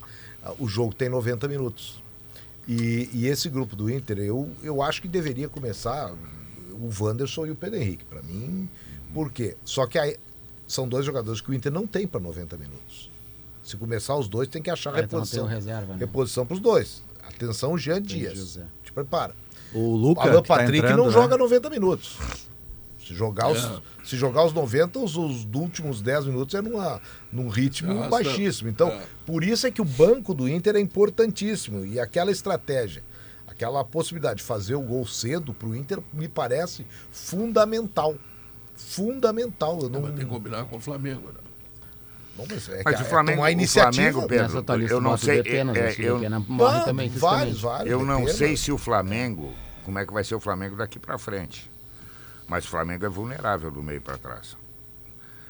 O 0.58 0.66
jogo 0.66 0.92
tem 0.92 1.08
90 1.08 1.46
minutos. 1.46 2.02
E, 2.66 3.08
e 3.12 3.28
esse 3.28 3.48
grupo 3.48 3.76
do 3.76 3.88
Inter, 3.88 4.18
eu, 4.18 4.50
eu 4.62 4.82
acho 4.82 5.00
que 5.00 5.06
deveria 5.06 5.48
começar 5.48 6.12
o 6.80 6.90
Wanderson 7.04 7.46
e 7.46 7.50
o 7.50 7.56
Pedro 7.56 7.78
Henrique. 7.80 8.04
Para 8.04 8.22
mim, 8.22 8.68
por 9.14 9.30
quê? 9.32 9.56
Só 9.64 9.86
que 9.86 9.98
aí, 9.98 10.16
são 10.66 10.88
dois 10.88 11.04
jogadores 11.04 11.40
que 11.40 11.50
o 11.50 11.54
Inter 11.54 11.72
não 11.72 11.86
tem 11.86 12.06
para 12.06 12.20
90 12.20 12.56
minutos. 12.56 13.10
Se 13.62 13.76
começar 13.76 14.16
os 14.16 14.28
dois, 14.28 14.48
tem 14.48 14.62
que 14.62 14.70
achar 14.70 14.90
É, 14.96 15.00
então 15.02 15.20
reposição. 15.20 15.44
o 15.44 15.48
reserva, 15.48 15.92
né? 15.94 15.98
Reposição 15.98 16.46
para 16.46 16.54
os 16.54 16.60
dois. 16.60 17.02
Atenção, 17.22 17.76
Jean 17.76 17.94
Tem 17.96 18.02
Dias. 18.18 18.38
José. 18.38 18.64
Te 18.84 18.92
prepara. 18.92 19.34
O 19.74 19.78
O 19.80 19.96
Luca, 19.96 20.22
Alan 20.22 20.40
que 20.42 20.48
tá 20.48 20.56
Patrick 20.56 20.78
entrando, 20.78 20.98
não 20.98 21.06
né? 21.06 21.12
joga 21.12 21.36
90 21.36 21.68
minutos. 21.70 22.16
Se 23.04 23.14
jogar, 23.14 23.48
os, 23.50 23.64
É. 23.64 23.80
se 24.04 24.16
jogar 24.16 24.44
os 24.44 24.52
90, 24.52 24.98
os, 25.00 25.16
os 25.16 25.44
últimos 25.54 26.00
10 26.00 26.26
minutos 26.26 26.54
é 26.54 26.62
numa, 26.62 27.00
num 27.32 27.48
ritmo 27.48 27.90
Arrastando. 27.92 28.10
baixíssimo. 28.10 28.68
Então, 28.68 28.88
É. 28.88 29.02
por 29.24 29.42
isso 29.44 29.66
é 29.66 29.70
que 29.70 29.80
o 29.80 29.84
banco 29.84 30.32
do 30.34 30.48
Inter 30.48 30.74
é 30.76 30.80
importantíssimo. 30.80 31.84
E 31.84 31.98
aquela 32.00 32.30
estratégia, 32.32 33.02
aquela 33.56 33.82
possibilidade 33.82 34.38
de 34.40 34.44
fazer 34.44 34.74
o 34.74 34.82
gol 34.82 35.06
cedo 35.06 35.54
para 35.54 35.68
o 35.68 35.74
Inter, 35.74 35.98
me 36.12 36.28
parece 36.28 36.86
fundamental. 37.10 38.14
Fundamental. 38.76 39.78
Eu 39.82 39.88
não, 39.88 40.02
Vai 40.02 40.12
ter 40.12 40.18
que 40.18 40.26
combinar 40.26 40.64
com 40.66 40.76
o 40.76 40.80
Flamengo. 40.80 41.28
Né? 41.28 41.40
não, 42.36 42.46
mas 42.50 42.68
é, 42.68 42.82
Mas 42.84 42.96
que 42.96 43.02
o 43.02 43.06
é 43.06 43.08
Flamengo, 43.08 43.36
tomar 43.38 43.48
o 43.48 43.52
iniciativa. 43.52 44.12
Flamengo, 44.12 44.28
Pedro, 44.28 44.86
eu 44.90 45.00
não 45.00 45.10
bota 45.12 45.22
o 45.22 45.24
sei, 45.24 45.38
é, 45.38 45.64
o 45.64 46.02
eu, 46.02 46.40
morre 46.42 46.78
Ah, 46.78 46.84
também, 46.84 47.08
vários, 47.08 47.62
vários. 47.62 47.90
eu 47.90 48.04
não 48.04 48.18
Depena. 48.20 48.36
sei 48.36 48.56
se 48.58 48.70
o 48.70 48.76
Flamengo, 48.76 49.54
como 49.86 49.98
é 49.98 50.04
que 50.04 50.12
vai 50.12 50.22
ser 50.22 50.34
o 50.34 50.40
Flamengo 50.40 50.76
daqui 50.76 50.98
para 50.98 51.16
frente. 51.16 51.70
Mas 52.46 52.66
o 52.66 52.68
Flamengo 52.68 53.06
é 53.06 53.08
vulnerável 53.08 53.70
do 53.70 53.82
meio 53.82 54.02
para 54.02 54.18
trás. 54.18 54.54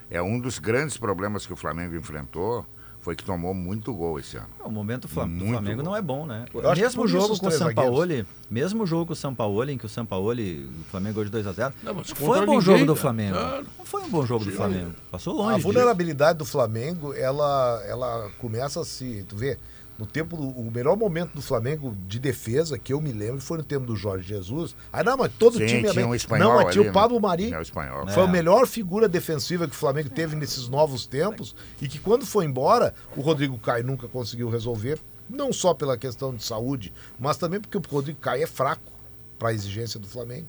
É 0.09 0.23
um 0.23 0.39
dos 0.39 0.61
grandes 0.61 0.97
problemas 0.97 1.45
que 1.45 1.53
o 1.53 1.57
Flamengo 1.57 1.97
enfrentou, 1.97 2.65
foi 3.07 3.15
que 3.15 3.23
tomou 3.23 3.55
muito 3.55 3.95
gol 3.95 4.19
esse 4.19 4.37
ano. 4.37 4.49
O 4.65 4.69
momento 4.69 5.03
do 5.03 5.09
Flamengo 5.09 5.81
não 5.81 5.95
é 5.95 6.03
bom, 6.03 6.27
né? 6.27 6.45
Eu 6.53 6.75
Mesmo 6.75 7.07
jogo 7.07 7.39
com 7.39 7.47
o 7.47 7.51
Sampaoli, 7.53 8.27
mesmo 8.51 8.85
jogo 8.85 9.07
com 9.07 9.13
o 9.13 9.17
Sampaoli, 9.17 9.75
em 9.75 9.79
que 9.79 9.87
o 9.87 9.89
Sampaoli, 9.89 10.69
o 10.81 10.85
Flamengo 10.91 11.21
hoje 11.21 11.31
2x0, 11.31 11.73
Não, 11.85 11.95
mas 11.95 12.11
foi 12.11 12.41
um 12.41 12.47
bom 12.47 12.59
ninguém, 12.59 12.61
jogo 12.63 12.85
do? 12.85 12.97
Flamengo. 12.97 13.37
Não 13.79 13.85
foi 13.85 14.03
um 14.03 14.09
bom 14.09 14.27
jogo 14.27 14.45
do 14.45 14.51
Flamengo. 14.51 14.91
Passou 15.09 15.35
A 15.35 15.37
longe. 15.37 15.55
disso. 15.59 15.69
vulnerabilidade 15.69 16.37
do 16.37 16.45
Flamengo, 16.45 17.15
ela, 17.15 17.81
ela 17.87 18.29
começa 18.41 18.81
a 18.81 18.85
se. 18.85 19.25
Tu 19.29 19.37
vê, 19.37 19.57
no 19.99 20.07
tempo. 20.07 20.36
O 20.36 20.70
melhor 20.72 20.97
momento 20.97 21.32
do 21.34 21.42
Flamengo 21.42 21.97
de 22.07 22.18
defesa, 22.18 22.78
que 22.78 22.92
eu 22.92 23.01
me 23.01 23.12
lembro, 23.12 23.40
foi 23.40 23.59
no 23.59 23.64
tempo 23.64 23.86
do 23.86 23.97
Jorge 23.97 24.26
Jesus. 24.28 24.74
Ah, 24.92 25.03
não, 25.03 25.16
mas 25.16 25.32
todo 25.38 25.59
Sim, 25.59 25.66
time 25.66 25.88
é 25.88 25.92
tinha 25.92 26.07
um 26.07 26.14
espanhol 26.14 26.49
não, 26.51 26.57
mas 26.62 26.72
tinha 26.72 26.82
ali, 26.82 26.90
o 26.90 26.92
Pablo 26.92 27.16
né? 27.16 27.22
Mari. 27.22 27.53
É 27.53 27.59
o 27.59 27.62
espanhol. 27.62 28.07
Foi 28.09 28.22
É. 28.22 28.26
a 28.26 28.28
melhor 28.28 28.66
figura 28.66 29.09
defensiva 29.09 29.66
que 29.66 29.74
o 29.74 29.78
Flamengo 29.78 30.11
teve 30.11 30.36
nesses 30.36 30.68
novos 30.68 31.07
tempos. 31.07 31.55
E 31.80 31.88
que 31.88 31.99
quando 31.99 32.24
foi 32.26 32.44
embora, 32.44 32.94
o 33.16 33.20
Rodrigo 33.20 33.59
Caio 33.59 33.84
nunca 33.84 34.07
conseguiu 34.09 34.49
resolver. 34.51 34.99
Não 35.28 35.53
só 35.53 35.74
pela 35.74 35.97
questão 35.97 36.34
de 36.34 36.44
saúde, 36.44 36.92
mas 37.18 37.36
também 37.36 37.61
porque 37.61 37.76
o 37.76 37.80
Rodrigo 37.80 38.18
Caio 38.20 38.44
é 38.44 38.47
fraco 38.47 38.92
para 39.38 39.49
a 39.49 39.53
exigência 39.53 39.99
do 39.99 40.07
Flamengo. 40.07 40.47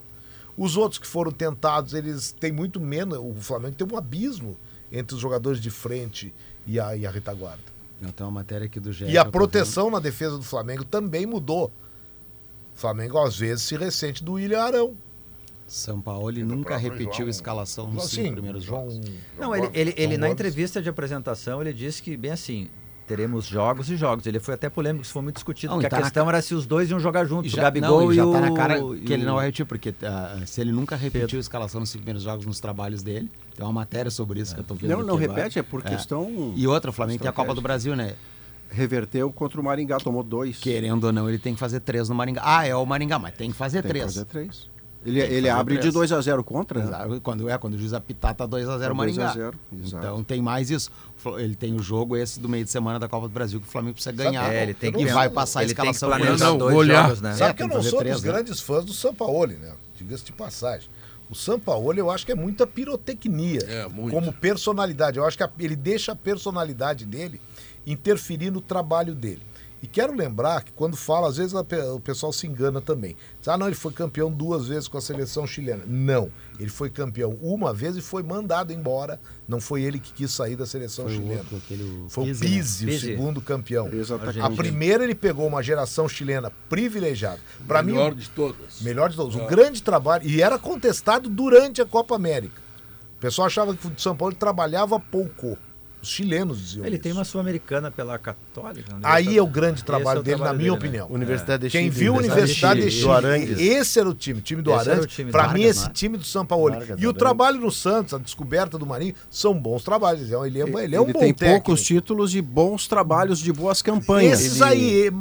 Os 0.55 0.75
outros 0.77 0.99
que 0.99 1.07
foram 1.07 1.31
tentados, 1.31 1.93
eles 1.93 2.31
têm 2.31 2.51
muito 2.51 2.79
menos. 2.79 3.17
O 3.19 3.33
Flamengo 3.41 3.75
tem 3.75 3.87
um 3.91 3.97
abismo 3.97 4.57
entre 4.91 5.15
os 5.15 5.21
jogadores 5.21 5.59
de 5.59 5.69
frente 5.69 6.33
e 6.65 6.79
a, 6.79 6.95
e 6.95 7.05
a 7.05 7.11
retaguarda. 7.11 7.76
Tenho 7.99 8.13
uma 8.29 8.31
matéria 8.31 8.65
aqui 8.65 8.79
do 8.79 8.91
GE. 8.93 9.05
E 9.05 9.17
a 9.17 9.25
proteção 9.25 9.89
na 9.89 9.99
defesa 9.99 10.37
do 10.37 10.43
Flamengo 10.43 10.83
também 10.85 11.25
mudou. 11.25 11.65
O 12.75 12.79
Flamengo, 12.79 13.17
às 13.19 13.37
vezes, 13.37 13.63
se 13.63 13.75
ressente 13.75 14.23
do 14.23 14.33
William 14.33 14.61
Arão. 14.61 14.95
São 15.67 15.99
Paulo 15.99 16.31
nunca 16.45 16.77
repetiu 16.77 17.11
João- 17.13 17.27
a 17.27 17.31
escalação 17.31 17.87
nos 17.91 18.05
cinco 18.09 18.21
Assim, 18.23 18.31
primeiros 18.33 18.63
João, 18.63 18.89
jogos. 18.89 19.11
Não, 19.37 19.55
ele, 19.55 19.69
ele, 19.73 19.93
ele 19.97 20.07
João 20.15 20.19
na 20.19 20.29
entrevista 20.29 20.81
de 20.81 20.87
apresentação, 20.87 21.59
ele 21.59 21.73
disse 21.73 22.01
que, 22.01 22.15
bem 22.15 22.31
assim, 22.31 22.69
teremos 23.05 23.45
jogos 23.45 23.89
e 23.89 23.97
jogos. 23.97 24.25
Ele 24.27 24.39
foi 24.39 24.53
até 24.53 24.69
polêmico, 24.69 25.03
isso 25.03 25.11
foi 25.11 25.21
muito 25.23 25.35
discutido, 25.35 25.71
Não, 25.73 25.79
porque 25.81 25.89
tá 25.89 25.97
a 25.97 25.99
na 25.99 26.05
questão 26.05 26.29
era 26.29 26.41
se 26.41 26.53
os 26.55 26.65
dois 26.65 26.89
iam 26.89 26.99
jogar 27.01 27.25
juntos, 27.25 27.51
E 27.51 27.55
o 27.55 27.57
Gabigol 27.61 28.01
não, 28.03 28.11
e 28.13 28.15
já 28.15 28.25
o... 28.25 28.31
tá 28.31 28.39
na 28.39 28.53
cara 28.53 28.77
e 28.79 28.99
que 29.01 29.11
ele 29.11 29.23
o- 29.23 29.25
não 29.25 29.35
vai 29.35 29.47
repetir, 29.47 29.65
porque 29.65 29.93
ah, 30.03 30.39
se 30.45 30.61
ele 30.61 30.71
nunca 30.71 30.95
repetiu 30.95 31.37
a 31.37 31.41
escalação 31.41 31.81
nos 31.81 31.89
cinco 31.89 32.03
primeiros 32.03 32.23
jogos 32.23 32.45
nos 32.45 32.59
trabalhos 32.61 33.03
dele, 33.03 33.29
tem 33.57 33.65
uma 33.65 33.73
matéria 33.73 34.09
sobre 34.11 34.39
isso 34.39 34.53
que 34.53 34.61
eu 34.61 34.63
tô 34.63 34.75
vendo 34.75 34.91
Não, 34.91 35.03
não 35.03 35.15
aqui 35.15 35.23
agora. 35.25 35.37
repete, 35.41 35.59
é 35.59 35.63
por 35.63 35.81
questão. 35.83 36.53
E 36.55 36.65
outra, 36.67 36.91
o 36.91 36.93
Flamengo 36.93 37.19
tem 37.19 37.27
a 37.29 37.33
Copa 37.33 37.53
do 37.55 37.59
Brasil, 37.61 37.95
né? 37.95 38.13
Reverteu 38.69 39.31
contra 39.31 39.59
o 39.59 39.63
Maringá, 39.63 39.97
tomou 39.97 40.21
dois. 40.23 40.57
Querendo 40.59 41.05
ou 41.05 41.11
não, 41.13 41.27
ele 41.27 41.39
tem 41.39 41.53
que 41.53 41.59
fazer 41.59 41.79
três 41.79 42.07
no 42.09 42.15
Maringá. 42.15 42.41
Ah, 42.45 42.67
é 42.67 42.75
o 42.75 42.85
Maringá, 42.85 43.17
mas 43.17 43.33
tem 43.33 43.49
que 43.49 43.57
fazer 43.57 43.81
Tem 43.81 43.91
que 43.91 43.97
três. 43.97 44.13
fazer 44.13 44.25
três. 44.25 44.69
Ele, 45.05 45.21
que 45.25 45.33
ele 45.33 45.47
fazer 45.47 45.59
abre 45.59 45.73
de 45.75 45.79
três. 45.81 45.93
2 45.93 46.11
a 46.11 46.21
0 46.21 46.43
contra. 46.43 46.79
né? 46.81 46.85
Exato. 46.85 47.21
Quando 47.21 47.49
é, 47.49 47.57
quando 47.57 47.75
o 47.75 47.77
juiz 47.77 47.93
apitar, 47.93 48.35
tá 48.35 48.45
2x0 48.47 48.79
Tá 48.79 48.91
o 48.91 48.95
Maringá. 48.95 49.25
2 49.27 49.29
a 49.29 49.33
0, 49.39 49.59
exato. 49.85 50.05
Então 50.05 50.23
tem 50.23 50.41
mais 50.41 50.69
isso. 50.69 50.91
Ele 51.37 51.55
tem 51.55 51.73
o 51.75 51.79
jogo 51.81 52.17
esse 52.17 52.39
do 52.39 52.49
meio 52.49 52.65
de 52.65 52.69
semana 52.69 52.99
da 52.99 53.07
Copa 53.07 53.27
do 53.27 53.33
Brasil 53.33 53.59
que 53.61 53.67
o 53.67 53.71
Flamengo 53.71 53.93
precisa 53.93 54.11
ganhar. 54.13 54.53
É, 54.53 54.63
ele 54.63 54.73
tem 54.73 54.91
que 54.91 55.01
e 55.01 55.05
vai 55.05 55.29
passar 55.29 55.61
a 55.61 55.63
ele 55.63 55.73
tem 55.73 55.85
que 55.85 55.91
escalação 55.91 56.09
planejar 56.09 56.51
dois 56.57 56.75
olhar. 56.75 57.03
jogos, 57.03 57.21
né? 57.21 57.33
Sabe 57.33 57.51
É, 57.51 57.53
que 57.53 57.63
eu 57.63 57.69
que 57.69 57.75
não 57.75 57.83
sou 57.83 57.99
três, 57.99 58.15
dos 58.15 58.23
né? 58.23 58.31
grandes 58.33 58.59
fãs 58.59 58.83
do 58.83 58.93
Sampaoli, 58.93 59.55
né? 59.55 59.71
Diga-se 59.97 60.25
de 60.25 60.33
passagem. 60.33 60.89
O 61.29 61.35
Sampaoli 61.35 61.99
eu 61.99 62.09
acho 62.09 62.25
que 62.25 62.31
é 62.31 62.35
muita 62.35 62.65
pirotecnia. 62.65 63.59
É, 63.67 63.87
muito. 63.87 64.13
Como 64.13 64.31
personalidade. 64.31 65.17
Eu 65.19 65.25
acho 65.25 65.35
que 65.37 65.43
a- 65.43 65.51
ele 65.59 65.75
deixa 65.75 66.13
a 66.13 66.15
personalidade 66.15 67.05
dele 67.05 67.41
interferir 67.85 68.51
no 68.51 68.61
trabalho 68.61 69.13
dele. 69.13 69.41
E 69.81 69.85
quero 69.87 70.15
lembrar 70.15 70.63
que 70.63 70.71
quando 70.71 70.97
fala, 70.97 71.27
às 71.27 71.37
vezes 71.37 71.53
a 71.53 71.61
o 71.93 71.99
pessoal 71.99 72.33
se 72.33 72.47
engana 72.47 72.81
também. 72.81 73.15
Diz, 73.39 73.47
ah, 73.47 73.57
não, 73.57 73.67
ele 73.67 73.75
foi 73.75 73.91
campeão 73.93 74.31
duas 74.31 74.67
vezes 74.67 74.87
com 74.87 74.97
a 74.97 75.01
seleção 75.01 75.45
chilena. 75.45 75.83
Não. 75.85 76.31
Ele 76.59 76.69
foi 76.69 76.89
campeão 76.89 77.37
uma 77.41 77.73
vez 77.73 77.95
e 77.95 78.01
foi 78.01 78.23
mandado 78.23 78.73
embora. 78.73 79.19
Não 79.47 79.61
foi 79.61 79.83
ele 79.83 79.99
que 79.99 80.11
quis 80.11 80.31
sair 80.31 80.55
da 80.55 80.65
seleção 80.65 81.05
Foi 81.05 81.15
chilena. 81.15 81.39
outro, 81.39 81.57
aquele 81.57 82.05
Foi 82.09 82.31
o 82.31 82.35
Pizzi, 82.35 82.85
né? 82.85 82.93
O 82.93 82.99
segundo 82.99 83.41
campeão. 83.41 83.89
Exatamente. 83.93 84.41
A 84.41 84.49
primeira 84.49 85.03
ele 85.03 85.13
pegou 85.13 85.45
uma 85.47 85.61
geração 85.61 86.09
chilena 86.09 86.51
privilegiada. 86.67 87.39
Para 87.67 87.83
mim, 87.83 87.93
Melhor 87.93 88.15
de 88.15 88.29
todas. 88.29 88.81
Melhor 88.81 89.09
de 89.09 89.15
todos. 89.15 89.35
Um 89.35 89.45
grande 89.45 89.83
trabalho. 89.83 90.27
E 90.27 90.41
era 90.41 90.57
contestado 90.57 91.29
durante 91.29 91.81
a 91.81 91.85
Copa 91.85 92.15
América. 92.15 92.61
O 93.17 93.19
pessoal 93.19 93.47
achava 93.47 93.75
que 93.75 93.87
o 93.87 93.91
de 93.91 94.01
São 94.01 94.15
Paulo 94.15 94.35
trabalhava 94.35 94.99
pouco. 94.99 95.57
Os 96.07 96.13
chilenos 96.13 96.57
diziam 96.59 96.85
Ele 96.85 96.95
isso. 96.95 97.03
tem 97.03 97.11
uma 97.11 97.25
Sul-Americana 97.25 97.91
pela 97.91 98.17
Católica. 98.17 98.93
né? 98.93 98.99
Aí 99.03 99.37
é 99.37 99.41
o 99.41 99.47
grande 99.47 99.83
trabalho 99.83 100.17
é 100.17 100.21
o 100.21 100.23
dele, 100.23 100.37
na 100.37 100.43
trabalho 100.45 100.57
minha 100.63 100.71
dele, 100.79 100.97
né? 100.97 101.03
opinião. 101.03 101.15
Universidade 101.15 101.63
de 101.63 101.69
Quem 101.69 101.83
Chile, 101.91 101.95
viu 101.99 102.13
a 102.15 102.17
Universidade 102.17 102.79
de 102.79 102.85
de 102.85 102.91
Chile, 102.91 103.01
Chile, 103.01 103.03
do 103.05 103.11
Arangues. 103.13 103.59
esse 103.59 103.99
era 103.99 104.09
o 104.09 104.13
time, 104.13 104.41
time 104.41 104.61
do 104.61 104.71
Esse 104.71 104.89
Arangues. 104.89 105.03
o 105.05 105.07
time 105.07 105.29
do 105.29 105.31
Pra 105.33 105.47
mim, 105.49 105.63
esse 105.63 105.85
né? 105.85 105.91
time 105.93 106.17
do 106.17 106.23
São 106.23 106.45
Paulo 106.45 106.69
Vargas, 106.73 107.01
e 107.01 107.05
o 107.07 107.13
trabalho 107.13 107.59
no 107.59 107.69
Santos, 107.71 108.13
a 108.13 108.17
descoberta 108.17 108.77
do 108.77 108.85
Marinho, 108.85 109.13
são 109.29 109.53
bons 109.53 109.83
trabalhos. 109.83 110.21
Ele 110.31 110.35
é, 110.35 110.47
ele 110.47 110.59
é, 110.77 110.83
ele 110.85 110.95
é 110.95 111.01
um 111.01 111.03
ele 111.03 111.13
bom 111.13 111.19
tem 111.19 111.33
técnico. 111.33 111.65
poucos 111.65 111.83
títulos 111.83 112.33
e 112.35 112.41
bons 112.41 112.87
trabalhos 112.87 113.39
de 113.39 113.51
boas 113.51 113.81
campanhas. 113.81 114.39
Esses 114.39 114.61
Ele- 114.61 114.69
aí, 114.69 115.11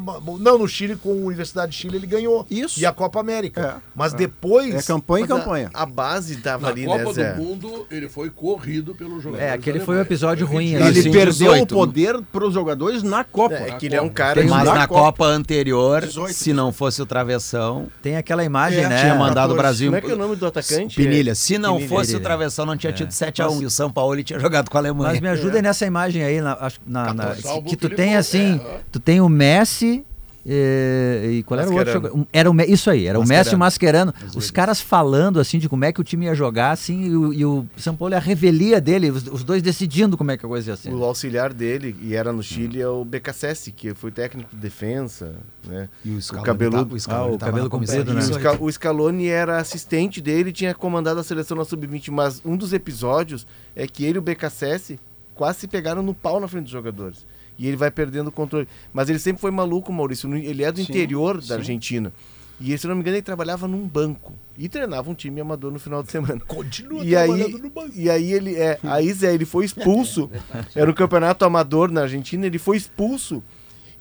não, 0.41 0.59
no 0.59 0.69
Chile, 0.69 0.95
com 0.97 1.11
a 1.11 1.15
Universidade 1.15 1.73
de 1.73 1.79
Chile, 1.79 1.97
ele 1.97 2.07
ganhou. 2.07 2.47
Isso. 2.51 2.79
E 2.79 2.87
a 2.87 2.93
Copa 2.93 3.19
América. 3.21 3.77
É, 3.79 3.91
Mas 3.95 4.15
é. 4.15 4.17
depois. 4.17 4.75
É 4.75 4.83
campanha 4.83 5.25
e 5.25 5.29
Mas 5.29 5.37
a- 5.39 5.41
campanha. 5.43 5.71
A, 5.75 5.87
base 5.87 6.39
Na 6.45 6.69
ali, 6.69 6.85
Copa 6.85 7.05
né, 7.05 7.13
Zé? 7.13 7.33
do 7.33 7.43
Mundo, 7.43 7.87
ele 7.91 8.09
foi 8.09 8.31
corrido 8.31 8.95
pelo 8.95 9.21
jogador. 9.21 9.43
É, 9.43 9.51
aquele 9.53 9.81
foi 9.81 9.97
o 9.97 10.01
episódio 10.01 10.47
ruim. 10.47 10.76
Ele. 10.77 11.01
Assim, 11.01 11.11
perdeu 11.11 11.33
18. 11.53 11.63
o 11.63 11.67
poder 11.79 12.21
para 12.33 12.47
os 12.47 12.55
jogadores 12.55 13.03
na 13.03 13.25
Copa. 13.25 13.55
É, 13.55 13.73
que 13.73 13.87
ele 13.87 13.97
é 13.97 14.03
um 14.03 14.09
cara 14.09 14.41
Tem 14.41 14.49
Mas 14.51 14.65
Na 14.69 14.75
na 14.75 14.87
Copa. 14.89 15.01
Copa, 15.01 15.25
anterior, 15.27 16.03
18, 16.03 16.33
se 16.35 16.53
não 16.53 16.73
fosse 16.73 17.01
o 17.03 17.07
travessão, 17.07 17.87
Tem 18.03 18.17
aquela 18.17 18.45
imagem, 18.45 18.85
É, 18.85 18.89
né? 18.89 19.01
tinha 19.01 19.15
mandado 19.15 19.53
o 19.53 19.57
14. 19.57 19.63
Brasil. 19.63 19.87
Como 19.89 19.97
é 19.97 20.01
que 20.01 20.11
é 20.11 20.15
o 20.15 20.19
nome 20.19 20.37
do 20.37 20.47
atacante? 20.47 20.97
Pinilha, 20.97 21.35
se 21.35 21.59
não 21.59 21.75
Pinilha. 21.75 21.89
fosse 21.89 22.11
o 22.11 22.15
Pinilha. 22.15 22.25
travessão, 22.25 22.67
não 22.67 22.77
tinha 22.77 22.93
tido 22.93 23.09
É. 23.09 23.11
7x1. 23.13 23.63
E 23.63 23.67
o 23.67 23.71
São 23.71 23.91
Paulo 23.91 24.15
ele 24.15 24.25
tinha 24.25 24.39
jogado 24.39 24.71
com 24.71 24.77
a 24.77 24.81
Alemanha. 24.81 25.11
Mas 25.13 25.21
me 25.21 25.29
ajudem 25.29 25.63
nessa 25.63 25.87
imagem 25.87 26.23
aí, 26.23 26.41
na, 26.41 26.57
na- 26.87 27.15
na- 27.15 27.35
que 27.67 27.75
o 27.75 27.77
tu 27.77 27.89
tem 27.91 28.17
assim, 28.17 28.61
é. 28.65 28.81
tu 28.91 28.99
tem 29.01 29.21
o 29.21 29.29
Messi 29.29 30.05
É, 30.49 31.29
e 31.33 31.43
qual 31.43 31.59
era 31.59 31.69
o 31.69 31.73
outro? 31.75 31.95
Mascherano. 31.95 32.23
um- 32.23 32.27
Era 32.33 32.51
o, 32.51 32.61
isso 32.63 32.89
aí, 32.89 33.07
era 33.07 33.19
o 33.19 33.27
Messi 33.27 33.51
e 33.51 33.55
o 33.57 33.59
Mascherano. 33.59 34.15
Os 34.35 34.51
caras 34.51 34.81
falando 34.81 35.41
assim 35.41 35.59
de 35.59 35.69
como 35.69 35.85
é 35.85 35.93
que 35.93 36.01
o 36.01 36.05
time 36.05 36.27
ia 36.27 36.35
jogar, 36.35 36.71
assim, 36.71 37.05
e 37.07 37.17
o, 37.17 37.33
e 37.33 37.45
o 37.45 37.67
São 37.77 37.97
Paulo 37.97 38.15
é 38.15 38.17
a 38.17 38.21
revelia 38.21 38.81
dele, 38.81 39.11
os, 39.11 39.27
os 39.27 39.43
dois 39.43 39.61
decidindo 39.61 40.17
como 40.17 40.31
é 40.31 40.37
que 40.37 40.47
a 40.47 40.49
coisa 40.49 40.71
ia 40.71 40.77
ser. 40.77 40.93
O 40.93 41.03
auxiliar 41.03 41.53
dele, 41.53 41.97
e 42.01 42.15
era 42.15 42.33
no 42.33 42.43
Chile, 42.43 42.81
é 42.81 42.89
o 42.89 43.05
BKSS, 43.05 43.73
que 43.73 43.93
foi 43.95 44.13
técnico 44.13 44.55
de 44.55 44.61
defesa, 44.63 45.35
né? 45.67 45.89
E 46.05 46.11
o, 46.13 46.23
Scaloni 46.23 46.47
cabeludo. 46.47 46.87
tá- 46.87 46.95
o 46.95 47.01
Scaloni 47.01 47.33
Ah, 47.33 47.35
o 47.35 47.39
cabelo 47.39 47.69
comprido, 47.71 48.15
né? 48.15 48.21
O, 48.61 48.65
o 48.67 48.73
Scaloni 48.73 49.27
era 49.29 49.59
assistente 49.59 50.21
dele 50.21 50.51
e 50.51 50.53
tinha 50.53 50.75
comandado 50.75 51.19
a 51.19 51.25
seleção 51.25 51.57
na 51.57 51.65
Sub-20, 51.65 52.11
mas 52.13 52.41
um 52.45 52.57
dos 52.57 52.73
episódios 52.73 53.47
é 53.75 53.87
que 53.87 54.05
ele 54.05 54.17
e 54.17 54.19
o 54.19 54.23
BKSS 54.23 54.99
quase 55.35 55.61
se 55.61 55.69
pegaram 55.69 56.03
no 56.03 56.15
pau 56.15 56.39
na 56.41 56.47
frente 56.49 56.65
dos 56.65 56.73
jogadores. 56.73 57.27
E 57.59 57.67
ele 57.67 57.77
vai 57.77 57.91
perdendo 57.91 58.29
o 58.29 58.33
controle. 58.33 58.69
Mas 58.93 59.09
ele 59.09 59.19
sempre 59.19 59.41
foi 59.41 59.51
maluco, 59.51 59.93
Maurício. 59.93 60.35
Ele 60.37 60.63
é 60.63 60.71
do 60.71 60.79
Sim, 60.79 60.85
interior 60.85 61.43
sim. 61.43 61.49
da 61.49 61.55
Argentina. 61.57 62.13
E, 62.59 62.77
se 62.79 62.87
não 62.87 62.95
me 62.95 63.03
engano, 63.03 63.17
ele 63.17 63.23
trabalhava 63.23 63.69
num 63.69 63.87
banco. 63.87 64.33
E 64.57 64.69
treinava 64.69 65.11
um 65.11 65.15
time 65.15 65.41
amador 65.41 65.71
no 65.71 65.79
final 65.79 66.03
de 66.03 66.11
semana. 66.11 66.41
Continua 66.41 67.05
E 67.05 67.15
aí, 67.15 67.49
no 67.53 67.69
banco. 67.69 67.91
e 67.95 68.09
aí 68.09 68.33
ele 68.33 68.55
é, 68.57 68.79
aí 68.83 69.13
Zé, 69.13 69.35
ele 69.35 69.45
foi 69.45 69.67
expulso. 69.67 70.31
Era 70.75 70.91
um 70.91 70.95
campeonato 70.95 71.45
amador 71.45 71.91
na 71.91 72.03
Argentina, 72.03 72.47
ele 72.47 72.59
foi 72.59 72.79
expulso 72.79 73.43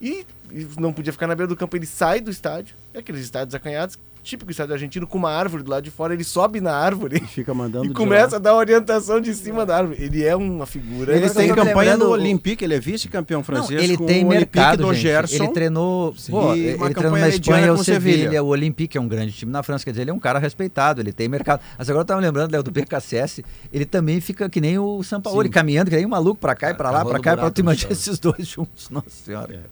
e, 0.02 0.26
e 0.50 0.68
não 0.80 0.94
podia 0.94 1.12
ficar 1.12 1.28
na 1.28 1.36
beira 1.36 1.50
do 1.50 1.56
campo. 1.58 1.76
Ele 1.76 1.86
sai 1.86 2.22
do 2.22 2.32
estádio, 2.32 2.76
é 2.94 3.00
aqueles 3.00 3.22
estádios 3.22 3.54
acanhados, 3.54 4.00
típico 4.26 4.50
estádio 4.52 4.74
argentino, 4.74 5.06
com 5.06 5.18
uma 5.18 5.30
árvore 5.32 5.64
do 5.64 5.70
lado 5.72 5.84
de 5.84 5.92
fora, 5.92 6.14
ele 6.14 6.24
sobe 6.24 6.60
na 6.60 6.74
árvore 6.76 7.22
E 7.24 7.28
fica 7.28 7.54
mandando 7.54 7.86
e 7.86 7.94
começa 7.94 8.32
lá. 8.32 8.36
a 8.38 8.40
dar 8.40 8.56
orientação 8.56 9.22
de 9.22 9.34
cima 9.36 9.66
da 9.66 9.78
árvore. 9.78 10.02
Ele 10.04 10.24
é 10.26 10.36
uma 10.36 10.66
figura. 10.66 11.16
Ele 11.16 11.30
tem 11.30 11.54
campanha 11.54 11.96
no 11.96 12.10
Olympique, 12.10 12.64
ele 12.66 12.74
é 12.74 12.80
vice-campeão 12.80 13.40
Não, 13.40 13.44
francês 13.44 13.82
ele 13.84 13.96
com 13.96 14.06
tem 14.06 14.24
o 14.26 14.30
Olympique 14.30 14.58
mercado, 14.58 14.84
do 14.84 14.94
gente. 14.94 15.04
Gerson. 15.04 15.44
Ele 15.44 15.54
treinou, 15.54 16.16
pô, 16.30 16.54
ele 16.54 16.94
treinou 16.94 17.18
na 17.20 17.30
Espanha 17.30 17.72
o 17.74 17.84
Sevilha. 17.84 18.44
O 18.44 18.48
Olympique 18.48 18.98
é 18.98 19.02
um 19.02 19.08
grande 19.08 19.32
time 19.32 19.52
na 19.52 19.62
França, 19.62 19.86
quer 19.86 19.92
dizer, 19.92 20.02
ele 20.02 20.12
é 20.12 20.14
um 20.14 20.20
cara 20.20 20.40
respeitado, 20.40 21.00
ele 21.02 21.14
tem 21.14 21.30
mercado. 21.30 21.62
Mas 21.78 21.90
agora 21.90 22.02
eu 22.02 22.06
tava 22.06 22.20
lembrando, 22.22 22.52
Léo, 22.52 22.64
do 22.64 22.72
BKSS, 22.72 23.46
ele 23.72 23.86
também 23.86 24.20
fica 24.20 24.50
que 24.50 24.60
nem 24.60 24.80
o 24.80 25.04
Sampaoli, 25.04 25.50
caminhando 25.50 25.90
que 25.90 25.96
nem 25.96 26.06
um 26.06 26.10
maluco 26.10 26.40
pra 26.42 26.56
cá 26.56 26.72
e 26.72 26.74
pra 26.74 26.90
lá, 26.90 27.06
pra 27.06 27.20
cá, 27.20 27.20
e 27.20 27.22
pra 27.22 27.36
buraco 27.36 27.54
tu 27.56 27.60
imagina 27.62 27.92
esses 27.92 28.18
dois 28.18 28.46
juntos, 28.48 28.90
nossa 28.90 29.10
senhora. 29.10 29.66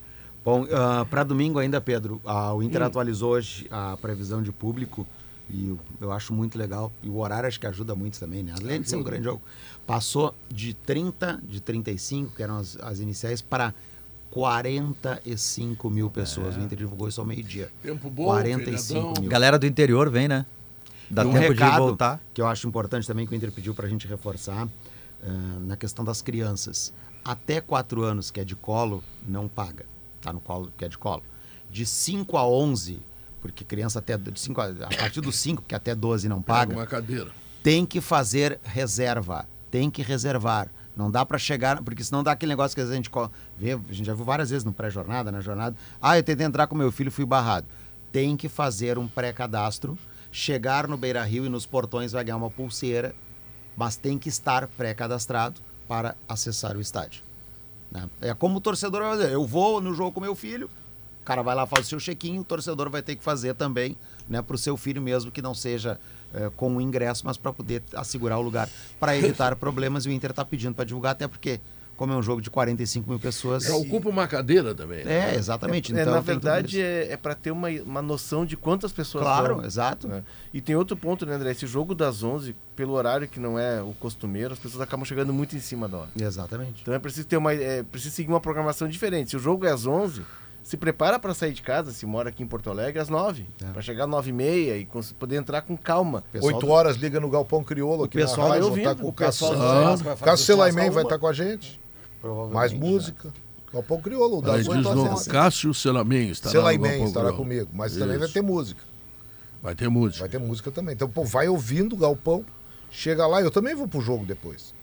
Bom, 0.43 0.65
para 1.09 1.23
domingo 1.23 1.57
ainda, 1.59 1.79
Pedro, 1.79 2.21
ah, 2.25 2.53
o 2.53 2.61
Inter 2.61 2.81
atualizou 2.81 3.31
hoje 3.31 3.65
a 3.71 3.95
previsão 3.97 4.43
de 4.43 4.51
público 4.51 5.07
e 5.49 5.69
eu- 5.69 5.79
eu 6.01 6.11
acho 6.11 6.33
muito 6.33 6.57
legal. 6.57 6.91
E 7.01 7.09
o 7.09 7.17
horário 7.19 7.47
acho 7.47 7.59
que 7.59 7.65
ajuda 7.67 7.95
muito 7.95 8.19
também, 8.19 8.43
né? 8.43 8.53
Além 8.61 8.81
de 8.81 8.89
ser 8.89 8.97
um 8.97 9.03
grande 9.03 9.23
jogo. 9.23 9.41
Passou 9.87 10.35
de 10.53 10.73
30, 10.73 11.39
de 11.43 11.61
35, 11.61 12.35
que 12.35 12.43
eram 12.43 12.57
as, 12.57 12.77
as 12.81 12.99
iniciais, 12.99 13.41
para 13.41 13.73
45 14.31 15.89
mil 15.89 16.09
pessoas. 16.09 16.55
O 16.57 16.59
Inter 16.59 16.77
divulgou 16.77 17.07
isso 17.07 17.21
ao 17.21 17.27
meio-dia. 17.27 17.71
Tempo 17.81 18.09
bom, 18.09 18.25
45 18.25 18.91
feriadão. 18.93 19.13
mil. 19.21 19.29
Galera 19.29 19.57
do 19.59 19.65
interior 19.65 20.09
vem, 20.09 20.27
né? 20.27 20.45
Dá 21.09 21.23
E 21.23 21.27
um 21.27 21.33
tempo 21.33 21.53
de 21.53 21.63
recado 21.63 21.83
voltar. 21.83 22.21
que 22.33 22.41
eu 22.41 22.47
acho 22.47 22.67
importante 22.67 23.05
também 23.07 23.25
que 23.27 23.33
o 23.33 23.35
Inter 23.35 23.51
pediu 23.51 23.73
para 23.73 23.85
a 23.85 23.89
gente 23.89 24.07
reforçar 24.07 24.67
eh, 25.21 25.29
na 25.61 25.77
questão 25.77 26.03
das 26.03 26.21
crianças. 26.21 26.93
Até 27.23 27.61
4 27.61 28.01
anos 28.03 28.29
que 28.31 28.39
é 28.39 28.43
de 28.43 28.55
colo, 28.55 29.03
não 29.27 29.47
paga. 29.47 29.85
Tá 30.23 30.31
no 30.33 30.39
colo 30.39 30.71
que 30.77 30.85
é 30.85 30.89
de 30.89 30.97
colo. 30.97 31.21
De 31.69 31.85
5 31.85 32.37
a 32.37 32.47
11, 32.47 33.01
porque 33.41 33.63
criança 33.63 33.99
até 33.99 34.17
de 34.17 34.39
5 34.39 34.61
a, 34.61 34.65
a 34.65 34.97
partir 34.97 35.19
dos 35.21 35.35
5, 35.35 35.63
que 35.67 35.75
até 35.75 35.93
12 35.93 36.29
não 36.29 36.41
Paga 36.41 36.73
uma 36.73 36.87
cadeira. 36.87 37.29
tem 37.61 37.85
que 37.85 37.99
fazer 37.99 38.59
reserva. 38.63 39.45
Tem 39.69 39.91
que 39.91 40.01
reservar. 40.01 40.69
Não 40.95 41.09
dá 41.09 41.25
para 41.25 41.37
chegar, 41.39 41.81
porque 41.81 42.03
senão 42.03 42.23
dá 42.23 42.31
aquele 42.31 42.51
negócio 42.51 42.75
que 42.75 42.81
às 42.81 42.87
vezes 42.89 42.93
a 42.93 43.03
gente 43.03 43.11
vê, 43.57 43.73
a 43.73 43.93
gente 43.93 44.05
já 44.05 44.13
viu 44.13 44.23
várias 44.23 44.51
vezes 44.51 44.63
no 44.63 44.71
pré-jornada, 44.71 45.31
na 45.31 45.41
jornada. 45.41 45.75
Ah, 45.99 46.17
eu 46.17 46.23
tentei 46.23 46.45
entrar 46.45 46.67
com 46.67 46.75
meu 46.75 46.91
filho, 46.91 47.11
fui 47.11 47.25
barrado. 47.25 47.65
Tem 48.11 48.37
que 48.37 48.47
fazer 48.47 48.99
um 48.99 49.07
pré-cadastro, 49.07 49.97
chegar 50.31 50.87
no 50.87 50.95
Beira 50.95 51.23
Rio 51.23 51.47
e 51.47 51.49
nos 51.49 51.65
portões 51.65 52.11
vai 52.11 52.23
ganhar 52.23 52.37
uma 52.37 52.51
pulseira, 52.51 53.15
mas 53.75 53.95
tem 53.97 54.19
que 54.19 54.29
estar 54.29 54.67
pré-cadastrado 54.67 55.59
para 55.87 56.15
acessar 56.29 56.77
o 56.77 56.81
estádio. 56.81 57.22
Né? 57.93 58.09
É 58.19 58.33
como 58.33 58.57
o 58.57 58.61
torcedor 58.61 59.01
vai 59.01 59.11
fazer. 59.11 59.31
Eu 59.31 59.45
vou 59.45 59.79
no 59.79 59.93
jogo 59.93 60.11
com 60.11 60.19
meu 60.19 60.35
filho, 60.35 60.69
o 61.21 61.23
cara 61.23 61.43
vai 61.43 61.55
lá, 61.55 61.65
faz 61.67 61.85
o 61.85 61.89
seu 61.89 61.99
check-in, 61.99 62.39
o 62.39 62.43
torcedor 62.43 62.89
vai 62.89 63.03
ter 63.03 63.15
que 63.15 63.23
fazer 63.23 63.53
também, 63.53 63.95
né, 64.27 64.41
para 64.41 64.55
o 64.55 64.57
seu 64.57 64.75
filho 64.75 65.01
mesmo, 65.01 65.31
que 65.31 65.41
não 65.41 65.53
seja 65.53 65.99
eh, 66.33 66.51
com 66.57 66.75
o 66.75 66.81
ingresso, 66.81 67.25
mas 67.25 67.37
para 67.37 67.53
poder 67.53 67.83
assegurar 67.95 68.39
o 68.39 68.41
lugar, 68.41 68.67
para 68.99 69.15
evitar 69.15 69.55
problemas. 69.55 70.05
E 70.05 70.09
o 70.09 70.11
Inter 70.11 70.31
está 70.31 70.43
pedindo 70.43 70.73
para 70.73 70.83
divulgar, 70.83 71.11
até 71.11 71.27
porque, 71.27 71.61
como 71.95 72.11
é 72.11 72.15
um 72.15 72.21
jogo 72.23 72.41
de 72.41 72.49
45 72.49 73.09
mil 73.09 73.19
pessoas. 73.19 73.63
Já 73.63 73.75
ocupa 73.75 74.09
uma 74.09 74.27
cadeira 74.27 74.73
também. 74.73 75.03
né? 75.05 75.33
É, 75.33 75.35
exatamente. 75.35 75.95
É, 75.95 76.01
então, 76.01 76.13
na 76.13 76.19
verdade, 76.21 76.81
é, 76.81 77.11
é 77.11 77.17
para 77.17 77.35
ter 77.35 77.51
uma, 77.51 77.69
uma 77.85 78.01
noção 78.01 78.45
de 78.45 78.57
quantas 78.57 78.91
pessoas 78.91 79.23
Claro, 79.23 79.57
vão, 79.57 79.65
exato. 79.65 80.07
né? 80.07 80.23
E 80.53 80.59
tem 80.61 80.75
outro 80.75 80.97
ponto, 80.97 81.25
né, 81.25 81.35
André? 81.35 81.51
Esse 81.51 81.67
jogo 81.67 81.93
das 81.95 82.23
11, 82.23 82.55
pelo 82.75 82.93
horário 82.93 83.27
que 83.27 83.39
não 83.39 83.57
é 83.59 83.81
o 83.81 83.93
costumeiro, 83.99 84.53
as 84.53 84.59
pessoas 84.59 84.81
acabam 84.81 85.05
chegando 85.05 85.31
muito 85.31 85.55
em 85.55 85.59
cima 85.59 85.87
da 85.87 85.97
hora. 85.97 86.09
Exatamente. 86.19 86.81
Então 86.81 86.93
é 86.93 86.99
preciso 86.99 87.27
ter 87.27 87.37
uma, 87.37 87.53
é 87.53 87.83
preciso 87.83 88.15
seguir 88.15 88.29
uma 88.31 88.41
programação 88.41 88.87
diferente. 88.87 89.29
Se 89.31 89.37
o 89.37 89.39
jogo 89.39 89.65
é 89.65 89.71
às 89.71 89.85
11, 89.85 90.23
se 90.63 90.77
prepara 90.77 91.19
para 91.19 91.33
sair 91.33 91.51
de 91.53 91.61
casa, 91.61 91.91
se 91.91 92.05
mora 92.05 92.29
aqui 92.29 92.41
em 92.41 92.47
Porto 92.47 92.69
Alegre, 92.69 92.97
às 92.99 93.09
9, 93.09 93.45
É. 93.61 93.65
para 93.71 93.81
chegar 93.81 94.05
às 94.05 94.09
9 94.09 94.29
e 94.29 94.33
meia 94.33 94.77
e 94.77 94.87
poder 95.19 95.35
entrar 95.35 95.61
com 95.61 95.75
calma. 95.75 96.23
8 96.41 96.59
do- 96.59 96.69
horas 96.69 96.95
liga 96.95 97.19
no 97.19 97.29
Galpão 97.29 97.63
Crioulo 97.63 98.05
aqui 98.05 98.17
pessoal 98.17 98.47
vai 98.49 98.61
ouvindo, 98.61 98.95
com 98.95 99.05
o 99.05 99.09
o 99.09 99.13
pessoal 99.13 99.53
Churrasco 99.53 100.05
vai 100.05 100.15
fazer 100.15 100.31
Cássio 100.31 100.45
churrasco 100.45 100.45
Selaimém 100.45 100.89
vai 100.89 101.03
uma. 101.03 101.07
estar 101.09 101.19
com 101.19 101.27
a 101.27 101.33
gente. 101.33 101.82
Provavelmente, 102.23 102.55
Mais 102.55 102.71
né? 102.71 102.79
música. 102.79 103.33
Galpão 103.73 103.99
Crioulo, 103.99 104.41
das 104.41 104.59
diz 104.59 104.67
8 104.69 104.87
às 104.87 104.95
novo, 104.95 105.13
11. 105.15 105.29
Cássio 105.29 105.73
Selamen 105.73 106.29
estará 106.29 106.53
Galpão 106.53 107.05
estará 107.05 107.25
Crioulo. 107.25 107.37
comigo, 107.37 107.69
mas 107.73 107.97
também 107.97 108.17
vai 108.17 108.25
Isso. 108.25 108.33
ter 108.33 108.41
música. 108.41 108.81
Vai 109.61 109.75
ter 109.75 109.89
música. 109.89 110.19
Vai 110.21 110.29
ter 110.29 110.37
música 110.37 110.71
também. 110.71 110.93
Então, 110.93 111.09
pô, 111.09 111.25
vai 111.25 111.49
ouvindo 111.49 111.93
o 111.93 111.97
Galpão, 111.97 112.45
chega 112.89 113.27
lá, 113.27 113.41
eu 113.41 113.51
também 113.51 113.75
vou 113.75 113.89
pro 113.89 113.99
jogo 113.99 114.25
depois. 114.25 114.73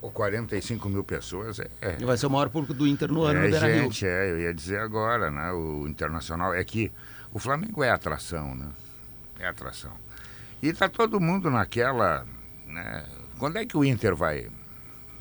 Pô, 0.00 0.10
45 0.10 0.88
mil 0.88 1.04
pessoas 1.04 1.58
é, 1.58 1.68
é, 1.82 1.96
E 2.00 2.04
vai 2.04 2.16
ser 2.16 2.26
o 2.26 2.30
maior 2.30 2.48
público 2.48 2.72
do 2.72 2.86
Inter 2.86 3.12
no 3.12 3.24
ano 3.24 3.40
é 3.40 3.48
no 3.48 3.58
gente, 3.58 4.06
é, 4.06 4.30
eu 4.30 4.40
ia 4.40 4.54
dizer 4.54 4.78
agora, 4.80 5.30
né? 5.30 5.52
O 5.52 5.86
Internacional 5.86 6.54
é 6.54 6.64
que 6.64 6.90
o 7.34 7.38
Flamengo 7.38 7.82
é 7.82 7.90
atração, 7.90 8.54
né? 8.54 8.68
É 9.38 9.46
atração. 9.46 9.92
E 10.62 10.72
tá 10.72 10.88
todo 10.88 11.20
mundo 11.20 11.50
naquela, 11.50 12.24
né? 12.66 13.04
Quando 13.38 13.58
é 13.58 13.66
que 13.66 13.76
o 13.76 13.84
Inter 13.84 14.14
vai? 14.16 14.48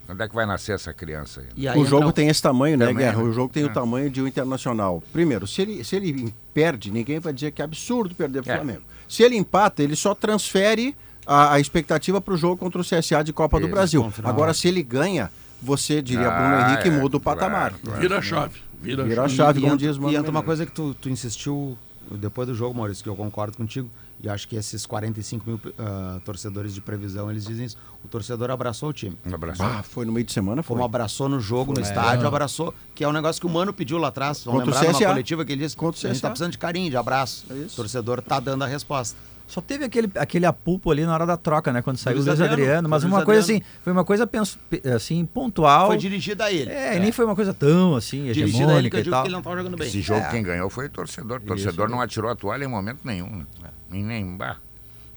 Quando 0.07 0.23
é 0.23 0.27
que 0.27 0.33
vai 0.33 0.45
nascer 0.45 0.71
essa 0.73 0.91
criança 0.93 1.41
aí? 1.41 1.47
E 1.55 1.67
aí 1.67 1.77
O 1.77 1.81
entra 1.81 1.89
jogo 1.91 2.07
o- 2.07 2.11
tem 2.13 2.29
esse 2.29 2.41
tamanho, 2.41 2.77
né, 2.77 2.91
Guerra? 2.93 3.17
né? 3.17 3.23
O 3.23 3.31
jogo 3.33 3.53
tem 3.53 3.63
o 3.65 3.69
É. 3.69 3.73
tamanho 3.73 4.09
de 4.09 4.21
um 4.21 4.27
internacional. 4.27 5.03
Primeiro, 5.13 5.45
se 5.45 5.61
ele, 5.61 5.83
se 5.83 5.95
ele 5.97 6.33
perde, 6.53 6.89
ninguém 6.89 7.19
vai 7.19 7.33
dizer 7.33 7.51
que 7.51 7.61
é 7.61 7.65
absurdo 7.65 8.15
perder 8.15 8.41
para 8.41 8.51
o 8.51 8.53
É. 8.53 8.55
Flamengo. 8.57 8.81
Se 9.07 9.21
ele 9.21 9.35
empata, 9.35 9.83
ele 9.83 9.95
só 9.95 10.15
transfere 10.15 10.95
a, 11.25 11.53
a 11.55 11.59
expectativa 11.59 12.21
para 12.21 12.33
o 12.33 12.37
jogo 12.37 12.55
contra 12.57 12.79
o 12.79 12.83
CSA 12.83 13.21
de 13.23 13.33
Copa 13.33 13.59
do 13.59 13.67
Brasil. 13.67 14.09
final. 14.11 14.31
Agora, 14.31 14.53
se 14.53 14.67
ele 14.69 14.81
ganha, 14.81 15.29
você 15.61 16.01
diria 16.01 16.29
Ah, 16.29 16.39
Bruno 16.57 16.69
Henrique 16.71 16.87
é, 16.87 16.91
muda 17.01 17.17
o 17.17 17.19
patamar. 17.19 17.71
claro, 17.71 17.75
claro. 17.83 17.99
Vira 18.01 18.17
a 18.17 18.21
chave. 18.21 18.61
Vira, 18.81 19.03
Vira 19.03 19.23
a 19.23 19.27
chave. 19.27 19.59
e 19.59 19.61
como 19.61 19.73
entra, 19.73 19.87
diz 19.87 19.97
Mano 19.97 20.13
E 20.13 20.15
entra 20.15 20.31
uma 20.31 20.43
coisa 20.43 20.65
que 20.65 20.71
tu, 20.71 20.93
tu 20.93 21.09
insistiu 21.09 21.77
depois 22.11 22.47
do 22.47 22.55
jogo, 22.55 22.73
Maurício, 22.77 23.03
que 23.03 23.09
eu 23.09 23.15
concordo 23.15 23.57
contigo, 23.57 23.89
e 24.21 24.27
acho 24.27 24.47
que 24.47 24.55
esses 24.55 24.85
45 24.85 25.43
mil 25.47 25.59
ah, 25.77 26.19
torcedores 26.25 26.73
de 26.73 26.81
previsão, 26.81 27.29
eles 27.29 27.45
dizem 27.45 27.65
isso. 27.65 27.77
O 28.03 28.07
torcedor 28.07 28.49
abraçou 28.49 28.89
o 28.89 28.93
time. 28.93 29.17
Um 29.25 29.35
abraço. 29.35 29.61
Ah, 29.61 29.83
foi 29.83 30.05
no 30.05 30.11
meio 30.11 30.25
de 30.25 30.31
semana, 30.33 30.63
foi. 30.63 30.75
Como 30.75 30.85
abraçou 30.85 31.29
no 31.29 31.39
jogo, 31.39 31.73
no 31.73 31.81
estádio, 31.81 32.25
abraçou, 32.27 32.73
que 32.95 33.03
é 33.03 33.07
um 33.07 33.11
negócio 33.13 33.39
que 33.39 33.45
o 33.47 33.49
Mano 33.49 33.73
pediu 33.73 33.97
lá 33.97 34.07
atrás. 34.07 34.43
Vamos 34.43 34.63
Contra 34.63 34.79
lembrar 34.81 34.93
numa 34.99 35.07
coletiva 35.11 35.45
que 35.45 35.51
ele 35.51 35.63
disse 35.63 35.75
Contra 35.77 36.09
a 36.09 36.13
gente 36.13 36.21
tá 36.21 36.29
precisando 36.29 36.51
de 36.51 36.57
carinho, 36.57 36.89
de 36.89 36.97
abraço. 36.97 37.45
É 37.49 37.53
isso. 37.55 37.73
O 37.73 37.75
torcedor 37.75 38.21
tá 38.21 38.39
dando 38.39 38.63
a 38.63 38.67
resposta. 38.67 39.17
Só 39.47 39.61
teve 39.61 39.85
aquele, 39.85 40.11
aquele 40.15 40.45
apulpo 40.45 40.91
ali 40.91 41.05
na 41.05 41.13
hora 41.13 41.25
da 41.25 41.37
troca, 41.37 41.71
né? 41.71 41.81
Quando 41.81 41.95
saiu 41.95 42.17
o 42.17 42.19
Luiz 42.19 42.27
Adriano, 42.27 42.51
Adriano, 42.53 42.89
mas 42.89 43.03
Luiz 43.03 43.13
uma 43.15 43.23
coisa 43.23 43.41
Adriano. 43.43 43.63
assim, 43.65 43.79
foi 43.81 43.93
uma 43.93 44.03
coisa 44.03 44.27
pens- 44.27 44.59
pe- 44.69 44.81
assim, 44.89 45.25
pontual. 45.25 45.87
Foi 45.87 45.97
dirigida 45.97 46.43
a 46.45 46.51
ele. 46.51 46.69
É, 46.69 46.97
e 46.97 46.99
nem 46.99 47.13
foi 47.13 47.23
uma 47.23 47.33
coisa 47.35 47.53
tão 47.53 47.95
assim, 47.95 48.25
dirigida 48.29 48.73
a 48.73 48.77
ele 48.79 48.89
que 48.89 48.97
eu 48.97 48.99
e 48.99 49.03
digo 49.03 49.15
que 49.21 49.27
ele 49.27 49.33
não 49.35 49.41
tava 49.41 49.55
jogando 49.55 49.77
bem. 49.77 49.87
Esse 49.87 50.01
jogo 50.01 50.19
É. 50.19 50.29
quem 50.31 50.43
ganhou 50.43 50.69
foi 50.69 50.87
o 50.87 50.89
torcedor. 50.89 51.37
O 51.37 51.45
torcedor 51.45 51.85
Isso. 51.87 51.95
não 51.95 52.01
atirou 52.01 52.29
a 52.29 52.35
toalha 52.35 52.65
em 52.65 52.67
momento 52.67 52.99
nenhum. 53.05 53.37
Né? 53.37 53.45
Em 53.91 54.03
nem 54.03 54.35
bah, 54.35 54.57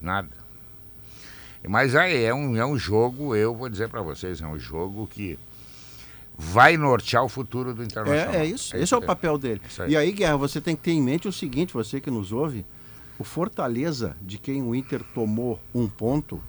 nada. 0.01 0.41
Mas 1.69 1.95
aí 1.95 2.25
é 2.25 2.35
um, 2.35 2.57
é 2.57 2.65
um 2.65 2.79
jogo, 2.79 3.35
eu 3.35 3.55
vou 3.55 3.69
dizer 3.69 3.89
para 3.89 4.01
vocês, 4.01 4.41
é 4.41 4.47
um 4.47 4.59
jogo 4.59 5.07
que 5.07 5.39
vai 6.37 6.77
nortear 6.77 7.23
o 7.23 7.29
futuro 7.29 7.75
do 7.75 7.85
Internacional. 7.85 8.35
É, 8.35 8.39
é 8.39 8.47
isso. 8.47 8.75
Esse 8.75 8.95
é 8.95 8.97
o 8.97 9.03
papel 9.03 9.37
dele. 9.37 9.61
Aí. 9.79 9.91
E 9.91 9.97
aí, 9.97 10.11
Guerra, 10.11 10.39
você 10.39 10.61
tem 10.61 10.75
que 10.75 10.83
ter 10.83 10.93
em 10.93 11.03
mente 11.03 11.29
o 11.29 11.33
seguinte, 11.33 11.75
você 11.75 12.01
que 12.01 12.11
nos 12.11 12.33
ouve, 12.33 12.65
o 13.19 13.25
Fortaleza, 13.25 14.17
de 14.23 14.39
quem 14.39 14.63
o 14.63 14.75
Inter 14.75 15.03
tomou 15.15 15.61
um 15.75 15.87
ponto, 15.87 16.43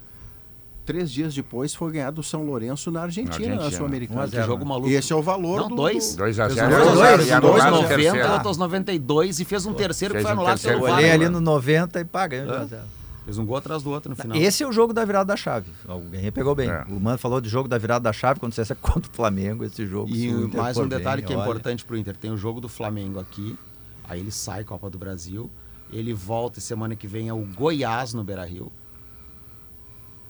três 0.85 1.11
dias 1.11 1.33
depois 1.33 1.73
foi 1.73 1.91
ganhar 1.91 2.11
do 2.11 2.21
São 2.23 2.43
Lourenço 2.43 2.91
na 2.91 3.01
Argentina, 3.03 3.47
na, 3.47 3.53
Argentina. 3.55 3.77
Sul-Americana. 3.77 4.21
1 4.21 4.23
a 4.23 4.27
0, 4.27 4.45
jogo 4.47 4.63
né? 4.63 4.69
maluco. 4.69 4.89
E 4.89 4.93
esse 4.95 5.13
é 5.13 5.15
o 5.15 5.21
valor 5.21 5.61
Não, 5.61 5.69
do... 5.69 5.75
dois. 5.75 6.15
2 6.15 6.39
a 6.39 6.45
Fez 6.45 6.55
0 6.55 6.67
um 6.67 6.69
dois, 6.79 6.93
dois, 6.93 7.27
e 7.27 7.31
anularam 7.31 7.77
o 7.77 7.81
90, 7.81 7.87
terceiro. 8.01 8.31
outro 8.31 8.47
aos 8.47 8.57
92 8.57 9.39
e 9.39 9.45
fez 9.45 9.65
um 9.65 9.73
terceiro 9.73 10.13
Fez 10.13 10.23
que 10.23 10.27
foi 10.27 10.35
um 10.35 10.39
anulado 10.39 10.57
terceiro 10.59 10.77
pelo 10.79 10.89
VAR. 10.89 10.97
olhei 10.99 11.11
ali 11.11 11.29
no 11.29 11.39
90 11.41 11.99
e 11.99 12.05
pá, 12.05 12.27
ganhou 12.27 12.47
de 12.47 12.51
1 12.51 12.55
a 12.55 12.65
0. 12.65 12.81
Fez 13.23 13.37
um 13.37 13.45
gol 13.45 13.57
atrás 13.57 13.83
do 13.83 13.91
outro 13.91 14.09
no 14.09 14.15
final. 14.15 14.35
Esse 14.35 14.63
é 14.63 14.67
o 14.67 14.71
jogo 14.71 14.93
da 14.93 15.05
virada 15.05 15.25
da 15.25 15.35
chave. 15.37 15.71
Alguém 15.87 16.31
pegou 16.31 16.55
bem. 16.55 16.69
É. 16.69 16.83
O 16.89 16.99
Mano 16.99 17.19
falou 17.19 17.39
de 17.39 17.47
jogo 17.47 17.67
da 17.69 17.77
virada 17.77 18.03
da 18.03 18.11
chave 18.11 18.39
quando 18.39 18.53
você 18.53 18.61
é 18.61 18.75
contra 18.81 19.11
o 19.11 19.15
Flamengo, 19.15 19.63
esse 19.63 19.85
jogo. 19.85 20.09
E 20.09 20.33
o 20.33 20.49
mais 20.57 20.75
um 20.77 20.87
detalhe 20.87 21.21
bem, 21.21 21.27
que 21.27 21.33
é 21.33 21.37
olha. 21.37 21.43
importante 21.43 21.85
pro 21.85 21.95
Inter. 21.95 22.17
Tem 22.17 22.31
o 22.31 22.37
jogo 22.37 22.59
do 22.59 22.67
Flamengo 22.67 23.19
aqui. 23.19 23.55
Aí 24.03 24.19
ele 24.19 24.31
sai 24.31 24.63
Copa 24.63 24.89
do 24.89 24.97
Brasil, 24.97 25.49
ele 25.93 26.13
volta 26.13 26.59
e 26.59 26.61
semana 26.61 26.95
que 26.95 27.07
vem 27.07 27.29
é 27.29 27.33
o 27.33 27.45
Goiás 27.45 28.13
no 28.13 28.23
Beira-Rio. 28.23 28.71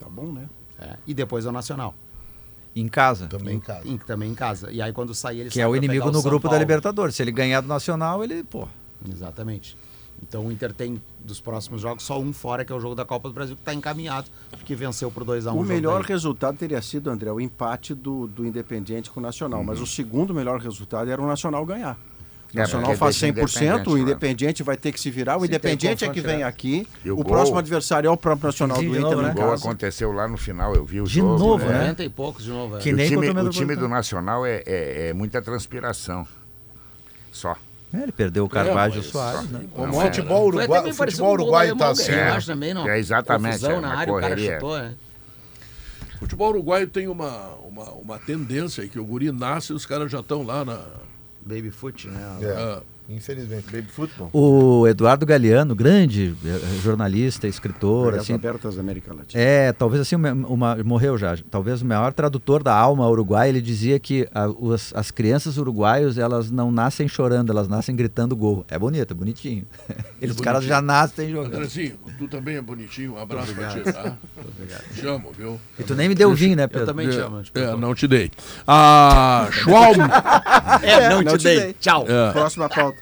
Tá 0.02 0.08
bom, 0.10 0.32
né? 0.32 0.48
É, 0.80 0.96
e 1.06 1.14
depois 1.14 1.44
é 1.46 1.48
o 1.48 1.52
Nacional. 1.52 1.94
Em 2.74 2.88
casa. 2.88 3.26
Também 3.26 3.56
em 3.56 3.60
casa. 3.60 3.86
Em- 3.88 3.98
também 3.98 4.30
em 4.30 4.34
casa. 4.34 4.70
E 4.72 4.80
aí 4.80 4.92
quando 4.92 5.14
sair 5.14 5.40
ele 5.40 5.48
Que 5.50 5.56
sai 5.56 5.64
é 5.64 5.68
o 5.68 5.76
inimigo 5.76 6.06
no 6.06 6.14
São 6.14 6.22
grupo 6.22 6.44
da 6.44 6.50
Paulo. 6.50 6.60
Libertadores. 6.62 7.14
Se 7.14 7.22
ele 7.22 7.30
ganhar 7.30 7.60
do 7.60 7.68
Nacional, 7.68 8.24
ele, 8.24 8.42
pô. 8.42 8.66
Exatamente. 9.08 9.76
Então 10.22 10.46
o 10.46 10.52
Inter 10.52 10.72
tem 10.72 11.02
dos 11.18 11.40
próximos 11.40 11.80
jogos 11.82 12.04
só 12.04 12.18
um 12.18 12.32
fora, 12.32 12.64
que 12.64 12.72
é 12.72 12.76
o 12.76 12.80
jogo 12.80 12.94
da 12.94 13.04
Copa 13.04 13.28
do 13.28 13.34
Brasil, 13.34 13.56
que 13.56 13.60
está 13.62 13.74
encaminhado, 13.74 14.30
porque 14.50 14.74
venceu 14.74 15.10
por 15.10 15.24
2x1. 15.24 15.52
o 15.52 15.62
melhor 15.64 16.02
resultado 16.02 16.56
teria 16.56 16.80
sido, 16.80 17.10
André, 17.10 17.30
o 17.30 17.40
empate 17.40 17.92
do, 17.92 18.26
do 18.28 18.46
Independiente 18.46 19.10
com 19.10 19.18
o 19.18 19.22
Nacional. 19.22 19.60
Uhum. 19.60 19.66
Mas 19.66 19.80
o 19.80 19.86
segundo 19.86 20.32
melhor 20.32 20.60
resultado 20.60 21.10
era 21.10 21.20
o 21.20 21.26
Nacional 21.26 21.66
ganhar. 21.66 21.98
O 22.54 22.58
É, 22.58 22.60
Nacional 22.60 22.84
porque 22.90 22.98
faz 22.98 23.18
deixa 23.18 23.26
100%, 23.26 23.30
o 23.32 23.96
Independente, 23.96 24.02
Independiente 24.02 24.62
vai 24.62 24.76
ter 24.76 24.92
que 24.92 25.00
se 25.00 25.10
virar. 25.10 25.38
O 25.38 25.40
Se 25.40 25.46
Independiente 25.46 26.04
é 26.04 26.08
que 26.10 26.20
vem 26.20 26.36
direto. 26.36 26.48
aqui. 26.48 26.86
E 27.02 27.10
O, 27.10 27.14
o 27.14 27.16
gol- 27.16 27.24
próximo 27.24 27.58
adversário 27.58 28.08
é 28.08 28.10
o 28.10 28.16
próprio 28.16 28.46
Nacional 28.48 28.76
Sim, 28.76 28.88
do 28.88 28.92
de 28.92 28.98
Inter 28.98 29.10
novo, 29.10 29.22
né? 29.22 29.30
O 29.30 29.34
gol 29.34 29.52
aconteceu 29.54 30.12
lá 30.12 30.28
no 30.28 30.36
final, 30.36 30.74
eu 30.74 30.84
vi 30.84 31.00
o 31.00 31.04
De 31.04 31.14
jogo. 31.14 31.38
novo, 31.38 31.64
né? 31.64 31.78
90 31.78 32.04
e 32.04 32.08
poucos 32.10 32.44
de 32.44 32.50
novo. 32.50 32.76
é. 32.76 32.80
Que 32.80 32.92
O 32.92 32.96
nem 32.96 33.08
time, 33.08 33.30
o 33.30 33.44
o 33.46 33.48
time 33.50 33.74
do 33.74 33.88
Nacional 33.88 34.44
é, 34.44 34.62
é- 34.66 35.08
é 35.08 35.12
muita 35.14 35.40
transpiração. 35.40 36.28
Só. 37.30 37.56
É, 37.94 38.02
ele 38.02 38.12
perdeu 38.12 38.44
o 38.44 38.48
Carvalho 38.48 38.96
e 38.96 38.98
o 38.98 39.02
Soares, 39.02 39.48
né? 39.50 39.64
O 39.74 39.86
Não, 39.86 39.92
futebol 40.00 40.38
Foi 40.38 40.46
uruguai, 40.48 40.66
também 40.68 40.92
o 40.92 40.96
pareceu 40.96 41.16
futebol 41.24 41.28
um 41.30 41.32
uruguaio 41.32 41.76
tá 41.76 41.88
assim. 41.90 42.12
É. 42.12 42.38
também, 42.40 42.74
não. 42.74 42.88
É, 42.88 42.98
exatamente, 42.98 43.52
Confusão 43.60 43.76
é 43.76 43.80
na 43.80 43.94
área, 43.98 44.12
o 44.12 44.16
cara 44.20 44.34
correria. 44.34 44.54
chutou, 44.54 44.76
é. 44.78 44.92
O 46.16 46.18
futebol 46.18 46.48
uruguaio 46.50 46.86
tem 46.86 47.08
uma, 47.08 47.48
uma, 47.66 47.84
uma 47.92 48.18
tendência 48.18 48.82
aí, 48.82 48.88
que 48.88 48.98
o 48.98 49.04
guri 49.04 49.32
nasce 49.32 49.72
e 49.72 49.74
os 49.74 49.84
caras 49.86 50.10
já 50.12 50.20
estão 50.20 50.42
lá 50.42 50.64
na. 50.64 50.78
Baby 51.44 51.70
foot, 51.70 52.06
né? 52.08 52.38
É, 52.42 52.50
ah, 52.52 52.82
infelizmente. 53.08 53.64
Baby 53.70 53.88
futebol. 53.88 54.30
O 54.32 54.86
Eduardo 54.86 55.24
Galeano, 55.26 55.74
grande 55.74 56.34
eh, 56.44 56.80
jornalista, 56.82 57.46
escritor, 57.48 58.14
As 58.14 58.20
assim, 58.20 58.34
abertas 58.34 58.74
da 58.76 58.80
América 58.80 59.14
Latina. 59.14 59.42
É, 59.42 59.72
talvez 59.72 60.02
assim, 60.02 60.16
uma, 60.16 60.32
uma- 60.32 60.76
morreu 60.84 61.16
já. 61.18 61.36
Talvez 61.50 61.82
o 61.82 61.86
maior 61.86 62.12
tradutor 62.12 62.62
da 62.62 62.74
alma 62.74 63.08
uruguaia, 63.08 63.48
ele 63.48 63.60
dizia 63.60 63.98
que 63.98 64.28
a- 64.34 64.48
os- 64.48 64.92
as 64.94 65.10
crianças 65.10 65.56
uruguaios, 65.58 66.18
elas 66.18 66.50
não 66.50 66.70
nascem 66.72 67.06
chorando, 67.08 67.50
elas 67.50 67.68
nascem 67.68 67.94
gritando 67.94 68.34
gol. 68.36 68.64
É 68.68 68.78
bonito, 68.78 69.10
é 69.10 69.14
bonitinho. 69.14 69.66
Eles, 70.20 70.36
os 70.36 70.40
caras 70.40 70.64
já 70.64 70.80
nascem 70.80 71.30
jogando. 71.30 71.54
Andrezinho, 71.54 71.96
tu 72.18 72.28
também 72.28 72.56
é 72.56 72.62
bonitinho. 72.62 73.14
Um 73.14 73.18
abraço 73.18 73.52
pra 73.54 73.68
ti, 73.68 73.80
tá? 73.82 74.16
Te 74.94 75.06
amo, 75.06 75.32
viu? 75.36 75.60
E 75.78 75.82
tu 75.82 75.94
nem 75.94 76.08
me 76.08 76.14
deu 76.14 76.32
vinho, 76.34 76.56
né, 76.56 76.66
Pedro? 76.68 76.82
Eu 76.82 76.86
também 76.86 77.08
te 77.10 77.16
amo. 77.18 77.42
tipo, 77.42 77.58
É, 77.58 77.76
não 77.76 77.94
te 77.94 78.06
dei. 78.06 78.30
A 78.66 79.48
Schwalm. 79.50 79.96
É, 80.82 81.08
não, 81.10 81.22
não 81.22 81.32
te 81.36 81.38
te 81.40 81.44
dei. 81.44 81.60
dei. 81.60 81.72
Tchau. 81.80 82.04
É, 82.08 82.32
Próxima 82.32 82.68
pauta. 82.68 82.98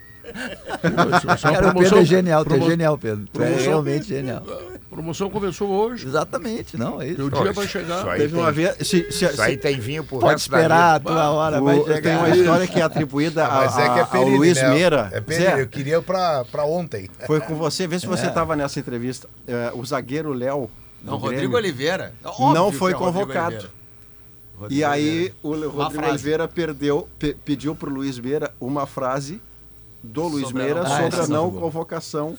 Só 1.39 1.53
Cara, 1.53 1.69
o 1.69 1.73
promoção, 1.73 1.83
Pedro 1.83 1.99
é 1.99 2.05
genial, 2.05 2.45
tu 2.45 2.49
é 2.49 2.57
promo- 2.57 2.71
genial, 2.71 2.99
Pedro. 2.99 3.25
Tu 3.33 3.43
é 3.43 3.45
promoção- 3.47 3.69
realmente 3.71 4.07
genial. 4.09 4.43
promoção 4.89 5.31
começou 5.31 5.69
hoje. 5.69 6.07
Exatamente, 6.07 6.77
não, 6.77 7.01
é 7.01 7.09
isso. 7.09 7.31
Pô, 7.31 7.43
dia 7.43 7.53
vai 7.53 7.65
isso 7.65 7.73
chegar. 7.73 8.09
aí 8.09 8.21
Teve 8.21 8.33
tem- 8.35 8.41
uma 8.43 8.53
vez. 8.53 8.77
Se, 8.79 8.85
se, 9.13 9.25
Isso 9.25 9.41
aí 9.43 9.53
se- 9.53 9.57
tem 9.59 9.79
vinho 9.79 10.03
pro 10.05 10.19
Pode 10.19 10.41
esperar, 10.41 10.97
a 10.97 11.01
tua 11.01 11.31
hora 11.31 11.61
o- 11.61 11.65
vai 11.65 11.77
tem 11.81 11.95
chegar. 11.95 12.19
uma 12.19 12.29
história 12.37 12.67
que 12.67 12.81
é 12.81 12.83
atribuída 12.83 13.47
a, 13.47 13.55
Mas 13.57 13.79
é 13.79 13.83
que 13.89 13.99
é 14.17 14.19
ao 14.19 14.29
Luiz 14.29 14.57
né? 14.61 14.69
Meira. 14.71 15.09
É 15.13 15.33
Zé, 15.33 15.63
eu 15.63 15.67
queria 15.69 16.03
pra, 16.03 16.45
pra 16.45 16.65
ontem. 16.65 17.09
foi 17.27 17.41
com 17.41 17.55
você, 17.55 17.87
vê 17.87 17.99
se 17.99 18.07
você 18.07 18.27
É. 18.27 18.29
estava 18.29 18.57
nessa 18.57 18.79
entrevista. 18.81 19.29
É, 19.47 19.71
o 19.75 19.85
zagueiro 19.85 20.33
Léo. 20.33 20.69
Não, 21.03 21.15
Rodrigo 21.17 21.41
Grêmio, 21.41 21.57
Oliveira. 21.57 22.13
Não 22.23 22.31
Óbvio 22.67 22.79
foi 22.79 22.93
é 22.93 22.95
Rodrigo 22.95 23.19
convocado. 23.21 23.47
Oliveira. 23.57 23.71
E 24.69 24.83
Rodrigo 24.83 24.87
aí 24.87 25.33
Oliveira. 25.43 25.69
o 25.69 25.71
Rodrigo. 25.83 26.05
Oliveira 26.09 26.49
perdeu, 26.49 27.09
pe- 27.19 27.35
pediu 27.45 27.75
para 27.75 27.89
o 27.89 27.93
Luiz 27.95 28.19
Meira 28.19 28.53
uma 28.61 28.87
frase 28.87 29.41
do 30.03 30.27
Luiz 30.29 30.47
Sobre 30.49 30.63
a 30.63 30.65
Meira 30.65 30.81
não- 30.83 30.87
Ah, 30.87 30.97
sobre 30.97 31.07
essa 31.09 31.23
a 31.25 31.29
não 31.29 31.51
convocação 31.51 32.37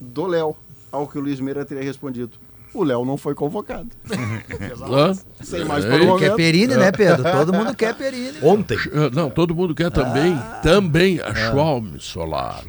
do 0.00 0.26
Léo. 0.26 0.56
Ao 0.92 1.06
que 1.06 1.18
o 1.18 1.20
Luiz 1.20 1.40
Meira 1.40 1.64
teria 1.64 1.82
respondido. 1.82 2.32
O 2.72 2.84
Léo 2.84 3.04
não 3.04 3.16
foi 3.16 3.34
convocado. 3.34 3.88
Sem 5.42 5.64
mais 5.64 5.84
É, 5.84 5.90
por 5.90 6.00
um 6.00 6.16
ele 6.18 6.28
Quer. 6.28 6.34
Perini, 6.36 6.76
né, 6.76 6.92
Pedro? 6.92 7.22
Todo 7.30 7.52
mundo 7.52 7.74
quer 7.74 7.94
Perini. 7.96 8.38
Ontem. 8.42 8.76
Eh, 8.92 9.10
Não, 9.12 9.30
todo 9.30 9.54
mundo 9.54 9.74
quer 9.74 9.90
também, 9.90 10.38
também 10.62 11.20
a 11.20 11.34
Schwalm 11.34 11.96
Solar. 11.98 12.62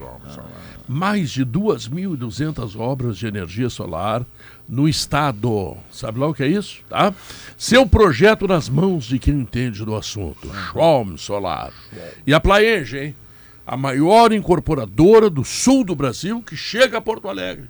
Mais 0.88 1.30
de 1.31 1.45
2.200 1.45 2.76
obras 2.80 3.18
de 3.18 3.27
energia 3.27 3.69
solar 3.69 4.26
no 4.68 4.88
estado. 4.88 5.76
Sabe 5.91 6.19
lá 6.19 6.27
o 6.27 6.34
que 6.34 6.44
é 6.44 6.48
isso? 6.48 6.80
Tá? 6.89 7.14
Seu 7.57 7.85
projeto 7.85 8.48
nas 8.48 8.69
mãos 8.69 9.03
de 9.06 9.19
quem 9.19 9.34
entende 9.34 9.84
do 9.84 9.95
assunto. 9.95 10.49
Schwalm 10.72 11.18
Solar. 11.18 11.73
E 12.26 12.34
a 12.34 12.39
Plaenge, 12.39 12.98
hein? 12.98 13.15
A 13.68 13.76
maior 13.76 14.31
incorporadora 14.31 15.30
do 15.30 15.44
sul 15.44 15.84
do 15.84 15.94
Brasil 15.94 16.41
que 16.41 16.56
chega 16.56 16.98
a 16.99 17.02
Porto 17.02 17.27
Alegre. 17.27 17.69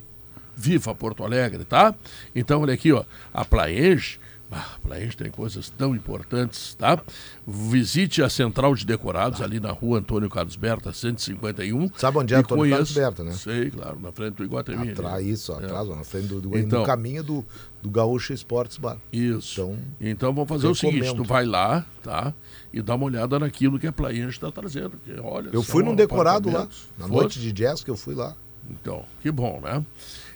Viva 0.55 0.93
Porto 0.93 1.23
Alegre, 1.23 1.65
tá? 1.65 1.93
Então, 2.35 2.61
olha 2.61 2.73
aqui, 2.75 2.91
ó. 2.93 3.03
A 3.33 3.43
Plaenge, 3.43 4.19
ah, 4.51 4.73
a 4.75 4.79
Plaenge 4.87 5.17
tem 5.17 5.29
coisas 5.31 5.69
tão 5.71 5.95
importantes, 5.95 6.75
tá? 6.75 6.99
Visite 7.45 8.21
a 8.23 8.29
Central 8.29 8.75
de 8.75 8.85
Decorados, 8.85 9.41
ali 9.41 9.59
na 9.59 9.71
rua 9.71 9.99
Antônio 9.99 10.29
Carlos 10.29 10.55
Berta, 10.55 10.93
151. 10.93 11.89
Sabe 11.95 12.17
onde 12.19 12.33
é 12.33 12.37
Antônio 12.37 12.69
Carlos 12.69 12.91
conheça- 12.93 12.99
Berta, 12.99 13.23
né? 13.23 13.31
Sei, 13.33 13.69
claro, 13.71 13.99
na 13.99 14.11
frente 14.11 14.35
do 14.35 14.43
Iguatemi. 14.43 14.91
Atrás, 14.91 15.25
isso, 15.25 15.51
É. 15.53 15.55
atrás, 15.65 15.89
ó, 15.89 15.95
na 15.95 16.03
frente 16.03 16.27
do, 16.27 16.41
do 16.41 16.57
Então. 16.57 16.79
no 16.81 16.85
caminho 16.85 17.23
do, 17.23 17.45
do 17.81 17.89
Gaúcho 17.89 18.33
Esportes 18.33 18.77
Bar. 18.77 18.97
Isso. 19.11 19.61
Então, 19.61 19.77
Então, 19.99 20.33
vamos 20.33 20.49
fazer 20.49 20.67
o 20.67 20.75
seguinte, 20.75 21.15
tu 21.15 21.23
vai 21.23 21.45
lá, 21.45 21.85
tá? 22.03 22.33
E 22.77 22.81
dá 22.83 22.93
uma 22.93 23.05
olhada 23.05 23.39
naquilo 23.39 23.79
que 23.79 23.87
a 23.87 23.91
Plaenge 23.91 24.29
está 24.29 24.51
trazendo. 24.51 24.91
Que, 25.03 25.19
olha, 25.19 25.49
Eu 25.51 25.63
fui 25.63 25.81
num 25.81 25.95
decorado 25.95 26.51
lá, 26.51 26.67
na 26.95 27.07
Foi? 27.07 27.17
noite 27.17 27.39
de 27.39 27.51
jazz 27.51 27.83
que 27.83 27.89
eu 27.89 27.97
fui 27.97 28.13
lá. 28.13 28.35
Então, 28.69 29.03
que 29.19 29.31
bom, 29.31 29.59
né? 29.63 29.83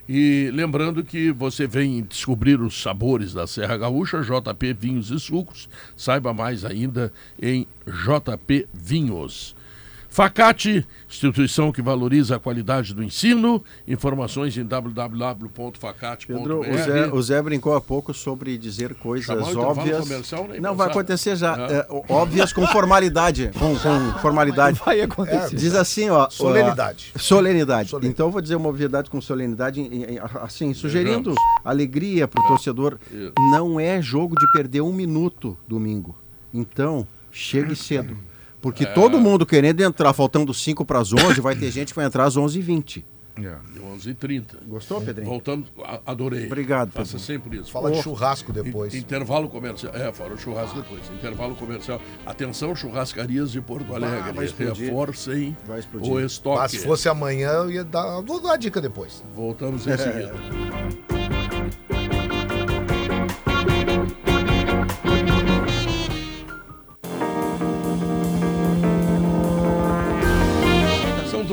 E 0.09 0.49
lembrando 0.51 1.03
que 1.03 1.31
você 1.31 1.67
vem 1.67 2.01
descobrir 2.01 2.59
os 2.59 2.81
sabores 2.81 3.31
da 3.31 3.45
Serra 3.45 3.77
Gaúcha, 3.77 4.21
JP 4.23 4.73
Vinhos 4.73 5.11
e 5.11 5.19
Sucos. 5.19 5.69
Saiba 5.95 6.33
mais 6.33 6.65
ainda 6.65 7.13
em 7.39 7.67
JP 7.85 8.67
Vinhos. 8.73 9.55
Facate, 10.11 10.85
instituição 11.07 11.71
que 11.71 11.81
valoriza 11.81 12.35
a 12.35 12.39
qualidade 12.39 12.93
do 12.93 13.01
ensino. 13.01 13.63
Informações 13.87 14.57
em 14.57 14.65
www.facate.br. 14.65 16.27
Pedro, 16.27 16.59
o 16.59 16.77
Zé, 16.77 17.13
o 17.13 17.21
Zé 17.21 17.41
brincou 17.41 17.73
há 17.73 17.79
pouco 17.79 18.13
sobre 18.13 18.57
dizer 18.57 18.93
coisas 18.95 19.25
Chamar 19.25 19.55
óbvias. 19.55 20.01
comercial, 20.01 20.47
nem 20.49 20.59
Não, 20.59 20.75
vai 20.75 20.89
acontecer 20.89 21.37
já. 21.37 21.53
Ah. 21.55 21.71
é, 21.71 21.87
óbvias 22.09 22.51
com 22.51 22.67
formalidade. 22.67 23.51
Com, 23.57 23.73
com 23.77 24.19
formalidade. 24.19 24.77
Vai 24.83 24.99
acontecer. 24.99 25.55
Diz 25.55 25.73
assim, 25.75 26.09
ó. 26.09 26.29
Solenidade. 26.29 27.13
ó, 27.15 27.19
solenidade. 27.19 27.89
Solenidade. 27.89 28.13
Então 28.13 28.27
eu 28.27 28.31
vou 28.31 28.41
dizer 28.41 28.55
uma 28.55 28.67
obviedade 28.67 29.09
com 29.09 29.21
solenidade, 29.21 29.89
assim, 30.41 30.73
sugerindo 30.73 31.33
alegria 31.63 32.27
para 32.27 32.43
o 32.43 32.47
torcedor. 32.47 32.99
Isso. 33.09 33.31
Não 33.51 33.79
é 33.79 34.01
jogo 34.01 34.35
de 34.35 34.51
perder 34.51 34.81
um 34.81 34.91
minuto 34.91 35.57
domingo. 35.65 36.17
Então, 36.53 37.07
chegue 37.31 37.77
cedo. 37.77 38.17
Porque 38.61 38.85
todo 38.85 39.19
mundo 39.19 39.45
querendo 39.45 39.81
entrar, 39.81 40.13
faltando 40.13 40.53
5 40.53 40.85
para 40.85 40.99
as 40.99 41.11
11, 41.11 41.41
vai 41.41 41.55
ter 41.55 41.69
gente 41.71 41.89
que 41.89 41.95
vai 41.95 42.05
entrar 42.05 42.25
às 42.25 42.37
11h20. 42.37 43.03
É. 43.37 43.55
11h30. 43.95 44.43
Gostou, 44.67 45.01
Pedrinho? 45.01 45.27
Voltamos, 45.29 45.71
adorei. 46.05 46.45
Obrigado, 46.45 46.91
Faça 46.91 47.13
Pedro. 47.13 47.25
sempre 47.25 47.57
isso. 47.59 47.71
Fala 47.71 47.89
de 47.89 47.97
Oh. 47.97 48.03
churrasco 48.03 48.51
depois. 48.51 48.93
In- 48.93 48.99
Intervalo 48.99 49.47
comercial. 49.47 49.93
É, 49.95 50.09
o 50.09 50.37
churrasco 50.37 50.75
depois. 50.81 51.01
Intervalo 51.17 51.55
comercial. 51.55 51.99
Atenção, 52.25 52.75
churrascarias 52.75 53.51
de 53.51 53.61
Porto 53.61 53.95
Alegre. 53.95 54.33
vai 54.33 54.45
explodir. 54.45 54.85
Reforcem 54.87 55.57
Vai 55.65 55.79
explodir. 55.79 56.11
o 56.11 56.19
estoque. 56.19 56.59
Mas 56.59 56.71
se 56.71 56.79
fosse 56.79 57.07
amanhã, 57.07 57.49
eu 57.51 57.71
ia 57.71 57.83
dar. 57.85 58.21
Vou 58.21 58.39
dar 58.41 58.53
a 58.53 58.57
dica 58.57 58.81
depois. 58.81 59.23
Voltamos 59.33 59.87
em 59.87 59.97
seguida. 59.97 61.20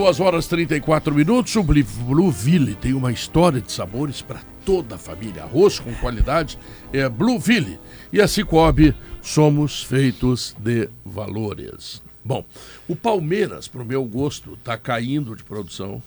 São 0.08 0.14
duas 0.14 0.20
horas 0.20 0.46
e 0.46 0.48
34 0.48 1.14
minutos. 1.14 1.54
O 1.56 1.62
Bli- 1.62 1.82
Blueville 1.82 2.74
tem 2.74 2.94
uma 2.94 3.12
história 3.12 3.60
de 3.60 3.70
sabores 3.70 4.22
para 4.22 4.40
toda 4.64 4.94
a 4.94 4.98
família. 4.98 5.42
Arroz 5.42 5.78
com 5.78 5.92
qualidade 5.96 6.58
é 6.92 7.06
Blueville. 7.08 7.78
E 8.12 8.18
a 8.20 8.26
Cicobi, 8.26 8.94
somos 9.20 9.82
feitos 9.82 10.56
de 10.58 10.88
valores. 11.04 12.00
Bom, 12.24 12.42
o 12.88 12.96
Palmeiras, 12.96 13.68
para 13.68 13.82
o 13.82 13.84
meu 13.84 14.02
gosto, 14.04 14.54
está 14.54 14.78
caindo 14.78 15.36
de 15.36 15.44
produção. 15.44 16.02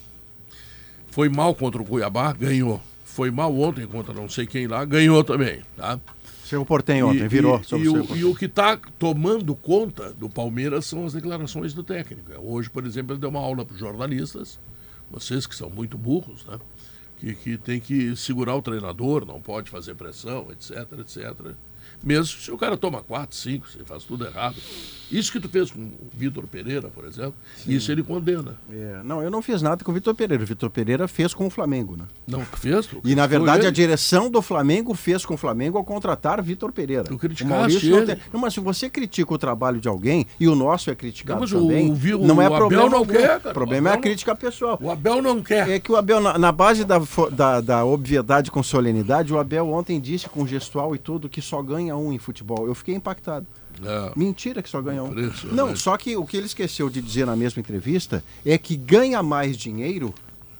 Foi 1.12 1.30
mal 1.30 1.54
contra 1.54 1.80
o 1.82 1.86
Cuiabá, 1.86 2.34
ganhou. 2.34 2.82
Foi 3.06 3.30
mal 3.30 3.56
ontem 3.60 3.86
contra 3.86 4.14
não 4.16 4.28
sei 4.30 4.48
quem 4.48 4.66
lá, 4.68 4.84
ganhou 4.84 5.24
também, 5.24 5.60
tá? 5.78 6.00
Seu 6.52 6.66
Portem 6.66 7.02
ontem, 7.02 7.30
virou. 7.30 7.62
E, 7.62 7.64
sobre 7.64 7.86
e 7.86 7.90
o 7.90 8.04
o, 8.04 8.18
e 8.18 8.26
o 8.26 8.36
que 8.36 8.44
está 8.44 8.76
tomando 9.00 9.56
conta 9.56 10.12
do 10.12 10.30
Palmeiras 10.30 10.86
são 10.86 11.06
as 11.06 11.14
declarações 11.14 11.74
do 11.74 11.82
técnico. 11.82 12.30
Hoje, 12.40 12.70
por 12.70 12.86
exemplo, 12.86 13.14
ele 13.14 13.22
deu 13.22 13.30
uma 13.30 13.40
aula 13.40 13.64
para 13.64 13.74
os 13.74 13.80
jornalistas, 13.80 14.60
vocês 15.10 15.48
que 15.48 15.56
são 15.56 15.70
muito 15.70 15.98
burros, 15.98 16.46
né? 16.46 16.60
Que, 17.18 17.36
que 17.36 17.58
tem 17.58 17.80
que 17.80 18.18
segurar 18.18 18.54
o 18.58 18.62
treinador, 18.62 19.26
não 19.26 19.40
pode 19.40 19.70
fazer 19.70 19.96
pressão, 19.96 20.48
etc, 20.52 20.92
etc. 21.00 21.56
Mesmo 22.04 22.26
se 22.26 22.52
o 22.52 22.58
cara 22.58 22.76
toma 22.78 23.02
quatro, 23.02 23.36
cinco, 23.36 23.70
se 23.70 23.80
faz 23.86 24.04
tudo 24.04 24.26
errado. 24.26 24.56
Isso 25.12 25.30
que 25.30 25.42
tu 25.42 25.50
fez 25.50 25.70
com 25.70 25.82
o 25.82 25.92
Vitor 26.14 26.48
Pereira, 26.48 26.88
por 26.88 27.04
exemplo, 27.04 27.34
isso 27.68 27.92
ele 27.92 28.02
condena. 28.02 28.56
É, 28.72 29.02
não, 29.04 29.22
eu 29.22 29.30
não 29.30 29.42
fiz 29.42 29.62
nada 29.62 29.84
com 29.84 29.92
o 29.92 29.94
Vitor 29.94 30.16
Pereira. 30.16 30.42
O 30.42 30.48
Vitor 30.48 30.70
Pereira 30.70 31.06
fez 31.06 31.34
com 31.34 31.46
o 31.46 31.50
Flamengo, 31.50 31.98
né? 31.98 32.06
Não, 32.26 32.40
fez? 32.46 32.88
E 33.04 33.14
na 33.14 33.28
verdade 33.28 33.68
a 33.68 33.72
direção 33.72 34.30
do 34.32 34.42
Flamengo 34.42 34.94
fez 34.94 35.26
com 35.26 35.34
o 35.34 35.38
Flamengo 35.38 35.78
ao 35.78 35.84
contratar 35.84 36.42
Vitor 36.42 36.72
Pereira. 36.72 37.04
Tu 37.04 37.14
O 37.16 37.20
criticaste 37.20 37.90
não 37.90 38.06
tem- 38.06 38.18
Não, 38.32 38.40
mas 38.40 38.54
se 38.54 38.62
você 38.62 38.90
critica 38.90 39.34
o 39.34 39.38
trabalho 39.38 39.82
de 39.82 39.90
alguém 39.90 40.26
e 40.40 40.48
o 40.48 40.56
nosso 40.56 40.90
é 40.90 40.96
criticado 40.96 41.46
Não, 41.46 41.58
o- 41.60 41.62
também, 41.68 41.90
o 41.92 41.94
o 42.22 42.26
não 42.26 42.42
é 42.42 42.46
Abel 42.46 42.58
problema 42.58 42.90
não 42.90 42.98
algum. 43.00 43.12
quer, 43.14 43.40
cara. 43.42 43.50
O 43.50 43.54
problema 43.54 43.84
O 43.84 43.88
é 43.88 43.92
a 43.92 43.94
Abel 43.94 43.96
não- 43.96 44.02
crítica 44.02 44.34
pessoal. 44.36 44.80
O 44.82 44.90
Abel 44.90 45.22
não 45.22 45.44
quer. 45.44 45.70
É 45.70 45.78
que 45.80 45.92
o 45.92 45.98
Abel, 45.98 46.22
na, 46.22 46.38
na 46.38 46.52
base 46.54 46.86
da, 46.86 47.00
da, 47.34 47.60
da 47.60 47.84
obviedade 47.86 48.50
com 48.50 48.64
solenidade, 48.64 49.34
o 49.34 49.38
Abel 49.38 49.68
ontem 49.70 50.00
disse 50.00 50.30
com 50.30 50.48
gestual 50.48 50.96
e 50.96 50.98
tudo 50.98 51.28
que 51.28 51.42
só 51.42 51.62
ganha 51.62 51.91
um 51.96 52.12
em 52.14 52.18
futebol. 52.18 52.68
Eu 52.68 52.76
fiquei 52.76 52.96
impactado. 52.96 53.46
É. 53.84 54.12
Mentira 54.16 54.62
que 54.62 54.70
só 54.70 54.82
ganha 54.82 55.04
um. 55.04 55.14
Não, 55.52 55.76
só 55.76 55.98
que 55.98 56.16
o 56.16 56.26
que 56.26 56.38
ele 56.38 56.46
esqueceu 56.46 56.90
de 56.90 57.02
dizer 57.02 57.26
na 57.26 57.36
mesma 57.36 57.60
entrevista 57.60 58.24
é 58.46 58.58
que 58.58 58.76
ganha 58.76 59.24
mais 59.24 59.58
dinheiro 59.58 60.14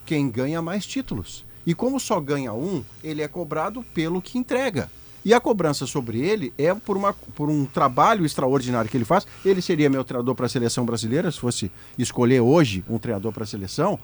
quem 0.06 0.30
ganha 0.30 0.62
mais 0.62 0.86
títulos. 0.86 1.46
E 1.66 1.74
como 1.74 2.00
só 2.00 2.20
ganha 2.20 2.54
um, 2.54 2.84
ele 3.04 3.22
é 3.22 3.28
cobrado 3.28 3.84
pelo 3.94 4.22
que 4.22 4.38
entrega. 4.38 4.90
E 5.24 5.34
a 5.34 5.40
cobrança 5.40 5.86
sobre 5.86 6.20
ele 6.20 6.52
é 6.58 6.74
por, 6.74 6.98
uma, 6.98 7.14
por 7.14 7.48
um 7.48 7.66
trabalho 7.66 8.26
extraordinário 8.26 8.90
que 8.90 8.98
ele 8.98 9.06
faz. 9.06 9.28
Ele 9.46 9.62
seria 9.62 9.90
meu 9.90 10.04
treinador 10.04 10.34
para 10.34 10.48
a 10.48 10.50
seleção 10.50 10.84
brasileira, 10.84 11.32
se 11.32 11.40
fosse 11.40 11.72
escolher 11.98 12.42
hoje 12.42 12.84
um 12.90 12.98
treinador 12.98 13.32
para 13.32 13.44
a 13.44 13.48
seleção. 13.48 14.00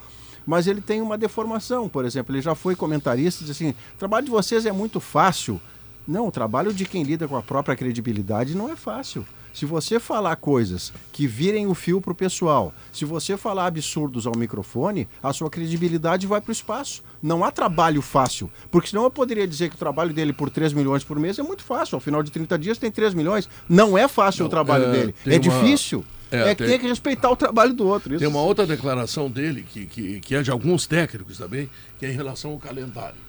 Mas 0.45 0.67
ele 0.67 0.79
tem 0.79 1.01
uma 1.01 1.17
deformação, 1.17 1.89
por 1.89 2.05
exemplo. 2.05 2.33
Ele 2.33 2.41
já 2.41 2.53
foi 2.53 2.75
comentarista 2.75 3.43
e 3.43 3.47
disse 3.47 3.63
assim: 3.63 3.75
o 3.95 3.97
trabalho 3.97 4.25
de 4.25 4.31
vocês 4.31 4.65
é 4.65 4.71
muito 4.71 4.99
fácil. 4.99 5.59
Não, 6.07 6.27
o 6.27 6.31
trabalho 6.31 6.73
de 6.73 6.85
quem 6.85 7.03
lida 7.03 7.27
com 7.27 7.35
a 7.35 7.41
própria 7.43 7.75
credibilidade 7.75 8.55
não 8.55 8.69
é 8.71 8.75
fácil. 8.75 9.25
Se 9.53 9.65
você 9.65 9.99
falar 9.99 10.35
coisas 10.35 10.93
que 11.11 11.25
virem 11.25 11.65
o 11.65 11.73
fio 11.73 11.99
para 11.99 12.11
o 12.11 12.15
pessoal, 12.15 12.71
se 12.93 13.03
você 13.05 13.35
falar 13.35 13.65
absurdos 13.65 14.27
ao 14.27 14.37
microfone, 14.37 15.07
a 15.21 15.33
sua 15.33 15.49
credibilidade 15.49 16.27
vai 16.27 16.39
para 16.39 16.49
o 16.49 16.53
espaço. 16.53 17.03
Não 17.23 17.43
há 17.43 17.51
trabalho 17.51 18.01
fácil. 18.03 18.51
Porque 18.69 18.89
senão 18.89 19.03
eu 19.03 19.09
poderia 19.09 19.47
dizer 19.47 19.69
que 19.69 19.75
o 19.75 19.79
trabalho 19.79 20.13
dele 20.13 20.31
por 20.31 20.51
3 20.51 20.73
milhões 20.73 21.03
por 21.03 21.19
mês 21.19 21.39
é 21.39 21.43
muito 21.43 21.63
fácil. 21.63 21.95
Ao 21.95 21.99
final 21.99 22.21
de 22.21 22.29
30 22.31 22.57
dias 22.57 22.77
tem 22.77 22.91
3 22.91 23.15
milhões. 23.15 23.49
Não 23.67 23.97
é 23.97 24.07
fácil 24.07 24.41
Não, 24.41 24.47
o 24.47 24.51
trabalho 24.51 24.85
é, 24.85 24.91
dele. 24.91 25.15
É 25.25 25.29
uma- 25.31 25.39
difícil. 25.39 26.05
é, 26.29 26.37
É, 26.51 26.55
que 26.55 26.55
tem- 26.63 26.67
tem 26.67 26.79
que 26.79 26.87
respeitar 26.87 27.31
o 27.31 27.35
trabalho 27.35 27.73
do 27.73 27.87
outro. 27.87 28.13
Isso 28.13 28.19
Tem 28.19 28.27
uma 28.27 28.41
outra 28.43 28.65
declaração 28.67 29.27
dele, 29.29 29.65
que, 29.67 29.87
que, 29.87 30.19
que 30.19 30.35
é 30.35 30.43
de 30.43 30.51
alguns 30.51 30.85
técnicos 30.85 31.37
também, 31.39 31.67
que 31.97 32.05
é 32.05 32.11
em 32.11 32.15
relação 32.15 32.51
ao 32.51 32.59
calendário. 32.59 33.26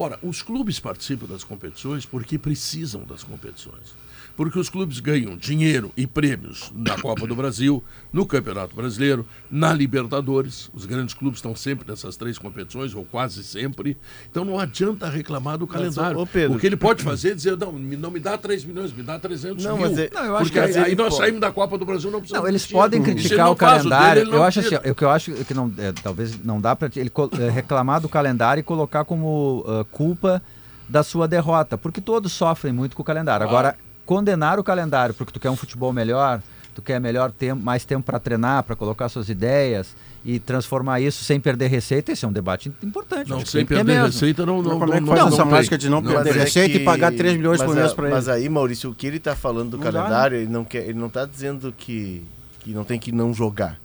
Ora, 0.00 0.16
os 0.22 0.42
clubes 0.42 0.78
participam 0.78 1.26
das 1.26 1.42
competições 1.42 2.06
porque 2.06 2.38
precisam 2.38 3.02
das 3.02 3.24
competições. 3.24 3.96
Porque 4.38 4.56
os 4.56 4.70
clubes 4.70 5.00
ganham 5.00 5.36
dinheiro 5.36 5.90
e 5.96 6.06
prêmios 6.06 6.70
na 6.72 6.96
Copa 6.96 7.26
do 7.26 7.34
Brasil, 7.34 7.82
no 8.12 8.24
Campeonato 8.24 8.72
Brasileiro, 8.72 9.26
na 9.50 9.72
Libertadores. 9.74 10.70
Os 10.72 10.86
grandes 10.86 11.12
clubes 11.12 11.38
estão 11.38 11.56
sempre 11.56 11.84
nessas 11.90 12.16
três 12.16 12.38
competições, 12.38 12.94
ou 12.94 13.04
quase 13.04 13.42
sempre. 13.42 13.96
Então 14.30 14.44
não 14.44 14.56
adianta 14.56 15.08
reclamar 15.08 15.58
do 15.58 15.66
calendário. 15.66 16.20
ô, 16.20 16.24
Pedro- 16.24 16.56
o 16.56 16.60
que 16.60 16.66
ele 16.68 16.76
pode 16.76 17.02
fazer 17.02 17.32
é 17.32 17.34
dizer, 17.34 17.56
não, 17.56 17.72
me- 17.72 17.96
não 17.96 18.12
me 18.12 18.20
dá 18.20 18.38
3 18.38 18.64
milhões, 18.64 18.92
me 18.92 19.02
dá 19.02 19.18
300 19.18 19.64
Não, 19.64 19.76
mil. 19.76 19.88
mas 19.90 19.98
é- 19.98 20.08
Não, 20.14 20.24
eu 20.24 20.36
acho 20.36 20.44
porque 20.52 20.68
que 20.72 20.78
aí, 20.78 20.84
aí 20.84 20.94
nós 20.94 21.16
saímos 21.16 21.40
da 21.40 21.50
Copa 21.50 21.76
do 21.76 21.84
Brasil, 21.84 22.08
não 22.08 22.20
precisamos 22.20 22.44
Não, 22.44 22.48
eles 22.48 22.62
de 22.64 22.72
podem 22.72 23.02
ele 23.02 23.12
criticar 23.14 23.46
o 23.50 23.54
dele, 23.56 23.58
calendário. 23.58 24.22
ele 24.22 24.30
não 24.30 24.38
eu 24.38 24.44
acho 24.44 24.60
assim, 24.60 24.76
o 24.76 24.94
que 24.94 25.04
eu 25.04 25.10
acho 25.10 25.32
que 25.32 25.52
não, 25.52 25.72
é, 25.76 25.90
talvez 25.92 26.38
não 26.44 26.60
dá 26.60 26.76
para 26.76 26.88
ele 26.94 27.10
é, 27.40 27.50
reclamar 27.50 28.00
do 28.00 28.08
calendário 28.08 28.60
e 28.60 28.62
colocar 28.62 29.04
como 29.04 29.64
ah, 29.66 29.84
culpa 29.90 30.40
da 30.88 31.02
sua 31.02 31.26
derrota, 31.26 31.76
porque 31.76 32.00
todos 32.00 32.32
sofrem 32.32 32.72
muito 32.72 32.94
com 32.94 33.02
o 33.02 33.04
calendário. 33.04 33.44
Agora, 33.44 33.76
condenar 34.08 34.58
o 34.58 34.64
calendário 34.64 35.14
porque 35.14 35.30
tu 35.30 35.38
quer 35.38 35.50
um 35.50 35.56
futebol 35.56 35.92
melhor, 35.92 36.40
tu 36.74 36.80
quer 36.80 36.98
melhor 36.98 37.30
tempo, 37.30 37.62
mais 37.62 37.84
tempo 37.84 38.06
para 38.06 38.18
treinar, 38.18 38.62
para 38.62 38.74
colocar 38.74 39.10
suas 39.10 39.28
ideias 39.28 39.94
e 40.24 40.38
transformar 40.38 40.98
isso 41.02 41.22
sem 41.24 41.38
perder 41.38 41.66
receita, 41.68 42.10
esse 42.12 42.24
é 42.24 42.28
um 42.28 42.32
debate 42.32 42.72
importante. 42.82 43.28
Não, 43.28 43.42
que 43.42 43.50
sem 43.50 43.66
que 43.66 43.68
ter 43.68 43.74
perder 43.76 43.92
mesmo. 43.92 44.06
receita 44.06 44.46
não, 44.46 44.62
não, 44.62 44.78
como 44.80 44.94
é 44.94 44.96
que 44.96 45.00
não, 45.02 45.08
faz 45.08 45.20
não 45.20 45.28
essa 45.28 45.44
mágica 45.44 45.76
de 45.76 45.90
não 45.90 46.00
Não, 46.00 46.10
perder 46.10 46.30
mas 46.30 46.36
é 46.36 46.44
receita 46.44 46.74
e 46.76 46.78
que- 46.78 46.84
pagar 46.86 47.12
3 47.12 47.36
milhões 47.36 47.58
por 47.60 47.66
mas 47.68 47.76
mês 47.76 47.92
a- 47.92 47.94
para 47.94 48.06
ele? 48.06 48.14
Mas 48.14 48.28
aí, 48.30 48.48
Maurício, 48.48 48.88
o 48.90 48.94
que 48.94 49.06
ele 49.06 49.18
tá 49.20 49.36
falando 49.36 49.72
do 49.72 49.76
Não 49.76 49.84
dá, 49.84 49.92
né? 49.92 49.98
calendário, 49.98 50.38
ele 50.38 50.50
não 50.50 50.64
quer, 50.64 50.84
ele 50.88 50.98
não 50.98 51.10
tá 51.10 51.26
dizendo 51.26 51.70
que, 51.76 52.24
que 52.60 52.72
não 52.72 52.84
tem 52.84 52.98
que 52.98 53.12
não 53.12 53.34
jogar, 53.34 53.78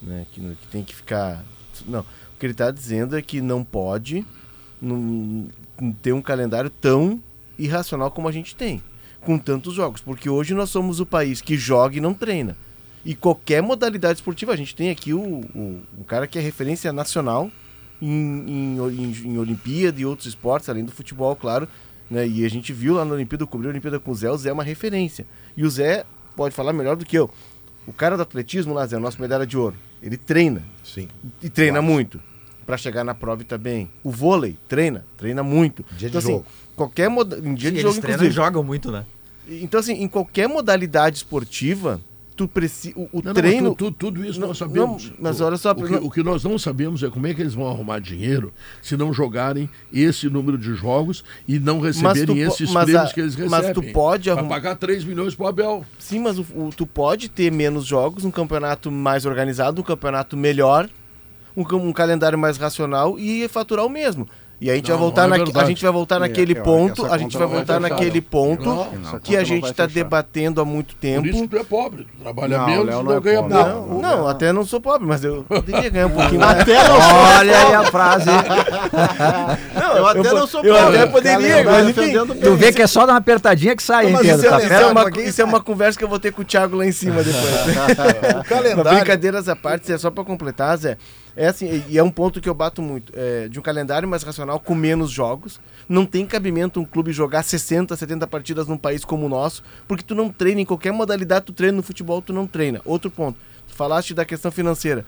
né? 0.00 0.24
Que, 0.32 0.40
não- 0.40 0.54
que 0.54 0.66
tem 0.68 0.82
que 0.82 0.96
ficar. 0.96 1.44
Não. 1.86 2.00
O 2.00 2.04
que 2.40 2.46
ele 2.46 2.54
tá 2.54 2.70
dizendo 2.70 3.14
é 3.14 3.20
que 3.20 3.42
não 3.42 3.62
pode 3.62 4.24
não, 4.80 5.48
ter 6.02 6.12
um 6.14 6.22
calendário 6.22 6.70
tão 6.70 7.20
irracional 7.58 8.10
como 8.10 8.26
a 8.26 8.32
gente 8.32 8.56
tem, 8.56 8.82
com 9.20 9.38
tantos 9.38 9.74
jogos. 9.74 10.00
Porque 10.00 10.28
hoje 10.28 10.54
nós 10.54 10.70
somos 10.70 11.00
o 11.00 11.06
país 11.06 11.40
que 11.40 11.56
joga 11.56 11.96
e 11.96 12.00
não 12.00 12.14
treina. 12.14 12.56
E 13.04 13.14
qualquer 13.14 13.62
modalidade 13.62 14.18
esportiva, 14.18 14.52
a 14.52 14.56
gente 14.56 14.74
tem 14.74 14.90
aqui 14.90 15.14
o, 15.14 15.20
o, 15.20 15.82
o 15.98 16.04
cara 16.04 16.26
que 16.26 16.38
é 16.38 16.42
referência 16.42 16.92
nacional 16.92 17.50
em, 18.00 18.08
em, 18.08 18.78
em, 18.78 19.32
em 19.32 19.38
Olimpíada 19.38 20.00
e 20.00 20.04
outros 20.04 20.28
esportes, 20.28 20.68
além 20.68 20.84
do 20.84 20.92
futebol, 20.92 21.34
claro. 21.34 21.66
Né? 22.10 22.26
E 22.26 22.44
a 22.44 22.50
gente 22.50 22.72
viu 22.72 22.94
lá 22.94 23.04
na 23.04 23.14
Olimpíada, 23.14 23.46
cobriu 23.46 23.70
a 23.70 23.72
Olimpíada 23.72 23.98
com 23.98 24.10
o 24.10 24.14
Zé, 24.14 24.30
o 24.30 24.36
Zé 24.36 24.50
é 24.50 24.52
uma 24.52 24.64
referência. 24.64 25.26
E 25.56 25.64
o 25.64 25.70
Zé 25.70 26.04
pode 26.36 26.54
falar 26.54 26.72
melhor 26.72 26.96
do 26.96 27.06
que 27.06 27.16
eu. 27.16 27.30
O 27.86 27.92
cara 27.92 28.16
do 28.16 28.22
atletismo 28.22 28.74
lá, 28.74 28.86
Zé, 28.86 28.96
o 28.96 29.00
nosso 29.00 29.20
medalha 29.20 29.46
de 29.46 29.56
ouro, 29.56 29.76
ele 30.02 30.16
treina. 30.16 30.62
Sim. 30.84 31.08
E 31.42 31.48
treina 31.48 31.80
muito. 31.80 32.20
Pra 32.66 32.76
chegar 32.76 33.02
na 33.02 33.14
prova 33.14 33.42
e 33.42 33.44
tá 33.44 33.56
bem. 33.56 33.90
O 34.02 34.10
vôlei, 34.10 34.56
treina, 34.68 35.04
treina 35.16 35.42
muito. 35.42 35.84
Dia 35.90 35.98
de 35.98 36.06
então, 36.06 36.18
assim, 36.18 36.32
jogo. 36.32 36.46
Qualquer 36.80 37.08
moda... 37.10 37.38
em 37.38 37.54
dia 37.54 37.68
Sim, 37.70 37.74
de 37.74 37.80
eles 37.80 37.82
jogo, 37.82 38.00
treinam 38.00 38.24
e 38.24 38.26
inclusive. 38.28 38.34
jogam 38.34 38.62
muito, 38.64 38.90
né? 38.90 39.04
Então, 39.48 39.80
assim, 39.80 39.92
em 39.94 40.08
qualquer 40.08 40.48
modalidade 40.48 41.16
esportiva, 41.16 42.00
tu 42.36 42.46
precisa. 42.48 42.94
O, 42.96 43.02
o 43.02 43.08
Não, 43.16 43.22
não, 43.24 43.34
treino. 43.34 43.74
tu- 43.74 43.90
tu- 43.90 43.92
tudo 43.92 44.24
isso 44.24 44.40
Não, 44.40 44.48
nós 44.48 44.58
sabemos. 44.58 45.06
não, 45.10 45.16
mas 45.20 45.40
olha 45.40 45.56
só, 45.56 45.72
o 45.72 45.74
que, 45.74 45.92
não- 45.92 46.04
o 46.04 46.10
que 46.10 46.22
nós 46.22 46.42
não 46.44 46.58
sabemos 46.58 47.02
é 47.02 47.10
como 47.10 47.26
é 47.26 47.34
que 47.34 47.42
eles 47.42 47.52
vão 47.52 47.68
arrumar 47.68 47.98
dinheiro 47.98 48.52
se 48.80 48.96
não 48.96 49.12
jogarem 49.12 49.68
esse 49.92 50.30
número 50.30 50.56
de 50.56 50.72
jogos 50.74 51.22
e 51.46 51.58
não 51.58 51.80
receberem 51.80 52.38
esses 52.40 52.70
mas 52.70 52.84
prêmios 52.84 53.10
a- 53.10 53.12
que 53.14 53.20
eles 53.20 53.34
recebem. 53.34 53.50
mas 53.62 53.74
tu 53.74 53.82
pode 53.92 54.30
arrumar- 54.30 54.48
pagar 54.48 54.76
3 54.76 55.04
milhões 55.04 55.34
pro 55.34 55.46
Abel. 55.48 55.84
Sim, 55.98 56.20
mas 56.20 56.38
o, 56.38 56.42
o- 56.54 56.70
tu 56.74 56.86
pode 56.86 57.28
ter 57.28 57.50
menos 57.52 57.84
jogos, 57.84 58.24
um 58.24 58.30
campeonato 58.30 58.90
mais 58.90 59.26
organizado, 59.26 59.80
um 59.80 59.84
campeonato 59.84 60.36
melhor, 60.36 60.88
um, 61.56 61.62
um 61.76 61.92
calendário 61.92 62.38
mais 62.38 62.56
racional 62.56 63.18
e 63.18 63.46
faturar 63.48 63.84
o 63.84 63.90
mesmo. 63.90 64.26
E 64.60 64.70
a 64.70 64.74
gente 64.74 64.90
Não, 64.90 64.98
vai 64.98 65.04
voltar 65.06 65.26
não 65.26 65.36
é 65.36 65.38
naque- 65.38 65.58
a 65.58 65.64
gente 65.64 65.82
vai 65.82 65.90
voltar 65.92 66.16
É, 66.16 66.18
naquele 66.18 66.52
eu 66.52 66.56
que 66.56 66.62
ponto, 66.62 67.06
a 67.06 67.16
gente 67.16 67.32
vai 67.32 67.40
não 67.46 67.48
vai 67.48 67.56
voltar 67.64 67.80
fechar. 67.80 67.90
naquele 67.94 68.20
ponto 68.20 68.64
Não, 68.68 69.18
que 69.20 69.34
a 69.34 69.38
não 69.38 69.44
gente 69.46 69.60
vai 69.62 69.70
está 69.70 69.86
debatendo 69.86 70.60
há 70.60 70.64
muito 70.66 70.94
Por 70.96 71.06
isso 71.06 71.22
tempo. 71.22 71.42
que 71.42 71.48
tu 71.48 71.56
é 71.56 71.64
pobre. 71.64 72.04
Tu 72.04 72.22
trabalha 72.22 72.58
Não, 72.58 72.66
menos 72.66 72.86
não 72.94 73.02
não, 73.02 73.12
é 73.16 73.20
ganha 73.20 73.42
pobre. 73.42 73.56
pouco. 73.58 73.88
Não, 73.94 74.00
não, 74.18 74.28
até 74.28 74.52
não 74.52 74.66
sou 74.66 74.78
pobre, 74.78 75.06
mas 75.06 75.24
eu 75.24 75.44
poderia 75.48 75.88
ganhar 75.88 76.06
um 76.08 76.10
pouquinho 76.10 76.40
mais. 76.42 76.58
Olha 76.68 77.58
aí 77.58 77.74
a 77.74 77.84
frase. 77.84 78.26
Não, 79.74 79.96
Eu 79.96 80.06
até 80.06 80.28
po- 80.28 80.34
não 80.36 80.46
sou 80.46 80.62
Eu 80.62 80.74
pobre. 80.74 80.98
até 80.98 81.06
poderia, 81.06 81.64
Cara, 81.64 81.64
mas 81.64 81.94
vai 81.96 82.10
enfim. 82.10 82.34
Tu 82.40 82.54
vê 82.56 82.72
que 82.72 82.82
é 82.82 82.86
só 82.86 83.06
dar 83.06 83.12
uma 83.14 83.18
apertadinha 83.18 83.74
que 83.74 83.82
sai, 83.82 84.06
isso 84.06 84.14
é- 84.14 84.16
Tá 84.16 84.22
isso 84.22 84.36
Isso 84.36 84.46
é, 84.46 84.86
uma, 84.86 85.10
isso 85.22 85.40
é 85.42 85.44
uma 85.44 85.60
conversa 85.60 85.98
que 85.98 86.04
eu 86.04 86.08
vou 86.08 86.18
ter 86.18 86.32
com 86.32 86.42
o 86.42 86.44
Thiago 86.44 86.76
lá 86.76 86.84
em 86.86 86.92
cima 86.92 87.22
depois. 87.22 87.50
Brincadeiras 88.90 89.48
à 89.48 89.56
parte, 89.56 89.90
é 89.92 89.98
só 89.98 90.10
pra 90.10 90.24
completar, 90.24 90.76
Zé. 90.76 90.96
É 91.36 91.46
assim, 91.46 91.82
e 91.88 91.96
é 91.96 92.02
um 92.02 92.10
ponto 92.10 92.40
que 92.40 92.48
eu 92.48 92.54
bato 92.54 92.82
muito. 92.82 93.12
É, 93.16 93.48
de 93.48 93.58
um 93.58 93.62
calendário 93.62 94.08
mais 94.08 94.22
racional 94.22 94.58
com 94.58 94.74
menos 94.74 95.10
jogos. 95.10 95.60
Não 95.88 96.04
tem 96.04 96.26
cabimento 96.26 96.80
um 96.80 96.84
clube 96.84 97.12
jogar 97.12 97.42
60, 97.42 97.96
70 97.96 98.26
partidas 98.26 98.66
num 98.66 98.76
país 98.76 99.04
como 99.04 99.26
o 99.26 99.28
nosso, 99.28 99.62
porque 99.86 100.02
tu 100.04 100.14
não 100.14 100.28
treina 100.28 100.60
em 100.60 100.64
qualquer 100.66 100.92
modalidade, 100.92 101.46
tu 101.46 101.52
treina 101.52 101.76
no 101.76 101.82
futebol, 101.82 102.20
tu 102.20 102.32
não 102.32 102.46
treina. 102.46 102.80
Outro 102.84 103.10
ponto. 103.10 103.38
Tu 103.68 103.74
falaste 103.74 104.12
da 104.14 104.24
questão 104.24 104.50
financeira. 104.50 105.04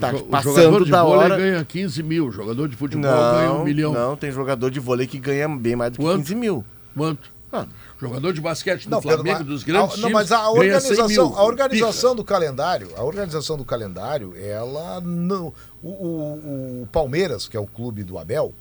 Tá 0.00 0.10
o 0.14 0.22
passando 0.24 0.54
jogador 0.54 0.84
de 0.84 0.90
da 0.90 1.02
vôlei 1.04 1.18
hora. 1.18 1.36
ganha 1.36 1.64
15 1.64 2.02
mil, 2.02 2.26
o 2.28 2.32
jogador 2.32 2.66
de 2.68 2.76
futebol 2.76 3.02
ganha 3.10 3.52
um 3.52 3.58
Não, 3.58 3.64
milhão. 3.64 3.92
não, 3.92 4.16
tem 4.16 4.30
jogador 4.30 4.70
de 4.70 4.80
vôlei 4.80 5.06
que 5.06 5.18
ganha 5.18 5.48
bem 5.48 5.76
mais 5.76 5.92
do 5.92 5.98
que 5.98 6.02
Quanto? 6.02 6.22
15 6.22 6.34
mil. 6.34 6.64
Quanto? 6.96 7.30
Ah. 7.52 7.66
Jogador 8.02 8.32
de 8.32 8.40
basquete 8.40 8.84
do 8.84 8.90
Não, 8.90 9.00
Pedro, 9.00 9.16
Flamengo, 9.18 9.38
mas- 9.38 9.46
dos 9.46 9.62
grandes 9.62 9.84
a- 9.84 9.94
times, 9.94 10.02
não, 10.02 10.10
mas 10.10 10.32
a 10.32 10.36
ganha 10.38 10.80
100 10.80 10.90
organização, 10.90 11.34
a 11.38 11.44
organização 11.44 12.16
do 12.16 12.24
calendário, 12.24 12.88
a 12.96 13.02
organização 13.04 13.56
do 13.56 13.64
calendário, 13.64 14.34
ela 14.36 15.00
não. 15.00 15.52
O, 15.82 15.88
o- 15.88 16.82
o 16.82 16.88
Palmeiras, 16.90 17.46
que 17.46 17.56
é 17.56 17.60
o 17.60 17.66
clube 17.66 18.02
do 18.02 18.18
Abel, 18.18 18.52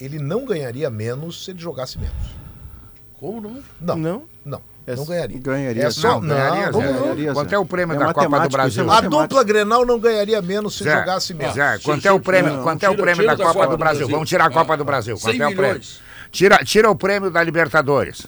ele 0.00 0.18
não 0.18 0.44
ganharia 0.46 0.88
menos 0.90 1.44
se 1.44 1.50
ele 1.50 1.58
jogasse 1.60 1.98
menos. 1.98 2.16
Como 3.20 3.40
não? 3.40 3.62
Não, 3.80 3.96
não, 3.96 4.22
Não? 4.44 4.60
não, 4.60 4.62
É- 4.86 4.94
ganharia. 5.06 5.38
Ganharia. 5.40 5.84
É 5.86 5.90
só, 5.90 6.20
Não, 6.20 6.28
ganharia, 6.28 6.70
não, 6.70 6.80
Zé. 6.80 6.92
não. 6.92 7.00
ganharia, 7.02 7.32
Quanto 7.32 7.52
é 7.54 7.58
o 7.58 7.64
prêmio 7.66 7.96
É 7.96 7.98
da 7.98 8.14
Copa 8.14 8.40
do 8.40 8.48
Brasil? 8.50 8.90
é 8.90 8.94
A 8.94 9.00
dupla 9.00 9.44
Grenal 9.44 9.84
não 9.86 9.98
ganharia 9.98 10.40
menos 10.42 10.76
se 10.76 10.84
Zé, 10.84 10.98
jogasse 10.98 11.34
menos. 11.34 11.54
Zé, 11.54 11.78
quanto 11.82 12.06
é 12.06 12.12
o 12.12 12.20
prêmio, 12.20 12.52
não, 12.54 12.62
quanto 12.62 12.82
é 12.82 12.88
o 12.88 12.92
tira- 12.92 13.02
prêmio 13.02 13.22
tira 13.22 13.36
da 13.36 13.44
Copa 13.44 13.66
do 13.68 13.76
Brasil? 13.78 14.08
Vamos 14.08 14.28
tirar 14.28 14.46
a 14.46 14.50
Copa 14.50 14.76
do 14.76 14.82
Ah, 14.82 14.86
Brasil. 14.86 15.16
100 15.16 15.38
Quanto 15.38 15.42
é 15.42 15.48
o 15.48 15.56
prêmio? 15.56 15.80
Tira, 16.30 16.58
tira 16.64 16.90
o 16.90 16.96
prêmio 16.96 17.30
da 17.30 17.42
Libertadores. 17.42 18.26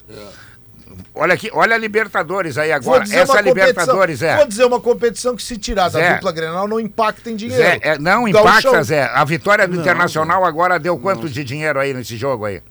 Olha 1.20 1.34
aqui, 1.34 1.50
olha 1.52 1.74
a 1.74 1.78
Libertadores 1.78 2.56
aí 2.56 2.70
agora. 2.70 3.02
Essa 3.02 3.32
uma 3.32 3.40
Libertadores 3.40 4.22
é. 4.22 4.36
Vou 4.36 4.46
dizer 4.46 4.64
uma 4.64 4.80
competição 4.80 5.34
que 5.34 5.42
se 5.42 5.56
tirar 5.58 5.88
da 5.88 5.98
Zé. 5.98 6.14
dupla 6.14 6.30
Grenal 6.30 6.68
não 6.68 6.78
impacta 6.78 7.28
em 7.28 7.34
dinheiro. 7.34 7.60
Zé, 7.60 7.78
é, 7.82 7.98
não 7.98 8.30
Gauchão. 8.30 8.70
impacta, 8.70 8.82
Zé. 8.84 9.02
A 9.12 9.24
vitória 9.24 9.66
do 9.66 9.76
Internacional 9.76 10.44
agora 10.44 10.78
deu 10.78 10.96
quanto 10.96 11.28
de 11.28 11.42
dinheiro 11.42 11.80
aí 11.80 11.92
nesse 11.92 12.16
jogo 12.16 12.44
aí? 12.44 12.62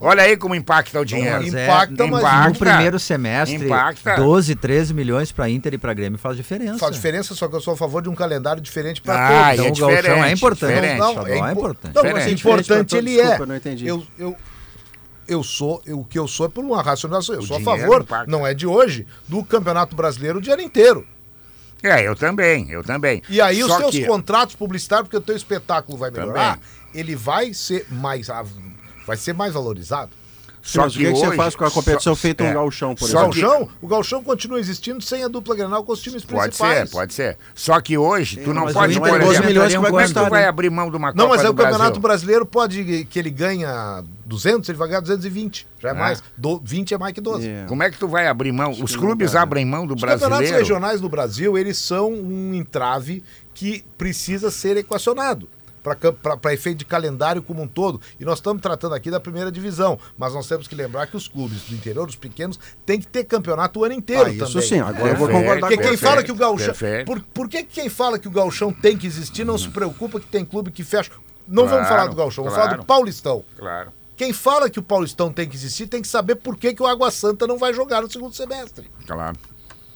Olha 0.00 0.22
aí 0.22 0.36
como 0.36 0.54
impacta 0.54 1.00
o 1.00 1.04
dinheiro. 1.04 1.42
Mas 1.42 1.52
é, 1.52 1.64
Impacta, 1.64 2.04
no- 2.06 2.12
mas 2.12 2.20
impacta. 2.22 2.48
no 2.50 2.54
primeiro 2.54 2.98
semestre, 3.00 3.56
Impacta. 3.66 4.14
12, 4.14 4.54
13 4.54 4.94
milhões 4.94 5.32
para 5.32 5.50
Inter 5.50 5.74
e 5.74 5.78
para 5.78 5.92
Grêmio 5.92 6.16
faz 6.16 6.36
diferença. 6.36 6.78
Faz 6.78 6.94
diferença, 6.94 7.34
só 7.34 7.48
que 7.48 7.56
eu 7.56 7.60
sou 7.60 7.74
a 7.74 7.76
favor 7.76 8.00
de 8.00 8.08
um 8.08 8.14
calendário 8.14 8.62
diferente 8.62 9.02
para 9.02 9.14
Ah, 9.14 9.28
todos. 9.28 9.48
é 9.48 9.52
Então 9.54 9.64
o 9.64 9.68
gauchão 9.70 9.88
diferente, 9.96 10.28
é 10.28 10.32
importante. 10.32 10.72
Não, 10.98 11.08
Estadual 11.10 11.26
é, 11.26 11.32
é 11.32 11.36
impo- 11.38 11.50
importante. 11.50 11.94
Não, 11.96 12.02
mas 12.12 12.26
é 12.26 12.30
importante 12.30 12.96
ele 12.96 13.10
Desculpa, 13.10 13.34
é. 13.34 13.42
eu 13.42 13.46
não 13.48 13.56
entendi. 13.56 13.86
Eu, 13.88 14.06
eu, 14.16 14.36
eu 15.28 15.42
sou, 15.44 15.80
eu- 15.86 16.00
o 16.00 16.04
que 16.04 16.18
eu 16.18 16.26
sou 16.26 16.46
é 16.46 16.48
por 16.48 16.64
uma 16.64 16.82
racionalização. 16.82 17.36
Eu 17.36 17.42
O 17.42 17.46
sou 17.46 17.56
a 17.58 17.60
favor, 17.60 18.02
impacta. 18.02 18.30
não 18.30 18.46
é 18.46 18.54
de 18.54 18.66
hoje, 18.66 19.06
do 19.28 19.44
Campeonato 19.44 19.94
Brasileiro 19.94 20.38
o 20.38 20.42
dia 20.42 20.60
inteiro. 20.60 21.06
É, 21.82 22.02
eu 22.06 22.16
também, 22.16 22.68
eu 22.70 22.82
também. 22.82 23.22
E 23.28 23.40
aí 23.40 23.62
os 23.62 23.70
Só 23.70 23.78
seus 23.78 23.90
que- 23.92 24.06
contratos 24.06 24.56
publicitários, 24.56 25.06
porque 25.06 25.16
o 25.16 25.20
teu 25.20 25.36
espetáculo 25.36 25.96
vai 25.96 26.10
melhorar, 26.10 26.56
Também. 26.56 26.68
ele 26.92 27.14
vai 27.14 27.54
ser 27.54 27.86
mais 27.90 28.26
vai 29.06 29.16
ser 29.16 29.32
mais 29.32 29.52
valorizado. 29.54 30.10
Só 30.60 30.82
Mas 30.82 30.94
o 30.94 30.98
que, 30.98 31.04
que 31.04 31.10
você 31.12 31.26
hoje- 31.28 31.36
faz 31.36 31.54
com 31.54 31.64
a 31.64 31.70
competição 31.70 32.14
só- 32.14 32.20
feita 32.20 32.44
um 32.44 32.48
é, 32.48 32.52
gauchão, 32.54 32.94
por 32.94 33.08
exemplo? 33.08 33.30
que- 33.30 33.40
Galchão, 33.40 33.68
o 33.80 33.86
Galchão 33.86 34.22
continua 34.24 34.58
existindo 34.60 35.00
sem 35.00 35.22
a 35.24 35.28
dupla 35.28 35.54
Grenal 35.54 35.84
com 35.84 35.92
os 35.92 36.00
times 36.02 36.24
Pode 36.24 36.42
principais. 36.48 36.88
ser, 36.90 36.96
pode 36.96 37.14
ser. 37.14 37.38
Só 37.54 37.80
que 37.80 37.96
hoje 37.96 38.38
tu 38.38 38.52
não 38.52 38.64
mas 38.64 38.74
pode, 38.74 38.98
por 38.98 39.08
Inter 39.08 39.20
exemplo, 39.20 39.26
12 39.34 39.46
milhões 39.46 39.72
que 39.72 39.78
vai 39.78 39.90
como 39.90 40.00
é 40.00 40.04
que 40.04 40.08
tu 40.10 40.14
custar, 40.14 40.30
vai 40.30 40.42
né? 40.42 40.48
abrir 40.48 40.70
mão 40.70 40.90
de 40.90 40.96
uma 40.96 41.08
Não, 41.08 41.14
Copa 41.24 41.28
mas 41.36 41.42
do 41.42 41.50
o 41.50 41.54
Campeonato 41.54 41.78
Brasil? 41.78 42.00
Brasileiro 42.00 42.46
pode 42.46 43.04
que 43.08 43.18
ele 43.18 43.30
ganha 43.30 44.02
200, 44.26 44.68
ele 44.68 44.78
vai 44.78 44.88
ganhar 44.88 45.00
220. 45.00 45.66
Já 45.80 45.88
é 45.88 45.92
Ah. 45.92 45.94
mais. 45.94 46.22
Do, 46.36 46.60
20 46.62 46.92
é 46.92 46.98
mais 46.98 47.12
que 47.14 47.20
12. 47.20 47.48
É. 47.48 47.64
Como 47.68 47.82
é 47.82 47.90
que 47.90 47.96
tu 47.98 48.08
vai 48.08 48.26
abrir 48.26 48.52
mão? 48.52 48.72
Os 48.72 48.92
que 48.92 48.98
clubes 48.98 49.32
não 49.32 49.38
né? 49.38 49.42
abrem 49.42 49.64
mão 49.64 49.86
do 49.86 49.94
Os 49.94 50.00
campeonatos 50.00 50.28
brasileiro. 50.28 50.58
regionais 50.58 51.00
no 51.00 51.08
Brasil, 51.08 51.56
eles 51.56 51.78
são 51.78 52.12
um 52.12 52.52
entrave 52.54 53.22
que 53.54 53.84
precisa 53.96 54.50
ser 54.50 54.76
equacionado 54.76 55.48
para 55.82 56.52
efeito 56.54 56.78
de 56.78 56.84
calendário 56.84 57.42
como 57.42 57.62
um 57.62 57.68
todo. 57.68 58.00
E 58.18 58.24
nós 58.24 58.38
estamos 58.38 58.60
tratando 58.62 58.94
aqui 58.94 59.10
da 59.10 59.20
primeira 59.20 59.50
divisão, 59.50 59.98
mas 60.16 60.34
nós 60.34 60.46
temos 60.46 60.66
que 60.68 60.74
lembrar 60.74 61.06
que 61.06 61.16
os 61.16 61.28
clubes 61.28 61.62
do 61.62 61.74
interior, 61.74 62.08
os 62.08 62.16
pequenos, 62.16 62.58
têm 62.84 63.00
que 63.00 63.06
ter 63.06 63.24
campeonato 63.24 63.80
o 63.80 63.84
ano 63.84 63.94
inteiro 63.94 64.26
Ah, 64.26 64.30
isso 64.30 64.46
também. 64.52 64.68
sim, 64.68 64.80
agora 64.80 65.10
eu 65.12 65.16
vou 65.16 65.28
concordar 65.28 65.60
Porque 65.60 65.76
com 65.76 65.82
quem 65.82 65.96
fala 65.96 66.22
que 66.22 66.32
o 66.32 66.34
gauchão. 66.34 66.74
Por, 67.06 67.20
por 67.22 67.48
que 67.48 67.62
quem 67.64 67.88
fala 67.88 68.18
que 68.18 68.28
o 68.28 68.30
gauchão 68.30 68.72
tem 68.72 68.96
que 68.96 69.06
existir 69.06 69.44
não 69.44 69.56
se 69.58 69.68
preocupa 69.68 70.18
que 70.20 70.26
tem 70.26 70.44
clube 70.44 70.70
que 70.70 70.84
fecha? 70.84 71.10
Não 71.46 71.64
vamos 71.64 71.86
Claro, 71.86 71.88
falar 71.88 72.06
do 72.08 72.16
gauchão, 72.16 72.44
vamos 72.44 72.56
falar 72.56 72.68
claro. 72.68 72.82
do 72.82 72.86
Paulistão. 72.86 73.44
Claro. 73.56 73.92
Quem 74.16 74.32
fala 74.32 74.68
que 74.68 74.78
o 74.78 74.82
Paulistão 74.82 75.32
tem 75.32 75.48
que 75.48 75.54
existir 75.56 75.86
tem 75.86 76.02
que 76.02 76.08
saber 76.08 76.34
por 76.36 76.56
que, 76.56 76.74
que 76.74 76.82
o 76.82 76.86
Água 76.86 77.10
Santa 77.10 77.46
não 77.46 77.56
vai 77.56 77.72
jogar 77.72 78.02
no 78.02 78.10
segundo 78.10 78.34
semestre. 78.34 78.90
Claro. 79.06 79.36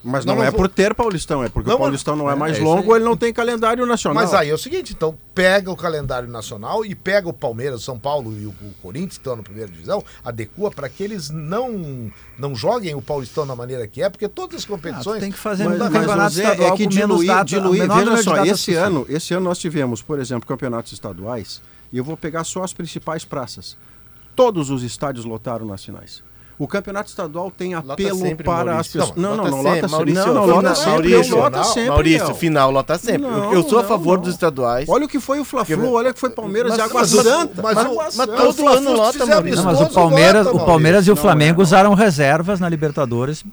Mas 0.04 0.24
Não, 0.24 0.34
não, 0.34 0.42
é 0.42 0.50
vou- 0.50 0.58
por 0.60 0.68
ter 0.68 0.94
Paulistão, 0.94 1.44
é 1.44 1.48
porque 1.48 1.68
Não, 1.68 1.76
o 1.76 1.78
Paulistão 1.78 2.16
não 2.16 2.28
é 2.28 2.34
mais 2.34 2.58
é 2.58 2.60
longo, 2.60 2.96
ele 2.96 3.04
não 3.04 3.16
tem 3.16 3.32
calendário 3.32 3.86
nacional. 3.86 4.20
Mas 4.22 4.34
aí 4.34 4.50
é 4.50 4.54
o 4.54 4.58
seguinte, 4.58 4.92
então 4.92 5.16
pega 5.32 5.70
o 5.70 5.76
calendário 5.76 6.28
nacional 6.28 6.84
e 6.84 6.92
pega 6.94 7.28
o 7.28 7.32
Palmeiras, 7.32 7.84
São 7.84 7.96
Paulo 7.98 8.32
e 8.36 8.46
o, 8.46 8.50
o 8.50 8.74
Corinthians, 8.82 9.12
que 9.14 9.20
estão 9.20 9.36
na 9.36 9.42
primeira 9.44 9.70
divisão, 9.70 10.02
adequa 10.24 10.70
para 10.72 10.88
que 10.88 11.04
eles 11.04 11.30
não, 11.30 12.10
não 12.36 12.52
joguem 12.54 12.94
o 12.96 13.00
Paulistão 13.02 13.46
da 13.46 13.54
maneira 13.54 13.86
que 13.86 14.02
é, 14.02 14.10
porque 14.10 14.26
todas 14.28 14.56
as 14.58 14.64
Ah, 14.64 14.68
competições. 14.68 15.18
tu 15.18 15.20
tem 15.20 15.30
que 15.30 15.38
fazer 15.38 15.64
Mas, 15.64 15.76
um 15.76 15.78
mas, 15.84 15.92
campeonato 15.92 16.34
Zé, 16.34 16.42
estadual 16.42 16.72
é 16.72 16.76
que 16.76 16.86
diluir, 16.88 17.26
data, 17.28 17.44
diluir 17.44 17.88
veja 17.88 18.22
só, 18.24 18.44
esse 18.44 18.74
ano, 18.74 19.06
esse 19.08 19.34
ano 19.34 19.44
nós 19.44 19.58
tivemos, 19.58 20.02
por 20.02 20.18
exemplo, 20.18 20.48
campeonatos 20.48 20.92
estaduais, 20.92 21.62
e 21.92 21.98
eu 21.98 22.02
vou 22.02 22.16
pegar 22.16 22.42
só 22.42 22.64
as 22.64 22.72
principais 22.72 23.24
praças. 23.24 23.76
Todos 24.34 24.68
os 24.70 24.82
estádios 24.82 25.24
lotaram 25.24 25.64
nas 25.66 25.84
finais. 25.84 26.22
O 26.58 26.68
campeonato 26.68 27.08
estadual 27.08 27.50
tem 27.50 27.74
apelo 27.74 28.18
sempre, 28.20 28.44
para 28.44 28.72
Maurício. 28.72 29.00
as 29.02 29.08
pessoas. 29.10 29.16
Não, 29.16 29.36
não, 29.36 29.44
Lota 29.44 29.50
não, 29.50 29.62
lota 29.62 29.88
sempre. 29.88 30.12
Não, 30.12 30.26
não, 30.34 30.46
lota 30.46 30.74
sempre. 30.74 30.90
Maurício, 30.92 31.36
lota 31.36 31.64
sempre. 31.64 31.88
Maurício, 31.90 32.34
final 32.34 32.70
lota 32.70 32.98
sempre. 32.98 33.22
Não, 33.22 33.52
eu, 33.52 33.62
sou 33.68 33.78
a 33.78 33.82
não, 33.82 33.88
favor 33.88 34.16
não. 34.18 34.22
dos 34.24 34.34
estaduais. 34.34 34.88
Olha 34.88 35.06
o 35.06 35.08
que 35.08 35.18
foi 35.18 35.40
o 35.40 35.44
Fla-Flu, 35.44 35.92
olha 35.92 36.10
o 36.10 36.14
que 36.14 36.20
foi 36.20 36.30
Palmeiras 36.30 36.70
Mas- 36.70 36.78
e 36.78 36.82
Água 36.82 37.00
mas 37.00 37.14
o- 37.14 37.22
Santa. 37.22 37.62
mas 37.62 37.74
mas 37.74 38.14
Santa. 38.14 38.36
todo 38.36 38.68
ano 38.68 38.92
lota, 38.92 39.26
Maurício. 39.26 39.56
Não, 39.56 39.64
mas 39.72 39.80
o 39.80 39.90
Palmeiras, 39.90 40.46
o 40.46 40.60
Palmeiras 40.60 41.06
e 41.06 41.10
o 41.10 41.14
Não, 41.14 41.22
Flamengo 41.22 41.58
não. 41.58 41.62
usaram 41.64 41.94
reservas 41.94 42.60
na 42.60 42.68
Libertadores 42.68 43.44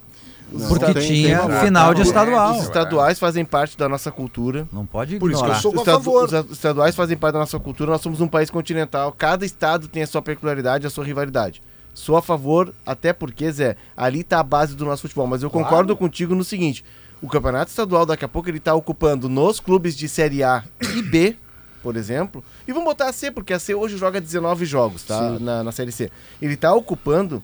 porque 0.68 0.86
tem- 0.86 0.94
tem 0.96 1.04
tinha 1.08 1.40
valor, 1.42 1.64
final 1.64 1.94
de 1.94 2.02
estadual. 2.02 2.58
Os 2.58 2.64
estaduais 2.64 3.18
fazem 3.20 3.46
parte 3.46 3.78
da 3.78 3.88
nossa 3.90 4.12
cultura. 4.12 4.68
Não 4.74 4.86
pode 4.86 5.18
Por 5.18 5.32
isso 5.32 5.40
que 5.44 5.50
eu 5.50 5.54
ignorar. 5.54 5.62
sou 5.62 5.74
Os 5.74 5.82
a 5.88 5.92
favor. 5.94 6.26
Os 6.26 6.52
estaduais 6.52 6.96
fazem 6.96 7.16
parte 7.18 7.34
da 7.34 7.40
nossa 7.40 7.60
cultura. 7.60 7.92
Nós 7.92 8.02
somos 8.02 8.20
um 8.22 8.28
país 8.28 8.50
continental. 8.50 9.14
Cada 9.18 9.46
estado 9.46 9.88
tem 9.88 10.04
a 10.04 10.08
sua 10.08 10.22
peculiaridade, 10.22 10.86
a 10.86 10.90
sua 10.90 11.06
rivalidade. 11.06 11.62
Sou 12.00 12.16
a 12.16 12.22
favor, 12.22 12.74
até 12.86 13.12
porque, 13.12 13.52
Zé, 13.52 13.76
ali 13.96 14.24
tá 14.24 14.40
a 14.40 14.44
base 14.44 14.74
do 14.74 14.86
nosso 14.86 15.02
futebol. 15.02 15.28
Mas 15.28 15.44
eu 15.44 15.50
Claro. 15.50 15.66
concordo 15.68 15.98
contigo 15.98 16.34
no 16.34 16.46
seguinte: 16.46 16.84
o 17.22 17.28
campeonato 17.28 17.70
estadual, 17.70 18.06
daqui 18.06 18.24
a 18.24 18.28
pouco, 18.30 18.50
ele 18.50 18.60
tá 18.60 18.74
ocupando 18.74 19.28
nos 19.28 19.60
clubes 19.60 19.98
de 19.98 20.08
Série 20.08 20.42
A 20.42 20.64
e 20.96 21.02
B, 21.02 21.36
por 21.84 21.98
exemplo. 21.98 22.42
E 22.66 22.72
vamos 22.72 22.86
botar 22.88 23.10
a 23.10 23.14
C, 23.14 23.30
porque 23.32 23.52
a 23.52 23.60
C 23.60 23.76
hoje 23.76 23.98
joga 23.98 24.22
19 24.22 24.66
jogos, 24.66 25.04
tá? 25.04 25.38
Na, 25.40 25.62
na 25.62 25.72
Série 25.74 25.92
C. 25.92 26.10
Ele 26.42 26.56
tá 26.56 26.74
ocupando 26.74 27.44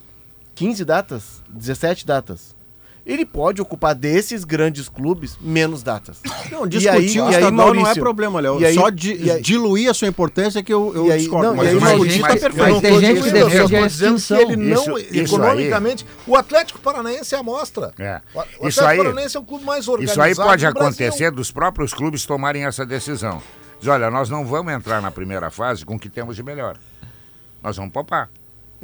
15 0.56 0.86
datas, 0.86 1.44
17 1.49 2.06
datas. 2.06 2.55
Ele 3.06 3.23
pode 3.23 3.61
ocupar 3.61 3.94
desses 3.94 4.44
grandes 4.44 4.90
clubes 4.90 5.38
menos 5.40 5.84
datas. 5.84 6.18
Não, 6.52 6.65
discutir 6.65 7.19
o 7.22 7.26
e 7.26 7.27
aí, 7.27 7.34
estadual 7.36 7.52
não 7.52 7.73
é 7.73 7.76
Maurício? 7.84 8.02
problema, 8.02 8.40
Léo. 8.40 8.60
E 8.60 8.65
aí- 8.65 8.73
Só 8.73 8.90
di- 8.90 9.30
aí- 9.32 9.41
diluir 9.41 9.91
a 9.91 9.94
sua 9.94 10.07
importância 10.07 10.64
que 10.64 10.73
eu, 10.73 10.91
eu 10.95 11.11
aí- 11.11 11.19
discordo. 11.19 11.49
não, 11.49 11.56
mas 11.56 11.68
aí, 11.68 11.76
o 11.77 11.82
mas- 11.82 11.91
discutir 11.91 12.19
mas- 12.19 12.22
tá 12.22 12.27
mas- 12.34 12.41
perfeito. 12.41 12.72
mas 12.72 12.82
tem 12.82 12.99
gente 12.99 13.22
que 13.22 13.32
defende 13.32 13.76
a 13.76 13.80
tô 13.82 13.88
dizendo 13.88 14.10
que 14.10 14.15
extinção. 14.15 14.40
ele 14.41 14.56
não, 14.56 14.82
Isso- 14.82 14.98
isso 14.98 15.36
economicamente, 15.36 16.06
o 16.26 16.36
Atlético 16.36 16.80
Paranaense 16.80 17.36
é 17.36 17.38
a 17.38 17.41
amostra. 17.41 17.94
É. 17.99 18.22
O, 18.34 18.38
o 18.38 18.41
Atlético 18.41 18.68
Isso 18.69 18.84
aí- 18.84 18.98
Paranaense 18.98 19.38
é 19.38 19.40
o 19.40 19.44
clube 19.44 19.64
mais 19.65 19.88
organizado 19.88 20.27
Isso 20.32 20.41
aí 20.41 20.48
pode 20.49 20.65
acontecer 20.65 21.30
dos 21.30 21.52
próprios 21.52 21.94
clubes 21.94 22.26
tomarem 22.26 22.65
essa 22.65 22.84
decisão. 22.86 23.40
Diz, 23.80 23.88
olha, 23.88 24.10
nós 24.10 24.30
não 24.32 24.44
vamos 24.48 24.73
entrar 24.73 24.99
na 24.99 25.11
primeira 25.11 25.52
fase 25.52 25.86
com 25.86 25.94
o 25.95 25.99
que 25.99 26.10
temos 26.10 26.36
de 26.36 26.41
melhor. 26.41 26.76
Nós 27.61 27.76
vamos 27.77 27.91
poupar. 27.91 28.30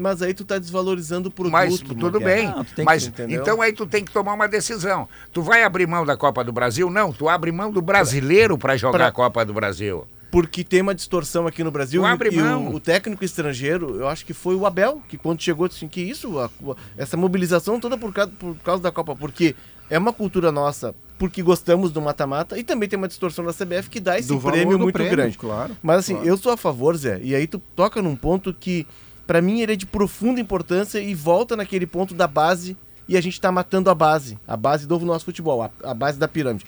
Mas 0.01 0.21
aí 0.21 0.33
tu 0.33 0.43
tá 0.43 0.57
desvalorizando 0.57 1.29
o 1.29 1.31
produto. 1.31 1.51
Mas 1.53 1.79
tudo 1.79 2.11
Maquiavel. 2.11 2.19
bem. 2.21 2.47
Não, 2.47 2.63
que- 2.65 2.83
mas 2.83 3.05
entendeu? 3.05 3.41
então 3.41 3.61
aí 3.61 3.71
tu 3.71 3.85
tem 3.85 4.03
que 4.03 4.11
tomar 4.11 4.33
uma 4.33 4.47
decisão. 4.47 5.07
Tu 5.31 5.41
vai 5.41 5.63
abrir 5.63 5.85
mão 5.87 6.05
da 6.05 6.17
Copa 6.17 6.43
do 6.43 6.51
Brasil? 6.51 6.89
Não, 6.89 7.13
tu 7.13 7.29
abre 7.29 7.51
mão 7.51 7.71
do 7.71 7.81
brasileiro 7.81 8.57
para 8.57 8.75
jogar 8.75 8.97
Pra- 8.97 9.07
a 9.07 9.11
Copa 9.11 9.45
do 9.45 9.53
Brasil. 9.53 10.07
Porque 10.31 10.63
tem 10.63 10.81
uma 10.81 10.95
distorção 10.95 11.45
aqui 11.45 11.61
no 11.63 11.69
Brasil. 11.71 12.01
E- 12.03 12.05
abre 12.05 12.29
e 12.33 12.37
mão. 12.37 12.67
o, 12.69 12.75
o 12.75 12.79
técnico 12.79 13.23
estrangeiro, 13.23 13.97
eu 13.97 14.07
acho 14.07 14.25
que 14.25 14.33
foi 14.33 14.55
o 14.55 14.65
Abel, 14.65 15.01
que 15.09 15.17
quando 15.17 15.41
chegou 15.41 15.67
disse 15.67 15.79
assim, 15.79 15.87
que 15.89 16.01
isso, 16.01 16.39
a- 16.39 16.45
a- 16.45 16.75
essa 16.97 17.15
mobilização 17.17 17.79
toda 17.79 17.97
por 17.97 18.13
causa, 18.13 18.31
por 18.39 18.55
causa 18.63 18.81
da 18.81 18.91
Copa, 18.91 19.13
porque 19.15 19.55
é 19.89 19.97
uma 19.99 20.13
cultura 20.13 20.49
nossa, 20.49 20.95
porque 21.19 21.43
gostamos 21.43 21.91
do 21.91 22.01
mata-mata, 22.01 22.57
e 22.57 22.63
também 22.63 22.87
tem 22.87 22.97
uma 22.97 23.09
distorção 23.09 23.43
da 23.43 23.51
CBF 23.51 23.89
que 23.89 23.99
dá 23.99 24.17
esse 24.17 24.29
Do 24.29 24.39
valor 24.39 24.53
prêmio 24.55 24.79
muito 24.79 24.93
prêmio, 24.93 25.11
grande. 25.11 25.37
claro, 25.37 25.75
Mas 25.83 25.97
assim, 25.99 26.13
claro. 26.13 26.29
eu 26.29 26.37
sou 26.37 26.53
a 26.53 26.57
favor, 26.57 26.95
Zé, 26.95 27.19
e 27.21 27.35
aí 27.35 27.45
tu 27.45 27.59
toca 27.75 28.01
num 28.01 28.15
ponto 28.15 28.53
que, 28.53 28.87
pra 29.31 29.41
mim, 29.41 29.61
ele 29.61 29.71
é 29.71 29.75
de 29.77 29.85
profunda 29.85 30.41
importância 30.41 30.99
e 30.99 31.15
volta 31.15 31.55
naquele 31.55 31.87
ponto 31.87 32.13
da 32.13 32.27
base, 32.27 32.75
e 33.07 33.15
a 33.15 33.21
gente 33.21 33.39
tá 33.39 33.49
matando 33.49 33.89
a 33.89 33.95
base, 33.95 34.37
a 34.45 34.57
base 34.57 34.85
do 34.85 34.99
nosso 34.99 35.23
futebol, 35.23 35.63
a, 35.63 35.71
a 35.85 35.93
base 35.93 36.19
da 36.19 36.27
pirâmide. 36.27 36.65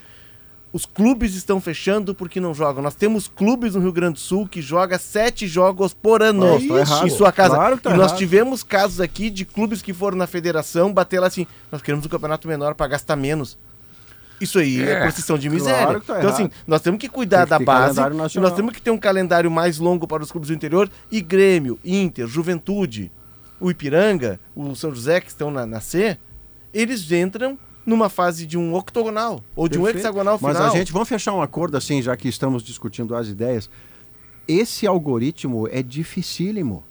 Os 0.72 0.86
clubes 0.86 1.36
estão 1.36 1.60
fechando 1.60 2.16
porque 2.16 2.40
não 2.40 2.54
jogam. 2.54 2.82
Nós 2.82 2.96
temos 2.96 3.28
clubes 3.28 3.76
no 3.76 3.82
Rio 3.82 3.92
Grande 3.92 4.14
do 4.14 4.20
Sul 4.20 4.48
que 4.48 4.62
joga 4.62 4.98
sete 4.98 5.46
jogos 5.46 5.94
por 5.94 6.24
ano 6.24 6.58
Não, 6.58 6.68
tá 6.70 6.80
errado. 6.80 7.06
em 7.06 7.10
sua 7.10 7.34
casa. 7.34 7.54
Claro 7.56 7.78
tá 7.78 7.90
e 7.90 7.98
nós 7.98 8.08
errado. 8.08 8.18
tivemos 8.18 8.64
casos 8.64 9.02
aqui 9.02 9.30
de 9.30 9.44
clubes 9.44 9.82
que 9.82 9.92
foram 9.92 10.18
na 10.18 10.26
federação 10.26 10.94
bater 10.94 11.20
lá 11.20 11.28
assim: 11.28 11.46
nós 11.70 11.82
queremos 11.82 12.06
um 12.06 12.10
campeonato 12.10 12.48
menor 12.48 12.76
para 12.76 12.88
gastar 12.88 13.18
menos. 13.18 13.58
Isso 14.44 14.60
aí 14.60 14.82
é, 14.82 14.92
É, 14.92 15.02
procissão 15.02 15.38
de 15.38 15.48
claro 15.50 15.64
miséria. 15.64 16.00
que 16.00 16.06
tá 16.06 16.18
então, 16.20 16.30
assim, 16.30 16.50
nós 16.68 16.82
temos 16.82 17.00
que 17.00 17.08
cuidar 17.08 17.46
da 17.46 17.58
base. 17.58 18.00
nós 18.40 18.54
temos 18.54 18.74
que 18.74 18.82
ter 18.82 18.92
um 18.92 18.98
calendário 18.98 19.50
mais 19.50 19.78
longo 19.78 20.08
para 20.08 20.22
os 20.22 20.32
clubes 20.32 20.50
do 20.50 20.54
interior. 20.54 20.90
E 21.12 21.22
Grêmio, 21.22 21.80
Inter, 21.84 22.28
Juventude, 22.28 23.12
o 23.60 23.72
Ipiranga, 23.72 24.40
o 24.56 24.76
São 24.76 24.94
José, 24.94 25.22
que 25.22 25.30
estão 25.30 25.50
na, 25.50 25.66
na 25.66 25.80
C, 25.80 26.18
eles 26.74 27.10
entram 27.12 27.58
numa 27.86 28.10
fase 28.10 28.46
de 28.46 28.58
um 28.58 28.74
octogonal 28.76 29.42
ou 29.56 29.68
de 29.68 29.78
um 29.78 29.84
Perfeito. 29.84 30.06
hexagonal 30.06 30.38
final. 30.38 30.54
Mas 30.54 30.62
a 30.62 30.70
gente, 30.70 30.92
vamos 30.92 31.08
fechar 31.10 31.34
um 31.34 31.42
acordo 31.42 31.76
assim, 31.78 32.02
já 32.02 32.16
que 32.16 32.28
estamos 32.28 32.64
discutindo 32.64 33.16
as 33.16 33.28
ideias. 33.28 33.70
Esse 34.48 34.86
algoritmo 34.86 35.68
é 35.72 35.82
dificílimo. 35.82 36.84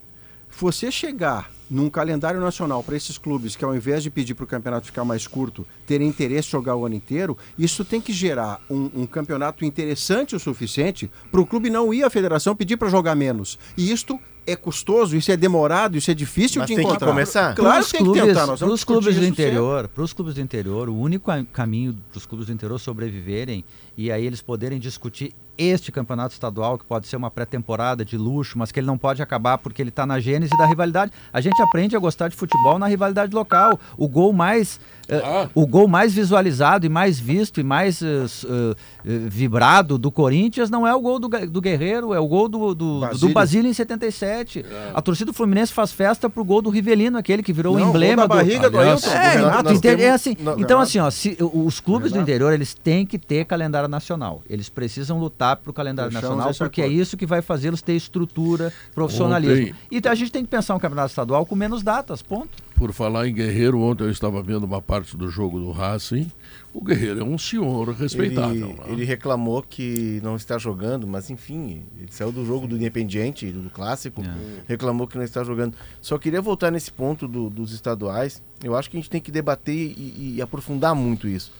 Você 0.59 0.91
chegar 0.91 1.51
num 1.73 1.89
calendário 1.89 2.39
nacional 2.39 2.83
para 2.83 2.95
esses 2.95 3.17
clubes 3.17 3.57
que 3.57 3.65
ao 3.65 3.75
invés 3.75 4.03
de 4.03 4.11
pedir 4.11 4.35
para 4.35 4.45
o 4.45 4.47
campeonato 4.47 4.87
ficar 4.87 5.05
mais 5.05 5.27
curto, 5.27 5.67
terem 5.87 6.07
interesse 6.07 6.49
em 6.49 6.51
jogar 6.51 6.77
o 6.77 6.85
ano 6.85 6.95
inteiro, 6.95 7.37
isso 7.59 7.83
tem 7.83 7.99
que 7.99 8.13
gerar 8.13 8.61
um, 8.69 8.91
um 8.95 9.07
campeonato 9.07 9.65
interessante 9.65 10.37
o 10.37 10.41
suficiente 10.41 11.11
para 11.31 11.41
o 11.41 11.47
clube 11.47 11.71
não 11.71 11.93
ir 11.93 12.05
à 12.05 12.11
federação 12.11 12.55
pedir 12.55 12.77
para 12.77 12.91
jogar 12.91 13.15
menos. 13.15 13.59
E 13.75 13.91
isto 13.91 14.21
é 14.47 14.55
custoso, 14.55 15.17
isso 15.17 15.31
é 15.33 15.37
demorado, 15.37 15.97
isso 15.97 16.11
é 16.11 16.15
difícil 16.15 16.61
Mas 16.61 16.69
de 16.69 16.75
tem 16.75 16.85
que 16.85 16.91
encontrar. 16.91 17.09
começar. 17.09 17.55
Claro 17.55 17.77
Pros 17.77 17.93
que 17.93 17.99
tem 17.99 18.13
que 18.13 18.21
tentar. 18.21 18.47
Vamos 18.47 18.61
pros 18.61 18.85
clubes 18.85 19.17
do 19.17 19.25
interior, 19.25 19.89
pros 19.89 20.13
clubes 20.13 20.35
do 20.35 20.41
interior, 20.41 20.89
o 20.89 20.97
único 20.97 21.31
caminho 21.53 21.97
para 22.11 22.19
os 22.19 22.27
clubes 22.27 22.49
do 22.49 22.53
interior 22.53 22.79
sobreviverem 22.79 23.65
e 23.97 24.11
aí 24.11 24.27
eles 24.27 24.43
poderem 24.43 24.79
discutir 24.79 25.33
este 25.63 25.93
campeonato 25.93 26.33
estadual, 26.35 26.79
que 26.79 26.85
pode 26.85 27.07
ser 27.07 27.17
uma 27.17 27.31
pré-temporada 27.31 28.05
de 28.05 28.17
luxo, 28.17 28.59
mas 28.59 28.73
que 28.73 28.81
ele 28.81 28.87
não 28.87 28.99
pode 28.99 29.23
acabar 29.23 29.59
porque 29.59 29.83
ele 29.83 29.91
está 29.91 30.05
na 30.07 30.19
gênese 30.21 30.57
da 30.57 30.67
rivalidade. 30.67 31.13
A 31.33 31.41
gente 31.41 31.61
aprende 31.63 31.97
a 31.97 31.99
gostar 31.99 32.29
de 32.29 32.37
futebol 32.37 32.79
na 32.79 32.87
rivalidade 32.87 33.35
local. 33.35 33.79
O 33.97 34.09
gol 34.09 34.33
mais 34.33 34.81
eh, 35.09 35.21
Ah. 35.25 35.49
o 35.55 35.67
gol 35.67 35.89
mais 35.89 36.15
visualizado 36.15 36.87
e 36.87 36.89
mais 36.89 37.19
visto 37.19 37.61
e 37.61 37.65
mais 37.65 38.01
eh, 38.03 38.07
eh, 38.47 38.75
vibrado 39.05 39.99
do 39.99 40.11
Corinthians 40.11 40.71
não 40.71 40.87
é 40.87 40.95
o 40.95 41.01
gol 41.01 41.19
do, 41.19 41.29
do 41.29 41.61
Guerreiro, 41.61 42.15
é 42.15 42.21
o 42.21 42.27
gol 42.27 42.49
do, 42.49 42.75
do, 42.75 42.75
do 42.75 43.01
Basílio. 43.01 43.35
Basílio 43.35 43.71
em 43.71 43.75
77. 43.75 44.65
A 44.95 45.03
torcida 45.03 45.31
do 45.33 45.35
Fluminense 45.35 45.73
faz 45.73 45.93
festa 45.93 46.31
pro 46.31 46.45
gol 46.45 46.63
do 46.63 46.71
Rivelino, 46.71 47.19
aquele 47.19 47.43
que 47.43 47.53
virou 47.53 47.79
Não, 47.79 47.87
o 47.87 47.89
emblema 47.91 48.27
da 48.29 48.35
do 48.35 48.35
barriga 48.35 48.71
do 48.71 48.79
Aliás, 48.79 49.05
Ailton, 49.05 49.11
do 49.11 49.23
é, 49.23 49.31
Renato. 49.31 49.49
Renato, 49.49 49.73
entende? 49.73 50.03
É 50.03 50.11
assim. 50.13 50.37
Não, 50.39 50.53
então, 50.53 50.79
Renato. 50.79 50.83
assim, 50.83 50.99
ó, 50.99 51.11
se, 51.11 51.37
os 51.41 51.81
clubes 51.81 52.13
do 52.13 52.21
interior, 52.21 52.53
eles 52.53 52.75
têm 52.75 53.05
que 53.05 53.19
ter 53.19 53.45
calendário 53.45 53.89
nacional. 53.89 54.43
Eles 54.49 54.69
precisam 54.69 55.19
lutar 55.19 55.52
pro 55.57 55.73
calendário 55.73 56.11
Fechamos 56.13 56.37
nacional, 56.37 56.55
porque 56.59 56.81
é 56.83 56.89
isso 56.89 57.17
que 57.17 57.27
vai 57.27 57.43
fazê-los 57.43 57.83
ter 57.83 57.95
estrutura, 57.95 58.73
profissionalismo. 58.95 59.67
Ontem- 59.69 59.75
E 59.91 60.09
a 60.09 60.15
gente 60.15 60.31
tem 60.33 60.43
que 60.45 60.51
pensar 60.51 60.75
um 60.75 60.79
campeonato 60.79 61.09
estadual 61.11 61.45
com 61.47 61.55
menos 61.55 61.83
datas, 61.83 62.23
ponto. 62.23 62.63
Por 62.75 62.93
falar 62.93 63.29
em 63.29 63.35
Guerreiro, 63.35 63.79
ontem 63.81 64.03
eu 64.05 64.11
estava 64.11 64.43
vendo 64.43 64.65
uma 64.65 64.83
parte 64.83 65.17
do 65.17 65.29
jogo 65.31 65.61
do 65.61 65.71
Racing. 65.71 66.29
O 66.75 66.83
Guerreiro 66.83 67.21
é 67.21 67.23
um 67.25 67.39
senhor 67.39 67.91
respeitável. 67.95 68.55
Ele, 68.71 68.75
né? 68.75 68.85
ele 68.89 69.05
reclamou 69.05 69.63
que 69.63 70.19
não 70.23 70.35
está 70.35 70.59
jogando, 70.59 71.07
mas 71.07 71.31
enfim, 71.31 71.85
ele 71.97 72.09
saiu 72.11 72.33
do 72.33 72.45
jogo 72.45 72.67
do 72.67 72.75
Independiente, 72.77 73.47
do 73.53 73.71
clássico, 73.71 74.21
reclamou 74.67 75.07
que 75.07 75.17
não 75.17 75.23
está 75.23 75.45
jogando. 75.45 75.75
Só 76.01 76.19
queria 76.19 76.41
voltar 76.43 76.73
nesse 76.73 76.91
ponto 76.91 77.29
do- 77.29 77.49
dos 77.49 77.73
estaduais. 77.73 78.43
Eu 78.65 78.75
acho 78.75 78.91
que 78.91 78.97
a 78.97 79.01
gente 79.01 79.11
tem 79.11 79.21
que 79.21 79.31
debater 79.31 79.75
e, 79.97 80.35
e 80.37 80.43
aprofundar 80.43 80.93
muito 80.95 81.29
isso, 81.29 81.53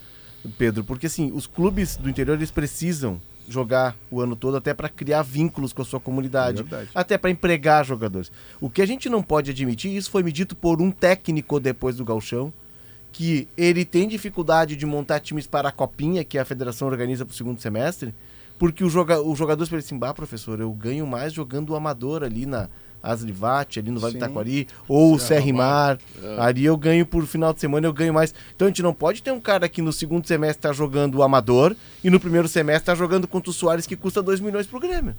Pedro, 0.59 0.83
porque 0.83 1.07
assim, 1.07 1.31
os 1.33 1.47
clubes 1.47 1.97
do 1.97 2.11
interior 2.11 2.35
eles 2.37 2.51
precisam 2.51 3.21
jogar 3.49 3.97
o 4.11 4.21
ano 4.21 4.37
todo 4.37 4.57
até 4.57 4.73
para 4.73 4.89
criar 4.89 5.23
vínculos 5.23 5.73
com 5.73 5.83
a 5.83 5.85
sua 5.85 6.01
comunidade, 6.01 6.63
Verdade. 6.63 6.91
até 6.95 7.19
para 7.19 7.31
empregar 7.31 7.85
jogadores. 7.85 8.31
O 8.61 8.71
que 8.71 8.81
a 8.81 8.87
gente 8.87 9.09
não 9.09 9.23
pode 9.23 9.51
admitir, 9.51 9.95
isso 9.95 10.11
foi 10.11 10.23
medido 10.23 10.55
por 10.55 10.81
um 10.81 10.91
técnico 10.91 11.59
depois 11.59 11.97
do 11.97 12.05
Galchão, 12.05 12.53
que 13.11 13.47
ele 13.57 13.85
tem 13.85 14.09
dificuldade 14.09 14.75
de 14.75 14.87
montar 14.87 15.21
times 15.21 15.47
para 15.47 15.69
a 15.69 15.73
Copinha, 15.73 16.25
que 16.25 16.39
a 16.39 16.45
federação 16.45 16.89
organiza 16.89 17.27
para 17.27 17.33
o 17.33 17.37
segundo 17.37 17.61
semestre, 17.61 18.15
porque 18.59 18.85
o 18.85 18.89
joga, 18.89 19.21
os 19.21 19.39
jogadores 19.39 19.69
falam 19.69 19.81
assim, 19.85 19.99
bah, 19.99 20.15
professor, 20.15 20.61
eu 20.61 20.71
ganho 20.73 21.07
mais 21.07 21.33
jogando 21.33 21.71
o 21.71 21.77
amador 21.77 22.23
ali 22.23 22.47
na 22.47 22.69
Aslivate, 23.03 23.79
ali 23.81 23.91
no 23.91 23.99
Vale 23.99 24.13
do 24.15 24.21
Sim. 24.21 24.21
Taquari, 24.21 24.69
ou 24.87 25.15
o 25.15 25.19
Serrimar, 25.19 25.99
ali 26.39 26.65
eu 26.65 26.77
ganho 26.77 27.05
por 27.05 27.27
final 27.27 27.53
de 27.53 27.61
semana, 27.61 27.87
eu 27.87 27.93
ganho 27.93 28.15
mais. 28.15 28.33
Então 28.55 28.67
a 28.67 28.71
gente 28.71 28.83
não 28.83 28.95
pode 28.95 29.23
ter 29.23 29.33
um 29.33 29.41
cara 29.41 29.69
que 29.69 29.83
no 29.83 29.93
segundo 29.93 30.27
semestre 30.27 30.59
está 30.59 30.73
jogando 30.73 31.17
o 31.17 31.23
amador 31.23 31.75
e 32.05 32.09
no 32.11 32.21
primeiro 32.21 32.47
semestre 32.49 32.83
está 32.83 32.95
jogando 32.95 33.27
contra 33.27 33.51
o 33.51 33.53
Soares 33.53 33.87
que 33.87 33.97
custa 33.97 34.23
2 34.23 34.39
milhões 34.41 34.67
pro 34.67 34.79
Grêmio. 34.79 35.17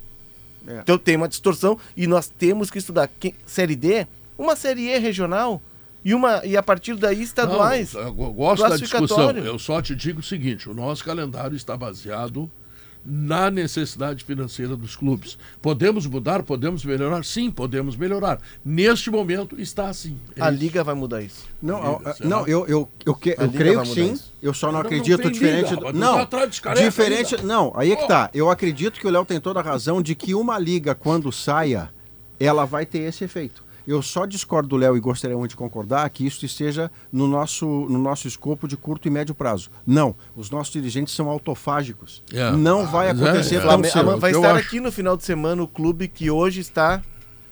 É. 0.65 0.79
Então 0.79 0.97
tem 0.97 1.17
uma 1.17 1.27
distorção 1.27 1.77
e 1.97 2.07
nós 2.07 2.27
temos 2.29 2.71
que 2.71 2.77
estudar 2.77 3.09
que- 3.19 3.35
Série 3.45 3.75
D, 3.75 4.07
uma 4.37 4.55
Série 4.55 4.87
E 4.87 4.97
regional 4.97 5.61
e, 6.05 6.13
uma, 6.13 6.41
e 6.45 6.55
a 6.55 6.63
partir 6.63 6.95
daí 6.95 7.21
estaduais. 7.21 7.93
Não, 7.93 8.01
eu 8.01 8.13
go- 8.13 8.31
gosto 8.31 8.61
da 8.61 8.75
discussão. 8.77 8.99
Classificatório. 9.07 9.43
Eu 9.45 9.59
só 9.59 9.81
te 9.81 9.93
digo 9.93 10.21
o 10.21 10.23
seguinte: 10.23 10.69
o 10.69 10.73
nosso 10.73 11.03
calendário 11.03 11.55
está 11.57 11.75
baseado 11.75 12.49
na 13.05 13.51
necessidade 13.51 14.23
financeira 14.23 14.75
dos 14.77 14.95
clubes. 14.95 15.37
Podemos 15.61 16.05
mudar, 16.05 16.41
podemos 16.43 16.85
melhorar? 16.85 17.23
Sim, 17.25 17.51
podemos 17.51 17.95
melhorar. 17.97 18.39
Neste 18.63 19.11
momento 19.11 19.59
está 19.59 19.89
assim. 19.89 20.17
É 20.35 20.41
A 20.41 20.49
isso. 20.51 20.59
liga 20.59 20.83
vai 20.83 20.95
mudar 20.95 21.21
isso. 21.21 21.45
Não, 21.61 21.97
Liga, 21.97 22.11
a- 22.11 22.15
não 22.27 22.47
eu, 22.47 22.65
eu, 22.67 22.89
eu, 23.05 23.15
que- 23.15 23.35
eu 23.37 23.51
creio 23.51 23.81
que 23.81 23.87
sim. 23.89 24.13
isso. 24.13 24.31
Eu 24.41 24.53
só 24.53 24.67
não 24.67 24.73
Não, 24.73 24.79
não 24.81 24.85
acredito 24.87 25.21
tem 25.21 25.31
diferente. 25.31 25.69
liga, 25.71 25.91
do- 25.91 25.93
não, 25.99 26.15
tá 26.15 26.21
atrás 26.21 26.49
dos 26.49 26.59
careca 26.59 26.83
diferente. 26.89 27.35
ainda. 27.35 27.47
Não, 27.47 27.73
aí 27.75 27.91
é 27.91 27.95
que 27.95 28.07
tá. 28.07 28.29
Eu 28.33 28.49
acredito 28.49 28.99
que 28.99 29.07
o 29.07 29.09
Léo 29.09 29.25
tem 29.25 29.39
toda 29.39 29.59
a 29.59 29.63
razão 29.63 30.01
de 30.01 30.15
que 30.15 30.33
uma 30.33 30.57
liga, 30.57 30.95
quando 30.95 31.31
saia, 31.31 31.89
ela 32.39 32.65
vai 32.65 32.85
ter 32.85 32.99
esse 32.99 33.23
efeito. 33.23 33.62
Eu 33.87 34.01
só 34.01 34.25
discordo 34.25 34.69
do 34.69 34.77
Léo 34.77 34.95
e 34.95 34.99
gostaria 34.99 35.37
muito 35.37 35.51
de 35.51 35.57
concordar 35.57 36.09
que 36.09 36.25
isso 36.25 36.45
esteja 36.45 36.89
no 37.11 37.27
nosso, 37.27 37.65
no 37.65 37.99
nosso 37.99 38.27
escopo 38.27 38.67
de 38.67 38.77
curto 38.77 39.07
e 39.07 39.11
médio 39.11 39.35
prazo. 39.35 39.69
Não, 39.85 40.15
os 40.35 40.49
nossos 40.49 40.71
dirigentes 40.71 41.13
são 41.13 41.29
autofágicos. 41.29 42.23
É. 42.33 42.51
Não 42.51 42.85
vai 42.87 43.07
mas 43.13 43.21
é, 43.21 43.23
acontecer 43.29 43.55
é. 43.55 43.59
tão 43.59 43.67
Flamengo- 43.67 43.93
cedo. 43.93 44.17
vai 44.19 44.31
estar 44.31 44.55
acho. 44.55 44.67
aqui 44.67 44.79
no 44.79 44.91
final 44.91 45.17
de 45.17 45.23
semana 45.23 45.61
o 45.61 45.67
clube 45.67 46.07
que 46.07 46.29
hoje 46.31 46.61
está 46.61 47.01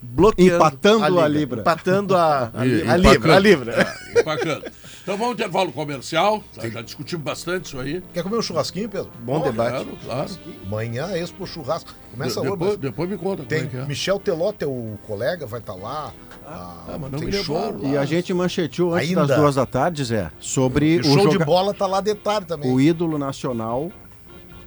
bloqueando 0.02 0.56
Empatando 0.56 1.20
a 1.20 1.28
Libra. 1.28 1.60
Empatando 1.60 2.16
a, 2.16 2.50
a, 2.52 2.66
E- 2.66 2.82
a 2.88 2.96
Libra. 2.96 3.36
A 3.36 3.38
Libra. 3.38 3.94
É, 4.16 4.22
bacana. 4.22 4.62
Então 5.02 5.14
vamos 5.16 5.26
ao 5.28 5.32
intervalo 5.32 5.72
comercial. 5.72 6.42
Já, 6.56 6.68
já 6.68 6.82
discutimos 6.82 7.24
bastante 7.24 7.64
isso 7.66 7.78
aí. 7.80 8.02
Quer 8.14 8.22
comer 8.22 8.36
um 8.36 8.42
churrasquinho, 8.42 8.88
Pedro? 8.88 9.10
Bom 9.20 9.40
debate. 9.40 9.70
Claro, 9.84 9.98
claro. 10.04 10.30
Amanhã 10.66 11.08
é 11.10 11.18
Expo 11.20 11.44
Churrasco. 11.46 11.92
Começa 12.12 12.40
De- 12.40 12.46
hoje. 12.46 12.50
depois, 12.52 12.70
mas 12.70 12.78
depois 12.78 13.10
me 13.10 13.16
conta 13.18 13.42
Tem 13.42 13.58
como 13.60 13.68
é 13.68 13.70
que 13.70 13.76
é. 13.78 13.86
Michel 13.86 14.20
Teló, 14.20 14.52
teu 14.52 14.98
colega, 15.06 15.44
vai 15.46 15.58
estar 15.58 15.74
lá. 15.74 16.12
Ah, 16.46 16.74
ah, 16.88 16.98
mas 17.00 17.10
não 17.10 17.18
tem 17.18 17.28
me 17.28 17.32
show. 17.42 17.80
E 17.82 17.96
a 17.96 18.04
gente 18.04 18.32
mancheteou 18.34 18.94
antes 18.94 19.08
Ainda. 19.08 19.26
das 19.26 19.36
duas 19.36 19.54
da 19.56 19.66
tarde, 19.66 20.04
Zé, 20.04 20.30
sobre 20.38 20.96
E 20.96 21.00
o, 21.00 21.04
show 21.04 21.26
de 21.28 21.32
joga- 21.34 21.44
bola 21.44 21.74
tá 21.74 21.86
lá 21.86 22.00
de 22.00 22.14
tarde 22.14 22.46
também. 22.46 22.70
o 22.72 22.80
ídolo 22.80 23.18
nacional, 23.18 23.90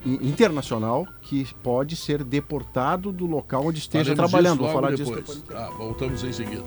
internacional, 0.05 1.07
que 1.21 1.45
pode 1.63 1.95
ser 1.95 2.23
deportado 2.23 3.11
do 3.11 3.25
local 3.25 3.65
onde 3.65 3.79
esteja 3.79 4.15
Faremos 4.15 4.31
trabalhando. 4.31 4.59
Vou 4.59 4.71
falar 4.71 4.95
disso 4.95 5.13
depois. 5.13 5.41
Tá, 5.41 5.69
voltamos 5.71 6.23
em 6.23 6.31
seguida. 6.31 6.63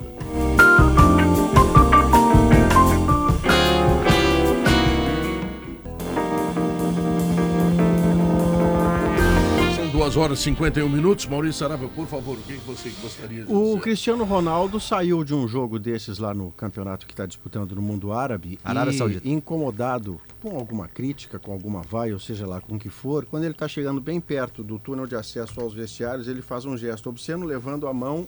Duas 10.09 10.17
horas 10.17 10.39
e 10.39 10.43
51 10.43 10.89
minutos. 10.89 11.27
Maurício 11.27 11.59
Saraiva, 11.59 11.87
por 11.89 12.07
favor, 12.07 12.35
o 12.37 12.41
que 12.41 12.53
você 12.65 12.89
gostaria 13.01 13.43
de 13.45 13.53
O 13.53 13.65
dizer? 13.67 13.81
Cristiano 13.81 14.23
Ronaldo 14.23 14.79
saiu 14.79 15.23
de 15.23 15.35
um 15.35 15.47
jogo 15.47 15.77
desses 15.77 16.17
lá 16.17 16.33
no 16.33 16.51
campeonato 16.51 17.05
que 17.05 17.13
está 17.13 17.27
disputando 17.27 17.75
no 17.75 17.81
mundo 17.81 18.11
árabe 18.11 18.57
Arábia 18.63 18.91
e 18.91 18.97
Saudita. 18.97 19.27
incomodado 19.29 20.19
com 20.41 20.55
alguma 20.57 20.87
crítica, 20.87 21.37
com 21.37 21.51
alguma 21.51 21.81
vai, 21.83 22.11
ou 22.11 22.19
seja 22.19 22.47
lá 22.47 22.59
com 22.59 22.75
o 22.75 22.79
que 22.79 22.89
for, 22.89 23.25
quando 23.25 23.43
ele 23.43 23.53
está 23.53 23.67
chegando 23.67 24.01
bem 24.01 24.19
perto 24.19 24.63
do 24.63 24.79
túnel 24.79 25.05
de 25.05 25.15
acesso 25.15 25.61
aos 25.61 25.73
vestiários, 25.75 26.27
ele 26.27 26.41
faz 26.41 26.65
um 26.65 26.75
gesto 26.75 27.07
obsceno 27.09 27.45
levando 27.45 27.87
a 27.87 27.93
mão 27.93 28.27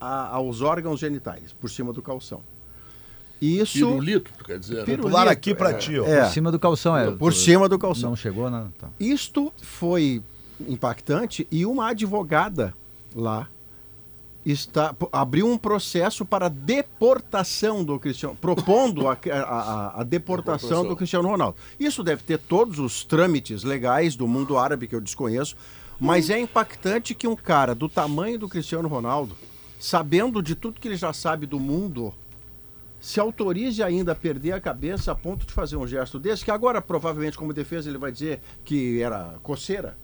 a- 0.00 0.28
aos 0.28 0.60
órgãos 0.60 1.00
genitais 1.00 1.52
por 1.60 1.68
cima 1.68 1.92
do 1.92 2.00
calção. 2.00 2.40
Isso 3.42 3.72
Pirulito, 3.88 4.30
tu 4.38 4.44
quer 4.44 4.58
dizer? 4.60 4.76
né? 4.76 4.84
Pirulito. 4.84 5.08
Pular 5.08 5.26
aqui 5.28 5.52
pra 5.54 5.74
ti, 5.74 5.98
ó. 5.98 6.06
é, 6.06 6.22
Por 6.24 6.30
cima 6.32 6.52
do 6.52 6.58
calção, 6.60 6.96
é. 6.96 7.10
por 7.10 7.34
cima 7.34 7.68
do 7.68 7.76
calção. 7.78 8.10
Não 8.10 8.16
chegou, 8.16 8.48
né? 8.48 8.66
Tá. 8.78 8.88
Isto 9.00 9.52
foi 9.60 10.22
impactante 10.60 11.46
e 11.50 11.66
uma 11.66 11.88
advogada 11.90 12.74
lá 13.14 13.48
está 14.44 14.94
abriu 15.10 15.46
um 15.50 15.58
processo 15.58 16.24
para 16.24 16.48
deportação 16.48 17.82
do 17.82 17.98
Cristiano, 17.98 18.36
propondo 18.40 19.08
a, 19.08 19.12
a- 19.12 19.36
a- 19.42 20.00
a 20.00 20.04
deportação, 20.04 20.68
Deportação. 20.68 20.88
do 20.88 20.96
Cristiano 20.96 21.28
Ronaldo. 21.28 21.56
Isso 21.80 22.02
deve 22.04 22.22
ter 22.22 22.38
todos 22.38 22.78
os 22.78 23.04
trâmites 23.04 23.64
legais 23.64 24.14
do 24.14 24.28
mundo 24.28 24.56
árabe 24.56 24.86
que 24.86 24.94
eu 24.94 25.00
desconheço, 25.00 25.56
mas 25.98 26.30
é 26.30 26.38
impactante 26.38 27.12
que 27.14 27.26
um 27.26 27.34
cara 27.34 27.74
do 27.74 27.88
tamanho 27.88 28.38
do 28.38 28.48
Cristiano 28.48 28.86
Ronaldo, 28.88 29.36
sabendo 29.80 30.40
de 30.40 30.54
tudo 30.54 30.80
que 30.80 30.86
ele 30.86 30.96
já 30.96 31.12
sabe 31.12 31.44
do 31.44 31.58
mundo, 31.58 32.14
se 33.00 33.18
autorize 33.18 33.82
ainda 33.82 34.12
a 34.12 34.14
perder 34.14 34.52
a 34.52 34.60
cabeça 34.60 35.10
a 35.10 35.14
ponto 35.14 35.44
de 35.44 35.52
fazer 35.52 35.76
um 35.76 35.86
gesto 35.88 36.18
desse, 36.20 36.44
que 36.44 36.50
agora 36.52 36.80
provavelmente 36.80 37.36
como 37.36 37.52
defesa 37.52 37.88
ele 37.88 37.98
vai 37.98 38.12
dizer 38.12 38.40
que 38.64 39.00
era 39.02 39.34
coceira, 39.42 39.96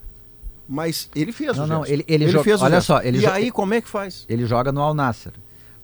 mas 0.72 1.10
ele 1.14 1.30
fez 1.32 1.56
Não, 1.56 1.64
o 1.64 1.66
não, 1.66 1.78
gesto. 1.80 1.92
ele- 1.92 2.04
ele 2.08 2.28
joga- 2.28 2.44
fez 2.44 2.60
o 2.60 2.64
olha 2.64 2.74
gesto. 2.76 2.86
só, 2.86 3.02
ele 3.02 3.18
e 3.18 3.26
aí 3.26 3.50
como 3.50 3.74
é 3.74 3.80
que 3.80 3.88
faz? 3.88 4.24
Ele 4.28 4.46
joga 4.46 4.72
no 4.72 4.80
Al 4.80 4.94
Nasser. 4.94 5.32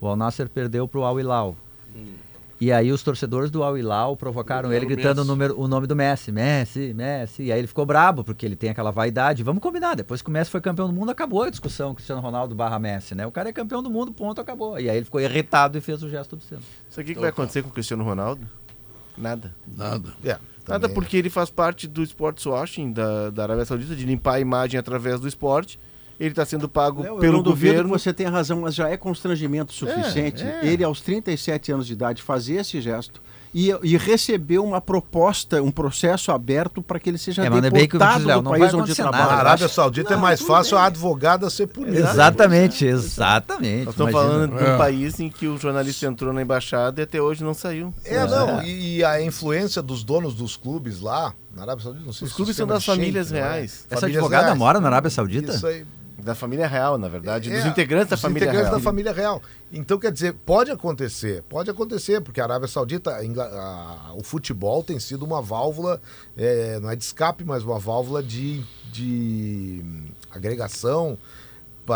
O 0.01 0.07
Al 0.07 0.15
Nasser 0.15 0.49
perdeu 0.49 0.87
pro 0.87 1.03
Al 1.03 1.19
Hilal. 1.19 1.55
E 2.61 2.73
aí 2.73 2.91
os 2.91 3.01
torcedores 3.01 3.49
do 3.49 3.63
Al 3.63 3.77
Hilal 3.77 4.17
provocaram 4.17 4.73
ele 4.73 4.85
o 4.85 4.89
gritando 4.89 5.21
o, 5.21 5.23
número- 5.25 5.57
o 5.57 5.65
nome 5.65 5.87
do 5.87 5.95
Messi, 5.95 6.29
Messi, 6.29 6.93
Messi. 6.93 7.43
E 7.43 7.51
aí 7.53 7.59
ele 7.59 7.67
ficou 7.67 7.85
brabo, 7.85 8.21
porque 8.21 8.45
ele 8.45 8.55
tem 8.57 8.69
aquela 8.69 8.91
vaidade. 8.91 9.43
Vamos 9.43 9.61
combinar, 9.63 9.95
depois 9.95 10.21
que 10.21 10.27
o 10.27 10.31
Messi 10.31 10.51
foi 10.51 10.59
campeão 10.59 10.85
do 10.87 10.93
mundo, 10.93 11.09
acabou 11.09 11.43
a 11.43 11.49
discussão 11.49 11.95
Cristiano 11.95 12.19
Ronaldo 12.21 12.53
barra 12.53 12.77
Messi, 12.77 13.15
né? 13.15 13.25
O 13.25 13.31
cara 13.31 13.47
é 13.47 13.53
campeão 13.53 13.81
do 13.81 13.89
mundo, 13.89 14.11
ponto, 14.11 14.41
acabou. 14.41 14.77
E 14.77 14.89
aí 14.89 14.97
ele 14.97 15.05
ficou 15.05 15.21
irritado 15.21 15.77
e 15.77 15.81
fez 15.81 16.03
o 16.03 16.09
gesto 16.09 16.33
obsceno. 16.33 16.61
Isso 16.89 16.99
aqui 16.99 17.13
que 17.13 17.19
vai 17.21 17.29
acontecer 17.29 17.61
com 17.63 17.69
o 17.69 17.71
Cristiano 17.71 18.03
Ronaldo? 18.03 18.45
Nada. 19.17 19.55
Nada. 19.77 20.09
É, 20.25 20.37
Nada 20.67 20.81
também. 20.81 20.95
porque 20.95 21.17
ele 21.17 21.29
faz 21.29 21.49
parte 21.49 21.87
do 21.87 22.03
sports 22.03 22.45
washing 22.45 22.91
da, 22.91 23.29
da 23.29 23.43
Arábia 23.43 23.65
Saudita, 23.65 23.95
de 23.95 24.05
limpar 24.05 24.35
a 24.35 24.39
imagem 24.39 24.79
através 24.79 25.19
do 25.19 25.27
esporte. 25.27 25.79
Ele 26.19 26.31
está 26.31 26.45
sendo 26.45 26.67
pago 26.67 27.01
Léo, 27.01 27.15
eu 27.15 27.19
pelo 27.19 27.37
não 27.37 27.43
duvido 27.43 27.71
governo. 27.73 27.93
que 27.93 27.99
você 27.99 28.13
tenha 28.13 28.29
razão, 28.29 28.61
mas 28.61 28.75
já 28.75 28.89
é 28.89 28.97
constrangimento 28.97 29.71
suficiente 29.71 30.43
é. 30.43 30.65
ele 30.65 30.83
aos 30.83 30.99
37 31.01 31.71
anos 31.71 31.87
de 31.87 31.93
idade 31.93 32.21
fazer 32.21 32.55
esse 32.55 32.81
gesto 32.81 33.21
e, 33.53 33.75
e 33.83 33.97
receber 33.97 34.59
uma 34.59 34.79
proposta, 34.79 35.61
um 35.61 35.71
processo 35.71 36.31
aberto 36.31 36.81
para 36.81 36.99
que 36.99 37.09
ele 37.09 37.17
seja 37.17 37.43
É, 37.43 37.47
é 37.47 37.61
deportado 37.61 38.25
Léo, 38.25 38.37
do 38.37 38.43
não 38.43 38.51
país 38.51 38.73
onde 38.73 38.93
trabalha. 38.95 39.23
nada. 39.25 39.33
Arábia 39.35 39.67
Saudita 39.67 40.13
é 40.13 40.15
Não, 40.15 40.21
mais 40.21 40.39
tudo 40.39 40.47
fácil 40.49 40.75
bem. 40.77 40.83
a 40.83 40.87
advogada 40.87 41.49
ser 41.49 41.67
punida. 41.67 41.97
Exatamente, 41.97 42.85
exatamente. 42.85 43.85
Nós 43.85 43.93
estamos 43.93 44.11
falando 44.13 44.55
de 44.57 44.63
É. 44.63 44.73
um 44.73 44.77
país 44.77 45.19
em 45.19 45.29
que 45.29 45.47
o 45.47 45.57
jornalista 45.57 46.05
entrou 46.05 46.31
na 46.33 46.41
embaixada 46.41 47.01
e 47.01 47.03
até 47.03 47.21
hoje 47.21 47.43
não 47.43 47.53
saiu. 47.53 47.93
É, 48.05 48.25
não, 48.25 48.61
e, 48.63 48.97
e 48.97 49.03
a 49.03 49.21
influência 49.21 49.81
dos 49.81 50.03
donos 50.03 50.33
dos 50.35 50.55
clubes 50.55 50.99
lá, 51.01 51.33
na 51.55 51.63
Arábia 51.63 51.83
Saudita, 51.83 52.05
não 52.05 52.13
sei 52.13 52.25
Os 52.25 52.31
se 52.31 52.35
clubes 52.35 52.55
são 52.55 52.67
das 52.67 52.85
famílias 52.85 53.31
é? 53.31 53.35
reais. 53.41 53.85
Essa 53.89 54.01
Famílias 54.01 54.17
advogada 54.23 54.45
reais. 54.45 54.57
mora 54.59 54.79
na 54.79 54.87
Arábia 54.87 55.09
Saudita? 55.09 55.53
Isso 55.53 55.65
aí. 55.67 55.85
Da 56.23 56.35
família 56.35 56.67
real, 56.67 56.97
na 56.97 57.07
verdade. 57.07 57.49
dos 57.49 57.65
É, 57.65 57.67
integrantes 57.67 58.09
da 58.09 58.15
dos 58.15 58.21
família 58.21 58.45
integrantes 58.45 58.69
real. 58.69 58.79
da 58.79 58.83
família 58.83 59.11
real. 59.11 59.41
Então, 59.71 59.97
quer 59.99 60.11
dizer, 60.11 60.33
pode 60.45 60.71
acontecer, 60.71 61.43
pode 61.49 61.69
acontecer, 61.69 62.21
porque 62.21 62.39
a 62.41 62.43
Arábia 62.45 62.67
Saudita, 62.67 63.11
a 63.11 63.19
a- 63.19 64.13
o 64.15 64.23
futebol 64.23 64.83
tem 64.83 64.99
sido 64.99 65.23
uma 65.25 65.41
válvula, 65.41 66.01
é, 66.37 66.79
não 66.79 66.89
é 66.89 66.95
de 66.95 67.03
escape, 67.03 67.43
mas 67.43 67.63
uma 67.63 67.79
válvula 67.79 68.21
de, 68.23 68.63
de 68.91 69.81
hum, 69.83 70.07
agregação, 70.31 71.17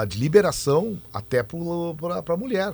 de 0.08 0.18
liberação 0.18 1.00
até 1.14 1.44
para 1.44 2.34
a 2.34 2.38
mulher. 2.38 2.74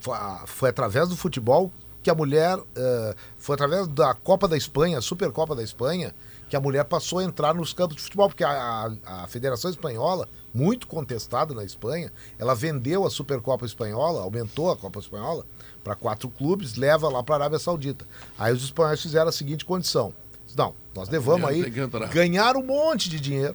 Foi, 0.00 0.16
foi 0.46 0.68
através 0.70 1.08
do 1.08 1.16
futebol 1.16 1.70
que 2.02 2.10
a 2.10 2.14
mulher, 2.14 2.58
eh, 2.76 3.14
foi 3.38 3.54
através 3.54 3.86
da 3.88 4.14
Copa 4.14 4.46
da 4.46 4.56
Espanha, 4.56 4.98
a 4.98 5.00
Supercopa 5.00 5.54
da 5.56 5.62
Espanha, 5.62 6.14
que 6.48 6.56
a 6.56 6.60
mulher 6.60 6.84
passou 6.84 7.18
a 7.18 7.24
entrar 7.24 7.54
nos 7.54 7.72
campos 7.72 7.96
de 7.96 8.02
futebol, 8.02 8.28
porque 8.28 8.44
a, 8.44 8.50
a- 8.50 9.22
a 9.24 9.26
Federação 9.26 9.70
Espanhola, 9.70 10.28
muito 10.54 10.86
contestada 10.86 11.52
na 11.54 11.64
Espanha, 11.64 12.12
ela 12.38 12.54
vendeu 12.54 13.04
a 13.06 13.10
Supercopa 13.10 13.66
Espanhola, 13.66 14.22
aumentou 14.22 14.70
a 14.70 14.76
Copa 14.76 14.98
Espanhola 15.00 15.44
para 15.82 15.94
quatro 15.94 16.28
clubes, 16.28 16.76
leva 16.76 17.08
lá 17.08 17.22
para 17.22 17.34
a 17.34 17.38
Arábia 17.38 17.58
Saudita. 17.58 18.06
Aí 18.38 18.52
os 18.52 18.62
espanhóis 18.64 19.00
fizeram 19.02 19.28
a 19.28 19.32
seguinte 19.32 19.64
condição: 19.64 20.14
não, 20.56 20.74
nós 20.94 21.08
mulher 21.08 21.46
aí 21.48 21.62
ganhar 22.08 22.56
um 22.56 22.62
monte 22.64 23.08
de 23.10 23.18
dinheiro. 23.20 23.54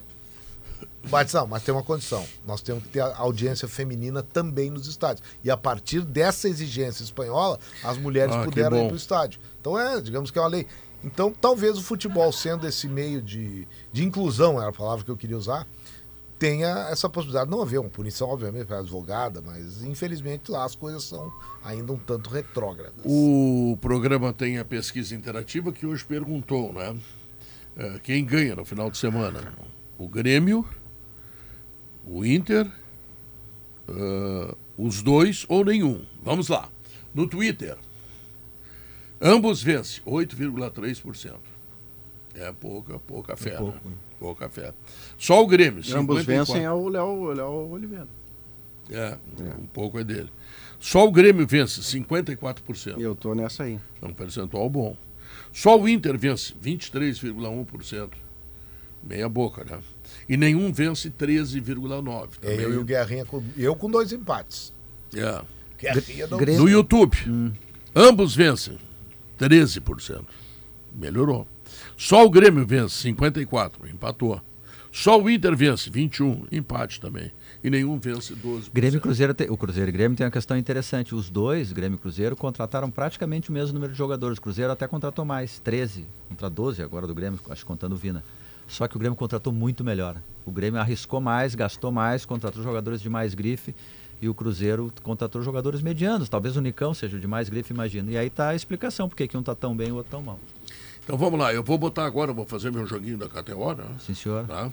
Mas 1.10 1.32
não, 1.32 1.46
mas 1.48 1.64
tem 1.64 1.74
uma 1.74 1.82
condição. 1.82 2.24
Nós 2.46 2.60
temos 2.62 2.84
que 2.84 2.90
ter 2.90 3.00
a 3.00 3.16
audiência 3.16 3.66
feminina 3.66 4.22
também 4.22 4.70
nos 4.70 4.86
estádios. 4.86 5.26
E 5.42 5.50
a 5.50 5.56
partir 5.56 6.00
dessa 6.02 6.48
exigência 6.48 7.02
espanhola, 7.02 7.58
as 7.82 7.98
mulheres 7.98 8.32
Ah, 8.34 8.44
puderam 8.44 8.76
ir 8.76 8.86
para 8.86 8.94
o 8.94 8.96
estádio. 8.96 9.40
Então 9.60 9.76
é, 9.76 10.00
digamos 10.00 10.30
que 10.30 10.38
é 10.38 10.42
uma 10.42 10.46
lei. 10.48 10.66
Então, 11.04 11.32
talvez 11.32 11.76
o 11.76 11.82
futebol, 11.82 12.32
sendo 12.32 12.66
esse 12.66 12.88
meio 12.88 13.20
de, 13.20 13.66
de 13.92 14.04
inclusão, 14.04 14.60
era 14.60 14.70
a 14.70 14.72
palavra 14.72 15.04
que 15.04 15.10
eu 15.10 15.16
queria 15.16 15.36
usar, 15.36 15.66
tenha 16.38 16.88
essa 16.90 17.08
possibilidade. 17.08 17.50
Não 17.50 17.62
haver 17.62 17.78
uma 17.78 17.88
punição, 17.88 18.28
obviamente, 18.28 18.66
para 18.66 18.78
a 18.78 18.80
advogada, 18.80 19.40
mas 19.40 19.84
infelizmente 19.84 20.50
lá 20.50 20.64
as 20.64 20.74
coisas 20.74 21.04
são 21.04 21.32
ainda 21.64 21.92
um 21.92 21.98
tanto 21.98 22.30
retrógradas. 22.30 23.04
O 23.04 23.78
programa 23.80 24.32
tem 24.32 24.58
a 24.58 24.64
pesquisa 24.64 25.14
interativa 25.14 25.72
que 25.72 25.86
hoje 25.86 26.04
perguntou, 26.04 26.72
né? 26.72 26.96
eh, 27.76 28.00
quem 28.02 28.24
ganha 28.24 28.56
no 28.56 28.64
final 28.64 28.90
de 28.90 28.98
semana? 28.98 29.54
O 29.98 30.08
Grêmio, 30.08 30.66
o 32.04 32.24
Inter, 32.24 32.70
eh, 33.88 34.54
os 34.76 35.02
dois 35.02 35.46
ou 35.48 35.64
nenhum. 35.64 36.04
Vamos 36.22 36.48
lá. 36.48 36.68
No 37.14 37.28
Twitter, 37.28 37.76
ambos 39.22 39.62
vencem, 39.62 40.02
8,3%. 40.04 41.34
É 42.34 42.50
pouca, 42.52 42.98
pouca 42.98 43.36
fé. 43.36 43.60
né? 43.60 43.72
Pouca 44.18 44.48
fé. 44.48 44.72
Só 45.18 45.42
o 45.42 45.46
Grêmio, 45.46 45.80
Ambos 45.94 46.20
54. 46.20 46.26
vencem 46.26 46.64
é 46.64 46.72
o 46.72 46.88
Léo, 46.88 47.06
o 47.06 47.32
Léo 47.32 47.70
Oliveira. 47.72 48.08
É, 48.90 49.16
um 49.60 49.66
pouco 49.66 49.98
é 49.98 50.04
dele. 50.04 50.30
Só 50.80 51.06
o 51.06 51.12
Grêmio 51.12 51.46
vence, 51.46 51.80
54%. 51.80 52.98
E 52.98 53.02
eu 53.02 53.14
tô 53.14 53.34
nessa 53.34 53.64
aí. 53.64 53.78
É 54.00 54.06
um 54.06 54.12
percentual 54.12 54.68
bom. 54.68 54.96
Só 55.52 55.78
o 55.78 55.88
Inter 55.88 56.18
vence 56.18 56.54
23,1%. 56.62 58.10
Meia 59.02 59.28
boca, 59.28 59.64
né? 59.64 59.80
E 60.28 60.36
nenhum 60.36 60.72
vence 60.72 61.10
13,9%. 61.10 62.28
É, 62.42 62.54
eu 62.64 62.72
e 62.74 62.76
o 62.78 62.84
Guerrinha, 62.84 63.24
com, 63.24 63.42
eu 63.56 63.74
com 63.76 63.90
dois 63.90 64.12
empates. 64.12 64.72
É. 65.14 65.42
Guerrinha 65.78 66.26
não... 66.28 66.38
Grêmio- 66.38 66.62
No 66.62 66.68
YouTube, 66.68 67.16
ambos 67.94 68.34
vencem 68.34 68.78
13%. 69.48 70.24
Melhorou. 70.94 71.46
Só 71.96 72.24
o 72.24 72.30
Grêmio 72.30 72.66
vence 72.66 73.08
54%, 73.08 73.90
empatou. 73.92 74.40
Só 74.92 75.20
o 75.20 75.30
Inter 75.30 75.56
vence 75.56 75.90
21%, 75.90 76.48
empate 76.52 77.00
também. 77.00 77.32
E 77.64 77.70
nenhum 77.70 77.98
vence 77.98 78.34
12%. 78.34 78.70
Grêmio 78.72 79.00
Cruzeiro, 79.00 79.34
o 79.48 79.56
Cruzeiro 79.56 79.88
e 79.88 79.92
Grêmio 79.92 80.16
tem 80.16 80.26
uma 80.26 80.30
questão 80.30 80.56
interessante. 80.56 81.14
Os 81.14 81.30
dois, 81.30 81.72
Grêmio 81.72 81.96
e 81.96 81.98
Cruzeiro, 81.98 82.36
contrataram 82.36 82.90
praticamente 82.90 83.50
o 83.50 83.52
mesmo 83.52 83.72
número 83.74 83.92
de 83.92 83.98
jogadores. 83.98 84.38
O 84.38 84.42
Cruzeiro 84.42 84.70
até 84.70 84.86
contratou 84.86 85.24
mais, 85.24 85.58
13 85.60 86.06
contra 86.28 86.50
12 86.50 86.82
agora 86.82 87.06
do 87.06 87.14
Grêmio, 87.14 87.40
acho 87.48 87.64
contando 87.64 87.92
o 87.92 87.96
Vina. 87.96 88.22
Só 88.68 88.86
que 88.86 88.96
o 88.96 88.98
Grêmio 88.98 89.16
contratou 89.16 89.52
muito 89.52 89.82
melhor. 89.82 90.16
O 90.44 90.50
Grêmio 90.50 90.80
arriscou 90.80 91.20
mais, 91.20 91.54
gastou 91.54 91.90
mais, 91.90 92.24
contratou 92.26 92.62
jogadores 92.62 93.00
de 93.00 93.08
mais 93.08 93.34
grife 93.34 93.74
e 94.22 94.28
o 94.28 94.34
Cruzeiro 94.34 94.92
contratou 95.02 95.42
jogadores 95.42 95.82
medianos. 95.82 96.28
Talvez 96.28 96.56
o 96.56 96.60
Nicão 96.60 96.94
seja 96.94 97.16
o 97.16 97.20
de 97.20 97.26
mais 97.26 97.48
grife, 97.48 97.72
imagino. 97.74 98.10
E 98.10 98.16
aí 98.16 98.30
tá 98.30 98.50
a 98.50 98.54
explicação 98.54 99.08
porque 99.08 99.26
que 99.26 99.36
um 99.36 99.42
tá 99.42 99.54
tão 99.54 99.76
bem 99.76 99.88
e 99.88 99.92
o 99.92 99.96
outro 99.96 100.12
tão 100.12 100.22
mal. 100.22 100.38
Então 101.04 101.18
vamos 101.18 101.38
lá, 101.38 101.52
eu 101.52 101.64
vou 101.64 101.76
botar 101.76 102.06
agora, 102.06 102.32
vou 102.32 102.46
fazer 102.46 102.70
meu 102.70 102.86
joguinho 102.86 103.18
da 103.18 103.28
KTO, 103.28 103.74
né? 103.74 103.84
Sim, 103.98 104.14
senhor. 104.14 104.46
Tá? 104.46 104.70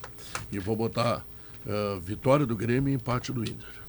E 0.51 0.59
vou 0.59 0.75
botar 0.75 1.25
ah, 1.67 1.99
vitória 2.01 2.45
do 2.45 2.55
Grêmio 2.55 2.91
e 2.91 2.95
empate 2.95 3.31
do 3.31 3.43
Inter. 3.43 3.79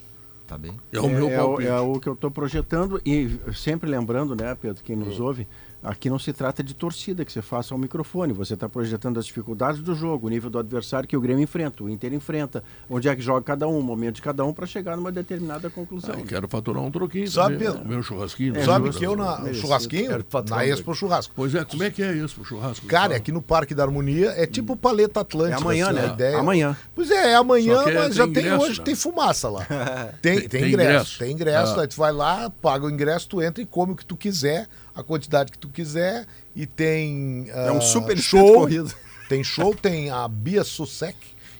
Tá 0.46 0.58
bem. 0.58 0.72
É 0.92 1.00
o 1.00 1.08
meu 1.08 1.28
é, 1.28 1.36
palpite. 1.36 1.68
é 1.68 1.78
o 1.78 2.00
que 2.00 2.08
eu 2.08 2.14
estou 2.14 2.30
projetando 2.30 3.00
e 3.06 3.38
sempre 3.54 3.88
lembrando, 3.88 4.34
né, 4.34 4.54
Pedro, 4.54 4.82
quem 4.82 4.96
nos 4.96 5.20
ouve, 5.20 5.46
aqui 5.82 6.10
não 6.10 6.18
se 6.18 6.32
trata 6.32 6.62
de 6.62 6.74
torcida 6.74 7.24
que 7.24 7.32
você 7.32 7.40
faça 7.42 7.74
ao 7.74 7.78
microfone. 7.78 8.32
Você 8.32 8.54
está 8.54 8.68
projetando 8.68 9.18
as 9.18 9.26
dificuldades 9.26 9.80
do 9.80 9.94
jogo, 9.94 10.26
o 10.26 10.30
nível 10.30 10.50
do 10.50 10.58
adversário 10.58 11.08
que 11.08 11.16
o 11.16 11.20
Grêmio 11.20 11.42
enfrenta, 11.42 11.82
o 11.84 11.88
Inter 11.88 12.12
enfrenta, 12.12 12.62
onde 12.88 13.08
é 13.08 13.14
que 13.16 13.22
joga 13.22 13.42
cada 13.42 13.66
um, 13.68 13.78
o 13.78 13.82
momento 13.82 14.16
de 14.16 14.22
cada 14.22 14.44
um 14.44 14.52
para 14.52 14.66
chegar 14.66 14.96
numa 14.96 15.10
determinada 15.12 15.68
conclusão. 15.70 16.14
Ah, 16.16 16.20
eu 16.20 16.26
quero 16.26 16.48
faturar 16.48 16.82
um 16.82 16.90
troquinho. 16.90 17.28
Sabe, 17.30 17.56
Pedro? 17.58 17.86
Meu 17.86 18.02
churrasquinho. 18.02 18.56
É, 18.56 18.64
Sabe 18.64 18.90
que 18.90 19.04
eu 19.04 19.16
na 19.16 19.36
no 19.38 19.42
Merecido. 19.44 19.66
churrasquinho, 19.66 20.10
na 20.48 20.66
Expo 20.66 20.94
Churrasco. 20.94 21.32
Pois 21.34 21.54
é, 21.54 21.64
como 21.64 21.82
é 21.82 21.90
que 21.90 22.02
é 22.02 22.12
isso 22.12 22.34
pro 22.34 22.44
churrasco? 22.44 22.86
Cara, 22.86 23.14
é 23.14 23.16
aqui 23.16 23.32
no 23.32 23.40
Parque 23.42 23.74
da 23.74 23.82
Harmonia 23.82 24.30
é 24.36 24.46
tipo 24.46 24.76
Paleta 24.76 25.20
Atlântica. 25.20 25.56
É 25.58 25.60
amanhã, 25.60 25.86
assim, 25.86 25.94
né? 25.94 26.06
Ideia. 26.08 26.38
Amanhã. 26.38 26.76
Pois 26.94 27.10
é, 27.10 27.32
é 27.32 27.34
amanhã, 27.36 27.82
é- 27.82 27.94
mas 27.94 28.14
já 28.14 28.24
tem 28.24 28.34
tem 28.34 28.42
ingresso, 28.46 28.64
hoje, 28.64 28.78
né? 28.78 28.84
tem 28.84 28.94
fumaça 28.94 29.48
lá. 29.48 29.66
Tem, 30.20 30.40
tem, 30.40 30.48
tem 30.48 30.64
ingresso, 30.68 30.90
ingresso. 30.90 31.18
tem 31.18 31.32
ingresso, 31.32 31.78
Ah. 31.78 31.82
aí 31.82 31.88
tu 31.88 31.96
vai 31.96 32.12
lá, 32.12 32.50
paga 32.50 32.84
o 32.86 32.90
ingresso, 32.90 33.28
tu 33.28 33.42
entra 33.42 33.62
e 33.62 33.66
come 33.66 33.92
o 33.92 33.96
que 33.96 34.04
tu 34.04 34.16
quiser, 34.16 34.68
a 34.94 35.02
quantidade 35.02 35.52
que 35.52 35.58
tu 35.58 35.68
quiser, 35.68 36.26
e 36.54 36.66
tem 36.66 37.46
É 37.48 37.70
um 37.72 37.78
ah, 37.78 37.80
super 37.80 38.18
show, 38.18 38.54
corrido. 38.54 38.92
tem 39.28 39.42
show, 39.44 39.74
tem 39.74 40.10
a 40.10 40.26
Bia 40.26 40.64
Susek, 40.64 41.16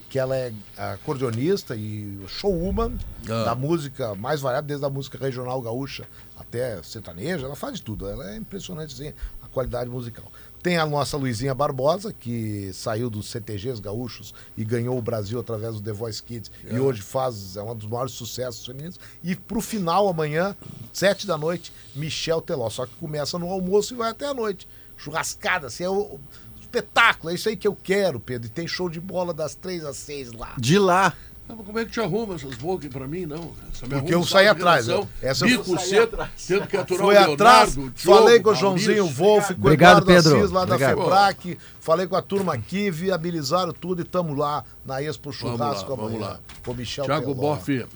que 0.09 0.19
ela 0.19 0.37
é 0.37 0.53
acordeonista 0.77 1.77
e 1.77 2.19
showwoman 2.27 2.99
Ah. 3.29 3.45
da 3.45 3.55
música 3.55 4.15
mais 4.17 4.41
variada, 4.41 4.67
desde 4.67 4.85
a 4.85 4.91
música 4.91 5.17
regional 5.19 5.61
gaúcha 5.63 6.05
até 6.37 6.83
sertaneja, 6.83 7.47
ela 7.47 7.55
faz 7.55 7.75
de 7.77 7.83
tudo, 7.83 8.09
ela 8.09 8.33
é 8.33 8.37
impressionante 8.37 8.93
assim, 8.95 9.13
a 9.43 9.47
qualidade 9.49 9.89
musical. 9.89 10.31
Tem 10.63 10.77
a 10.77 10.85
nossa 10.85 11.17
Luizinha 11.17 11.55
Barbosa, 11.55 12.13
que 12.13 12.71
saiu 12.75 13.09
dos 13.09 13.31
CTGs 13.31 13.81
gaúchos 13.81 14.35
e 14.57 14.65
ganhou 14.65 14.99
o 14.99 15.03
Brasil 15.03 15.41
através 15.41 15.75
do 15.75 15.81
The 15.81 15.93
Voice 15.93 16.23
Kids 16.23 16.51
e 16.71 16.79
hoje 16.79 17.01
faz, 17.01 17.57
é 17.57 17.63
um 17.63 17.75
dos 17.75 17.89
maiores 17.89 18.13
sucessos 18.13 18.67
femininos. 18.67 19.01
E 19.23 19.35
pro 19.35 19.61
final, 19.61 20.09
amanhã, 20.09 20.55
sete 20.93 21.27
da 21.27 21.39
noite, 21.39 21.73
Michel 21.97 22.43
Teló. 22.43 22.69
Só 22.69 22.85
que 22.85 22.95
começa 22.97 23.39
no 23.39 23.51
almoço 23.51 23.95
e 23.95 23.97
vai 23.97 24.11
até 24.11 24.27
a 24.27 24.35
noite. 24.35 24.69
Churrascada, 24.99 25.69
assim, 25.69 25.85
é 25.85 25.89
o 25.89 26.21
espetáculo, 26.61 27.31
é 27.31 27.35
isso 27.35 27.49
aí 27.49 27.57
que 27.57 27.67
eu 27.67 27.75
quero, 27.75 28.21
Pedro. 28.21 28.47
E 28.47 28.51
tem 28.51 28.69
show 28.69 28.89
de 28.89 29.01
bola 29.01 29.33
das 29.33 29.55
três 29.55 29.83
às 29.85 29.97
seis 29.97 30.31
lá. 30.31 30.55
De 30.59 30.79
lá. 30.79 31.15
Mas 31.57 31.67
como 31.67 31.79
é 31.79 31.85
que 31.85 31.91
te 31.91 32.01
arruma 32.01 32.35
essas 32.35 32.55
bocas 32.57 32.91
pra 32.91 33.07
mim, 33.07 33.27
não? 33.27 33.53
Me 33.83 33.89
Porque 33.89 34.15
eu 34.15 34.23
saí 34.25 34.47
atrás, 34.49 34.87
né? 34.87 35.07
Essa 35.23 35.45
bico 35.45 35.79
cedo, 35.79 36.19
tendo 36.47 36.67
que 36.67 36.77
aturar 36.77 37.05
Fui 37.07 37.15
o 37.15 37.33
atrás, 37.33 37.77
Leonardo, 37.77 37.81
o 37.81 37.91
Diogo, 37.91 38.19
falei 38.21 38.41
com 38.41 38.51
o 38.51 38.53
Maurício. 38.53 38.95
Joãozinho 38.95 39.07
Wolf, 39.15 39.47
com 39.49 39.53
o 39.55 39.57
Obrigado, 39.59 39.99
Eduardo 40.03 40.07
Pedro. 40.07 40.39
Assis 40.39 40.51
lá 40.51 40.65
da 40.65 40.75
Obrigado. 40.75 40.99
FEBRAC, 41.03 41.59
falei 41.81 42.07
com 42.07 42.17
a 42.17 42.23
turma 42.23 42.55
aqui, 42.55 42.91
viabilizaram 42.91 43.73
tudo 43.73 44.01
e 44.01 44.05
estamos 44.05 44.37
lá 44.37 44.65
na 44.85 45.03
Expo 45.03 45.33
Churrasco 45.33 45.95
vamos 45.97 46.13
amanhã. 46.15 46.27
lá. 46.33 46.41
Com 46.65 46.73
o 46.73 46.75
Michel 46.75 47.05
Thiago. 47.05 47.35
Boff, 47.35 47.87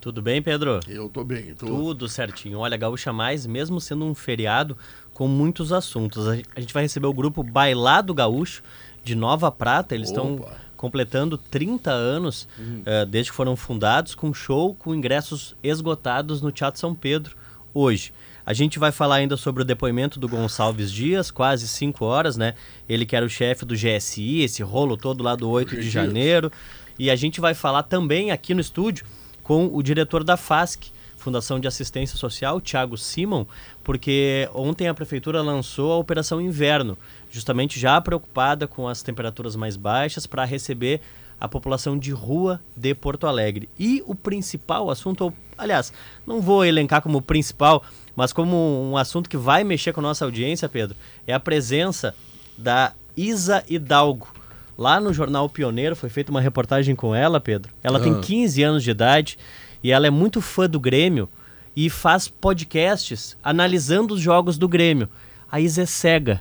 Tudo 0.00 0.20
bem, 0.20 0.42
Pedro? 0.42 0.80
eu 0.88 1.08
tô 1.08 1.22
bem. 1.22 1.54
Tô... 1.54 1.66
Tudo 1.66 2.08
certinho. 2.08 2.58
Olha, 2.58 2.76
Gaúcha 2.76 3.12
Mais, 3.12 3.46
mesmo 3.46 3.80
sendo 3.80 4.04
um 4.04 4.14
feriado 4.14 4.76
com 5.14 5.28
muitos 5.28 5.72
assuntos. 5.72 6.26
A 6.26 6.34
gen- 6.36 6.44
a 6.56 6.60
gente 6.60 6.74
vai 6.74 6.82
receber 6.82 7.06
o 7.06 7.12
grupo 7.14 7.42
Bailado 7.42 8.12
Gaúcho 8.12 8.62
de 9.04 9.14
Nova 9.14 9.50
Prata. 9.52 9.94
Eles 9.94 10.08
estão. 10.08 10.44
Completando 10.82 11.38
30 11.38 11.92
anos 11.92 12.48
eh, 12.84 13.06
desde 13.06 13.30
que 13.30 13.36
foram 13.36 13.54
fundados, 13.54 14.16
com 14.16 14.34
show 14.34 14.74
com 14.74 14.92
ingressos 14.92 15.54
esgotados 15.62 16.42
no 16.42 16.50
Teatro 16.50 16.80
São 16.80 16.92
Pedro 16.92 17.36
hoje. 17.72 18.12
A 18.44 18.52
gente 18.52 18.80
vai 18.80 18.90
falar 18.90 19.14
ainda 19.14 19.36
sobre 19.36 19.62
o 19.62 19.64
depoimento 19.64 20.18
do 20.18 20.28
Gonçalves 20.28 20.90
Dias, 20.90 21.30
quase 21.30 21.68
5 21.68 22.04
horas, 22.04 22.36
né? 22.36 22.54
Ele 22.88 23.06
que 23.06 23.14
era 23.14 23.24
o 23.24 23.28
chefe 23.28 23.64
do 23.64 23.76
GSI, 23.76 24.40
esse 24.40 24.60
rolo 24.64 24.96
todo 24.96 25.22
lá 25.22 25.36
do 25.36 25.48
8 25.48 25.76
de 25.76 25.88
janeiro. 25.88 26.50
E 26.98 27.12
a 27.12 27.14
gente 27.14 27.40
vai 27.40 27.54
falar 27.54 27.84
também 27.84 28.32
aqui 28.32 28.52
no 28.52 28.60
estúdio 28.60 29.06
com 29.40 29.70
o 29.72 29.84
diretor 29.84 30.24
da 30.24 30.36
FASC, 30.36 30.90
Fundação 31.16 31.60
de 31.60 31.68
Assistência 31.68 32.18
Social, 32.18 32.60
Thiago 32.60 32.98
Simon, 32.98 33.46
porque 33.84 34.48
ontem 34.52 34.88
a 34.88 34.94
prefeitura 34.94 35.40
lançou 35.40 35.92
a 35.92 35.96
Operação 35.96 36.40
Inverno, 36.40 36.98
justamente 37.32 37.80
já 37.80 38.00
preocupada 38.00 38.68
com 38.68 38.86
as 38.86 39.02
temperaturas 39.02 39.56
mais 39.56 39.76
baixas 39.76 40.26
para 40.26 40.44
receber 40.44 41.00
a 41.40 41.48
população 41.48 41.98
de 41.98 42.12
rua 42.12 42.60
de 42.76 42.94
Porto 42.94 43.26
Alegre. 43.26 43.68
E 43.76 44.00
o 44.06 44.14
principal 44.14 44.90
assunto, 44.90 45.34
aliás, 45.58 45.92
não 46.24 46.40
vou 46.40 46.64
elencar 46.64 47.02
como 47.02 47.22
principal, 47.22 47.82
mas 48.14 48.32
como 48.32 48.56
um 48.88 48.96
assunto 48.96 49.28
que 49.28 49.36
vai 49.36 49.64
mexer 49.64 49.92
com 49.92 50.00
a 50.00 50.04
nossa 50.04 50.24
audiência, 50.24 50.68
Pedro, 50.68 50.96
é 51.26 51.32
a 51.32 51.40
presença 51.40 52.14
da 52.56 52.92
Isa 53.16 53.64
Hidalgo. 53.68 54.28
Lá 54.76 55.00
no 55.00 55.12
jornal 55.12 55.48
Pioneiro 55.48 55.96
foi 55.96 56.10
feita 56.10 56.30
uma 56.30 56.40
reportagem 56.40 56.94
com 56.94 57.14
ela, 57.14 57.40
Pedro. 57.40 57.72
Ela 57.82 57.98
tem 57.98 58.20
15 58.20 58.62
anos 58.62 58.84
de 58.84 58.90
idade 58.90 59.38
e 59.82 59.90
ela 59.90 60.06
é 60.06 60.10
muito 60.10 60.40
fã 60.40 60.68
do 60.68 60.78
Grêmio 60.78 61.28
e 61.74 61.88
faz 61.88 62.28
podcasts 62.28 63.36
analisando 63.42 64.14
os 64.14 64.20
jogos 64.20 64.58
do 64.58 64.68
Grêmio. 64.68 65.08
A 65.50 65.60
Isa 65.60 65.82
é 65.82 65.86
cega. 65.86 66.40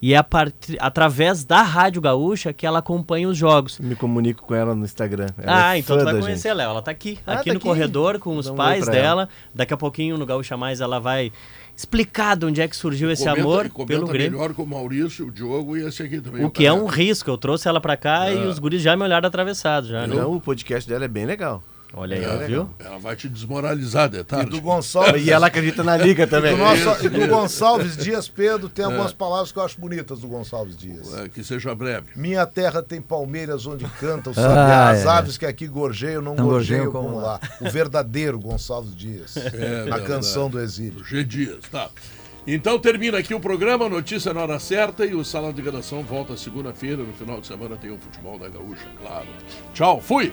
E 0.00 0.14
é 0.14 0.16
a 0.16 0.22
part... 0.22 0.54
através 0.78 1.44
da 1.44 1.60
Rádio 1.62 2.00
Gaúcha 2.00 2.52
que 2.52 2.64
ela 2.66 2.78
acompanha 2.78 3.28
os 3.28 3.36
jogos. 3.36 3.78
Me 3.80 3.96
comunico 3.96 4.44
com 4.44 4.54
ela 4.54 4.74
no 4.74 4.84
Instagram. 4.84 5.26
Ela 5.36 5.70
ah, 5.70 5.76
é 5.76 5.80
então 5.80 5.98
tu 5.98 6.04
vai 6.04 6.20
conhecer 6.20 6.48
ela. 6.48 6.62
Ela 6.62 6.80
tá 6.82 6.90
aqui, 6.92 7.18
Ah, 7.26 7.34
aqui 7.34 7.46
tá 7.46 7.54
no 7.54 7.58
aqui. 7.58 7.66
corredor 7.66 8.18
com 8.20 8.36
os 8.36 8.46
Dá 8.46 8.52
um 8.52 8.56
pais 8.56 8.86
dela. 8.86 9.28
Daqui 9.54 9.74
a 9.74 9.76
pouquinho 9.76 10.16
no 10.16 10.24
Gaúcha 10.24 10.56
Mais 10.56 10.80
ela 10.80 11.00
vai 11.00 11.32
explicar 11.76 12.36
de 12.36 12.46
onde 12.46 12.60
é 12.60 12.66
que 12.68 12.76
surgiu 12.76 13.10
esse 13.10 13.24
Comenta- 13.24 13.40
amor 13.40 13.68
comenta 13.70 13.94
pelo 14.00 14.06
Grêmio. 14.08 14.38
melhor 14.38 14.52
com 14.54 14.62
o 14.62 14.66
Maurício, 14.66 15.26
o 15.26 15.30
Diogo 15.32 15.76
e 15.76 15.86
esse 15.86 16.02
aqui 16.02 16.20
também. 16.20 16.44
O 16.44 16.50
que 16.50 16.64
é 16.66 16.72
um 16.72 16.84
Careca. 16.86 16.96
risco. 16.96 17.30
Eu 17.30 17.38
trouxe 17.38 17.68
ela 17.68 17.80
pra 17.80 17.96
cá 17.96 18.30
e 18.30 18.36
É. 18.36 18.46
os 18.46 18.58
guris 18.58 18.82
já 18.82 18.96
me 18.96 19.02
olharam 19.04 19.26
atravessado 19.26 19.86
já, 19.88 20.06
né? 20.06 20.14
Não, 20.14 20.34
o 20.36 20.40
podcast 20.40 20.88
dela 20.88 21.04
é 21.04 21.08
bem 21.08 21.24
legal. 21.24 21.62
Olha 21.94 22.16
aí, 22.16 22.24
É, 22.24 22.46
viu? 22.46 22.68
Ela 22.78 22.98
vai 22.98 23.16
te 23.16 23.28
desmoralizar, 23.28 24.06
E 24.06 24.10
detalhe. 24.10 24.50
do 24.50 24.60
Gonçalves. 24.60 25.24
E 25.26 25.30
ela 25.30 25.46
acredita 25.46 25.82
na 25.82 25.96
liga 25.96 26.26
também. 26.26 26.52
do, 26.52 26.58
nosso- 26.58 27.04
e 27.06 27.08
do 27.08 27.26
Gonçalves 27.26 27.96
Dias, 27.96 28.28
Pedro, 28.28 28.68
tem 28.68 28.84
algumas 28.84 29.12
palavras 29.12 29.50
que 29.50 29.58
eu 29.58 29.62
acho 29.64 29.80
bonitas 29.80 30.20
do 30.20 30.28
Gonçalves 30.28 30.76
Dias. 30.76 31.12
É, 31.14 31.28
que 31.30 31.42
seja 31.42 31.74
breve. 31.74 32.08
Minha 32.14 32.44
terra 32.46 32.82
tem 32.82 33.00
palmeiras 33.00 33.66
onde 33.66 33.84
cantam, 33.98 34.32
Ah, 34.36 34.92
sabe? 34.92 34.98
As 34.98 35.04
é. 35.04 35.08
aves 35.08 35.38
que 35.38 35.46
aqui 35.46 35.66
gorjeiam 35.66 36.20
não, 36.20 36.34
Não 36.34 36.44
gorjeiam 36.44 36.92
como 36.92 37.08
como 37.08 37.20
lá. 37.20 37.40
O 37.60 37.70
verdadeiro 37.70 38.38
Gonçalves 38.38 38.94
Dias. 38.94 39.34
na 39.36 39.42
verdade. 39.50 40.04
canção 40.06 40.50
do 40.50 40.60
exílio. 40.60 41.02
G 41.04 41.24
Dias, 41.24 41.60
tá. 41.72 41.88
Então 42.46 42.78
termina 42.78 43.18
aqui 43.18 43.34
o 43.34 43.40
programa, 43.40 43.88
notícia 43.90 44.32
na 44.32 44.40
hora 44.42 44.58
certa 44.58 45.04
e 45.04 45.14
o 45.14 45.22
Sala 45.24 45.52
de 45.52 45.60
Redação 45.60 46.02
volta 46.02 46.34
segunda-feira. 46.36 47.02
No 47.02 47.12
final 47.12 47.40
de 47.40 47.46
semana 47.46 47.76
tem 47.76 47.90
o 47.90 47.98
futebol 47.98 48.38
da 48.38 48.48
Gaúcha, 48.48 48.86
claro. 49.00 49.26
Tchau, 49.74 50.00
fui! 50.00 50.32